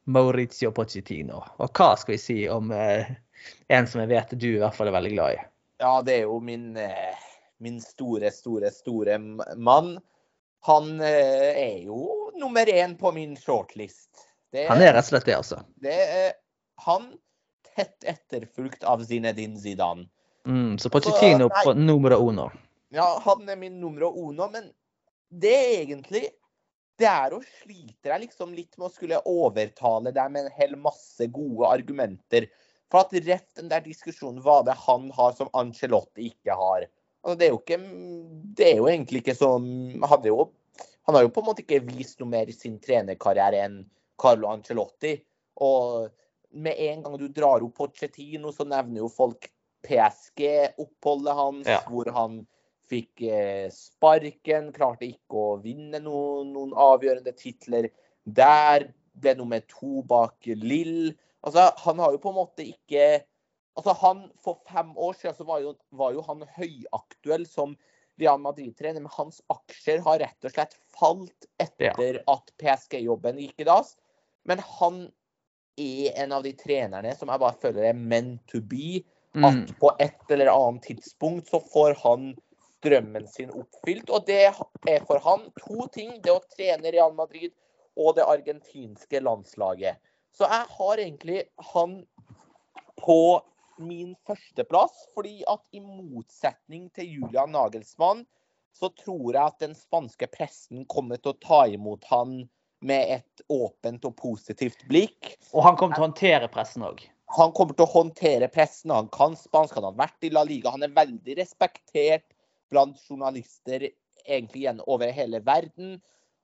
Maurizio 0.10 0.72
Pochettino. 0.74 1.44
Og 1.62 1.70
hva 1.78 1.94
skal 2.00 2.16
vi 2.16 2.22
si 2.22 2.38
om 2.50 2.72
eh, 2.74 3.10
en 3.70 3.88
som 3.90 4.02
jeg 4.02 4.12
vet 4.12 4.36
du 4.42 4.48
i 4.56 4.60
hvert 4.62 4.76
fall 4.76 4.90
er 4.90 4.98
veldig 4.98 5.12
glad 5.14 5.38
i? 5.38 5.42
Ja, 5.84 5.94
det 6.06 6.16
er 6.18 6.26
jo 6.26 6.40
min, 6.44 6.72
eh, 6.78 7.28
min 7.64 7.80
store, 7.84 8.32
store, 8.34 8.72
store 8.74 9.20
mann. 9.20 9.96
Han 10.68 10.96
eh, 11.06 11.52
er 11.54 11.78
jo 11.86 12.32
nummer 12.40 12.68
én 12.74 12.98
på 13.00 13.14
min 13.16 13.38
shortlist. 13.40 14.26
Det, 14.52 14.66
han 14.68 14.82
er 14.82 14.96
rett 14.98 15.06
og 15.06 15.14
slett 15.14 15.30
det, 15.30 15.38
altså. 15.38 15.62
Det 15.78 15.94
er 15.94 16.32
han 16.88 17.12
tett 17.76 18.08
etterfulgt 18.08 18.84
av 18.88 19.04
Zinedine 19.06 19.60
Zidane. 19.62 20.10
Mm, 20.50 20.78
så 20.82 20.90
Pochettino 20.90 21.50
på 21.54 21.74
numero 21.78 22.18
uno. 22.26 22.50
Ja, 22.90 23.22
han 23.26 23.50
er 23.50 23.58
min 23.60 23.80
numero 23.80 24.10
uno, 24.18 24.50
men 24.50 24.72
det 25.30 25.54
er 25.54 25.74
egentlig 25.84 26.24
det 27.00 27.08
er 27.08 27.34
å 27.34 27.40
slite 27.62 28.10
deg 28.10 28.26
liksom 28.26 28.52
litt 28.58 28.74
med 28.76 28.90
å 28.90 28.92
skulle 28.92 29.22
overtale 29.30 30.12
deg 30.16 30.32
med 30.34 30.48
en 30.48 30.56
hel 30.58 30.74
masse 30.76 31.30
gode 31.32 31.70
argumenter. 31.70 32.50
For 32.92 33.06
at 33.06 33.14
rett 33.24 33.48
den 33.56 33.70
der 33.72 33.84
diskusjonen 33.86 34.42
hva 34.44 34.60
det 34.68 34.76
han 34.88 35.08
har 35.16 35.36
som 35.38 35.52
Angelotti 35.56 36.32
ikke 36.34 36.58
har. 36.60 36.88
Altså, 37.24 37.38
det, 37.40 37.48
er 37.48 37.54
jo 37.54 37.62
ikke, 37.62 37.80
det 38.58 38.68
er 38.72 38.82
jo 38.82 38.88
egentlig 38.88 39.20
ikke 39.20 39.36
sånn 39.36 39.66
Han, 40.08 40.24
jo, 40.24 40.46
han 41.08 41.18
har 41.18 41.26
jo 41.26 41.32
på 41.36 41.42
en 41.44 41.48
måte 41.50 41.64
ikke 41.66 41.82
vist 41.88 42.22
noe 42.22 42.32
mer 42.32 42.50
i 42.50 42.56
sin 42.56 42.78
trenerkarriere 42.84 43.62
enn 43.68 43.80
Carlo 44.20 44.50
Angelotti. 44.52 45.14
Og 45.64 46.10
med 46.60 46.84
en 46.90 47.06
gang 47.06 47.18
du 47.22 47.28
drar 47.32 47.64
opp 47.64 47.78
Pochettino, 47.78 48.52
så 48.56 48.66
nevner 48.68 49.04
jo 49.04 49.12
folk 49.14 49.48
PSG-oppholdet 49.86 51.36
hans, 51.38 51.68
ja. 51.70 51.80
hvor 51.88 52.10
han 52.16 52.42
fikk 52.90 53.24
eh, 53.30 53.68
sparken, 53.74 54.72
klarte 54.76 55.08
ikke 55.08 55.38
å 55.40 55.58
vinne 55.64 56.02
noen, 56.04 56.54
noen 56.56 56.74
avgjørende 56.74 57.36
titler 57.38 57.90
der. 58.26 58.90
Ble 59.20 59.36
nummer 59.36 59.62
to 59.68 60.04
bak 60.08 60.48
Lill. 60.48 61.12
Altså, 61.44 61.70
han 61.84 62.00
har 62.00 62.14
jo 62.16 62.22
på 62.24 62.32
en 62.34 62.42
måte 62.42 62.68
ikke 62.68 63.26
Altså, 63.78 63.94
han 64.02 64.26
For 64.44 64.58
fem 64.68 64.90
år 65.00 65.14
siden 65.16 65.36
så 65.38 65.46
var 65.48 65.62
jo, 65.64 65.70
var 65.96 66.12
jo 66.12 66.24
han 66.28 66.42
høyaktuell 66.58 67.46
som 67.48 67.78
Real 68.20 68.42
Madrid-trener, 68.44 69.00
men 69.00 69.14
hans 69.14 69.40
aksjer 69.54 70.02
har 70.04 70.20
rett 70.20 70.48
og 70.48 70.52
slett 70.52 70.76
falt 70.92 71.48
etter 71.64 72.20
ja. 72.20 72.24
at 72.34 72.52
PSG-jobben 72.60 73.40
gikk 73.40 73.64
i 73.64 73.68
dass. 73.70 73.94
Men 74.50 74.60
han 74.80 75.06
er 75.80 76.18
en 76.26 76.36
av 76.36 76.44
de 76.44 76.52
trenerne 76.60 77.14
som 77.16 77.32
jeg 77.32 77.42
bare 77.46 77.62
føler 77.62 77.88
er 77.94 77.96
meant 77.96 78.42
to 78.52 78.60
be. 78.60 79.00
At 79.38 79.54
mm. 79.54 79.66
på 79.80 79.92
et 80.02 80.32
eller 80.34 80.50
annet 80.52 80.88
tidspunkt 80.90 81.50
så 81.52 81.60
får 81.74 81.98
han 82.04 82.32
drømmen 82.84 83.28
sin 83.28 83.52
oppfylt. 83.52 84.10
Og 84.10 84.26
det 84.26 84.40
er 84.50 85.04
for 85.06 85.22
han 85.26 85.50
to 85.60 85.86
ting. 85.94 86.16
Det 86.24 86.34
å 86.34 86.42
trene 86.56 86.94
Real 86.96 87.14
Madrid 87.18 87.54
og 88.00 88.16
det 88.18 88.26
argentinske 88.26 89.22
landslaget. 89.22 90.00
Så 90.34 90.48
jeg 90.48 90.66
har 90.78 91.02
egentlig 91.04 91.44
han 91.74 92.02
på 93.00 93.42
min 93.80 94.16
førsteplass, 94.28 95.06
fordi 95.16 95.42
at 95.48 95.62
i 95.72 95.82
motsetning 95.84 96.90
til 96.96 97.20
Julian 97.20 97.54
Nagelsmann, 97.56 98.26
så 98.76 98.90
tror 98.96 99.34
jeg 99.34 99.44
at 99.44 99.60
den 99.64 99.76
spanske 99.76 100.28
pressen 100.32 100.86
kommer 100.92 101.20
til 101.20 101.34
å 101.34 101.40
ta 101.44 101.62
imot 101.68 102.06
han 102.12 102.42
med 102.86 103.16
et 103.20 103.44
åpent 103.52 104.06
og 104.08 104.16
positivt 104.20 104.86
blikk. 104.92 105.34
Og 105.52 105.64
han 105.66 105.80
kommer 105.80 105.98
til 105.98 106.04
å 106.04 106.08
håndtere 106.08 106.52
pressen 106.52 106.86
òg? 106.88 107.02
Han 107.38 107.54
kommer 107.54 107.78
til 107.78 107.86
å 107.86 107.94
håndtere 107.94 108.50
pressen. 108.52 108.94
Han 108.96 109.10
kan 109.14 109.36
spansk, 109.38 109.78
han 109.78 109.86
har 109.92 109.98
vært 110.00 110.26
i 110.26 110.32
La 110.34 110.44
Liga. 110.48 110.74
Han 110.74 110.86
er 110.86 110.96
veldig 110.96 111.38
respektert 111.38 112.26
blant 112.74 112.98
journalister 113.06 113.90
egentlig 114.26 114.64
igjen 114.64 114.82
over 114.90 115.12
hele 115.14 115.42
verden. 115.46 116.00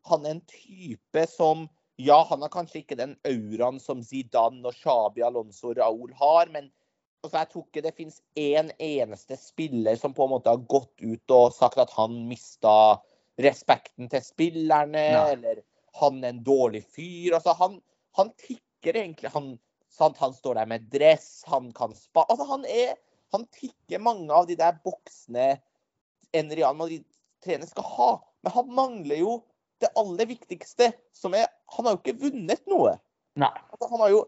Han 0.10 0.26
er 0.26 0.38
en 0.38 0.46
type 0.50 1.26
som 1.32 1.68
Ja, 1.98 2.18
han 2.28 2.42
har 2.44 2.52
kanskje 2.52 2.82
ikke 2.82 2.98
den 3.00 3.14
auraen 3.24 3.78
som 3.80 4.02
Zidane 4.04 4.66
og 4.68 4.76
Shabi 4.76 5.22
Alonso 5.24 5.70
og 5.70 5.78
Raúl 5.80 6.10
har, 6.20 6.50
men 6.52 6.66
altså, 7.24 7.38
jeg 7.38 7.50
tror 7.54 7.64
ikke 7.70 7.84
det 7.86 7.94
finnes 7.96 8.18
én 8.36 8.58
en 8.66 8.72
eneste 8.84 9.38
spiller 9.40 9.96
som 9.96 10.12
på 10.12 10.26
en 10.26 10.34
måte 10.34 10.52
har 10.52 10.66
gått 10.68 10.92
ut 11.00 11.36
og 11.38 11.54
sagt 11.56 11.80
at 11.80 11.94
han 11.96 12.18
mista 12.28 13.00
respekten 13.40 14.12
til 14.12 14.24
spillerne, 14.24 15.06
Nei. 15.16 15.24
eller 15.38 15.64
han 16.02 16.20
er 16.24 16.34
en 16.34 16.44
dårlig 16.44 16.84
fyr. 16.84 17.38
Altså, 17.38 17.56
han, 17.60 17.80
han 18.20 18.34
tikker 18.44 19.00
egentlig. 19.00 19.32
Han, 19.32 19.54
sant, 19.96 20.20
han 20.22 20.36
står 20.36 20.60
der 20.60 20.70
med 20.70 20.88
dress, 20.94 21.44
han 21.50 21.72
kan 21.76 21.96
spa... 21.98 22.26
Altså, 22.28 22.48
han 22.52 22.66
er 22.70 22.96
Han 23.34 23.48
tikker 23.52 24.00
mange 24.00 24.32
av 24.32 24.46
de 24.48 24.56
der 24.56 24.78
boksene 24.86 25.58
en 26.32 26.52
Real 26.56 26.76
Madrid-trener 26.78 27.68
skal 27.68 27.88
ha. 27.90 28.12
Men 28.46 28.54
han 28.54 28.70
mangler 28.78 29.18
jo 29.20 29.34
det 29.84 29.90
aller 30.00 30.30
viktigste, 30.30 30.92
som 31.12 31.34
er 31.36 31.50
Han 31.76 31.88
har 31.88 31.98
jo 31.98 32.02
ikke 32.04 32.22
vunnet 32.22 32.62
noe. 32.70 32.94
Nei. 33.36 33.52
Altså, 33.74 33.90
han 33.92 34.04
har 34.06 34.14
jo 34.14 34.22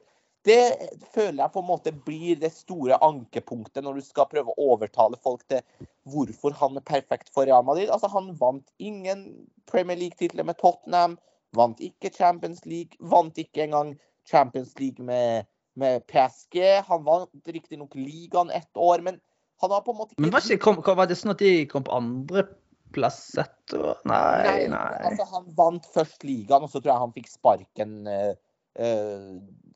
det 0.48 0.90
føler 1.12 1.42
jeg 1.42 1.52
på 1.52 1.60
en 1.60 1.68
måte 1.68 1.92
blir 2.06 2.38
det 2.40 2.54
store 2.56 2.96
ankepunktet 3.04 3.84
når 3.84 3.98
du 4.00 4.06
skal 4.06 4.30
prøve 4.32 4.54
å 4.54 4.68
overtale 4.74 5.18
folk 5.20 5.42
til 5.52 5.60
hvorfor 6.08 6.56
han 6.56 6.80
er 6.80 6.86
perfekt 6.88 7.32
for 7.34 7.50
Real 7.50 7.66
Madrid. 7.68 7.92
Altså, 7.92 8.08
han 8.14 8.32
vant 8.40 8.68
ingen 8.80 9.26
Premier 9.68 10.00
League-titler 10.00 10.48
med 10.48 10.60
Tottenham, 10.62 11.18
vant 11.58 11.82
ikke 11.84 12.14
Champions 12.16 12.64
League, 12.66 12.96
vant 13.00 13.36
ikke 13.42 13.66
engang 13.66 13.96
Champions 14.30 14.72
League 14.80 15.04
med, 15.04 15.48
med 15.78 16.06
PSG. 16.10 16.60
Han 16.88 17.04
vant 17.06 17.52
riktignok 17.54 17.96
ligaen 17.96 18.50
ett 18.52 18.78
år, 18.78 19.04
men 19.06 19.20
han 19.62 19.72
har 19.74 19.84
på 19.86 19.94
en 19.94 20.00
måte 20.02 20.14
ikke 20.16 20.26
Men 20.26 20.34
var, 20.34 20.46
ikke, 20.46 20.64
kom, 20.64 20.82
var 20.98 21.10
det 21.10 21.18
sånn 21.18 21.34
at 21.34 21.42
de 21.42 21.52
kom 21.70 21.86
på 21.86 21.94
andreplass 21.98 23.22
etterpå? 23.42 23.94
Nei, 24.10 24.44
nei, 24.46 24.58
nei. 24.74 24.98
Altså, 25.10 25.30
han 25.32 25.48
vant 25.58 25.88
først 25.94 26.26
ligaen, 26.28 26.66
og 26.66 26.74
så 26.74 26.82
tror 26.82 26.94
jeg 26.94 27.06
han 27.06 27.16
fikk 27.16 27.32
sparken 27.32 27.96
uh, 28.10 28.34
uh, 28.82 29.34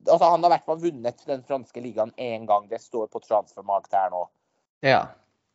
altså, 0.07 0.25
Han 0.25 0.43
har 0.43 0.51
i 0.51 0.53
hvert 0.55 0.69
fall 0.69 0.83
vunnet 0.83 1.25
den 1.29 1.45
franske 1.47 1.83
ligaen 1.83 2.13
én 2.17 2.45
gang. 2.49 2.69
Det 2.69 2.81
står 2.81 3.09
på 3.13 3.23
transfermarkedet 3.25 4.03
her 4.03 4.13
nå. 4.13 4.25
Ja. 4.85 5.01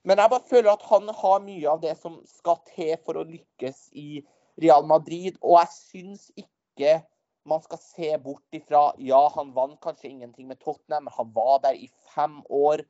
Men 0.06 0.22
jeg 0.22 0.30
bare 0.30 0.50
føler 0.50 0.72
at 0.72 0.86
han 0.86 1.10
har 1.20 1.42
mye 1.42 1.70
av 1.70 1.82
det 1.82 1.96
som 1.98 2.20
skal 2.30 2.60
til 2.70 2.94
for 3.02 3.18
å 3.18 3.26
lykkes 3.26 3.88
i 3.98 4.22
Real 4.62 4.86
Madrid, 4.88 5.36
og 5.42 5.58
jeg 5.60 5.72
syns 5.74 6.28
ikke 6.38 7.00
man 7.46 7.62
skal 7.62 7.78
se 7.78 8.18
bort 8.18 8.54
ifra 8.54 8.92
Ja, 8.98 9.32
han 9.34 9.52
vant 9.54 9.80
kanskje 9.80 10.10
ingenting 10.10 10.48
med 10.48 10.60
Tottenham, 10.60 11.04
men 11.04 11.16
han 11.16 11.32
var 11.32 11.60
der 11.62 11.78
i 11.78 11.88
fem 12.14 12.40
år. 12.48 12.82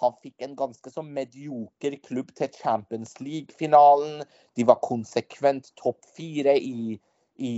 Han 0.00 0.16
fikk 0.22 0.42
en 0.42 0.56
ganske 0.56 0.90
så 0.90 1.02
medioker 1.04 1.96
klubb 2.04 2.32
til 2.36 2.48
Champions 2.62 3.18
League-finalen. 3.20 4.22
De 4.56 4.64
var 4.64 4.80
konsekvent 4.84 5.72
topp 5.76 6.06
fire 6.16 6.56
i, 6.56 6.96
i, 7.36 7.54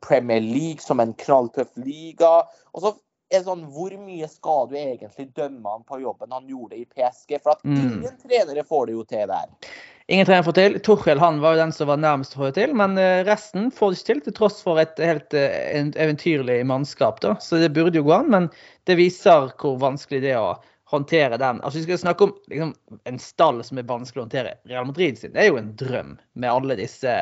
Premier 0.00 0.40
League 0.40 0.84
som 0.84 1.02
en 1.02 1.14
knalltøff 1.18 1.74
liga. 1.82 2.44
Og 2.72 2.84
så 2.84 2.94
er 3.32 3.40
det 3.40 3.48
sånn, 3.48 3.66
Hvor 3.74 3.96
mye 3.98 4.28
skal 4.30 4.68
du 4.70 4.76
egentlig 4.78 5.32
dømme 5.34 5.74
han 5.74 5.86
på 5.88 5.98
jobben 6.04 6.34
han 6.36 6.46
gjorde 6.48 6.78
i 6.78 6.86
PSG? 6.86 7.38
For 7.40 7.56
at 7.56 7.64
mm. 7.66 7.80
ingen 7.80 8.20
trenere 8.22 8.64
får 8.68 8.86
det 8.86 8.98
jo 8.98 9.04
til 9.08 9.34
der. 9.34 9.72
Ingen 10.06 10.26
trener 10.26 10.42
får 10.42 10.56
til. 10.56 10.78
Torhild 10.82 11.22
han 11.22 11.40
var 11.42 11.54
jo 11.54 11.62
den 11.62 11.72
som 11.72 11.88
var 11.88 12.00
nærmest 12.02 12.34
å 12.34 12.42
få 12.42 12.50
det 12.50 12.56
til, 12.58 12.74
men 12.78 12.98
eh, 12.98 13.22
resten 13.26 13.70
får 13.74 13.92
det 13.92 14.00
ikke 14.00 14.08
til, 14.08 14.20
til 14.26 14.36
tross 14.36 14.58
for 14.64 14.80
et 14.82 14.98
helt 15.02 15.36
eh, 15.38 15.78
eventyrlig 15.78 16.58
mannskap. 16.66 17.22
da. 17.22 17.36
Så 17.40 17.60
det 17.62 17.72
burde 17.76 18.00
jo 18.00 18.06
gå 18.08 18.14
an, 18.16 18.30
men 18.34 18.50
det 18.90 18.98
viser 18.98 19.52
hvor 19.62 19.78
vanskelig 19.82 20.22
det 20.24 20.34
er 20.34 20.42
å 20.42 20.56
håndtere 20.92 21.38
den. 21.40 21.60
Altså 21.62 21.78
Vi 21.78 21.86
skal 21.86 22.02
snakke 22.02 22.24
om 22.24 22.32
liksom, 22.52 22.74
en 23.08 23.18
stall 23.22 23.62
som 23.64 23.78
er 23.80 23.88
vanskelig 23.88 24.20
å 24.20 24.26
håndtere. 24.26 24.56
Real 24.68 24.88
Madrid 24.90 25.18
sin 25.18 25.32
det 25.32 25.46
er 25.46 25.52
jo 25.52 25.60
en 25.60 25.74
drøm 25.80 26.16
med 26.34 26.50
alle 26.50 26.76
disse 26.82 27.14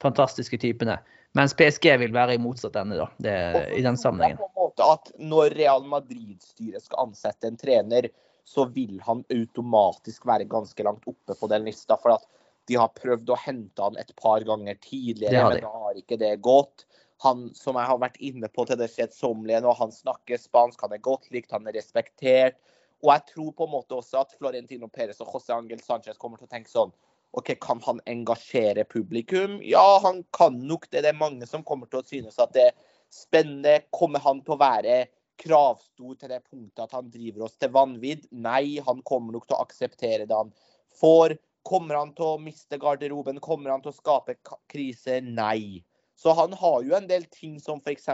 fantastiske 0.00 0.58
typene. 0.62 0.96
Mens 1.38 1.52
PSG 1.54 1.92
vil 2.00 2.14
være 2.14 2.34
i 2.34 2.40
motsatt 2.42 2.78
ende 2.80 2.96
da, 2.98 3.06
det, 3.22 3.36
i 3.76 3.82
den 3.84 3.98
sammenhengen. 4.00 4.40
På 4.40 4.48
en 4.48 4.64
måte 4.64 4.86
at 4.96 5.12
Når 5.20 5.54
Real 5.58 5.84
Madrid-styret 5.86 6.82
skal 6.82 7.04
ansette 7.04 7.50
en 7.50 7.60
trener, 7.60 8.08
så 8.50 8.66
vil 8.74 8.98
han 9.06 9.22
automatisk 9.30 10.24
være 10.26 10.48
ganske 10.50 10.82
langt 10.86 11.06
oppe 11.06 11.36
på 11.38 11.48
den 11.52 11.68
lista. 11.68 11.94
For 12.00 12.16
at 12.16 12.26
de 12.66 12.78
har 12.80 12.90
prøvd 12.96 13.30
å 13.30 13.38
hente 13.38 13.84
han 13.84 13.98
et 14.00 14.10
par 14.18 14.42
ganger 14.46 14.78
tidligere, 14.82 15.44
men 15.52 15.62
da 15.62 15.70
har 15.84 16.00
ikke 16.00 16.18
det 16.18 16.32
gått. 16.42 16.86
Han 17.22 17.50
som 17.54 17.78
jeg 17.78 17.86
har 17.90 18.00
vært 18.00 18.18
inne 18.24 18.48
på 18.50 18.64
til 18.66 18.80
det 18.80 18.90
kjedsommelige 18.94 19.60
nå, 19.62 19.74
han 19.78 19.92
snakker 19.94 20.40
spansk, 20.40 20.82
han 20.82 20.96
er 20.96 21.04
godt 21.04 21.28
likt, 21.34 21.52
han 21.54 21.68
er 21.68 21.76
respektert. 21.76 22.58
Og 23.04 23.12
jeg 23.12 23.26
tror 23.30 23.54
på 23.56 23.68
en 23.68 23.74
måte 23.76 23.96
også 23.96 24.24
at 24.24 24.34
Florentino 24.36 24.88
Perez 24.92 25.22
og 25.22 25.30
José 25.34 25.54
Angel 25.54 25.80
Sanchez 25.84 26.18
kommer 26.20 26.40
til 26.40 26.48
å 26.48 26.52
tenke 26.52 26.72
sånn 26.72 26.92
OK, 27.38 27.52
kan 27.62 27.78
han 27.86 28.00
engasjere 28.10 28.82
publikum? 28.90 29.60
Ja, 29.62 30.00
han 30.02 30.24
kan 30.34 30.56
nok 30.66 30.88
det. 30.90 31.04
Det 31.04 31.12
er 31.12 31.20
mange 31.20 31.46
som 31.46 31.62
kommer 31.62 31.86
til 31.86 32.00
å 32.00 32.08
synes 32.08 32.40
at 32.42 32.50
det 32.56 32.64
er 32.72 32.80
spennende. 33.14 33.76
Kommer 33.94 34.22
han 34.24 34.42
til 34.42 34.56
å 34.56 34.60
være 34.60 35.04
kravstor 35.40 36.16
til 36.18 36.32
det 36.32 36.40
punktet 36.44 36.84
at 36.84 36.96
han 36.96 37.10
driver 37.12 37.46
oss 37.46 37.56
til 37.60 37.72
vanvidd? 37.74 38.26
Nei, 38.30 38.80
han 38.86 39.00
kommer 39.06 39.36
nok 39.36 39.48
til 39.48 39.56
å 39.58 39.62
akseptere 39.64 40.28
det 40.28 40.36
han 40.36 40.52
får. 41.00 41.36
Kommer 41.66 42.00
han 42.00 42.12
til 42.16 42.26
å 42.26 42.40
miste 42.40 42.78
garderoben? 42.80 43.40
Kommer 43.44 43.74
han 43.74 43.84
til 43.84 43.92
å 43.92 43.96
skape 43.96 44.38
krise? 44.70 45.20
Nei. 45.24 45.82
Så 46.20 46.34
han 46.36 46.52
har 46.60 46.84
jo 46.84 46.96
en 46.96 47.08
del 47.08 47.24
ting 47.32 47.58
som 47.62 47.80
f.eks. 47.80 48.08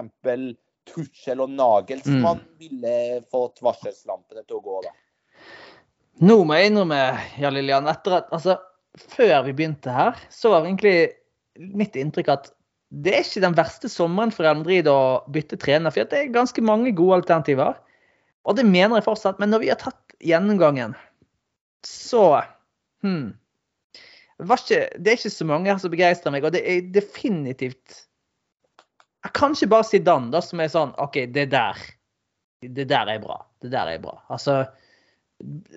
Tuchel 0.87 1.43
og 1.43 1.51
Nagel 1.51 2.03
som 2.05 2.23
mm. 2.23 2.43
ville 2.61 2.95
fått 3.33 3.59
varselslampene 3.65 4.45
til 4.47 4.61
å 4.61 4.63
gå, 4.63 4.77
da. 4.85 4.93
Nå 6.27 6.37
må 6.49 6.57
jeg 6.57 6.71
innrømme, 6.71 7.01
ja 7.43 7.51
Lillian, 7.53 7.89
etter 7.91 8.21
at 8.21 8.31
altså, 8.33 8.57
Før 8.97 9.43
vi 9.45 9.53
begynte 9.59 9.93
her, 9.93 10.17
så 10.33 10.55
var 10.55 10.65
egentlig 10.65 11.11
mitt 11.77 11.99
inntrykk 12.01 12.31
at 12.33 12.47
det 12.95 13.13
er 13.13 13.25
ikke 13.25 13.43
den 13.43 13.57
verste 13.57 13.91
sommeren 13.91 14.31
for 14.35 14.47
Real 14.47 14.61
Madrid 14.61 14.87
å 14.91 15.25
bytte 15.33 15.59
trener. 15.59 15.93
For 15.95 16.07
det 16.07 16.21
er 16.21 16.35
ganske 16.35 16.63
mange 16.65 16.93
gode 16.97 17.21
alternativer. 17.23 17.75
Og 18.47 18.59
det 18.59 18.67
mener 18.69 19.01
jeg 19.01 19.09
fortsatt. 19.09 19.41
Men 19.43 19.51
når 19.51 19.65
vi 19.65 19.73
har 19.73 19.81
tatt 19.81 20.17
gjennomgangen, 20.23 20.95
så 21.87 22.23
hmm, 23.03 23.35
ikke, 24.39 24.81
det 24.99 25.13
er 25.13 25.19
ikke 25.19 25.35
så 25.35 25.49
mange 25.49 25.71
her 25.73 25.83
som 25.83 25.93
begeistrer 25.93 26.35
meg. 26.35 26.47
Og 26.47 26.55
det 26.55 26.63
er 26.63 26.91
definitivt 26.95 28.03
Jeg 29.27 29.35
kan 29.35 29.57
ikke 29.57 29.73
bare 29.73 29.89
Zidane, 29.89 30.31
da, 30.31 30.39
som 30.45 30.61
er 30.63 30.71
sånn 30.71 30.95
OK, 31.03 31.25
det 31.35 31.49
der. 31.51 31.79
Det 32.63 32.87
der 32.87 33.11
er 33.11 33.23
bra. 33.23 33.41
Det 33.63 33.73
der 33.75 33.97
er 33.97 34.03
bra. 34.03 34.21
Altså 34.31 34.65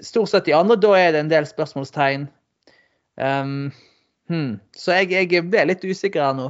Stort 0.05 0.30
sett 0.32 0.45
de 0.45 0.53
andre, 0.55 0.78
da 0.80 0.93
er 0.95 1.10
det 1.12 1.24
en 1.24 1.32
del 1.32 1.47
spørsmålstegn. 1.49 2.30
Um, 3.20 3.72
hmm. 4.32 4.53
Så 4.72 4.93
jeg, 4.95 5.10
jeg, 5.12 5.41
ble 5.51 5.66
litt 5.68 5.84
usikker 5.84 6.24
her 6.24 6.38
nå. 6.38 6.45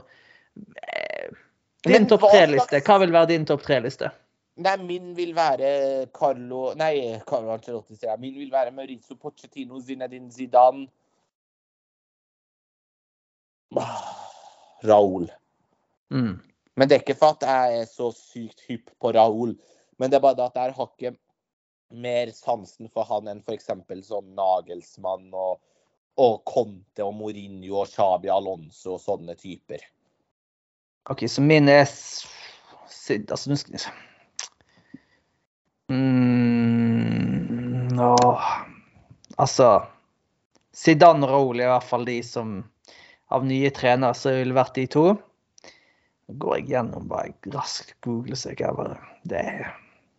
Min 1.87 2.07
topp 2.09 2.27
tre-liste. 2.27 2.81
Hva 2.85 2.97
vil 3.03 3.13
være 3.15 3.31
din 3.33 3.45
topp 3.47 3.63
tre-liste? 3.63 4.11
Nei, 4.59 4.75
min 4.83 5.13
vil 5.15 5.31
være 5.35 6.07
Carlo 6.15 6.73
Nei, 6.75 7.19
Carlo 7.27 7.53
Ancelotti, 7.53 7.95
sier 7.95 8.11
jeg. 8.11 8.19
Min 8.19 8.35
vil 8.41 8.51
være 8.51 8.73
Maurizio 8.75 9.15
Pochettino, 9.15 9.79
Zinedine 9.79 10.31
Zidane 10.35 10.87
Raoul. 14.83 15.29
Mm. 16.09 16.39
Men 16.75 16.89
det 16.89 16.95
er 16.95 17.03
ikke 17.03 17.19
for 17.19 17.37
at 17.37 17.47
jeg 17.47 17.81
er 17.81 17.87
så 17.87 18.09
sykt 18.15 18.63
hypp 18.67 18.91
på 18.99 19.11
Raoul. 19.15 19.55
men 19.99 20.11
det 20.11 20.17
er 20.17 20.23
bare 20.23 20.45
at 20.47 20.55
jeg 20.55 20.73
har 20.75 20.91
ikke 20.95 21.15
mer 21.91 22.31
sansen 22.31 22.87
for 22.89 23.03
han 23.03 23.27
enn 23.27 23.41
f.eks. 23.43 23.67
sånn 24.07 24.35
Nagelsmann 24.37 25.33
og, 25.33 25.59
og 26.17 26.43
Conte 26.47 27.03
og 27.03 27.15
Mourinho 27.17 27.81
og 27.81 27.89
Xabi 27.91 28.29
Alonso 28.31 28.95
og 28.95 29.01
sånne 29.03 29.35
typer. 29.35 29.83
OK, 31.09 31.25
så 31.29 31.41
min 31.41 31.69
er 31.69 31.89
Altså, 33.09 33.49
nå 33.49 33.55
skal 33.57 33.79
mm, 35.89 37.87
nå, 37.97 38.09
Altså 39.41 39.69
Zidane 40.75 41.25
og 41.25 41.31
Raoul 41.33 41.59
er 41.59 41.65
i 41.65 41.71
hvert 41.71 41.89
fall 41.89 42.05
de 42.05 42.19
som 42.23 42.59
av 43.33 43.45
nye 43.45 43.71
trenere 43.73 44.13
som 44.17 44.37
ville 44.37 44.53
vært 44.57 44.77
de 44.77 44.85
to. 44.89 45.05
Nå 46.29 46.37
går 46.41 46.59
jeg 46.59 46.69
gjennom 46.75 47.09
bare 47.09 47.33
raskt 47.53 47.95
google 48.05 48.37
så 48.37 48.53
jeg 48.53 48.77
bare 48.77 48.97
Det 49.25 49.41
er 49.41 49.69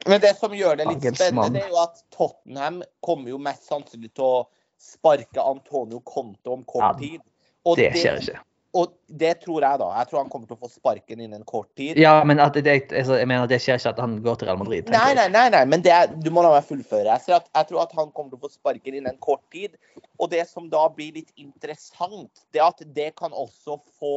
men 0.08 0.20
det 0.20 0.32
som 0.38 0.54
gjør 0.56 0.78
det 0.80 0.86
litt 0.88 1.02
spennende, 1.12 1.58
det 1.58 1.66
er 1.66 1.72
jo 1.74 1.80
at 1.82 1.98
Tottenham 2.14 2.78
kommer 3.04 3.34
jo 3.34 3.40
mest 3.42 3.66
sannsynlig 3.68 4.14
til 4.16 4.24
å 4.24 4.36
sparke 4.80 5.42
Antonio 5.44 6.00
Conte 6.08 6.48
om 6.54 6.62
kort 6.64 6.96
tid. 7.02 7.20
Og 7.68 7.76
det 7.76 7.90
skjer 7.98 8.22
ikke. 8.22 8.38
Og 8.78 8.92
det 9.20 9.32
tror 9.42 9.64
jeg, 9.64 9.78
da. 9.82 9.86
Jeg 9.98 10.08
tror 10.10 10.20
han 10.20 10.28
kommer 10.30 10.46
til 10.46 10.54
å 10.54 10.62
få 10.62 10.68
sparken 10.70 11.22
innen 11.24 11.42
kort 11.48 11.68
tid. 11.78 11.98
Ja, 11.98 12.20
men 12.26 12.38
det, 12.38 12.74
altså, 12.94 13.16
jeg 13.18 13.26
mener 13.26 13.48
det 13.50 13.58
skjer 13.64 13.80
ikke 13.80 13.94
at 13.96 14.02
han 14.02 14.14
går 14.22 14.38
til 14.38 14.50
Real 14.50 14.60
Madrid. 14.60 14.92
Nei, 14.94 15.08
nei, 15.18 15.26
nei, 15.32 15.48
nei, 15.50 15.64
men 15.72 15.82
det, 15.82 15.96
du 16.22 16.30
må 16.34 16.44
la 16.46 16.52
meg 16.54 16.68
fullføre. 16.68 17.16
Jeg, 17.18 17.34
at, 17.34 17.50
jeg, 17.50 17.68
tror 17.72 17.82
at 17.82 17.96
han 17.98 18.14
kommer 18.14 18.30
til 18.30 18.38
å 18.38 18.44
få 18.44 18.52
sparken 18.52 19.00
innen 19.00 19.18
kort 19.22 19.42
tid. 19.54 19.74
Og 20.22 20.30
det 20.30 20.44
som 20.52 20.70
da 20.70 20.84
blir 20.94 21.18
litt 21.18 21.34
interessant, 21.40 22.44
det 22.54 22.62
er 22.62 22.68
at 22.68 22.86
det 22.94 23.10
kan 23.18 23.34
også 23.34 23.80
få 23.98 24.14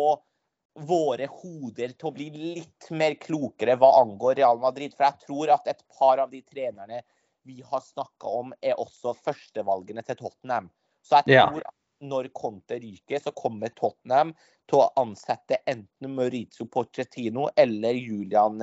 våre 0.86 1.26
hoder 1.30 1.98
til 1.98 2.10
å 2.10 2.14
bli 2.14 2.30
litt 2.34 2.94
mer 2.94 3.18
klokere 3.22 3.78
hva 3.82 3.96
angår 4.04 4.38
Real 4.44 4.62
Madrid. 4.62 4.94
For 4.94 5.10
jeg 5.10 5.26
tror 5.26 5.58
at 5.58 5.70
et 5.74 5.82
par 5.98 6.22
av 6.22 6.34
de 6.34 6.46
trenerne 6.46 7.02
vi 7.44 7.58
har 7.66 7.82
snakka 7.82 8.38
om, 8.44 8.54
er 8.62 8.78
også 8.78 9.18
førstevalgene 9.18 10.06
til 10.06 10.22
Tottenham. 10.22 10.70
Så 11.04 11.24
jeg 11.26 11.42
tror 11.42 11.66
ja 11.66 11.80
når 12.04 12.30
Conte 12.36 12.78
ryker, 12.82 13.22
så 13.24 13.34
kommer 13.36 13.74
Tottenham 13.76 14.34
til 14.70 14.80
å 14.80 14.92
ansette 15.00 15.60
enten 15.70 16.14
Maurizio 16.16 16.68
Pochettino 16.72 17.50
eller 17.60 17.98
Julian 17.98 18.62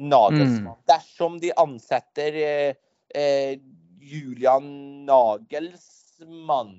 Nagelsmann. 0.00 0.78
Mm. 0.78 0.86
Dersom 0.88 1.38
de 1.42 1.52
ansetter 1.60 2.38
eh, 2.40 2.80
eh, 3.14 3.58
Julian 4.02 4.66
Nagelsmann, 5.06 6.74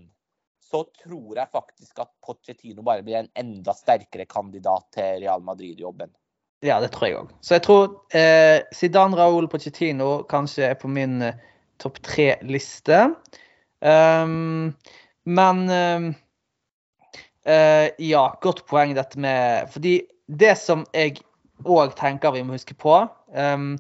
så 0.64 0.84
tror 1.04 1.38
jeg 1.38 1.54
faktisk 1.54 2.02
at 2.02 2.12
Pochettino 2.26 2.86
bare 2.86 3.06
blir 3.06 3.22
en 3.22 3.32
enda 3.38 3.76
sterkere 3.78 4.26
kandidat 4.26 4.90
til 4.96 5.22
Real 5.22 5.44
Madrid-jobben. 5.46 6.12
Ja, 6.64 6.80
det 6.80 6.94
tror 6.96 7.08
jeg 7.10 7.18
òg. 7.20 7.32
Så 7.44 7.58
jeg 7.58 7.66
tror 7.66 7.90
eh, 8.16 8.64
Zidane 8.74 9.20
Raúl 9.20 9.50
Pochettino 9.52 10.24
kanskje 10.32 10.70
er 10.72 10.78
på 10.80 10.90
min 10.92 11.20
eh, 11.22 11.40
topp 11.84 12.00
tre-liste. 12.08 13.10
Um, 13.84 14.72
men 15.24 15.64
uh, 15.72 16.12
ja, 17.98 18.24
godt 18.44 18.66
poeng 18.70 18.94
dette 18.96 19.20
med 19.20 19.72
Fordi 19.72 20.02
det 20.28 20.56
som 20.60 20.86
jeg 20.96 21.22
òg 21.64 21.96
tenker 22.00 22.36
vi 22.36 22.44
må 22.44 22.58
huske 22.58 22.76
på 22.80 22.96
um, 23.36 23.74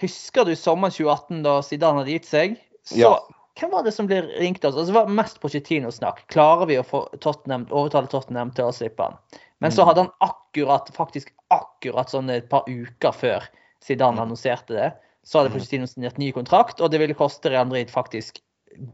Husker 0.00 0.48
du 0.48 0.56
sommeren 0.56 0.94
2018 0.94 1.44
da 1.44 1.58
Zidane 1.64 2.02
hadde 2.02 2.14
gitt 2.14 2.28
seg? 2.28 2.56
Så 2.88 3.02
ja. 3.02 3.12
hvem 3.60 3.72
var 3.74 3.84
det 3.84 3.92
som 3.92 4.08
ble 4.08 4.22
ringt 4.40 4.64
oss? 4.64 4.72
Altså, 4.72 4.88
det 4.88 4.96
var 4.96 5.12
mest 5.12 5.40
Pochettino-snakk. 5.42 6.22
Klarer 6.32 6.70
vi 6.70 6.78
å 6.80 6.86
få 6.86 7.02
Tottenham, 7.20 7.66
overtale 7.68 8.08
Tottenham 8.08 8.52
til 8.56 8.70
å 8.70 8.72
slippe 8.72 9.04
han? 9.04 9.18
Men 9.60 9.74
så 9.74 9.84
mm. 9.84 9.90
hadde 9.90 10.04
han 10.06 10.14
akkurat, 10.24 10.88
faktisk 10.96 11.34
akkurat 11.52 12.12
sånn 12.12 12.32
et 12.32 12.48
par 12.48 12.64
uker 12.64 13.12
før 13.12 13.44
Zidane 13.84 14.16
mm. 14.16 14.22
annonserte 14.24 14.78
det, 14.78 14.88
så 15.28 15.42
hadde 15.42 15.52
mm. 15.52 15.58
Pochettino 15.58 15.90
signert 15.90 16.20
ny 16.20 16.30
kontrakt, 16.32 16.80
og 16.80 16.88
det 16.92 17.02
ville 17.02 17.18
koste 17.18 17.52
Real 17.52 17.68
Madrid 17.68 17.92
faktisk 17.92 18.40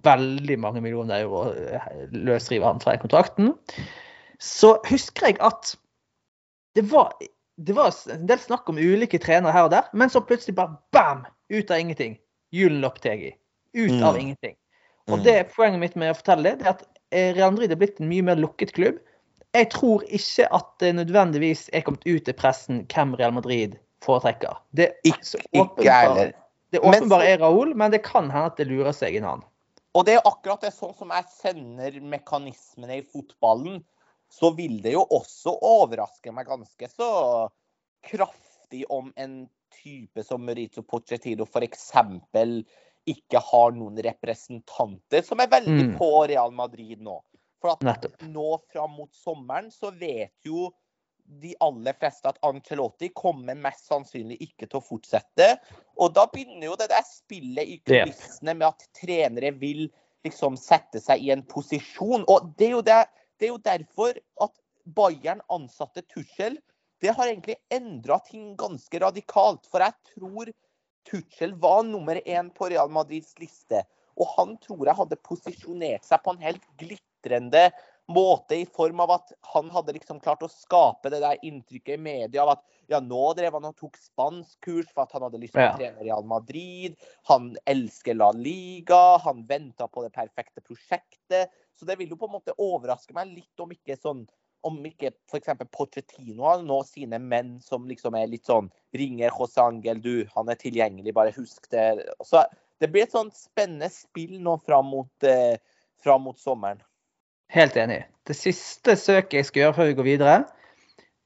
veldig 0.06 0.58
mange 0.60 0.82
millioner 0.84 1.24
euro 1.24 1.46
eh, 1.52 1.88
løsrive 2.12 2.66
han 2.66 2.82
fra 2.82 2.96
kontrakten. 3.00 3.54
Så 4.42 4.76
husker 4.88 5.30
jeg 5.30 5.40
at 5.44 5.74
det 6.76 6.84
var, 6.90 7.14
det 7.56 7.76
var, 7.76 7.94
en 8.12 8.28
del 8.28 8.40
snakk 8.40 8.68
om 8.68 8.78
ulike 8.78 9.20
trenere 9.22 9.54
her 9.54 9.68
og 9.68 9.72
der, 9.72 9.88
men 9.96 10.12
så 10.12 10.20
plutselig 10.20 10.56
bare 10.58 10.76
bam! 10.92 11.24
Ut 11.48 11.70
av 11.70 11.78
ingenting. 11.78 12.16
Julen 12.52 12.80
Loptegi. 12.82 13.30
Ut 13.76 13.92
mm. 13.92 14.02
av 14.02 14.18
ingenting. 14.18 14.56
Og 15.06 15.22
det 15.22 15.36
det 15.36 15.52
Poenget 15.54 15.80
mitt 15.80 15.96
med 15.96 16.10
å 16.10 16.16
fortelle 16.18 16.50
det, 16.50 16.58
det 16.58 16.66
er 16.66 16.72
at 16.74 16.86
eh, 17.14 17.28
Real 17.36 17.52
Madrid 17.54 17.72
er 17.72 17.78
blitt 17.78 18.00
en 18.02 18.10
mye 18.10 18.24
mer 18.26 18.40
lukket 18.40 18.74
klubb. 18.74 18.98
Jeg 19.54 19.70
tror 19.72 20.02
ikke 20.12 20.48
at 20.52 20.66
det 20.82 20.90
nødvendigvis 20.98 21.68
er 21.72 21.84
kommet 21.86 22.02
ut 22.04 22.28
i 22.28 22.34
pressen 22.36 22.82
hvem 22.92 23.14
Real 23.16 23.32
Madrid 23.36 23.78
foretrekker. 24.04 24.58
Det, 24.76 24.90
ikke, 25.06 25.40
ikke 25.54 25.92
heller. 25.94 26.34
Det 26.74 26.82
åpenbare 26.82 27.30
er 27.30 27.38
Raúl, 27.40 27.72
men 27.78 27.94
det 27.94 28.02
kan 28.04 28.26
hende 28.30 28.50
at 28.50 28.58
det 28.58 28.66
lurer 28.68 28.92
seg 28.96 29.16
en 29.16 29.30
annen. 29.30 29.46
Og 29.96 30.04
det 30.04 30.18
er 30.18 30.26
akkurat 30.28 30.60
det 30.60 30.74
sånn 30.76 30.92
som 30.96 31.12
jeg 31.14 31.28
kjenner 31.38 32.00
mekanismene 32.04 32.98
i 33.00 33.04
fotballen, 33.08 33.80
så 34.28 34.50
vil 34.56 34.80
det 34.84 34.92
jo 34.92 35.04
også 35.14 35.54
overraske 35.64 36.32
meg 36.34 36.48
ganske 36.50 36.88
så 36.92 37.08
kraftig 38.04 38.82
om 38.92 39.08
en 39.16 39.46
type 39.76 40.24
som 40.26 40.42
Mauricio 40.44 40.84
Pochettino 40.86 41.46
f.eks. 41.46 41.92
ikke 43.06 43.42
har 43.48 43.76
noen 43.76 44.00
representanter 44.02 45.24
som 45.24 45.40
er 45.40 45.50
veldig 45.52 45.92
mm. 45.92 45.94
på 46.00 46.10
Real 46.28 46.52
Madrid 46.54 47.00
nå. 47.06 47.20
For 47.62 47.72
at 47.72 47.86
Nettopp. 47.86 48.26
nå 48.28 48.50
fram 48.72 48.98
mot 48.98 49.14
sommeren 49.16 49.70
så 49.72 49.94
vet 49.96 50.34
jo 50.44 50.68
de 51.26 51.54
aller 51.60 51.96
fleste 51.98 52.28
at 52.30 52.38
Ancelotti 52.46 53.10
kommer 53.14 53.58
mest 53.58 53.88
sannsynlig 53.90 54.38
ikke 54.44 54.68
til 54.68 54.80
å 54.80 54.84
fortsette. 54.84 55.48
Og 56.00 56.14
da 56.16 56.26
begynner 56.32 56.68
jo 56.68 56.76
det 56.78 56.88
der 56.92 57.06
spillet 57.08 57.72
i 57.72 57.78
kulissene 57.84 58.54
med 58.54 58.68
at 58.68 58.86
trenere 58.96 59.52
vil 59.58 59.86
liksom 60.26 60.58
sette 60.60 61.00
seg 61.02 61.22
i 61.22 61.32
en 61.34 61.44
posisjon. 61.46 62.24
Og 62.30 62.52
det 62.58 62.70
er 62.70 62.76
jo, 62.76 62.84
det, 62.86 63.00
det 63.38 63.48
er 63.48 63.54
jo 63.54 63.64
derfor 63.64 64.20
at 64.46 64.54
Bayern 64.96 65.42
ansatte 65.52 66.04
Tuchel. 66.06 66.58
Det 67.02 67.12
har 67.12 67.28
egentlig 67.28 67.58
endra 67.74 68.18
ting 68.26 68.54
ganske 68.58 69.02
radikalt. 69.02 69.66
For 69.70 69.84
jeg 69.84 70.14
tror 70.14 70.52
Tuchel 71.06 71.54
var 71.62 71.84
nummer 71.86 72.18
én 72.24 72.50
på 72.54 72.70
Real 72.72 72.90
Madrids 72.92 73.36
liste. 73.42 73.84
Og 74.16 74.30
han 74.38 74.56
tror 74.62 74.86
jeg 74.86 74.98
hadde 74.98 75.22
posisjonert 75.26 76.06
seg 76.06 76.22
på 76.24 76.32
en 76.32 76.46
helt 76.46 76.64
glitrende 76.80 77.68
måte 78.12 78.54
i 78.54 78.66
form 78.66 79.00
av 79.02 79.10
at 79.16 79.32
han 79.52 79.70
hadde 79.74 79.96
liksom 79.96 80.20
klart 80.22 80.44
å 80.46 80.50
skape 80.50 81.10
det 81.10 81.20
der 81.24 81.42
inntrykket 81.46 81.96
i 81.96 82.02
media 82.02 82.44
av 82.44 82.54
at 82.54 82.64
ja, 82.86 83.00
nå 83.02 83.32
drev 83.34 83.56
han 83.56 83.66
og 83.66 83.74
tok 83.80 83.96
spanskkurs 83.98 84.92
for 84.92 85.04
at 85.06 85.14
han 85.16 85.24
hadde 85.26 85.40
lyst 85.42 85.56
til 85.56 85.64
å 85.64 85.74
trene 85.74 86.04
Real 86.06 86.26
Madrid. 86.28 86.94
Han 87.30 87.54
elsker 87.66 88.14
La 88.14 88.30
Liga. 88.36 89.18
Han 89.24 89.42
venta 89.48 89.88
på 89.90 90.04
det 90.04 90.12
perfekte 90.14 90.62
prosjektet. 90.62 91.50
Så 91.74 91.88
det 91.88 91.98
vil 91.98 92.14
jo 92.14 92.18
på 92.20 92.28
en 92.30 92.36
måte 92.38 92.54
overraske 92.62 93.16
meg 93.16 93.32
litt 93.34 93.64
om 93.64 93.74
ikke 93.74 93.98
sånn 93.98 94.22
om 94.66 94.78
ikke 94.88 95.12
f.eks. 95.30 95.52
Pochettino 95.70 96.46
har 96.48 96.62
nå 96.64 96.80
sine 96.88 97.20
menn 97.22 97.56
som 97.62 97.84
liksom 97.86 98.16
er 98.18 98.30
litt 98.30 98.48
sånn 98.48 98.70
Ringer 98.96 99.30
José 99.30 99.62
Angel, 99.62 100.00
du, 100.02 100.24
han 100.32 100.50
er 100.50 100.58
tilgjengelig, 100.58 101.14
bare 101.14 101.34
husk 101.36 101.68
det. 101.70 101.84
Så 102.26 102.42
det 102.82 102.90
blir 102.90 103.06
et 103.06 103.14
sånn 103.14 103.30
spennende 103.36 103.90
spill 103.92 104.40
nå 104.42 104.56
fram 104.66 104.90
mot, 104.90 105.28
eh, 105.28 105.60
fram 106.02 106.26
mot 106.26 106.40
sommeren. 106.40 106.82
Helt 107.52 107.76
enig. 107.78 108.02
Det 108.26 108.34
siste 108.34 108.96
søket 108.98 109.38
jeg 109.38 109.48
skal 109.48 109.62
gjøre 109.62 109.76
før 109.76 109.88
vi 109.90 109.96
går 110.00 110.06
videre 110.08 110.36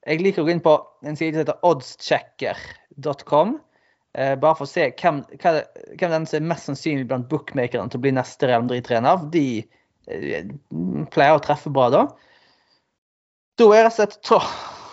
Jeg 0.04 0.20
liker 0.20 0.42
å 0.42 0.46
gå 0.48 0.52
inn 0.52 0.62
på 0.64 0.74
en 1.06 1.16
side 1.16 1.34
som 1.34 1.42
heter 1.42 1.66
oddschecker.com. 1.66 3.58
Eh, 4.18 4.34
bare 4.40 4.58
for 4.58 4.66
å 4.66 4.70
se 4.70 4.88
hvem, 4.98 5.20
hvem 5.38 6.14
den 6.16 6.26
som 6.26 6.40
er 6.40 6.48
mest 6.50 6.66
sannsynlig 6.66 7.06
blant 7.10 7.28
bookmakerne 7.30 7.92
til 7.92 8.00
å 8.00 8.04
bli 8.06 8.12
neste 8.16 8.48
Real 8.48 8.64
Madrid-trener. 8.66 9.28
De 9.32 9.44
eh, 10.10 10.50
pleier 11.14 11.36
å 11.36 11.44
treffe 11.44 11.72
bra 11.72 11.88
da. 11.94 12.02
Da 13.60 13.68
er 13.76 13.86
rett 13.86 14.00
og 14.00 14.00
slett 14.00 14.32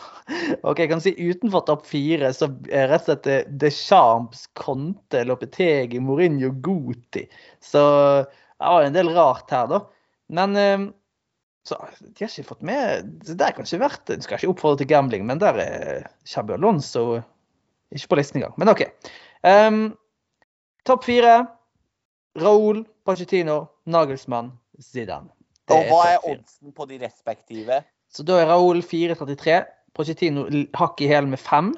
OK, 0.68 0.84
jeg 0.84 0.92
kan 0.92 1.02
si 1.02 1.16
utenfor 1.16 1.64
topp 1.66 1.88
fire, 1.88 2.34
så 2.36 2.52
er 2.68 2.92
rett 2.92 3.08
og 3.08 3.14
slett 3.14 3.32
eh, 3.32 3.50
Deschamps, 3.64 4.46
Conte, 4.60 5.24
Lopetegi, 5.28 6.04
Mourinho, 6.04 6.52
Guti. 6.52 7.26
Så 7.64 7.82
det 8.28 8.60
var 8.60 8.86
en 8.86 8.96
del 8.96 9.12
rart 9.16 9.56
her, 9.56 9.72
da. 9.72 9.84
Men 10.36 10.92
så 11.68 11.78
de 12.00 12.24
har 12.24 12.32
ikke 12.32 12.48
fått 12.48 12.64
med 12.66 13.10
Det 13.28 13.36
der 13.40 13.52
kan 13.56 13.68
ikke 13.68 13.82
vært 13.82 14.12
Du 14.14 14.24
skal 14.24 14.40
ikke 14.40 14.54
oppfordre 14.54 14.82
til 14.82 14.92
gambling, 14.92 15.26
men 15.28 15.42
der 15.42 15.60
er 15.60 16.06
Shabby 16.28 16.56
Alonso 16.56 17.20
ikke 17.92 18.12
på 18.12 18.20
listen 18.20 18.42
engang. 18.42 18.56
Men 18.60 18.72
OK. 18.72 18.84
Um, 19.48 19.82
topp 20.88 21.06
fire. 21.08 21.46
Raúl, 22.38 22.84
Pacchettino, 23.08 23.66
Nagelsmann, 23.90 24.52
Zidane. 24.84 25.32
Det 25.68 25.78
Og 25.78 25.88
hva 25.90 26.02
er 26.12 26.26
oddsen 26.28 26.74
på 26.76 26.86
de 26.90 27.00
respektive? 27.02 27.80
Så 28.14 28.24
da 28.28 28.42
er 28.42 28.52
Raúl 28.52 28.84
4,33. 28.86 29.64
Pacchettino 29.98 30.46
hakk 30.78 31.02
i 31.02 31.10
hæl 31.10 31.32
med 31.32 31.42
5. 31.42 31.72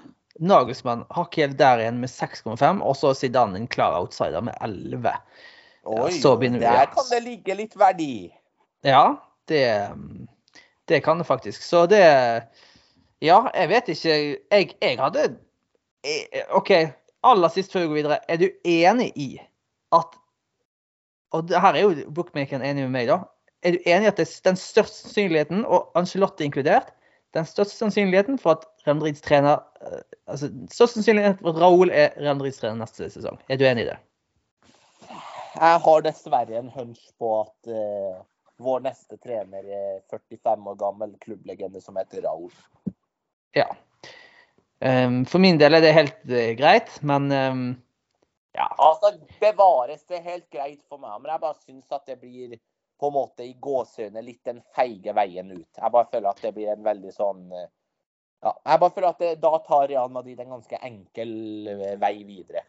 Nagelsmann 0.50 1.06
hakk 1.16 1.38
i 1.38 1.46
hæl 1.46 1.56
der 1.58 1.86
igjen 1.86 2.02
med 2.02 2.12
6,5. 2.12 2.84
Og 2.84 2.98
så 2.98 3.14
Zidane 3.18 3.62
en 3.62 3.70
klar 3.72 3.96
outsider 4.02 4.44
med 4.46 4.58
11. 4.66 5.16
Oi, 5.90 6.12
ja. 6.12 6.36
der 6.60 6.92
kan 6.92 7.08
det 7.10 7.24
ligge 7.24 7.56
litt 7.56 7.78
verdi. 7.80 8.28
Ja, 8.86 9.16
det, 9.50 9.64
det 10.90 11.02
kan 11.06 11.20
det 11.20 11.28
faktisk. 11.28 11.62
Så 11.66 11.86
det 11.90 12.04
Ja, 13.22 13.42
jeg 13.54 13.70
vet 13.70 13.90
ikke. 13.92 14.10
Jeg, 14.52 14.76
jeg 14.82 15.00
hadde 15.00 15.26
jeg- 16.04 16.46
OK, 16.56 16.72
aller 17.24 17.50
sist 17.52 17.72
før 17.74 17.82
vi 17.82 17.88
går 17.88 17.96
videre. 17.96 18.20
Er 18.30 18.38
du 18.38 18.50
enig 18.64 19.12
i 19.16 19.42
at 19.92 20.16
Og 21.32 21.44
her 21.50 21.76
er 21.76 21.82
jo 21.84 22.12
bookmakeren 22.12 22.64
enig 22.66 22.88
med 22.88 22.90
meg, 22.90 23.08
da. 23.08 23.20
Er 23.62 23.76
du 23.76 23.84
enig 23.86 24.08
i 24.08 24.10
at 24.10 24.18
det 24.18 24.24
er 24.26 24.48
den 24.48 24.56
største 24.58 25.04
sannsynligheten, 25.04 25.66
og 25.66 25.92
Angelotti 25.96 26.48
inkludert, 26.48 26.88
den 27.38 27.46
største 27.46 27.76
sannsynligheten 27.78 28.40
for 28.42 28.56
at 28.58 28.66
Remdrids 28.88 29.22
trener 29.22 29.60
eh, 29.86 30.00
altså 30.26 30.50
største 30.74 30.98
sannsynligheten 30.98 31.44
for 31.44 31.52
at 31.54 31.62
Raoul 31.62 31.92
er 31.94 32.16
Remdrids 32.18 32.58
trener 32.58 32.80
neste 32.82 33.12
sesong? 33.14 33.38
Er 33.50 33.62
du 33.62 33.66
enig 33.70 33.86
i 33.86 33.90
det? 33.92 34.00
Jeg 35.60 35.82
har 35.86 36.02
dessverre 36.02 36.58
en 36.58 36.74
hunch 36.74 37.12
på 37.20 37.30
at 37.44 37.70
eh, 37.76 38.18
vår 38.60 38.84
neste 38.86 39.18
trener 39.18 39.66
er 39.66 40.00
45 40.12 40.68
år 40.72 40.80
gammel 40.80 41.14
klubblegende 41.22 41.82
som 41.82 41.98
heter 42.00 42.24
Raúl. 42.26 42.54
Ja. 43.56 43.68
Ehm, 44.80 45.26
for 45.26 45.40
min 45.44 45.58
del 45.60 45.76
er 45.76 45.84
det 45.84 45.96
helt 45.96 46.26
eh, 46.32 46.54
greit, 46.60 46.92
men 47.02 47.32
ehm, 47.32 47.70
ja. 48.56 48.68
Altså, 48.78 49.14
bevares 49.40 50.06
det 50.08 50.24
helt 50.26 50.50
greit 50.52 50.82
for 50.90 51.02
meg, 51.02 51.20
men 51.22 51.32
jeg 51.34 51.44
bare 51.44 51.60
syns 51.66 51.96
at 51.96 52.08
det 52.10 52.20
blir 52.22 52.58
på 53.00 53.08
en 53.08 53.16
måte 53.16 53.46
i 53.48 53.54
gåsehudene 53.62 54.24
litt 54.26 54.42
den 54.48 54.62
feige 54.76 55.14
veien 55.16 55.52
ut. 55.54 55.68
Jeg 55.78 55.94
bare 55.94 56.10
føler 56.12 56.32
at 56.32 56.42
det 56.44 56.54
blir 56.56 56.74
en 56.74 56.84
veldig 56.88 57.14
sånn 57.16 57.46
eh, 57.56 57.70
Ja, 58.40 58.54
jeg 58.56 58.80
bare 58.80 58.96
føler 58.96 59.10
at 59.10 59.24
det, 59.24 59.30
da 59.44 59.58
tar 59.66 59.88
Real 59.92 60.12
Madrid 60.16 60.40
en 60.40 60.54
ganske 60.56 60.80
enkel 60.88 61.32
eh, 61.68 61.96
vei 62.00 62.14
videre. 62.24 62.64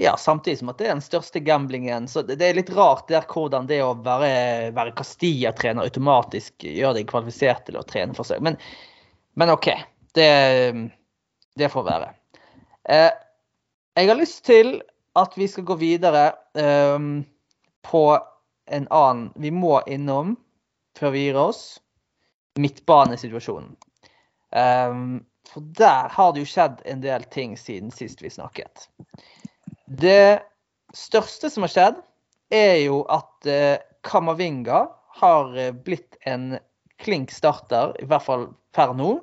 Ja, 0.00 0.16
samtidig 0.16 0.58
som 0.58 0.68
at 0.70 0.78
det 0.78 0.86
er 0.86 0.94
den 0.94 1.02
største 1.02 1.40
gamblingen. 1.42 2.04
Så 2.08 2.22
det, 2.22 2.38
er 2.38 2.54
litt 2.54 2.70
rart 2.70 3.08
der 3.10 3.24
hvordan 3.26 3.66
det 3.66 3.80
å 3.82 3.96
være, 3.98 4.70
være 4.76 4.92
Castilla-trener 4.94 5.88
automatisk 5.88 6.62
gjør 6.62 6.94
deg 6.94 7.08
kvalifisert 7.10 7.64
til 7.66 7.80
å 7.80 7.82
trene 7.82 8.14
for 8.14 8.28
seg. 8.28 8.44
Men, 8.46 8.54
men 9.34 9.50
OK. 9.50 9.72
Det, 10.14 10.28
det 11.58 11.70
får 11.72 11.86
være. 11.88 12.12
Eh, 12.94 13.10
jeg 13.98 14.10
har 14.10 14.20
lyst 14.20 14.44
til 14.46 14.76
at 15.18 15.34
vi 15.34 15.48
skal 15.50 15.66
gå 15.66 15.74
videre 15.82 16.22
eh, 16.54 17.08
på 17.90 18.04
en 18.70 18.86
annen 18.94 19.32
Vi 19.34 19.50
må 19.50 19.80
innom, 19.90 20.36
før 20.98 21.14
vi 21.16 21.24
gir 21.26 21.40
oss, 21.42 21.62
midtbanesituasjonen. 22.54 23.74
Eh, 24.54 25.02
for 25.50 25.74
der 25.82 26.14
har 26.14 26.32
det 26.32 26.46
jo 26.46 26.52
skjedd 26.54 26.86
en 26.86 27.02
del 27.02 27.26
ting 27.34 27.58
siden 27.58 27.90
sist 27.90 28.22
vi 28.22 28.30
snakket. 28.30 28.86
Det 29.88 30.44
største 30.96 31.48
som 31.50 31.64
har 31.64 31.72
skjedd, 31.72 32.00
er 32.52 32.76
jo 32.84 33.02
at 33.12 33.48
eh, 33.48 33.80
Kamavinga 34.04 34.84
har 35.20 35.56
eh, 35.56 35.72
blitt 35.72 36.18
en 36.28 36.58
klink 37.00 37.32
starter, 37.32 37.94
i 38.00 38.08
hvert 38.08 38.24
fall 38.24 38.46
per 38.76 38.92
nå. 38.96 39.14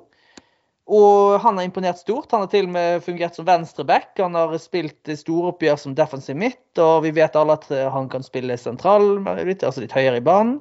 Og 0.86 1.38
han 1.42 1.58
har 1.58 1.66
imponert 1.66 1.98
stort. 1.98 2.30
Han 2.30 2.44
har 2.44 2.50
til 2.50 2.68
og 2.68 2.74
med 2.76 3.02
fungert 3.02 3.38
som 3.38 3.46
venstreback. 3.46 4.12
Han 4.22 4.38
har 4.38 4.54
spilt 4.62 5.10
storoppgjør 5.18 5.80
som 5.82 5.96
defensiv 5.98 6.38
midt, 6.38 6.78
og 6.82 7.02
vi 7.06 7.14
vet 7.14 7.38
alle 7.38 7.58
at 7.58 7.66
eh, 7.74 7.88
han 7.90 8.10
kan 8.10 8.26
spille 8.26 8.58
sentral, 8.58 9.18
altså 9.26 9.82
litt 9.82 9.94
høyere 9.94 10.22
i 10.22 10.26
banen. 10.26 10.60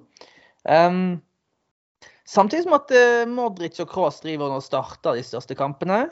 Um, 0.66 1.20
samtidig 2.26 2.66
som 2.66 2.78
at 2.78 2.94
Modric 3.30 3.78
og 3.84 3.92
Kroos 3.92 4.18
driver 4.24 4.54
og 4.58 4.66
starter 4.66 5.18
de 5.18 5.26
største 5.26 5.58
kampene. 5.58 6.08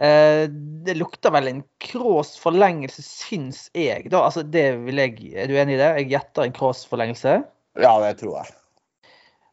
Eh, 0.00 0.46
det 0.86 0.96
lukter 0.96 1.32
vel 1.34 1.50
en 1.50 1.62
Krås 1.82 2.32
forlengelse, 2.40 3.04
syns 3.04 3.66
jeg. 3.76 4.08
Da, 4.12 4.24
altså 4.24 4.42
det 4.46 4.64
vil 4.86 5.02
jeg, 5.02 5.18
er 5.36 5.50
du 5.50 5.58
enig 5.60 5.76
i 5.76 5.80
det? 5.82 5.90
Jeg 5.98 6.10
gjetter 6.14 6.46
en 6.46 6.56
Krås 6.56 6.86
forlengelse. 6.88 7.36
Ja, 7.80 7.92
det 8.00 8.14
tror 8.22 8.40
jeg. 8.40 8.56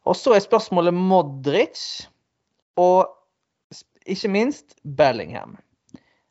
Og 0.08 0.16
så 0.16 0.32
er 0.34 0.40
spørsmålet 0.40 0.96
Modric, 0.96 2.06
og 2.80 3.10
ikke 4.08 4.30
minst 4.32 4.78
Bellingham. 4.96 5.58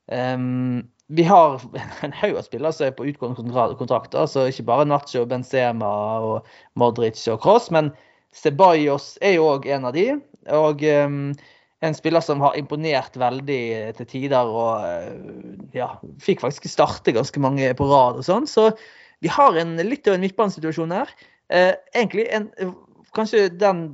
Um, 0.10 0.88
vi 1.14 1.24
har 1.24 1.62
en 2.02 2.16
haug 2.16 2.40
av 2.40 2.48
spillere 2.48 2.74
som 2.74 2.88
er 2.88 2.96
på 2.98 3.06
utgående 3.12 3.38
kontrakter, 3.78 4.26
så 4.26 4.48
ikke 4.50 4.66
bare 4.68 4.88
Nacho, 4.90 5.28
Benzema 5.30 5.92
og 6.26 6.50
Modric 6.80 7.22
og 7.30 7.40
Cross, 7.44 7.70
men 7.72 7.94
Ceballos 8.36 9.14
er 9.22 9.38
jo 9.38 9.46
òg 9.54 9.70
en 9.72 9.88
av 9.88 9.96
de. 9.96 10.10
Og 10.58 10.84
ehm, 10.88 11.32
en 11.86 11.96
spiller 11.96 12.24
som 12.26 12.42
har 12.42 12.58
imponert 12.58 13.18
veldig 13.20 13.64
til 14.00 14.10
tider 14.10 14.50
og 14.50 14.86
eh, 14.88 15.12
ja, 15.78 15.92
fikk 16.24 16.42
faktisk 16.42 16.70
starte 16.72 17.14
ganske 17.14 17.42
mange 17.44 17.70
på 17.78 17.90
rad 17.90 18.22
og 18.22 18.26
sånn. 18.26 18.48
Så 18.50 18.72
vi 19.22 19.30
har 19.34 19.58
en, 19.58 19.76
litt 19.86 20.08
av 20.10 20.18
en 20.18 20.26
midtbanesituasjon 20.26 20.96
her. 20.96 21.12
Eh, 21.54 21.74
egentlig 21.94 22.28
en, 22.34 22.50
kanskje 23.18 23.48
den 23.54 23.86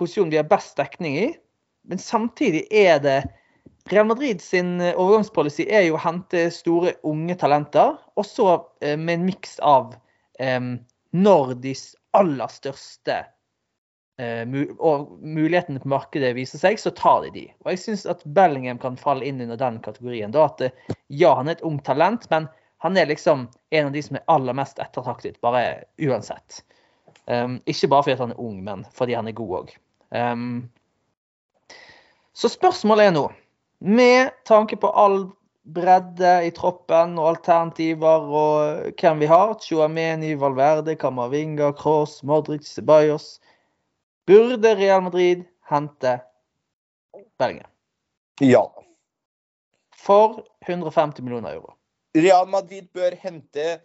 posisjonen 0.00 0.34
vi 0.34 0.40
har 0.40 0.50
best 0.50 0.76
dekning 0.80 1.18
i, 1.20 1.28
men 1.90 2.02
samtidig 2.02 2.66
er 2.70 2.98
det 3.04 3.20
Real 3.90 4.06
Madrid 4.10 4.42
sin 4.42 4.78
eh, 4.82 4.94
overgangspolicy 4.98 5.66
er 5.70 5.86
jo 5.88 5.96
å 5.98 6.02
hente 6.02 6.48
store, 6.54 6.96
unge 7.06 7.38
talenter, 7.40 7.96
også 8.20 8.52
eh, 8.82 8.98
med 8.98 9.20
en 9.20 9.28
miks 9.30 9.58
av 9.64 9.94
eh, 10.42 10.60
når 11.10 11.54
de 11.62 11.74
aller 12.18 12.52
største 12.52 13.22
eh, 13.22 13.28
og 14.78 15.12
mulighetene 15.22 15.80
på 15.80 15.88
markedet 15.88 16.32
viser 16.36 16.60
seg, 16.60 16.80
så 16.80 16.92
tar 16.96 17.22
de 17.24 17.30
de. 17.34 17.44
Og 17.64 17.72
jeg 17.72 17.82
syns 17.84 18.06
at 18.10 18.24
Bellingham 18.36 18.80
kan 18.82 18.98
falle 19.00 19.24
inn 19.28 19.40
under 19.40 19.58
den 19.60 19.78
kategorien. 19.84 20.34
Da 20.34 20.48
at 20.48 20.64
eh, 20.66 20.96
ja, 21.08 21.34
han 21.38 21.48
er 21.48 21.58
et 21.58 21.64
ungt 21.66 21.86
talent, 21.86 22.26
men 22.32 22.48
han 22.84 22.96
er 22.96 23.10
liksom 23.10 23.48
en 23.76 23.86
av 23.86 23.94
de 23.94 24.02
som 24.02 24.18
er 24.18 24.26
aller 24.32 24.56
mest 24.56 24.80
ettertraktet, 24.82 25.40
bare 25.44 25.84
uansett. 26.00 26.62
Um, 27.30 27.58
ikke 27.68 27.90
bare 27.92 28.06
fordi 28.06 28.22
han 28.22 28.34
er 28.34 28.40
ung, 28.40 28.62
men 28.64 28.86
fordi 28.96 29.16
han 29.18 29.28
er 29.28 29.36
god 29.36 29.56
òg. 29.60 29.74
Um, 30.10 30.70
så 32.32 32.48
spørsmålet 32.48 33.10
er 33.10 33.12
nå, 33.14 33.26
med 33.80 34.32
tanke 34.48 34.78
på 34.80 34.88
all 34.96 35.28
bredde 35.70 36.32
i 36.46 36.50
troppen 36.56 37.18
og 37.20 37.34
alternativer 37.34 38.24
og 38.26 38.96
hvem 38.98 39.20
vi 39.22 39.28
har, 39.30 39.54
Chuameni, 39.60 40.32
Valverde, 40.40 40.96
Camavinga, 40.98 41.70
Kroos, 41.76 42.22
Modric, 42.26 42.64
Ceballos, 42.66 43.34
burde 44.26 44.74
Real 44.76 45.02
Madrid 45.02 45.44
hente 45.70 46.20
Bellingham 47.38 47.70
Ja. 48.40 48.84
for 49.96 50.44
150 50.66 51.22
millioner 51.22 51.54
euro? 51.54 51.76
Real 52.14 52.48
Madrid 52.48 52.88
bør 52.92 53.14
hente 53.16 53.80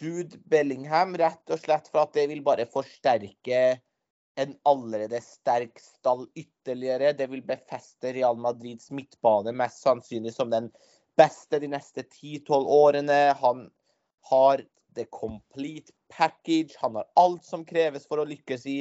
Jude 0.00 0.38
Bellingham 0.44 1.16
rett 1.16 1.50
og 1.50 1.60
slett 1.60 1.88
for 1.88 2.04
at 2.04 2.12
det 2.16 2.28
vil 2.30 2.42
bare 2.44 2.66
forsterke 2.68 3.80
en 4.36 4.52
allerede 4.68 5.20
sterk 5.24 5.78
stall 5.80 6.26
ytterligere. 6.36 7.14
Det 7.16 7.30
vil 7.32 7.42
befeste 7.42 8.12
Real 8.12 8.36
Madrids 8.36 8.90
midtbane 8.92 9.52
mest 9.56 9.80
sannsynlig 9.84 10.34
som 10.36 10.52
den 10.52 10.68
beste 11.16 11.60
de 11.62 11.70
neste 11.72 12.04
10-12 12.04 12.68
årene. 12.76 13.20
Han 13.40 13.70
har 14.30 14.60
the 14.94 15.06
complete 15.12 15.92
package. 16.12 16.76
Han 16.82 16.94
har 17.00 17.08
alt 17.16 17.44
som 17.44 17.64
kreves 17.64 18.06
for 18.08 18.20
å 18.20 18.28
lykkes 18.28 18.66
i, 18.68 18.78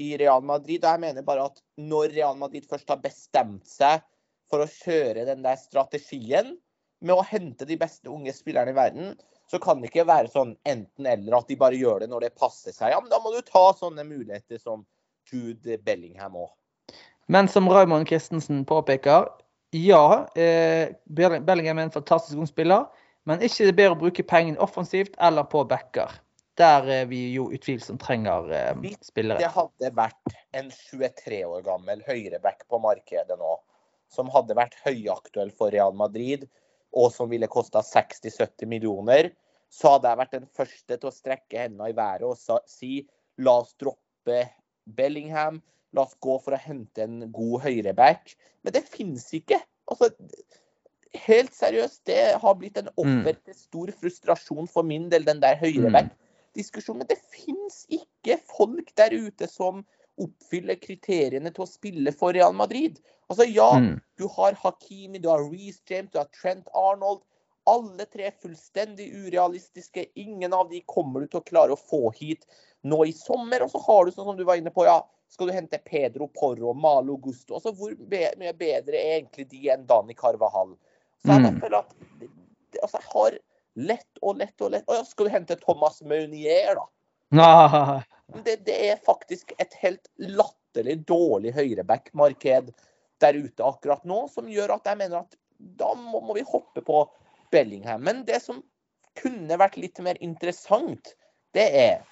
i 0.00 0.14
Real 0.20 0.42
Madrid. 0.46 0.82
Og 0.84 0.94
jeg 0.94 1.02
mener 1.04 1.26
bare 1.26 1.48
at 1.50 1.60
når 1.80 2.14
Real 2.16 2.38
Madrid 2.40 2.66
først 2.70 2.88
har 2.90 3.02
bestemt 3.02 3.68
seg 3.68 4.02
for 4.50 4.64
å 4.64 4.70
kjøre 4.70 5.26
den 5.28 5.44
der 5.44 5.58
strategien 5.60 6.56
med 7.00 7.16
å 7.16 7.24
hente 7.24 7.68
de 7.68 7.78
beste 7.80 8.10
unge 8.12 8.32
spillerne 8.36 8.74
i 8.74 8.76
verden, 8.76 9.12
så 9.50 9.58
kan 9.62 9.80
det 9.80 9.90
ikke 9.90 10.06
være 10.06 10.30
sånn 10.30 10.54
enten-eller 10.68 11.36
at 11.40 11.48
de 11.50 11.58
bare 11.58 11.78
gjør 11.78 12.04
det 12.04 12.10
når 12.12 12.26
det 12.26 12.38
passer 12.38 12.74
seg. 12.74 12.92
Ja, 12.92 13.00
men 13.00 13.10
Da 13.10 13.18
må 13.22 13.32
du 13.34 13.40
ta 13.42 13.70
sånne 13.76 14.04
muligheter 14.06 14.60
som 14.62 14.84
Jude 15.30 15.78
Bellingham 15.84 16.36
òg. 16.38 16.50
Men 17.30 17.48
som 17.48 17.68
Raymond 17.70 18.08
Christensen 18.10 18.64
påpeker, 18.66 19.28
ja, 19.70 20.26
eh, 20.34 20.90
Bellingham 21.06 21.78
er 21.78 21.88
en 21.88 21.94
fantastisk 21.94 22.38
ung 22.38 22.48
spiller, 22.48 22.88
men 23.24 23.42
ikke 23.42 23.68
det 23.68 23.72
er 23.74 23.78
bedre 23.78 23.94
å 23.94 24.00
bruke 24.00 24.26
pengene 24.26 24.58
offensivt 24.58 25.14
eller 25.22 25.46
på 25.46 25.62
backer. 25.70 26.10
Der 26.58 27.06
vi 27.10 27.20
jo 27.34 27.48
utvilsomt 27.54 28.02
trenger 28.02 28.50
eh, 28.52 28.72
Det 29.40 29.52
hadde 29.54 29.92
vært 29.96 30.34
en 30.56 30.70
23 30.72 31.42
år 31.46 31.62
gammel 31.66 32.02
høyreback 32.06 32.66
på 32.68 32.80
markedet 32.82 33.38
nå, 33.38 33.54
som 34.10 34.30
hadde 34.34 34.56
vært 34.58 34.78
høyaktuell 34.84 35.52
for 35.56 35.72
Real 35.74 35.94
Madrid, 35.96 36.48
og 36.90 37.12
som 37.14 37.30
ville 37.30 37.48
kosta 37.50 37.82
60-70 37.86 38.66
millioner, 38.70 39.30
så 39.70 39.94
hadde 39.94 40.10
jeg 40.10 40.18
vært 40.18 40.34
den 40.34 40.48
første 40.58 40.96
til 40.96 41.08
å 41.10 41.14
strekke 41.14 41.60
hendene 41.62 41.92
i 41.92 41.96
været 41.96 42.26
og 42.26 42.64
si 42.68 43.04
la 43.40 43.60
oss 43.62 43.76
droppe 43.78 44.42
Bellingham, 44.90 45.60
la 45.94 46.04
oss 46.06 46.16
gå 46.22 46.36
for 46.42 46.56
å 46.56 46.60
hente 46.60 47.04
en 47.04 47.28
god 47.32 47.62
høyreback. 47.66 48.34
Men 48.66 48.74
det 48.74 48.82
finnes 48.90 49.28
ikke. 49.36 49.60
Altså, 49.90 50.10
helt 51.26 51.54
seriøst, 51.54 52.02
det 52.10 52.18
har 52.42 52.58
blitt 52.58 52.78
en 52.80 52.90
offer 52.96 53.38
til 53.38 53.56
stor 53.56 53.94
frustrasjon 54.02 54.68
for 54.70 54.86
min 54.86 55.08
del, 55.12 55.26
den 55.26 55.42
der 55.42 55.58
høyreback-diskusjonen. 56.54 56.98
Men 56.98 57.06
det 57.06 57.18
finnes 57.30 57.86
ikke 57.90 58.38
folk 58.56 58.94
der 58.96 59.10
ute 59.10 59.48
som 59.48 59.84
oppfyller 60.20 60.76
kriteriene 60.80 61.52
til 61.54 61.64
å 61.64 61.68
spille 61.68 62.12
for 62.12 62.32
Real 62.32 62.52
Madrid. 62.52 62.98
Altså 63.30 63.46
ja, 63.48 63.78
Mm. 63.78 64.00
du 64.18 64.26
har 64.28 64.52
Hakimi, 64.54 65.18
du 65.20 65.28
har 65.28 65.38
Reece 65.50 65.80
James, 65.88 66.10
du 66.10 66.18
har 66.18 66.26
Trent 66.26 66.66
Arnold. 66.74 67.22
Alle 67.66 68.04
tre 68.06 68.30
fullstendig 68.42 69.12
urealistiske. 69.14 70.06
Ingen 70.16 70.52
av 70.52 70.68
de 70.70 70.80
kommer 70.86 71.20
du 71.20 71.26
til 71.28 71.40
å 71.40 71.44
klare 71.44 71.70
å 71.72 71.78
få 71.78 72.12
hit 72.14 72.44
nå 72.82 73.06
i 73.06 73.12
sommer. 73.12 73.62
Og 73.62 73.70
så 73.70 73.78
har 73.86 74.04
du 74.04 74.10
sånn 74.10 74.24
som 74.24 74.36
du 74.36 74.44
var 74.44 74.56
inne 74.56 74.70
på, 74.70 74.84
ja, 74.84 75.02
skal 75.28 75.46
du 75.46 75.52
hente 75.52 75.78
Pedro 75.84 76.26
Porro, 76.26 76.72
Malo 76.74 77.16
Gusto. 77.16 77.54
Altså 77.54 77.72
hvor 77.72 77.94
mye 77.96 78.52
bedre 78.52 78.94
er 78.96 79.20
egentlig 79.22 79.48
de 79.48 79.68
enn 79.70 79.86
Dani 79.86 80.14
Carvahall? 80.14 80.76
Så 81.24 81.28
jeg 81.28 81.52
Mm. 81.54 81.60
føler 81.60 81.78
at 81.78 81.94
altså, 82.82 82.98
jeg 82.98 83.08
har 83.12 83.38
lett 83.80 84.20
og 84.22 84.40
lett 84.40 84.64
og 84.64 84.74
lett. 84.74 84.86
Å 84.88 85.00
ja, 85.00 85.04
skal 85.08 85.28
du 85.28 85.34
hente 85.34 85.58
Thomas 85.60 86.00
Meunier, 86.02 86.78
da? 86.78 86.86
Ah, 87.40 88.00
Det, 88.44 88.56
det 88.66 88.76
er 88.90 88.98
faktisk 89.06 89.52
et 89.58 89.74
helt 89.82 90.06
latterlig 90.22 91.00
dårlig 91.06 91.54
høyreback-marked 91.56 92.70
der 93.20 93.36
ute 93.36 93.66
akkurat 93.66 94.04
nå, 94.06 94.24
som 94.32 94.48
gjør 94.50 94.76
at 94.76 94.86
jeg 94.86 95.00
mener 95.00 95.24
at 95.24 95.34
da 95.58 95.90
må, 95.98 96.22
må 96.24 96.36
vi 96.38 96.44
hoppe 96.46 96.82
på 96.84 97.02
Bellingham. 97.52 98.04
Men 98.06 98.22
det 98.28 98.40
som 98.44 98.62
kunne 99.18 99.58
vært 99.60 99.78
litt 99.80 99.98
mer 100.04 100.18
interessant, 100.24 101.14
det 101.54 101.66
er 101.76 102.06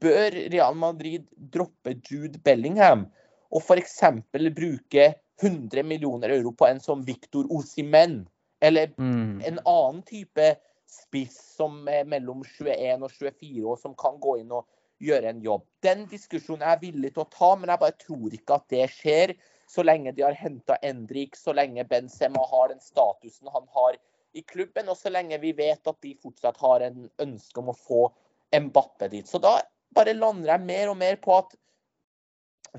Bør 0.00 0.34
Real 0.52 0.76
Madrid 0.78 1.26
droppe 1.52 1.96
Jude 2.06 2.38
Bellingham 2.46 3.08
og 3.50 3.64
f.eks. 3.64 3.98
bruke 4.32 5.06
100 5.42 5.82
millioner 5.82 6.30
euro 6.36 6.52
på 6.54 6.68
en 6.68 6.80
som 6.80 7.02
Victor 7.04 7.48
Osimen? 7.52 8.22
Eller 8.60 8.92
mm. 8.96 9.40
en 9.46 9.58
annen 9.64 10.02
type 10.06 10.52
spiss 10.90 11.38
som 11.56 11.82
er 11.90 12.08
mellom 12.08 12.42
21 12.46 13.06
og 13.06 13.14
24 13.14 13.64
år, 13.72 13.80
som 13.80 13.96
kan 13.98 14.18
gå 14.22 14.40
inn 14.42 14.52
og 14.54 14.66
gjøre 15.00 15.32
en 15.32 15.40
jobb. 15.44 15.64
Den 15.84 16.04
diskusjonen 16.10 16.64
er 16.64 16.76
jeg 16.76 16.90
villig 16.90 17.14
til 17.14 17.24
å 17.24 17.30
ta, 17.32 17.54
men 17.56 17.72
jeg 17.72 17.82
bare 17.82 17.98
tror 18.02 18.36
ikke 18.36 18.58
at 18.58 18.68
det 18.72 18.86
skjer 18.98 19.34
så 19.70 19.84
lenge 19.86 20.12
de 20.16 20.24
har 20.26 20.36
henta 20.36 20.76
Endrik, 20.82 21.38
så 21.38 21.54
lenge 21.54 21.86
Benzema 21.88 22.42
har 22.50 22.72
den 22.72 22.82
statusen 22.82 23.50
han 23.54 23.68
har 23.76 23.98
i 24.34 24.42
klubben, 24.42 24.90
og 24.90 24.98
så 24.98 25.12
lenge 25.12 25.38
vi 25.42 25.52
vet 25.56 25.86
at 25.86 25.98
de 26.02 26.16
fortsatt 26.22 26.58
har 26.62 26.84
en 26.86 27.06
ønske 27.22 27.62
om 27.62 27.70
å 27.72 27.78
få 27.78 28.08
Mbappe 28.50 29.06
dit. 29.12 29.28
Så 29.30 29.38
da 29.38 29.60
bare 29.94 30.16
lander 30.16 30.56
jeg 30.56 30.66
mer 30.66 30.90
og 30.90 30.96
mer 30.98 31.18
på 31.22 31.36
at 31.36 31.54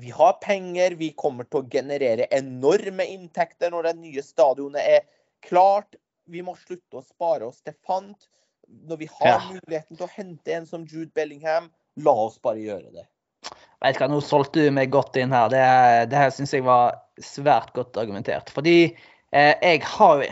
vi 0.00 0.12
har 0.12 0.36
penger, 0.40 0.96
vi 1.00 1.10
kommer 1.16 1.48
til 1.48 1.62
å 1.62 1.68
generere 1.72 2.28
enorme 2.32 3.06
inntekter 3.08 3.72
når 3.72 3.88
det 3.88 3.94
nye 4.00 4.24
stadionet 4.24 4.84
er 4.98 5.06
klart. 5.44 5.96
Vi 6.30 6.42
må 6.44 6.54
slutte 6.58 7.00
å 7.00 7.04
spare 7.04 7.48
oss 7.48 7.60
til 7.64 7.74
fant. 7.86 8.28
Når 8.88 9.00
vi 9.00 9.08
har 9.20 9.28
Ja. 9.28 9.40
muligheten 9.50 9.96
til 9.96 10.06
å 10.06 10.12
hente 10.12 10.52
en 10.54 10.66
som 10.66 10.84
Jude 10.86 11.10
Bellingham, 11.14 11.70
la 11.96 12.12
oss 12.12 12.38
bare 12.38 12.62
gjøre 12.62 12.92
det. 12.92 13.06
Vet 13.82 13.96
ikke, 13.96 14.08
Nå 14.08 14.20
solgte 14.22 14.62
du 14.62 14.70
meg 14.70 14.90
godt 14.90 15.16
inn 15.16 15.32
her. 15.34 15.48
Det, 15.50 16.10
det 16.10 16.18
her 16.18 16.30
syns 16.30 16.52
jeg 16.54 16.64
var 16.64 16.94
svært 17.20 17.72
godt 17.74 17.98
argumentert. 17.98 18.50
Fordi 18.54 18.94
eh, 19.32 19.54
jeg 19.60 19.82
har 19.82 20.24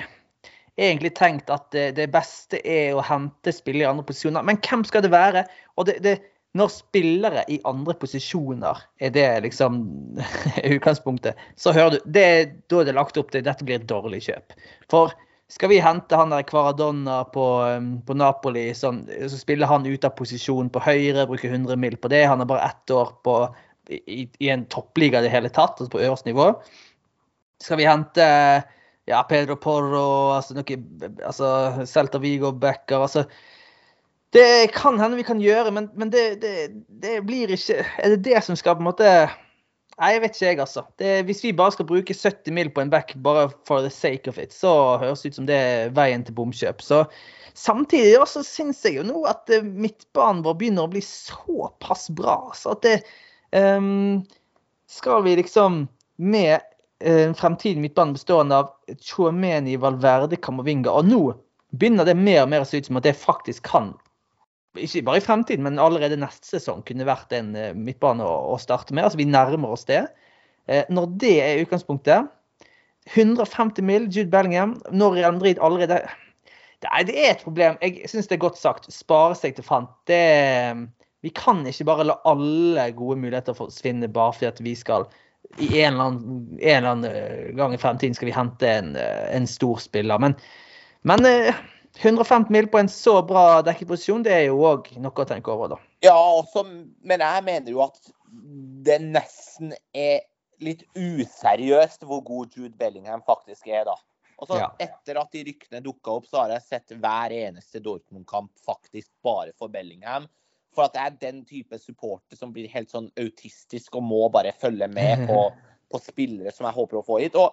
egentlig 0.79 1.15
tenkt 1.19 1.51
at 1.51 1.67
det, 1.75 1.97
det 1.99 2.11
beste 2.15 2.61
er 2.65 2.95
å 2.95 3.05
hente 3.05 3.53
spillere 3.53 3.89
i 3.89 3.91
andre 3.91 4.07
posisjoner. 4.07 4.47
Men 4.47 4.61
hvem 4.63 4.85
skal 4.87 5.03
det 5.05 5.11
være? 5.13 5.45
Og 5.77 5.91
det, 5.91 5.99
det, 6.07 6.15
når 6.59 6.71
spillere 6.73 7.45
i 7.53 7.61
andre 7.69 7.95
posisjoner 7.99 8.79
er 9.03 9.13
det 9.15 9.27
liksom 9.45 9.83
utgangspunktet, 10.77 11.39
så 11.57 11.75
hører 11.77 11.99
du 11.99 12.07
det, 12.07 12.29
Da 12.71 12.81
er 12.81 12.89
det 12.89 12.97
lagt 12.97 13.19
opp 13.21 13.35
til 13.35 13.45
dette 13.47 13.67
blir 13.67 13.81
et 13.83 13.91
dårlig 13.91 14.23
kjøp. 14.31 14.57
For 14.91 15.15
skal 15.51 15.73
vi 15.73 15.81
hente 15.83 16.17
han 16.17 16.31
der 16.31 16.45
Kvaradonna 16.47 17.25
på, 17.35 17.47
um, 17.77 17.91
på 18.07 18.15
Napoli, 18.15 18.69
sånn, 18.77 19.03
så 19.11 19.39
spiller 19.39 19.71
han 19.71 19.87
ut 19.89 20.05
av 20.07 20.15
posisjon 20.19 20.71
på 20.71 20.83
høyre, 20.85 21.27
bruker 21.27 21.51
100 21.51 21.79
mil 21.81 21.97
på 21.99 22.11
det. 22.13 22.23
Han 22.31 22.43
har 22.43 22.51
bare 22.51 22.69
ett 22.71 22.95
år 22.95 23.11
på, 23.27 23.35
i, 23.91 24.29
i 24.39 24.51
en 24.53 24.63
toppliga 24.71 25.19
i 25.19 25.27
det 25.27 25.33
hele 25.35 25.51
tatt, 25.51 25.81
altså 25.81 25.91
på 25.91 26.03
øverste 26.05 26.31
nivå. 26.31 26.53
Skal 27.61 27.81
vi 27.81 27.89
hente 27.89 28.29
ja, 29.11 29.23
Pedro 29.27 29.57
Porro, 29.59 30.07
altså, 30.37 30.55
noe, 30.55 30.79
altså 31.27 31.51
Celta 31.89 32.21
Vigo 32.23 32.53
Becker 32.55 33.03
altså, 33.03 33.25
Det 34.31 34.71
kan 34.77 35.01
hende 35.01 35.19
vi 35.19 35.27
kan 35.27 35.43
gjøre, 35.43 35.73
men, 35.75 35.91
men 35.99 36.13
det, 36.15 36.25
det, 36.45 36.55
det 37.03 37.19
blir 37.27 37.51
ikke 37.57 37.81
Er 37.83 38.15
det 38.15 38.23
det 38.29 38.45
som 38.47 38.59
skal 38.59 38.79
på 38.79 38.85
en 38.85 38.91
måte 38.93 39.15
Nei, 40.01 40.15
jeg 40.15 40.23
vet 40.23 40.37
ikke, 40.37 40.47
jeg, 40.47 40.61
altså. 40.65 40.83
Det, 41.01 41.11
hvis 41.29 41.43
vi 41.45 41.53
bare 41.57 41.75
skal 41.75 41.89
bruke 41.89 42.17
70 42.17 42.55
mil 42.57 42.71
på 42.73 42.81
en 42.81 42.93
back 42.93 43.13
bare 43.21 43.51
for 43.69 43.85
the 43.85 43.93
sake 43.93 44.31
of 44.31 44.39
it, 44.41 44.55
så 44.57 44.73
høres 45.03 45.21
det 45.21 45.35
ut 45.35 45.41
som 45.43 45.49
det 45.51 45.59
er 45.61 45.93
veien 45.97 46.25
til 46.25 46.37
bomkjøp. 46.39 46.81
Så 46.81 47.03
samtidig 47.59 48.17
også 48.21 48.43
syns 48.47 48.81
jeg 48.87 48.97
jo 48.97 49.05
nå 49.05 49.27
at 49.29 49.53
eh, 49.53 49.67
midtbanen 49.67 50.41
vår 50.47 50.57
begynner 50.63 50.89
å 50.89 50.93
bli 50.95 51.05
såpass 51.05 52.09
bra. 52.17 52.39
Så 52.57 52.73
at 52.79 52.87
det 52.87 52.97
um, 53.53 54.23
Skal 54.91 55.23
vi 55.23 55.37
liksom 55.39 55.85
med 56.17 56.57
en 56.57 56.71
en 57.01 57.35
fremtidig 57.35 57.81
midtbane 57.81 58.13
bestående 58.13 58.57
av 58.61 58.73
Chouameni, 59.01 59.77
Valverde, 59.81 60.37
Kamavinga 60.37 60.93
Og 60.93 61.09
nå 61.09 61.21
begynner 61.71 62.05
det 62.05 62.17
mer 62.19 62.43
og 62.45 62.51
mer 62.53 62.65
å 62.65 62.69
se 62.69 62.81
ut 62.81 62.91
som 62.91 62.99
at 63.01 63.07
det 63.07 63.17
faktisk 63.17 63.65
kan 63.71 63.95
ikke 64.79 65.03
bare 65.07 65.19
i 65.19 65.25
fremtiden, 65.25 65.65
men 65.67 65.81
allerede 65.83 66.19
neste 66.21 66.47
sesong 66.53 66.85
kunne 66.87 67.09
vært 67.09 67.33
en 67.35 67.55
eh, 67.59 67.73
midtbane 67.75 68.23
å, 68.23 68.59
starte 68.63 68.95
med. 68.95 69.07
Altså 69.09 69.19
Vi 69.19 69.27
nærmer 69.27 69.75
oss 69.75 69.87
det. 69.89 70.05
Eh, 70.71 70.85
når 70.93 71.11
det 71.23 71.37
er 71.43 71.63
utgangspunktet 71.65 72.31
150 73.15 73.83
mill. 73.83 74.09
Jude 74.13 74.31
Bellingham. 74.31 74.77
Når 74.93 75.17
Real 75.19 75.39
Madrid 75.39 75.59
allerede 75.59 76.05
Nei, 76.81 77.03
det 77.05 77.17
er 77.21 77.35
et 77.35 77.43
problem. 77.45 77.75
Jeg 77.85 78.09
syns 78.09 78.29
det 78.31 78.39
er 78.39 78.47
godt 78.47 78.57
sagt. 78.57 78.87
Spare 78.93 79.35
seg 79.37 79.59
til 79.59 79.67
fant. 79.67 79.91
Det, 80.09 80.21
vi 81.21 81.33
kan 81.37 81.61
ikke 81.69 81.85
bare 81.91 82.07
la 82.09 82.17
alle 82.29 82.87
gode 82.97 83.19
muligheter 83.21 83.57
forsvinne 83.57 84.09
bare 84.09 84.33
fordi 84.33 84.49
at 84.49 84.63
vi 84.65 84.73
skal 84.79 85.05
i 85.59 85.83
en 85.83 85.93
eller 85.93 86.05
annen, 86.05 86.59
en 86.61 86.77
eller 86.77 86.91
annen 86.91 87.11
eh, 87.11 87.51
gang 87.59 87.75
i 87.75 87.81
fremtiden 87.81 88.15
skal 88.17 88.31
vi 88.31 88.37
hente 88.37 88.71
en, 88.71 88.95
eh, 88.97 89.27
en 89.37 89.49
stor 89.51 89.81
spiller. 89.83 90.21
Men, 90.23 90.37
men 91.09 91.27
eh, 91.27 91.61
150 91.99 92.53
mil 92.53 92.69
på 92.71 92.79
en 92.79 92.89
så 92.89 93.17
bra 93.27 93.61
dekkeposisjon, 93.67 94.23
det 94.25 94.33
er 94.33 94.45
jo 94.49 94.61
òg 94.69 94.93
noe 95.03 95.25
å 95.25 95.29
tenke 95.29 95.51
over, 95.53 95.75
da. 95.75 95.79
Ja, 96.07 96.15
også, 96.15 96.63
men 97.03 97.25
jeg 97.25 97.47
mener 97.47 97.75
jo 97.75 97.83
at 97.85 97.99
det 98.87 99.01
nesten 99.03 99.75
er 99.93 100.23
litt 100.63 100.85
useriøst 100.95 102.05
hvor 102.07 102.23
god 102.25 102.57
Jude 102.57 102.77
Bellingham 102.79 103.25
faktisk 103.27 103.69
er, 103.69 103.89
da. 103.89 103.97
Og 104.41 104.49
så 104.49 104.57
Ja. 104.57 104.71
Etter 104.81 105.19
at 105.21 105.33
de 105.33 105.45
ryktene 105.45 105.83
dukka 105.85 106.15
opp, 106.17 106.27
så 106.27 106.45
har 106.45 106.55
jeg 106.55 106.63
sett 106.63 106.95
hver 106.97 107.33
eneste 107.37 107.83
Dortmund-kamp 107.85 108.53
faktisk 108.65 109.11
bare 109.23 109.53
for 109.59 109.69
Bellingham. 109.69 110.29
For 110.73 110.87
at 110.87 110.95
jeg 110.95 111.07
er 111.07 111.19
den 111.21 111.45
type 111.45 111.79
supporter 111.79 112.39
som 112.39 112.53
blir 112.55 112.71
helt 112.71 112.93
sånn 112.93 113.11
autistisk 113.19 113.99
og 113.99 114.07
må 114.07 114.29
bare 114.33 114.55
følge 114.57 114.89
med 114.89 115.27
på, 115.29 115.51
på 115.91 116.01
spillere 116.01 116.55
som 116.55 116.69
jeg 116.69 116.79
håper 116.79 117.01
å 117.01 117.05
få 117.05 117.19
hit. 117.21 117.37
Og 117.37 117.53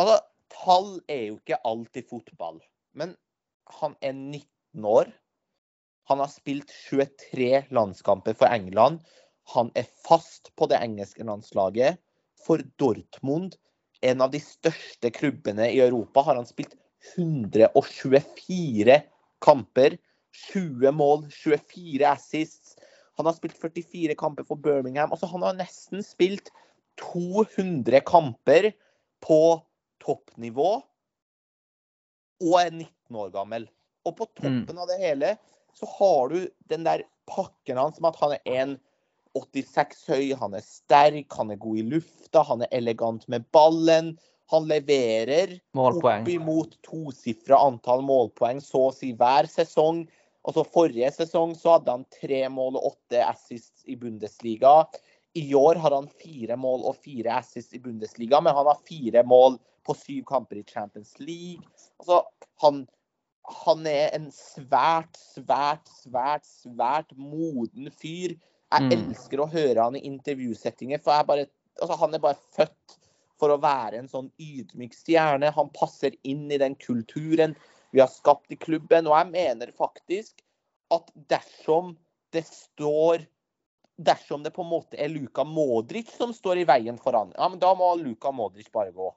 altså, 0.00 0.22
tall 0.54 1.00
er 1.08 1.26
jo 1.26 1.36
ikke 1.40 1.60
alltid 1.68 2.08
fotball. 2.08 2.62
Men 2.96 3.16
han 3.64 3.96
er 4.00 4.12
19 4.12 4.84
år. 4.84 5.10
Han 6.10 6.18
har 6.22 6.30
spilt 6.30 6.70
23 6.90 7.64
landskamper 7.70 8.34
for 8.36 8.50
England. 8.52 9.00
Han 9.54 9.70
er 9.78 9.88
fast 10.06 10.50
på 10.58 10.68
det 10.70 10.80
engelske 10.82 11.24
landslaget. 11.26 12.00
For 12.42 12.62
Dortmund, 12.80 13.56
en 14.02 14.22
av 14.24 14.32
de 14.32 14.40
største 14.42 15.12
klubbene 15.14 15.68
i 15.70 15.80
Europa, 15.82 16.24
har 16.26 16.38
han 16.40 16.48
spilt 16.48 16.74
124 17.16 19.00
kamper. 19.42 19.98
20 20.52 20.94
mål, 20.96 21.26
24 21.30 22.08
assists. 22.08 22.76
Han 23.20 23.28
har 23.28 23.36
spilt 23.36 23.58
44 23.60 24.16
kamper 24.18 24.46
for 24.48 24.56
Birmingham. 24.56 25.12
Altså, 25.12 25.28
han 25.28 25.44
har 25.44 25.58
nesten 25.58 26.02
spilt 26.04 26.50
200 27.00 28.00
kamper 28.08 28.72
på 29.22 29.42
toppnivå 30.02 30.80
og 32.42 32.56
er 32.58 32.72
19 32.74 32.88
år 33.18 33.32
gammel. 33.34 33.68
Og 34.08 34.16
på 34.18 34.26
toppen 34.38 34.78
av 34.78 34.88
det 34.90 34.98
hele 35.02 35.36
så 35.78 35.88
har 35.98 36.32
du 36.32 36.40
den 36.72 36.84
der 36.84 37.04
pakken 37.30 37.78
hans 37.80 38.00
med 38.00 38.12
at 38.12 38.20
han 38.20 38.34
er 38.36 38.74
1,86 39.36 40.02
høy, 40.10 40.32
han 40.36 40.56
er 40.58 40.64
sterk, 40.66 41.32
han 41.38 41.52
er 41.54 41.60
god 41.62 41.80
i 41.80 41.86
lufta, 41.94 42.42
han 42.44 42.64
er 42.66 42.74
elegant 42.76 43.28
med 43.32 43.46
ballen. 43.54 44.16
Han 44.52 44.66
leverer 44.68 45.54
Målpoeng. 45.72 46.26
opp 46.26 46.28
imot 46.28 46.74
tosifra 46.84 47.56
antall 47.64 48.02
målpoeng 48.04 48.60
så 48.60 48.88
å 48.90 48.92
si 48.92 49.14
hver 49.16 49.48
sesong. 49.48 50.02
Altså 50.44 50.66
Forrige 50.66 51.08
sesong 51.14 51.54
så 51.56 51.78
hadde 51.78 51.94
han 51.94 52.04
tre 52.12 52.42
mål 52.52 52.76
og 52.76 52.90
åtte 52.90 53.22
assists 53.24 53.86
i 53.88 53.96
Bundesliga. 53.96 54.82
I 55.38 55.46
år 55.56 55.80
har 55.80 55.94
han 55.96 56.10
fire 56.20 56.58
mål 56.60 56.84
og 56.90 56.98
fire 57.00 57.38
assists 57.38 57.72
i 57.72 57.80
Bundesliga, 57.80 58.42
men 58.44 58.52
han 58.52 58.68
har 58.68 58.82
fire 58.88 59.22
mål 59.24 59.56
på 59.86 59.96
syv 59.96 60.26
kamper 60.28 60.60
i 60.60 60.66
Champions 60.68 61.14
League. 61.22 61.64
Altså, 62.02 62.20
han, 62.60 62.84
han 63.44 63.86
er 63.86 64.12
en 64.14 64.30
svært, 64.34 65.16
svært, 65.18 65.88
svært, 66.02 66.46
svært 66.46 67.12
moden 67.16 67.90
fyr. 67.90 68.36
Jeg 68.72 68.82
Mm. 68.82 68.92
elsker 68.92 69.40
å 69.40 69.50
høre 69.50 69.82
han 69.82 69.96
i 69.96 70.06
intervjusettinger, 70.08 71.02
for 71.02 71.22
bare, 71.24 71.46
altså, 71.80 71.98
han 71.98 72.14
er 72.14 72.18
bare 72.18 72.38
født 72.56 72.98
for 73.38 73.50
å 73.50 73.60
være 73.60 73.98
en 73.98 74.08
sånn 74.08 74.30
ydmyk 74.38 74.94
stjerne. 74.94 75.52
Han 75.52 75.68
passer 75.70 76.12
inn 76.24 76.50
i 76.50 76.58
den 76.58 76.74
kulturen 76.74 77.56
vi 77.92 78.00
har 78.00 78.08
skapt 78.08 78.52
i 78.52 78.56
klubben. 78.56 79.06
Og 79.06 79.18
jeg 79.18 79.32
mener 79.32 79.72
faktisk 79.72 80.40
at 80.90 81.10
dersom 81.28 81.96
det 82.32 82.46
står 82.46 83.26
Dersom 84.02 84.42
det 84.42 84.54
på 84.54 84.62
en 84.64 84.70
måte 84.70 84.96
er 84.98 85.10
Luka 85.12 85.44
Modric 85.44 86.08
som 86.10 86.32
står 86.32 86.62
i 86.62 86.64
veien 86.64 86.96
for 86.98 87.12
han, 87.12 87.30
ja, 87.36 87.46
men 87.46 87.58
da 87.60 87.74
må 87.74 87.94
Luka 88.00 88.32
Modric 88.32 88.70
bare 88.72 88.90
gå. 88.90 89.14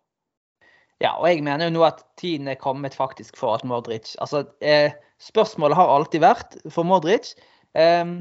Ja, 1.03 1.17
og 1.19 1.27
jeg 1.27 1.43
mener 1.43 1.67
jo 1.67 1.75
nå 1.75 1.83
at 1.87 2.05
tiden 2.19 2.47
er 2.47 2.59
kommet 2.59 2.95
faktisk 2.95 3.35
for 3.39 3.57
at 3.57 3.65
Modric 3.67 4.13
Altså, 4.23 4.45
eh, 4.63 4.95
spørsmålet 5.19 5.75
har 5.75 5.91
alltid 5.91 6.23
vært 6.23 6.55
for 6.71 6.87
Modric 6.87 7.33
eh, 7.75 8.15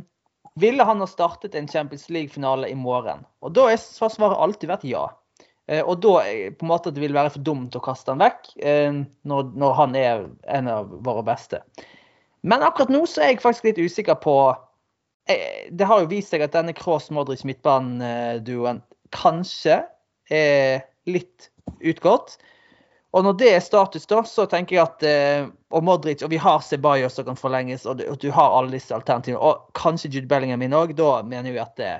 Ville 0.58 0.86
han 0.86 1.02
ha 1.02 1.06
startet 1.10 1.54
en 1.54 1.70
Champions 1.70 2.08
League-finale 2.10 2.70
i 2.70 2.78
morgen? 2.78 3.22
Og 3.42 3.54
da 3.54 3.68
har 3.70 3.78
svaret 3.78 4.38
alltid 4.38 4.70
vært 4.70 4.86
ja. 4.86 5.06
Eh, 5.70 5.80
og 5.80 6.02
da 6.04 6.18
eh, 6.28 6.52
på 6.52 6.66
en 6.66 6.70
måte 6.70 6.90
at 6.90 6.98
det 6.98 7.02
vil 7.02 7.16
være 7.16 7.32
for 7.34 7.46
dumt 7.46 7.76
å 7.78 7.82
kaste 7.82 8.12
han 8.12 8.22
vekk 8.22 8.50
eh, 8.60 9.00
når, 9.24 9.50
når 9.58 9.76
han 9.78 9.96
er 9.98 10.26
en 10.52 10.70
av 10.70 10.92
våre 11.06 11.24
beste. 11.26 11.62
Men 12.44 12.64
akkurat 12.66 12.92
nå 12.92 13.04
så 13.08 13.24
er 13.24 13.32
jeg 13.32 13.42
faktisk 13.42 13.70
litt 13.70 13.80
usikker 13.80 14.18
på 14.20 14.36
eh, 15.30 15.70
Det 15.72 15.88
har 15.88 16.02
jo 16.02 16.10
vist 16.10 16.34
seg 16.34 16.44
at 16.44 16.56
denne 16.56 16.74
Cross-Modric-midtbaneduoen 16.76 18.82
kanskje 19.14 19.80
er 20.34 20.84
litt 21.08 21.48
utgått. 21.80 22.36
Og 23.14 23.22
når 23.22 23.36
det 23.38 23.50
er 23.54 23.62
status, 23.62 24.08
da, 24.10 24.22
så 24.26 24.46
tenker 24.50 24.76
jeg 24.76 24.82
at 24.82 25.04
eh, 25.06 25.44
Og 25.74 25.84
Modric, 25.86 26.24
og 26.26 26.32
vi 26.32 26.40
har 26.42 26.64
Ceballos 26.66 27.14
som 27.14 27.28
kan 27.28 27.38
forlenges, 27.38 27.86
og 27.86 28.02
du, 28.02 28.26
har 28.34 28.56
alle 28.58 28.74
disse 28.74 28.94
alternativene, 28.94 29.38
og 29.38 29.70
kanskje 29.78 30.10
Jude 30.10 30.30
Bellingham 30.30 30.64
inn 30.66 30.74
òg, 30.74 30.96
da 30.98 31.20
mener 31.26 31.54
vi 31.54 31.62
at 31.62 31.78
det, 31.78 31.92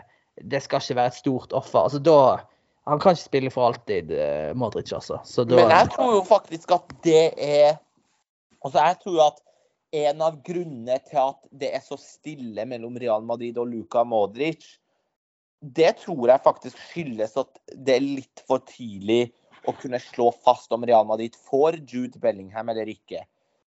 det 0.43 0.63
skal 0.65 0.83
ikke 0.83 0.99
være 0.99 1.13
et 1.15 1.21
stort 1.21 1.55
offer. 1.55 1.87
Altså 1.87 2.03
da 2.03 2.19
Han 2.85 3.01
kan 3.01 3.15
ikke 3.17 3.31
spille 3.31 3.51
for 3.51 3.71
alltid, 3.71 4.11
eh, 4.13 4.51
Modric, 4.59 4.93
altså. 4.93 5.21
Så 5.25 5.47
da 5.49 5.57
Men 5.57 5.71
jeg 5.73 5.91
tror 5.95 6.15
jo 6.19 6.23
faktisk 6.29 6.75
at 6.77 6.95
det 7.07 7.33
er 7.39 7.79
Altså, 8.65 8.81
jeg 8.81 8.97
tror 9.05 9.19
at 9.27 9.41
en 9.95 10.23
av 10.25 10.37
grunnene 10.43 10.97
til 11.05 11.21
at 11.21 11.39
det 11.53 11.69
er 11.77 11.83
så 11.85 11.99
stille 12.01 12.65
mellom 12.67 12.97
Real 12.99 13.23
Madrid 13.23 13.59
og 13.61 13.69
Luka 13.69 14.03
Modric, 14.09 14.65
det 15.61 15.95
tror 16.03 16.29
jeg 16.33 16.45
faktisk 16.45 16.81
skyldes 16.91 17.37
at 17.41 17.61
det 17.75 17.95
er 17.95 18.05
litt 18.05 18.43
for 18.49 18.65
tidlig 18.69 19.29
å 19.67 19.75
kunne 19.79 20.01
slå 20.03 20.31
fast 20.45 20.73
om 20.73 20.85
Real 20.87 21.07
Madrid 21.09 21.37
får 21.49 21.81
Jude 21.89 22.21
Bellingham 22.21 22.69
eller 22.73 22.91
ikke. 22.91 23.25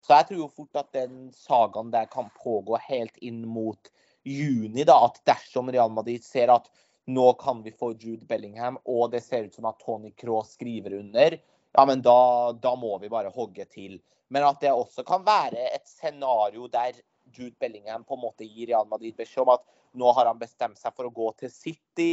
Så 0.06 0.14
jeg 0.16 0.28
tror 0.28 0.42
jo 0.42 0.52
fort 0.52 0.78
at 0.80 0.92
den 0.96 1.30
sagaen 1.36 1.90
der 1.92 2.06
kan 2.12 2.30
pågå 2.40 2.78
helt 2.86 3.18
inn 3.20 3.42
mot 3.48 3.90
juni. 4.24 4.84
da, 4.84 4.96
At 5.04 5.20
dersom 5.28 5.70
Real 5.72 5.90
Madrid 5.92 6.24
ser 6.24 6.52
at 6.52 6.70
nå 7.10 7.32
kan 7.40 7.62
vi 7.62 7.72
få 7.74 7.92
Jude 7.98 8.26
Bellingham, 8.28 8.78
og 8.84 9.10
det 9.12 9.22
ser 9.24 9.48
ut 9.48 9.54
som 9.54 9.66
at 9.68 9.80
Tony 9.82 10.12
Cross 10.16 10.54
skriver 10.56 10.94
under, 11.00 11.36
ja, 11.72 11.84
men 11.86 12.02
da, 12.02 12.52
da 12.52 12.74
må 12.76 12.96
vi 12.98 13.10
bare 13.10 13.32
hogge 13.34 13.66
til. 13.70 13.98
Men 14.30 14.46
at 14.46 14.60
det 14.62 14.72
også 14.72 15.04
kan 15.06 15.24
være 15.26 15.70
et 15.74 15.86
scenario 15.90 16.68
der 16.70 16.98
Jude 17.30 17.54
Bellingham 17.60 18.04
på 18.04 18.16
en 18.16 18.24
måte 18.24 18.46
gir 18.46 18.70
Real 18.70 18.88
Madrid 18.90 19.16
beskjed 19.18 19.44
om 19.44 19.54
at 19.54 19.66
nå 19.98 20.10
har 20.14 20.30
han 20.30 20.38
bestemt 20.38 20.78
seg 20.78 20.94
for 20.94 21.06
å 21.06 21.14
gå 21.14 21.30
til 21.40 21.50
City. 21.50 22.10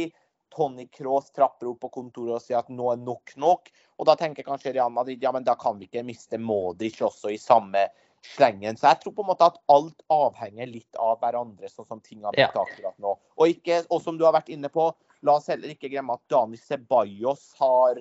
Tony 0.54 0.88
Cross 0.92 1.30
trapper 1.36 1.68
opp 1.70 1.80
på 1.84 1.90
kontoret 2.00 2.38
og 2.38 2.42
sier 2.44 2.58
at 2.60 2.68
nå 2.72 2.92
er 2.92 3.00
nok 3.02 3.34
nok. 3.36 3.70
Og 3.98 4.06
da 4.08 4.14
tenker 4.18 4.46
kanskje 4.46 4.72
Real 4.76 4.92
Madrid 4.94 5.22
ja, 5.22 5.32
men 5.34 5.46
da 5.46 5.54
kan 5.58 5.78
vi 5.78 5.88
ikke 5.88 6.04
miste 6.06 6.38
Modric 6.40 7.00
også 7.04 7.32
i 7.34 7.38
samme 7.40 7.86
slengen. 8.24 8.76
Så 8.76 8.88
jeg 8.90 9.00
tror 9.02 9.14
på 9.14 9.22
en 9.24 9.30
måte 9.30 9.46
at 9.46 9.58
alt 9.70 10.02
avhenger 10.12 10.66
litt 10.70 10.98
av 10.98 11.18
hverandre, 11.22 11.68
sånn 11.70 11.86
som 11.86 12.00
ting 12.00 12.24
har 12.24 12.34
blitt 12.34 12.54
Ja. 12.54 12.64
akkurat 12.64 12.96
nå. 12.98 13.16
Og, 13.36 13.46
ikke, 13.48 13.84
og 13.90 14.02
som 14.02 14.18
du 14.18 14.24
har 14.26 14.34
vært 14.34 14.50
inne 14.54 14.70
på, 14.72 14.88
la 15.22 15.36
oss 15.38 15.48
heller 15.50 15.70
ikke 15.74 15.90
glemme 15.92 16.14
at 16.14 16.24
Dani 16.30 16.58
Ceballos 16.58 17.52
har, 17.58 17.98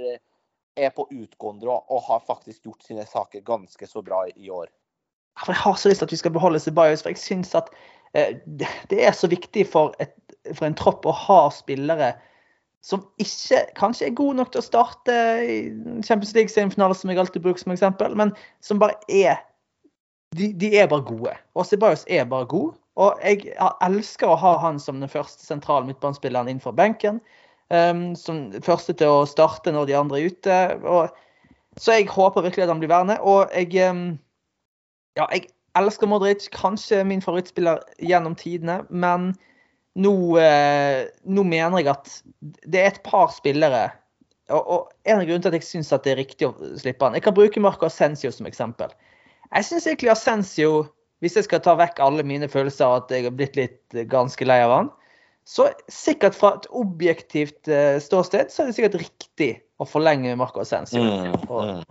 er 0.78 0.90
på 0.94 1.08
utgående 1.12 1.70
og 1.70 1.86
og 1.90 2.04
har 2.10 2.26
faktisk 2.26 2.66
gjort 2.66 2.84
sine 2.86 3.06
saker 3.06 3.42
ganske 3.42 3.88
så 3.88 4.02
bra 4.02 4.26
i 4.36 4.50
år. 4.50 4.70
Jeg 5.48 5.56
har 5.56 5.76
så 5.78 5.90
lyst 5.90 6.02
til 6.02 6.10
at 6.10 6.12
vi 6.12 6.18
skal 6.24 6.34
beholde 6.34 6.60
Ceballos, 6.60 7.04
for 7.06 7.14
jeg 7.14 7.22
syns 7.22 7.54
at 7.56 7.70
eh, 8.14 8.38
det 8.46 8.70
det 8.90 9.04
er 9.06 9.14
så 9.14 9.28
viktig 9.30 9.68
for, 9.70 9.94
et, 10.00 10.16
for 10.54 10.66
en 10.66 10.78
tropp 10.78 11.06
å 11.06 11.14
ha 11.14 11.50
spillere 11.54 12.16
som 12.88 13.04
ikke 13.20 13.66
kanskje 13.76 14.08
er 14.08 14.16
gode 14.16 14.38
nok 14.40 14.54
til 14.54 14.62
å 14.62 14.66
starte 14.66 15.14
i 15.44 15.58
Champions 16.08 16.32
League-semifinale, 16.38 16.96
som 16.96 17.12
jeg 17.12 17.20
alltid 17.20 17.44
bruker 17.44 17.60
som 17.66 17.74
eksempel, 17.76 18.16
men 18.16 18.32
som 18.64 18.80
bare 18.80 18.96
er 19.12 19.42
de, 20.36 20.54
de 20.54 20.72
er 20.80 20.88
bare 20.92 21.04
gode. 21.08 21.34
Og 21.56 21.68
Ceballos 21.68 22.06
er 22.08 22.28
bare 22.30 22.48
god. 22.48 22.76
Og 22.98 23.20
jeg 23.24 23.54
elsker 23.86 24.32
å 24.32 24.40
ha 24.40 24.56
han 24.64 24.80
som 24.82 25.02
den 25.02 25.12
første 25.12 25.46
sentrale 25.46 25.88
midtbanespilleren 25.88 26.50
innenfor 26.50 26.76
benken. 26.78 27.22
Um, 27.70 28.16
som 28.16 28.48
første 28.64 28.96
til 28.96 29.12
å 29.12 29.28
starte 29.28 29.74
når 29.76 29.90
de 29.90 29.98
andre 30.00 30.20
er 30.20 30.32
ute. 30.32 30.60
Og, 30.88 31.52
så 31.78 32.00
jeg 32.00 32.10
håper 32.12 32.46
virkelig 32.46 32.66
at 32.66 32.74
han 32.74 32.82
blir 32.82 32.92
værende. 32.92 33.20
Og 33.22 33.52
jeg 33.54 33.92
um, 33.92 34.08
ja, 35.20 35.28
jeg 35.32 35.48
elsker 35.78 36.10
Modric. 36.10 36.48
Kanskje 36.56 37.04
min 37.08 37.24
favorittspiller 37.24 37.84
gjennom 38.00 38.36
tidene. 38.40 38.82
Men 38.90 39.34
nå, 39.98 40.14
eh, 40.42 41.08
nå 41.26 41.46
mener 41.48 41.82
jeg 41.82 41.90
at 41.94 42.12
det 42.44 42.82
er 42.82 42.92
et 42.92 43.02
par 43.06 43.32
spillere 43.36 43.90
og, 44.54 44.62
og 44.62 44.82
En 45.04 45.20
av 45.20 45.26
grunnene 45.26 45.44
til 45.44 45.52
at 45.52 45.58
jeg 45.60 45.68
syns 45.68 45.90
det 45.92 46.14
er 46.14 46.22
riktig 46.22 46.48
å 46.48 46.54
slippe 46.80 47.04
han 47.04 47.18
Jeg 47.18 47.26
kan 47.26 47.36
bruke 47.36 47.64
Marco 47.64 47.88
Ascencio 47.88 48.32
som 48.32 48.48
eksempel. 48.48 48.94
Jeg 49.50 49.68
syns 49.68 49.88
egentlig 49.88 50.12
Ascencio, 50.14 50.86
hvis 51.24 51.36
jeg 51.40 51.48
skal 51.48 51.64
ta 51.66 51.76
vekk 51.80 52.00
alle 52.04 52.24
mine 52.28 52.48
følelser 52.52 52.86
av 52.86 53.02
at 53.02 53.12
jeg 53.12 53.28
har 53.28 53.36
blitt 53.36 53.60
litt 53.60 53.98
eh, 53.98 54.08
ganske 54.08 54.48
lei 54.48 54.60
av 54.64 54.76
han, 54.76 54.90
så 55.48 55.70
sikkert 55.92 56.36
fra 56.36 56.54
et 56.58 56.68
objektivt 56.76 57.72
eh, 57.72 57.96
ståsted 58.04 58.52
så 58.52 58.64
er 58.64 58.70
det 58.70 58.78
sikkert 58.78 59.00
riktig 59.00 59.52
å 59.80 59.88
forlenge 59.88 60.36
Marco 60.40 60.64
Ascencio. 60.64 61.00
mm. 61.48 61.84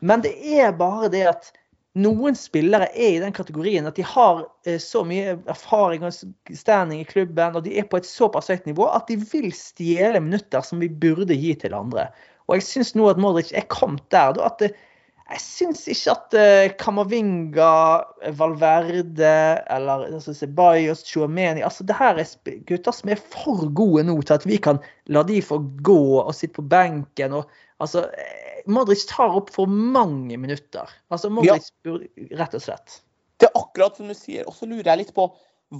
men 0.00 0.24
det 0.24 0.32
er 0.56 0.72
bare 0.76 1.10
det 1.12 1.26
at 1.28 1.52
noen 1.94 2.34
spillere 2.34 2.88
er 2.90 3.16
i 3.16 3.22
den 3.22 3.34
kategorien 3.34 3.86
at 3.86 3.98
de 3.98 4.04
har 4.06 4.44
eh, 4.66 4.80
så 4.82 5.04
mye 5.06 5.36
erfaring 5.50 6.02
og 6.06 6.14
standing 6.56 7.04
i 7.04 7.08
klubben, 7.08 7.54
og 7.54 7.66
de 7.66 7.76
er 7.78 7.86
på 7.90 8.00
et 8.00 8.08
såpass 8.08 8.50
høyt 8.50 8.66
nivå 8.66 8.88
at 8.90 9.06
de 9.10 9.18
vil 9.20 9.52
stjele 9.54 10.22
minutter 10.22 10.64
som 10.66 10.82
vi 10.82 10.90
burde 10.90 11.36
gi 11.38 11.54
til 11.60 11.76
andre. 11.76 12.08
Og 12.48 12.58
jeg 12.58 12.66
syns 12.66 12.92
nå 12.98 13.06
at 13.08 13.20
Modric 13.22 13.54
er 13.54 13.68
kommet 13.72 14.04
der. 14.12 14.34
da, 14.36 14.50
at 14.50 14.74
Jeg 15.30 15.40
syns 15.40 15.86
ikke 15.88 16.12
at 16.12 16.34
eh, 16.36 16.72
Kamavinga, 16.76 18.02
Valverde 18.36 19.62
eller 19.72 20.04
altså, 20.10 20.34
Ceballos, 20.36 21.00
Chuameni 21.08 21.62
altså 21.64 21.84
Det 21.84 21.96
her 21.96 22.20
er 22.20 22.58
gutter 22.68 22.92
som 22.92 23.08
er 23.08 23.22
for 23.32 23.70
gode 23.72 24.04
nå 24.04 24.20
til 24.20 24.36
at 24.36 24.44
vi 24.44 24.58
kan 24.60 24.82
la 25.06 25.22
de 25.24 25.40
få 25.40 25.62
gå 25.80 26.02
og 26.20 26.34
sitte 26.34 26.58
på 26.58 26.68
benken. 26.68 27.32
og 27.32 27.48
altså 27.80 28.04
eh, 28.12 28.43
Modric 28.66 29.06
tar 29.10 29.34
opp 29.36 29.50
for 29.52 29.66
mange 29.68 30.36
minutter. 30.40 30.88
Altså 31.12 31.30
Modric 31.32 31.68
burde 31.84 32.08
rett 32.38 32.54
og 32.56 32.62
slett. 32.64 33.00
Det 33.40 33.48
er 33.50 33.58
akkurat 33.58 33.96
som 33.98 34.08
du 34.08 34.14
sier. 34.16 34.46
Og 34.48 34.54
så 34.56 34.68
lurer 34.70 34.86
jeg 34.92 35.02
litt 35.04 35.14
på 35.16 35.26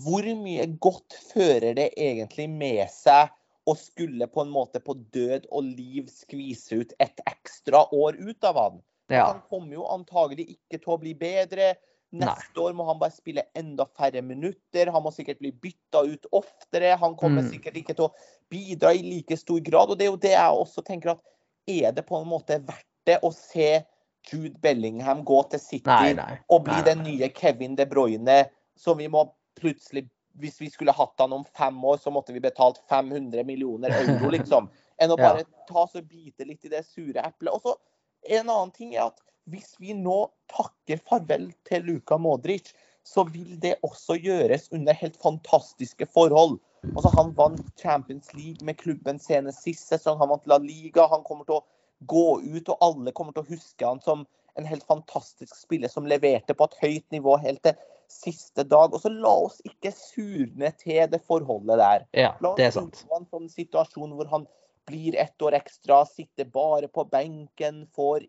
hvor 0.04 0.26
mye 0.40 0.66
godt 0.82 1.14
fører 1.30 1.74
det 1.78 1.90
egentlig 1.96 2.48
med 2.50 2.88
seg 2.90 3.30
å 3.70 3.76
skulle 3.78 4.26
på 4.28 4.42
en 4.42 4.50
måte 4.52 4.80
på 4.84 4.96
død 5.14 5.46
og 5.54 5.64
liv 5.64 6.08
skvise 6.12 6.82
ut 6.82 6.92
et 7.00 7.20
ekstra 7.30 7.84
år 7.94 8.18
ut 8.18 8.44
av 8.44 8.58
han? 8.58 8.80
Ja. 9.12 9.26
Han 9.32 9.42
kommer 9.48 9.78
jo 9.78 9.88
antagelig 9.92 10.56
ikke 10.56 10.80
til 10.82 10.92
å 10.96 11.00
bli 11.00 11.14
bedre. 11.16 11.74
Neste 12.14 12.60
år 12.62 12.74
må 12.76 12.84
han 12.86 12.98
bare 13.00 13.14
spille 13.14 13.42
enda 13.58 13.86
færre 13.96 14.20
minutter. 14.22 14.90
Han 14.92 15.02
må 15.02 15.12
sikkert 15.14 15.40
bli 15.42 15.50
bytta 15.64 16.04
ut 16.06 16.26
oftere. 16.32 16.96
Han 17.00 17.16
kommer 17.16 17.42
Mm. 17.42 17.50
sikkert 17.52 17.76
ikke 17.80 17.94
til 17.94 18.06
å 18.06 18.12
bidra 18.50 18.92
i 18.94 19.02
like 19.02 19.36
stor 19.36 19.60
grad. 19.60 19.90
Og 19.90 19.98
det 19.98 20.06
er 20.06 20.10
jo 20.12 20.20
det 20.22 20.34
jeg 20.34 20.60
også 20.60 20.84
tenker 20.84 21.10
at 21.14 21.22
er 21.66 21.92
det 21.96 22.06
på 22.08 22.18
en 22.20 22.28
måte 22.28 22.60
verdt 22.64 22.90
det 23.08 23.18
å 23.24 23.30
se 23.34 23.84
Jude 24.24 24.56
Bellingham 24.64 25.24
gå 25.24 25.42
til 25.52 25.60
City 25.60 25.90
Nei, 25.90 26.14
nei. 26.16 26.36
og 26.48 26.64
bli 26.66 26.76
nei, 26.78 26.84
den 26.86 27.02
nye 27.04 27.28
Kevin 27.36 27.76
De 27.76 27.86
Bruyne 27.88 28.44
som 28.80 28.98
vi 28.98 29.08
må 29.12 29.26
plutselig 29.60 30.06
Hvis 30.40 30.56
vi 30.58 30.70
skulle 30.72 30.94
hatt 30.96 31.20
han 31.22 31.32
om 31.32 31.44
fem 31.54 31.76
år, 31.86 32.00
så 32.02 32.10
måtte 32.10 32.32
vi 32.34 32.40
betalt 32.42 32.80
500 32.90 33.44
millioner 33.46 33.92
euro, 33.94 34.30
liksom. 34.34 34.66
Enn 34.98 35.12
å 35.14 35.18
bare 35.20 35.44
ta 35.68 35.84
så 35.86 36.02
bite 36.02 36.42
litt 36.48 36.66
i 36.66 36.72
det 36.72 36.80
sure 36.88 37.22
eplet. 37.22 37.52
Og 37.54 37.62
så 37.62 37.76
en 38.34 38.50
annen 38.50 38.72
ting 38.74 38.96
er 38.96 39.04
at 39.04 39.22
hvis 39.52 39.76
vi 39.78 39.94
nå 39.94 40.16
takker 40.50 40.98
farvel 41.06 41.52
til 41.68 41.86
Luka 41.86 42.18
Modric, 42.18 42.72
så 43.06 43.22
vil 43.28 43.60
det 43.62 43.76
også 43.86 44.16
gjøres 44.18 44.70
under 44.74 44.96
helt 44.98 45.20
fantastiske 45.22 46.08
forhold. 46.10 46.58
Altså, 46.96 47.10
han 47.16 47.32
vant 47.34 47.62
Champions 47.80 48.32
League 48.34 48.62
med 48.62 48.76
klubben 48.78 49.18
senest 49.18 49.62
sist 49.64 49.88
sesong. 49.88 50.18
Han 50.18 50.28
vant 50.28 50.46
La 50.46 50.58
Liga. 50.62 51.06
Han 51.10 51.24
kommer 51.26 51.44
til 51.48 51.56
å 51.58 51.64
gå 52.06 52.40
ut, 52.44 52.68
og 52.68 52.78
alle 52.84 53.12
kommer 53.16 53.32
til 53.32 53.42
å 53.42 53.50
huske 53.54 53.86
han 53.86 54.00
som 54.04 54.26
en 54.56 54.66
helt 54.68 54.84
fantastisk 54.86 55.56
spiller 55.58 55.88
som 55.90 56.06
leverte 56.06 56.54
på 56.54 56.68
et 56.68 56.76
høyt 56.82 57.06
nivå 57.10 57.38
helt 57.42 57.62
til 57.66 57.74
siste 58.12 58.62
dag. 58.68 58.92
Og 58.94 59.00
så 59.02 59.10
la 59.10 59.32
oss 59.48 59.58
ikke 59.66 59.90
surne 59.96 60.70
til 60.78 61.08
det 61.10 61.22
forholdet 61.26 61.80
der. 61.80 62.04
Ja, 62.14 62.34
La 62.44 62.52
oss 62.52 62.56
det 62.60 62.66
er 62.68 62.76
sant. 62.76 63.00
unngå 63.08 63.18
en 63.18 63.26
sånn 63.32 63.48
situasjon 63.50 64.14
hvor 64.14 64.30
han 64.30 64.46
blir 64.86 65.16
ett 65.18 65.42
år 65.42 65.56
ekstra, 65.58 66.04
sitter 66.06 66.44
bare 66.44 66.86
på 66.92 67.06
benken, 67.10 67.86
får 67.96 68.26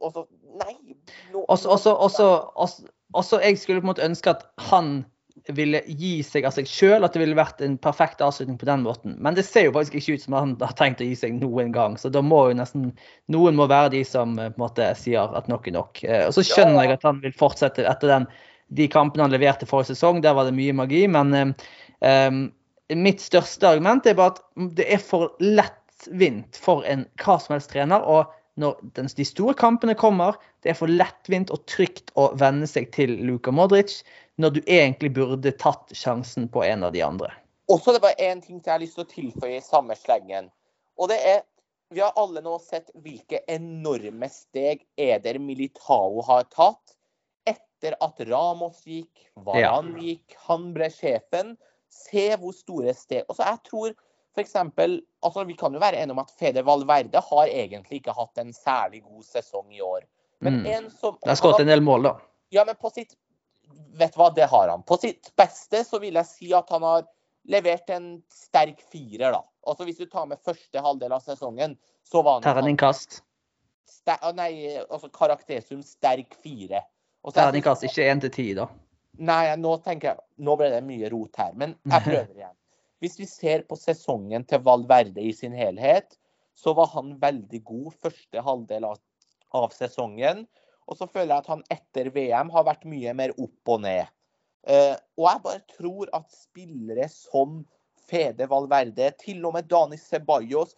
Og 0.00 0.12
så 0.14 0.22
Nei! 0.56 0.94
nå- 1.32 1.44
Og 1.46 1.58
så- 1.58 1.70
og 1.70 1.78
så- 1.80 1.94
og 1.94 2.10
så- 2.10 2.50
og 2.56 2.68
så- 2.70 2.88
og 3.12 3.24
så 3.24 3.40
jeg 3.42 3.58
skulle 3.58 3.82
på 3.82 3.84
en 3.88 3.94
måte 3.94 4.08
ønske 4.08 4.30
at 4.30 4.46
han 4.56 5.04
ville 5.54 5.80
gi 5.86 6.20
seg 6.26 6.44
av 6.46 6.54
seg 6.54 6.68
sjøl, 6.68 7.04
at 7.04 7.14
det 7.14 7.22
ville 7.22 7.38
vært 7.38 7.62
en 7.64 7.76
perfekt 7.80 8.22
avslutning 8.24 8.58
på 8.60 8.68
den 8.68 8.84
måten. 8.84 9.16
Men 9.22 9.36
det 9.36 9.46
ser 9.48 9.66
jo 9.68 9.74
faktisk 9.76 9.98
ikke 9.98 10.16
ut 10.16 10.24
som 10.24 10.36
han 10.38 10.54
har 10.60 10.74
tenkt 10.78 11.02
å 11.02 11.08
gi 11.08 11.16
seg 11.18 11.36
noen 11.38 11.72
gang. 11.74 11.96
Så 12.00 12.10
da 12.12 12.22
må 12.24 12.42
jo 12.50 12.58
nesten 12.58 12.90
noen 13.32 13.58
må 13.58 13.68
være 13.70 13.94
de 13.96 14.04
som 14.06 14.36
eh, 14.38 14.50
på 14.52 14.60
en 14.60 14.66
måte 14.66 14.88
sier 15.00 15.36
at 15.38 15.50
nok 15.50 15.68
er 15.70 15.76
nok. 15.78 16.02
Eh, 16.04 16.26
Og 16.28 16.36
så 16.36 16.46
skjønner 16.46 16.86
jeg 16.86 16.98
at 16.98 17.06
han 17.08 17.22
vil 17.24 17.36
fortsette 17.36 17.86
etter 17.88 18.14
den, 18.14 18.28
de 18.70 18.86
kampene 18.90 19.26
han 19.26 19.34
leverte 19.34 19.68
forrige 19.68 19.94
sesong. 19.94 20.22
Der 20.24 20.36
var 20.38 20.48
det 20.48 20.56
mye 20.58 20.76
magi. 20.76 21.06
Men 21.10 21.34
eh, 21.36 22.28
mitt 22.96 23.24
største 23.24 23.74
argument 23.74 24.06
er 24.06 24.18
bare 24.18 24.36
at 24.36 24.44
det 24.78 24.86
er 24.90 25.02
for 25.02 25.32
lettvint 25.42 26.58
for 26.58 26.86
en 26.88 27.06
hva 27.22 27.40
som 27.42 27.56
helst 27.56 27.72
trener. 27.74 28.04
og 28.04 28.30
når 28.60 28.80
de 29.16 29.24
store 29.24 29.54
kampene 29.56 29.94
kommer, 29.96 30.36
det 30.62 30.72
er 30.72 30.78
for 30.78 30.90
lettvint 30.90 31.52
og 31.54 31.62
trygt 31.70 32.12
å 32.20 32.30
venne 32.40 32.66
seg 32.68 32.90
til 32.96 33.14
Luka 33.24 33.52
Modric, 33.54 34.00
når 34.40 34.56
du 34.56 34.60
egentlig 34.66 35.12
burde 35.16 35.52
tatt 35.60 35.92
sjansen 35.96 36.48
på 36.48 36.64
en 36.64 36.84
av 36.86 36.94
de 36.94 37.02
andre. 37.04 37.30
Og 37.70 37.80
så 37.80 37.92
er 37.92 37.98
det 37.98 38.02
bare 38.02 38.28
én 38.30 38.40
ting 38.42 38.58
jeg 38.58 38.72
har 38.72 38.82
lyst 38.82 38.96
til 38.98 39.04
å 39.04 39.10
tilføye 39.10 39.58
i 39.58 39.64
samme 39.64 39.94
slengen. 39.98 40.50
Og 40.98 41.12
det 41.12 41.20
er 41.22 41.42
Vi 41.90 41.98
har 41.98 42.12
alle 42.22 42.38
nå 42.38 42.52
sett 42.62 42.92
hvilke 43.02 43.40
enorme 43.50 44.28
steg 44.30 44.84
Eder 44.94 45.40
Militao 45.42 46.20
har 46.22 46.44
tatt 46.46 46.92
etter 47.50 47.96
at 47.98 48.20
Ramos 48.28 48.84
gikk, 48.86 49.24
Varan 49.34 49.96
gikk, 49.98 50.36
han 50.46 50.68
ble 50.76 50.86
sjefen. 50.94 51.56
Se 51.90 52.28
hvor 52.38 52.54
store 52.54 52.94
steg 52.94 53.24
Og 53.26 53.34
så 53.34 53.48
jeg 53.48 53.62
tror 53.66 53.96
f.eks. 54.36 54.54
Altså, 54.54 55.44
vi 55.44 55.56
kan 55.58 55.74
jo 55.74 55.82
være 55.82 55.98
enige 55.98 56.14
om 56.14 56.22
at 56.22 56.30
Fede 56.38 56.62
Valverde 56.62 57.22
har 57.26 57.50
egentlig 57.50 57.98
ikke 58.04 58.14
hatt 58.14 58.38
en 58.38 58.52
særlig 58.54 59.02
god 59.02 59.26
sesong 59.26 59.74
i 59.74 59.82
år. 59.82 60.06
Men 60.38 60.60
Mm. 60.62 60.66
en 60.66 60.90
som 60.90 61.18
Det 61.18 61.28
har 61.28 61.36
skåret 61.36 61.60
en 61.60 61.66
del 61.66 61.82
mål, 61.82 62.02
da. 62.02 62.14
Ja, 62.50 62.64
men 62.64 62.76
på 62.76 62.90
sitt 62.94 63.16
Vet 63.98 64.14
du 64.14 64.20
hva, 64.20 64.28
det 64.34 64.46
har 64.50 64.68
han. 64.70 64.84
På 64.86 64.96
sitt 65.00 65.32
beste 65.38 65.82
så 65.86 65.98
vil 66.02 66.18
jeg 66.20 66.28
si 66.28 66.52
at 66.54 66.68
han 66.70 66.84
har 66.86 67.08
levert 67.50 67.90
en 67.90 68.12
sterk 68.32 68.82
firer, 68.92 69.32
da. 69.32 69.42
Altså 69.66 69.84
Hvis 69.84 69.98
du 69.98 70.06
tar 70.06 70.28
med 70.30 70.40
første 70.44 70.82
halvdel 70.82 71.12
av 71.12 71.24
sesongen, 71.24 71.76
så 72.06 72.22
var 72.22 72.38
han 72.38 72.46
Terningkast. 72.46 73.20
Nei, 74.36 74.52
altså 74.86 75.10
karaktersum 75.12 75.82
sterk 75.84 76.36
fire. 76.44 76.84
Er 77.26 77.36
Terningkast, 77.36 77.84
ikke 77.88 78.06
én 78.08 78.22
til 78.22 78.32
ti, 78.34 78.46
da. 78.56 78.68
Nei, 79.20 79.42
nå 79.60 79.74
tenker 79.84 80.12
jeg 80.14 80.46
Nå 80.46 80.54
ble 80.56 80.70
det 80.72 80.80
mye 80.86 81.10
rot 81.12 81.36
her, 81.42 81.52
men 81.58 81.74
jeg 81.90 82.04
prøver 82.08 82.32
igjen. 82.38 82.56
Hvis 83.00 83.18
vi 83.20 83.26
ser 83.28 83.64
på 83.68 83.78
sesongen 83.80 84.44
til 84.48 84.62
Valverde 84.64 85.22
i 85.24 85.32
sin 85.36 85.56
helhet, 85.56 86.16
så 86.56 86.74
var 86.76 86.90
han 86.94 87.14
veldig 87.20 87.62
god 87.64 87.94
første 87.96 88.42
halvdel 88.44 88.84
av, 88.90 88.98
av 89.56 89.72
sesongen. 89.72 90.44
Og 90.88 90.96
så 90.96 91.06
føler 91.06 91.34
jeg 91.34 91.38
at 91.44 91.46
han 91.46 91.62
etter 91.70 92.10
VM 92.14 92.50
har 92.50 92.64
vært 92.64 92.84
mye 92.84 93.12
mer 93.14 93.30
opp 93.38 93.68
og 93.74 93.80
ned. 93.82 94.06
Eh, 94.66 94.96
og 95.18 95.26
jeg 95.28 95.42
bare 95.44 95.62
tror 95.76 96.08
at 96.12 96.30
spillere 96.32 97.08
som 97.08 97.64
Fede 98.10 98.48
Valverde, 98.50 99.12
til 99.18 99.44
og 99.46 99.54
med 99.54 99.68
Dani 99.70 99.96
Ceballos, 99.96 100.74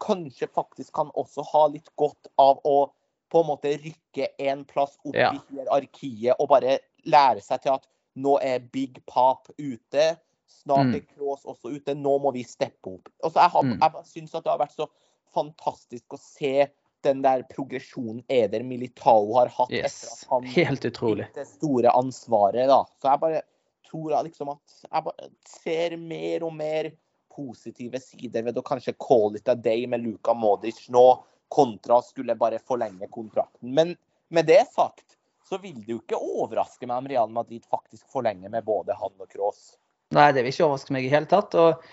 kanskje 0.00 0.46
faktisk 0.52 0.92
kan 0.94 1.10
også 1.16 1.42
ha 1.52 1.66
litt 1.72 1.88
godt 1.96 2.28
av 2.38 2.60
å 2.64 2.90
på 3.32 3.40
en 3.42 3.48
måte 3.48 3.72
rykke 3.82 4.28
en 4.38 4.64
plass 4.64 4.98
opp 5.04 5.14
Ja. 5.16 5.32
i 5.34 5.40
hierarkiet 5.50 6.36
og 6.38 6.48
bare 6.48 6.78
lære 7.04 7.42
seg 7.42 7.62
til 7.62 7.72
at 7.72 7.86
nå 8.16 8.38
er 8.40 8.60
Big 8.60 9.02
Pap 9.06 9.48
ute. 9.58 10.16
Snart 10.46 10.86
Mm. 10.86 10.94
er 10.94 11.00
Kroos 11.00 11.42
også 11.44 11.74
ute. 11.74 11.94
Nå 11.94 12.18
må 12.22 12.32
vi 12.32 12.44
steppe 12.44 12.86
opp. 12.94 13.08
Og 13.24 13.32
så 13.32 13.40
jeg, 13.42 13.50
har- 13.50 13.62
Mm. 13.62 13.78
jeg 13.80 14.04
syns 14.04 14.34
at 14.34 14.44
det 14.44 14.50
har 14.52 14.58
vært 14.58 14.76
så 14.76 14.86
fantastisk 15.34 16.06
å 16.14 16.18
se 16.18 16.68
den 17.06 17.22
der 17.24 17.42
progresjonen 17.50 18.22
Eder 18.32 18.64
Militao 18.66 19.30
har 19.38 19.50
hatt 19.54 19.72
etter 19.72 20.12
at 20.12 20.24
han 20.30 20.46
Helt 20.56 20.84
utrolig. 20.90 21.28
det 21.34 21.46
store 21.48 21.94
ansvaret. 21.96 22.66
da. 22.70 22.82
Så 23.00 23.10
jeg 23.12 23.22
bare 23.22 23.42
tror 23.86 24.12
jeg 24.16 24.28
liksom 24.28 24.50
at 24.56 24.78
jeg 24.90 25.06
bare 25.08 25.28
ser 25.46 25.96
mer 26.00 26.46
og 26.46 26.54
mer 26.58 26.90
positive 27.36 28.00
sider 28.00 28.46
ved 28.46 28.58
å 28.58 28.64
kanskje 28.64 28.96
call 29.02 29.36
it 29.36 29.48
a 29.48 29.54
day 29.54 29.86
med 29.86 30.02
Luka 30.02 30.34
Modic 30.34 30.86
nå, 30.92 31.04
kontra 31.52 32.00
skulle 32.02 32.34
bare 32.34 32.58
forlenge 32.58 33.06
kontrakten. 33.12 33.70
Men 33.76 33.94
med 34.34 34.48
det 34.48 34.64
sagt, 34.72 35.16
så 35.46 35.60
vil 35.62 35.76
det 35.78 35.92
jo 35.92 36.00
ikke 36.00 36.18
overraske 36.18 36.88
meg 36.90 36.98
om 37.04 37.08
Real 37.12 37.30
Madrid 37.30 37.62
faktisk 37.70 38.08
forlenger 38.10 38.50
med 38.50 38.64
både 38.66 38.96
han 38.98 39.12
og 39.22 39.28
Kroos. 39.30 39.76
Nei, 40.16 40.30
det 40.34 40.42
vil 40.42 40.54
ikke 40.54 40.66
overraske 40.66 40.96
meg 40.96 41.06
i 41.06 41.12
hele 41.12 41.28
tatt. 41.30 41.54
og 41.54 41.84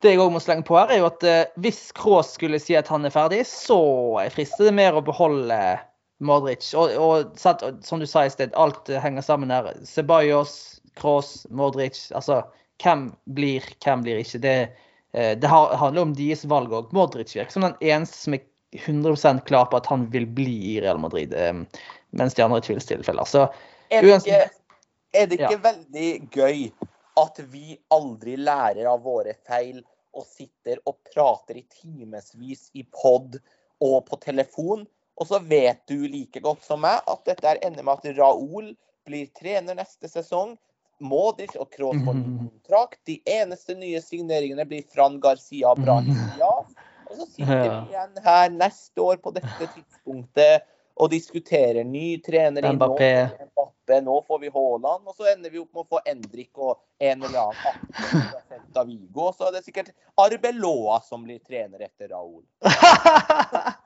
det 0.00 0.14
jeg 0.14 0.20
òg 0.22 0.32
må 0.32 0.40
slenge 0.40 0.64
på 0.64 0.78
her, 0.78 0.90
er 0.92 1.02
jo 1.02 1.08
at 1.10 1.24
eh, 1.28 1.52
hvis 1.60 1.90
Kroos 1.96 2.32
skulle 2.36 2.60
si 2.62 2.76
at 2.78 2.88
han 2.88 3.04
er 3.04 3.12
ferdig, 3.12 3.42
så 3.48 3.80
frister 4.32 4.70
det 4.70 4.76
mer 4.78 4.96
å 4.96 5.04
beholde 5.04 5.58
Modric. 6.24 6.64
Og, 6.76 6.94
og, 7.00 7.34
og 7.40 7.84
som 7.84 8.00
du 8.00 8.06
sa 8.08 8.24
i 8.24 8.32
sted, 8.32 8.54
alt 8.56 8.88
eh, 8.88 9.00
henger 9.02 9.24
sammen 9.24 9.52
her. 9.52 9.68
Ceballos, 9.88 10.54
Kroos, 11.00 11.42
Modric. 11.52 12.00
Altså, 12.16 12.42
hvem 12.80 13.10
blir, 13.36 13.66
hvem 13.84 14.04
blir 14.06 14.22
ikke? 14.22 14.40
Det, 14.44 14.54
eh, 15.12 15.34
det 15.36 15.50
handler 15.52 16.06
om 16.06 16.14
deres 16.16 16.46
valg 16.48 16.72
òg. 16.76 16.94
Modric 16.96 17.34
virker 17.36 17.52
som 17.56 17.68
den 17.68 17.76
eneste 17.92 18.24
som 18.24 18.38
er 18.38 18.46
100% 18.80 19.44
klar 19.50 19.68
på 19.68 19.80
at 19.80 19.90
han 19.90 20.06
vil 20.12 20.28
bli 20.30 20.76
i 20.76 20.78
Real 20.80 21.00
Madrid, 21.02 21.32
mens 22.14 22.36
de 22.38 22.44
andre 22.44 22.60
er 22.60 22.66
tvilstilfeller. 22.68 23.26
Så 23.26 23.48
Er 23.90 24.06
det 24.06 24.20
ikke, 24.20 24.44
er 25.18 25.26
det 25.26 25.40
ikke 25.40 25.56
veldig 25.64 26.10
gøy 26.30 26.68
at 27.18 27.40
vi 27.50 27.74
aldri 27.90 28.36
lærer 28.38 28.86
av 28.86 29.02
våre 29.02 29.34
feil 29.48 29.80
og 30.16 30.26
sitter 30.26 30.80
og 30.88 30.98
prater 31.12 31.60
i 31.60 31.66
timevis 31.70 32.68
i 32.74 32.84
pod 32.84 33.38
og 33.80 34.02
på 34.08 34.18
telefon, 34.22 34.86
og 35.20 35.28
så 35.28 35.40
vet 35.44 35.82
du 35.90 36.06
like 36.08 36.40
godt 36.40 36.64
som 36.64 36.80
meg 36.84 37.04
at 37.10 37.22
dette 37.28 37.48
er 37.48 37.60
ender 37.66 37.84
med 37.84 38.00
at 38.00 38.18
Raoul 38.18 38.72
blir 39.08 39.28
trener 39.36 39.76
neste 39.76 40.08
sesong. 40.08 40.56
Modric 41.00 41.54
og 41.56 41.70
Kroos 41.72 42.00
får 42.04 42.18
kontrakt. 42.20 43.00
De 43.08 43.18
eneste 43.28 43.76
nye 43.76 44.00
signeringene 44.04 44.66
blir 44.68 44.84
Fran 44.88 45.16
Garcia 45.20 45.72
Brahimia. 45.76 46.50
Og 47.10 47.16
så 47.16 47.26
sitter 47.26 47.62
vi 47.64 47.94
igjen 47.94 48.20
her 48.24 48.52
neste 48.54 49.02
år 49.02 49.20
på 49.24 49.32
dette 49.36 49.68
tidspunktet 49.74 50.68
og 51.00 51.10
diskuterer 51.10 51.84
ny 51.84 52.20
trener. 52.22 52.72
Mbappé. 52.76 53.28
Mbappé, 53.50 54.00
nå 54.04 54.20
får 54.28 54.38
vi 54.38 54.52
Haaland, 54.52 55.08
og 55.08 55.14
så 55.16 55.30
ender 55.32 55.50
vi 55.50 55.62
opp 55.62 55.72
med 55.74 55.86
å 55.86 55.96
få 55.96 56.00
Endrik 56.04 56.60
og 56.60 56.76
en 57.00 57.24
eller 57.24 57.38
annen 57.40 57.56
18 58.52 58.80
av 58.82 58.90
Vigo. 58.90 59.30
Så 59.36 59.48
er 59.48 59.56
det 59.56 59.64
sikkert 59.64 59.94
Arbeloa 60.20 61.00
som 61.06 61.24
blir 61.24 61.40
trener 61.40 61.86
etter 61.88 62.12
Raúl. 62.12 62.44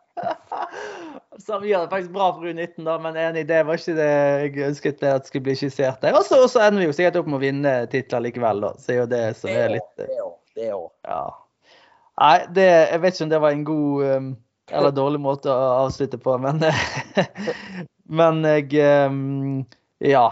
Så 1.39 1.59
vi 1.59 1.69
gjør 1.69 1.85
det 1.85 1.91
faktisk 1.91 2.12
bra 2.15 2.28
for 2.35 2.47
U19, 2.47 2.85
da, 2.86 2.95
men 3.03 3.16
enig, 3.19 3.47
det 3.49 3.62
var 3.66 3.78
ikke 3.78 3.97
det 3.99 4.11
jeg 4.11 4.66
ønsket 4.69 5.01
det 5.03 5.11
at 5.19 5.27
skulle 5.28 5.47
bli 5.49 5.57
skissert 5.59 6.03
der. 6.05 6.15
Og 6.15 6.27
så 6.27 6.39
og 6.45 6.51
så 6.53 6.62
ender 6.62 6.85
vi 6.85 6.86
jo 6.89 6.95
sikkert 6.95 7.19
opp 7.20 7.31
med 7.31 7.41
å 7.41 7.43
vinne 7.43 7.73
titler 7.93 8.23
likevel, 8.28 8.62
da. 8.62 8.70
Så 8.78 8.95
er 8.95 9.01
jo 9.01 9.09
det 9.11 9.24
som 9.41 9.51
er 9.51 9.74
litt 9.74 9.91
Det 9.99 10.20
òg. 10.23 10.36
Det 10.55 10.70
òg. 10.77 10.89
Ja. 11.11 11.24
Nei, 12.23 12.39
det, 12.55 12.69
jeg 12.93 13.03
vet 13.03 13.16
ikke 13.16 13.27
om 13.27 13.32
det 13.35 13.43
var 13.43 13.57
en 13.57 13.66
god 13.66 14.05
um, 14.07 14.28
eller 14.73 14.95
dårlig 14.95 15.20
måte 15.20 15.53
å 15.53 15.85
avslutte 15.85 16.19
på, 16.20 16.39
men 16.41 16.62
Men 18.20 18.43
jeg 18.45 18.74
um, 19.09 19.65
Ja. 20.05 20.27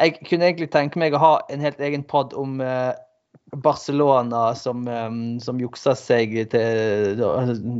Jeg 0.00 0.20
kunne 0.24 0.46
egentlig 0.48 0.70
tenke 0.72 1.00
meg 1.00 1.14
å 1.16 1.20
ha 1.20 1.32
en 1.52 1.60
helt 1.60 1.80
egen 1.82 2.04
pod 2.08 2.32
om 2.38 2.60
uh, 2.62 2.94
Barcelona 3.64 4.54
som, 4.56 4.86
um, 4.88 5.40
som 5.42 5.58
jukser 5.60 5.96
seg 5.98 6.36
til 6.52 7.24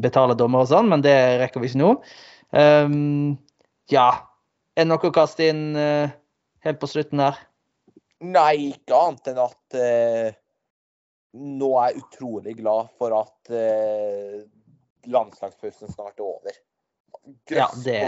betaler 0.03 0.37
dommer 0.37 0.67
og 0.67 0.73
sånn, 0.73 0.91
men 0.91 1.05
det 1.07 1.15
rekker 1.41 1.63
vi 1.63 1.71
ikke 1.71 1.81
nå. 1.81 1.93
Um, 2.51 3.39
ja. 3.93 4.11
Er 4.75 4.85
det 4.85 4.91
noe 4.91 5.09
å 5.09 5.15
kaste 5.15 5.49
inn 5.49 5.65
uh, 5.79 6.11
helt 6.67 6.83
på 6.83 6.91
slutten 6.91 7.23
her? 7.23 7.41
Nei, 8.21 8.75
ikke 8.75 8.99
annet 8.99 9.33
enn 9.33 9.43
at 9.47 9.81
uh, 9.81 10.37
nå 11.39 11.71
er 11.79 11.93
jeg 11.93 12.03
utrolig 12.05 12.57
glad 12.59 12.91
for 12.99 13.15
at 13.21 13.53
eh, 13.55 14.43
landslagspausen 15.07 15.93
snart 15.93 16.19
er 16.19 16.27
over. 16.27 16.61
Grøss 17.49 17.57
Ja, 17.57 17.69
det 17.85 18.03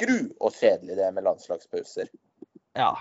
gru 0.00 0.18
og 0.40 0.54
kjedelig 0.56 0.96
det 0.96 1.08
med 1.14 1.26
landslagspauser. 1.26 2.08
Ja. 2.78 2.92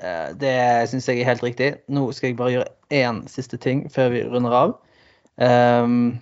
eh, 0.00 0.32
Det 0.32 0.88
syns 0.88 1.08
jeg 1.08 1.20
er 1.20 1.28
helt 1.28 1.42
riktig. 1.42 1.74
Nå 1.88 2.12
skal 2.12 2.30
jeg 2.32 2.36
bare 2.36 2.54
gjøre 2.54 2.72
én 2.90 3.22
siste 3.28 3.58
ting 3.60 3.84
før 3.92 4.08
vi 4.14 4.24
runder 4.24 4.56
av. 4.56 4.72
Um, 5.36 6.20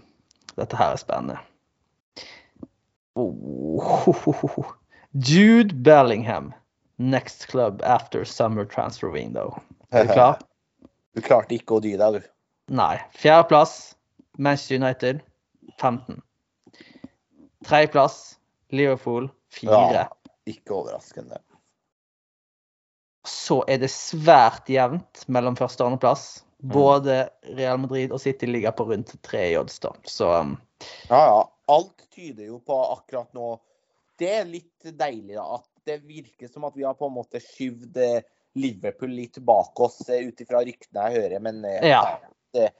dette 0.56 0.76
her 0.78 0.94
er 0.94 1.00
spennende. 1.00 1.38
Oh. 3.14 4.64
Jude 5.12 5.74
Bellingham. 5.74 6.52
Next 6.98 7.48
club 7.48 7.80
after 7.82 8.24
summer 8.24 8.64
transfer 8.64 9.10
window. 9.10 9.60
Er 9.92 10.06
du 10.06 10.12
klar? 10.12 10.38
Du 11.10 11.18
klarte 11.26 11.56
ikke 11.56 11.74
å 11.74 11.80
dy 11.82 11.96
deg, 11.98 12.20
du. 12.20 12.26
Nei. 12.70 13.00
Fjerdeplass 13.18 13.96
Manchester 14.38 14.76
United 14.78 15.24
15. 15.80 16.20
Tredjeplass 17.66 18.38
Liverpool 18.72 19.28
Fire. 19.52 20.06
Ja, 20.06 20.08
ikke 20.48 20.74
overraskende. 20.78 21.40
så 23.26 23.60
er 23.68 23.82
det 23.82 23.90
svært 23.92 24.70
jevnt 24.72 25.24
mellom 25.28 25.56
første 25.58 25.84
og 25.84 25.92
andreplass. 25.92 26.42
Mm. 26.60 26.72
Både 26.72 27.16
Real 27.56 27.78
Madrid 27.80 28.12
og 28.12 28.20
City 28.20 28.46
ligger 28.48 28.72
på 28.76 28.86
rundt 28.88 29.12
tre 29.24 29.46
i 29.52 29.56
odds, 29.60 29.78
da. 29.80 29.92
Så 30.04 30.28
um, 30.40 30.54
Ja, 31.08 31.20
ja. 31.20 31.40
Alt 31.70 32.06
tyder 32.10 32.48
jo 32.48 32.58
på 32.66 32.74
akkurat 32.90 33.28
nå 33.36 33.52
Det 34.18 34.30
er 34.40 34.48
litt 34.48 34.88
deilig, 34.98 35.36
da. 35.36 35.60
At 35.60 35.68
det 35.86 36.00
virker 36.04 36.48
som 36.50 36.64
at 36.68 36.76
vi 36.76 36.84
har 36.84 36.96
på 36.98 37.08
en 37.08 37.14
måte 37.14 37.40
skyvd 37.40 38.00
eh, 38.04 38.26
Liverpool 38.58 39.12
litt 39.14 39.38
bak 39.46 39.78
oss 39.80 40.00
eh, 40.08 40.26
ut 40.26 40.40
ifra 40.42 40.60
ryktene 40.66 41.06
jeg 41.08 41.22
hører, 41.22 41.40
men 41.44 41.62
eh, 41.64 41.86
Ja. 41.92 42.02
Det, 42.56 42.70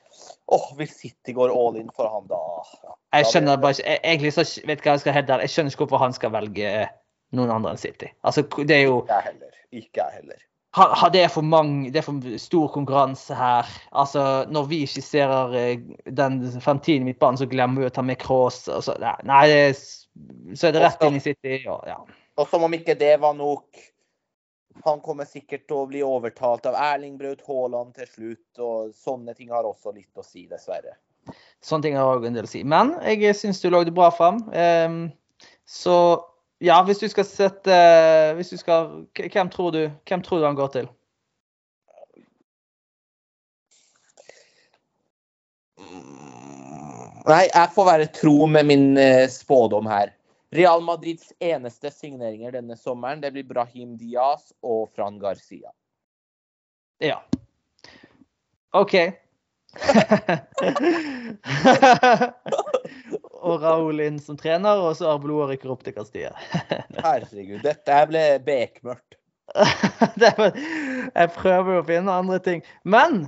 Åh, 0.51 0.67
hvis 0.77 0.97
City 0.99 1.33
går 1.37 1.53
all 1.55 1.79
in 1.81 1.91
for 1.97 2.11
han, 2.11 2.27
da 2.31 2.41
ja. 2.83 2.95
jeg 3.21 3.31
skjønner 3.31 3.61
bare 3.63 3.77
ikke 3.79 3.87
jeg, 3.87 4.03
Egentlig 4.03 4.33
så 4.37 4.45
vet 4.69 4.85
hva 4.85 4.97
jeg 4.97 5.03
skal 5.05 5.19
ærlig, 5.21 5.47
jeg 5.47 5.55
skjønner 5.55 5.75
ikke 5.75 5.85
hvorfor 5.85 6.05
han 6.05 6.17
skal 6.17 6.35
velge 6.35 6.77
noen 7.39 7.53
andre 7.55 7.75
enn 7.75 7.81
City. 7.81 8.11
Altså, 8.27 8.43
det 8.67 8.77
er 8.77 8.87
jo 8.89 9.03
Ikke 9.05 9.19
jeg 9.19 9.29
heller. 9.29 9.59
Ikke 9.71 10.03
jeg 10.03 10.17
heller. 10.19 10.41
ha, 10.75 10.87
ha, 10.99 11.09
det, 11.15 11.23
er 11.25 11.31
for 11.31 11.47
mange, 11.47 11.93
det 11.95 12.03
er 12.03 12.07
for 12.07 12.39
stor 12.43 12.73
konkurranse 12.75 13.35
her. 13.39 13.71
Altså, 14.03 14.25
når 14.51 14.67
vi 14.71 14.81
skisserer 14.91 15.55
den 16.07 16.41
den 16.43 16.81
i 16.91 16.99
midtbanen, 17.07 17.39
så 17.39 17.47
glemmer 17.47 17.85
vi 17.85 17.91
å 17.91 17.95
ta 17.95 18.03
med 18.03 18.19
Kroos. 18.19 18.65
Altså, 18.69 18.99
Nei, 18.99 19.45
det 19.51 19.63
så 20.59 20.69
er 20.69 20.75
det 20.75 20.83
rett 20.85 21.07
inn 21.07 21.19
i 21.19 21.23
City. 21.23 21.61
Og, 21.71 21.87
ja. 21.89 22.01
Og 22.39 22.49
som 22.51 22.67
om 22.67 22.75
ikke 22.75 22.99
det 22.99 23.15
var 23.23 23.37
nok 23.39 23.83
Han 24.85 25.01
kommer 25.05 25.29
sikkert 25.29 25.67
til 25.69 25.77
å 25.77 25.87
bli 25.91 26.01
overtalt 26.07 26.67
av 26.71 26.77
Erling 26.79 27.19
Braut 27.21 27.43
Haaland 27.47 27.95
til 27.99 28.09
slutt, 28.09 28.61
og 28.63 28.93
sånne 28.97 29.35
ting 29.37 29.51
har 29.53 29.67
også 29.67 29.93
litt 29.93 30.17
å 30.17 30.25
si, 30.25 30.47
dessverre. 30.49 30.97
Sånne 31.61 31.89
ting 31.89 31.99
har 31.99 32.09
òg 32.09 32.25
en 32.27 32.39
del 32.39 32.49
å 32.49 32.51
si. 32.51 32.63
Men 32.65 32.95
jeg 33.05 33.35
syns 33.37 33.61
du 33.61 33.69
det 33.71 33.95
bra 33.97 34.09
fram. 34.15 34.41
Ehm, 34.57 35.11
så 35.69 35.97
ja, 36.61 36.81
hvis 36.85 37.01
du 37.01 37.09
skal 37.09 37.27
sette 37.29 37.77
hvis 38.37 38.53
du 38.53 38.57
skal, 38.61 39.05
hvem, 39.17 39.51
tror 39.53 39.75
du, 39.75 39.83
hvem 40.09 40.25
tror 40.25 40.41
du 40.41 40.49
han 40.49 40.59
går 40.59 40.73
til? 40.79 40.89
Nei, 47.29 47.45
jeg 47.47 47.69
får 47.75 47.87
være 47.87 48.09
tro 48.17 48.47
med 48.49 48.67
min 48.67 48.87
eh, 48.99 49.29
spådom 49.31 49.87
her. 49.91 50.15
Real 50.51 50.83
Madrids 50.83 51.33
eneste 51.39 51.91
signeringer 51.95 52.53
denne 52.59 52.77
sommeren 52.77 53.21
det 53.23 53.31
blir 53.35 53.47
Brahim 53.47 53.97
Diaz 53.99 54.53
og 54.67 54.91
Fran 54.97 55.19
Garcia. 55.23 55.71
Ja. 56.99 57.23
OK. 58.75 58.95
og 63.41 63.63
Raúl 63.63 64.01
inn 64.03 64.19
som 64.23 64.37
trener, 64.39 64.83
og 64.83 64.97
så 64.99 65.13
Arbeloa 65.15 65.47
rykker 65.53 65.71
opp 65.73 65.85
til 65.87 65.95
Castilla. 65.97 66.35
Herregud, 67.05 67.63
dette 67.65 68.01
ble 68.11 68.25
bekmørkt. 68.45 69.15
jeg 71.21 71.29
prøver 71.37 71.79
å 71.79 71.87
finne 71.87 72.19
andre 72.23 72.39
ting. 72.43 72.61
Men 72.83 73.25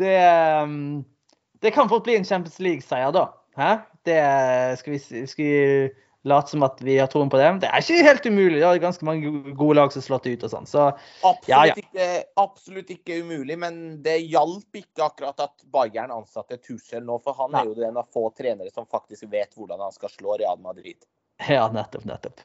det 0.00 0.18
um, 0.62 1.04
Det 1.62 1.70
kan 1.72 1.88
fort 1.88 2.04
bli 2.04 2.16
en 2.18 2.26
Champions 2.26 2.58
League-seier, 2.62 3.12
da. 3.14 3.28
Hæ? 3.56 3.70
Det 4.06 4.20
skal 4.80 4.94
vi, 4.94 5.00
skal 5.26 5.44
vi 5.44 5.94
late 6.26 6.50
som 6.50 6.64
at 6.66 6.80
vi 6.82 6.98
har 6.98 7.08
troen 7.10 7.30
på 7.30 7.38
det. 7.38 7.48
Det 7.62 7.70
er 7.70 7.84
ikke 7.84 8.06
helt 8.06 8.26
umulig. 8.26 8.58
Det 8.60 8.68
er 8.68 8.82
ganske 8.82 9.06
mange 9.06 9.30
gode 9.58 9.76
lag 9.78 9.92
som 9.94 10.04
slått 10.04 10.26
det 10.26 10.36
ut 10.36 10.46
og 10.48 10.52
sånn. 10.52 10.66
Så 10.70 10.86
Absolutt, 10.88 11.50
Ja, 11.50 11.60
ja. 11.70 11.76
Ikke, 11.78 12.08
absolutt 12.42 12.90
ikke 12.96 13.20
umulig, 13.22 13.58
men 13.62 13.78
det 14.02 14.18
hjalp 14.24 14.80
ikke 14.80 15.06
akkurat 15.06 15.46
at 15.46 15.54
Bayern 15.72 16.14
ansatte 16.14 16.58
Tuchel 16.58 17.06
nå, 17.06 17.20
for 17.22 17.38
han 17.38 17.54
Nei. 17.54 17.62
er 17.62 17.70
jo 17.70 17.78
den 17.78 18.00
av 18.00 18.10
få 18.14 18.28
trenere 18.34 18.72
som 18.74 18.88
faktisk 18.90 19.28
vet 19.32 19.54
hvordan 19.54 19.86
han 19.86 19.94
skal 19.94 20.12
slå 20.12 20.38
Real 20.42 20.58
Madrid. 20.62 20.98
ja, 21.52 21.68
nettopp, 21.72 22.06
nettopp. 22.08 22.42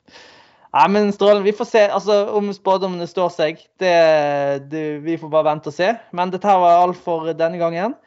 Nei, 0.71 0.85
men 0.87 1.09
strålende. 1.11 1.43
Vi 1.43 1.57
får 1.57 1.67
se 1.67 1.81
altså, 1.91 2.21
om 2.37 2.47
spådommene 2.55 3.07
står 3.09 3.33
seg. 3.33 3.65
Det, 3.81 3.95
det, 4.71 4.83
vi 5.03 5.17
får 5.19 5.31
bare 5.33 5.49
vente 5.49 5.67
og 5.67 5.75
se. 5.75 5.89
Men 6.15 6.31
dette 6.31 6.47
var 6.47 6.85
alt 6.85 7.01
for 7.01 7.33
denne 7.35 7.59
gangen. 7.59 7.97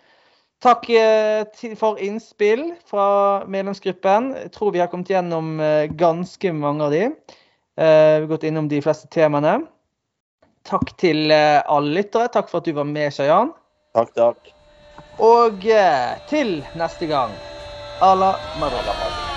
Takk 0.62 0.88
eh, 0.90 1.74
for 1.76 1.98
innspill 2.00 2.74
fra 2.88 3.44
medlemsgruppen. 3.46 4.32
Jeg 4.38 4.52
tror 4.54 4.72
vi 4.72 4.80
har 4.80 4.90
kommet 4.92 5.10
gjennom 5.12 5.58
eh, 5.60 5.90
ganske 5.92 6.52
mange 6.56 6.86
av 6.86 6.94
de. 6.94 7.04
Eh, 7.04 8.14
vi 8.16 8.24
har 8.24 8.30
gått 8.30 8.46
innom 8.48 8.68
de 8.70 8.80
fleste 8.84 9.10
temaene. 9.12 9.58
Takk 10.64 10.94
til 10.96 11.28
alle 11.28 11.92
lyttere. 11.98 12.30
Takk 12.32 12.48
for 12.48 12.62
at 12.62 12.70
du 12.70 12.72
var 12.72 12.88
med, 12.88 13.12
Shayan. 13.12 13.52
Takk, 13.92 14.14
takk. 14.16 14.54
Og 15.20 15.60
til 16.30 16.56
neste 16.80 17.10
gang. 17.10 17.36
Ala 18.00 18.32
la 18.32 18.34
Alla 18.56 18.72
Madrid. 18.72 19.33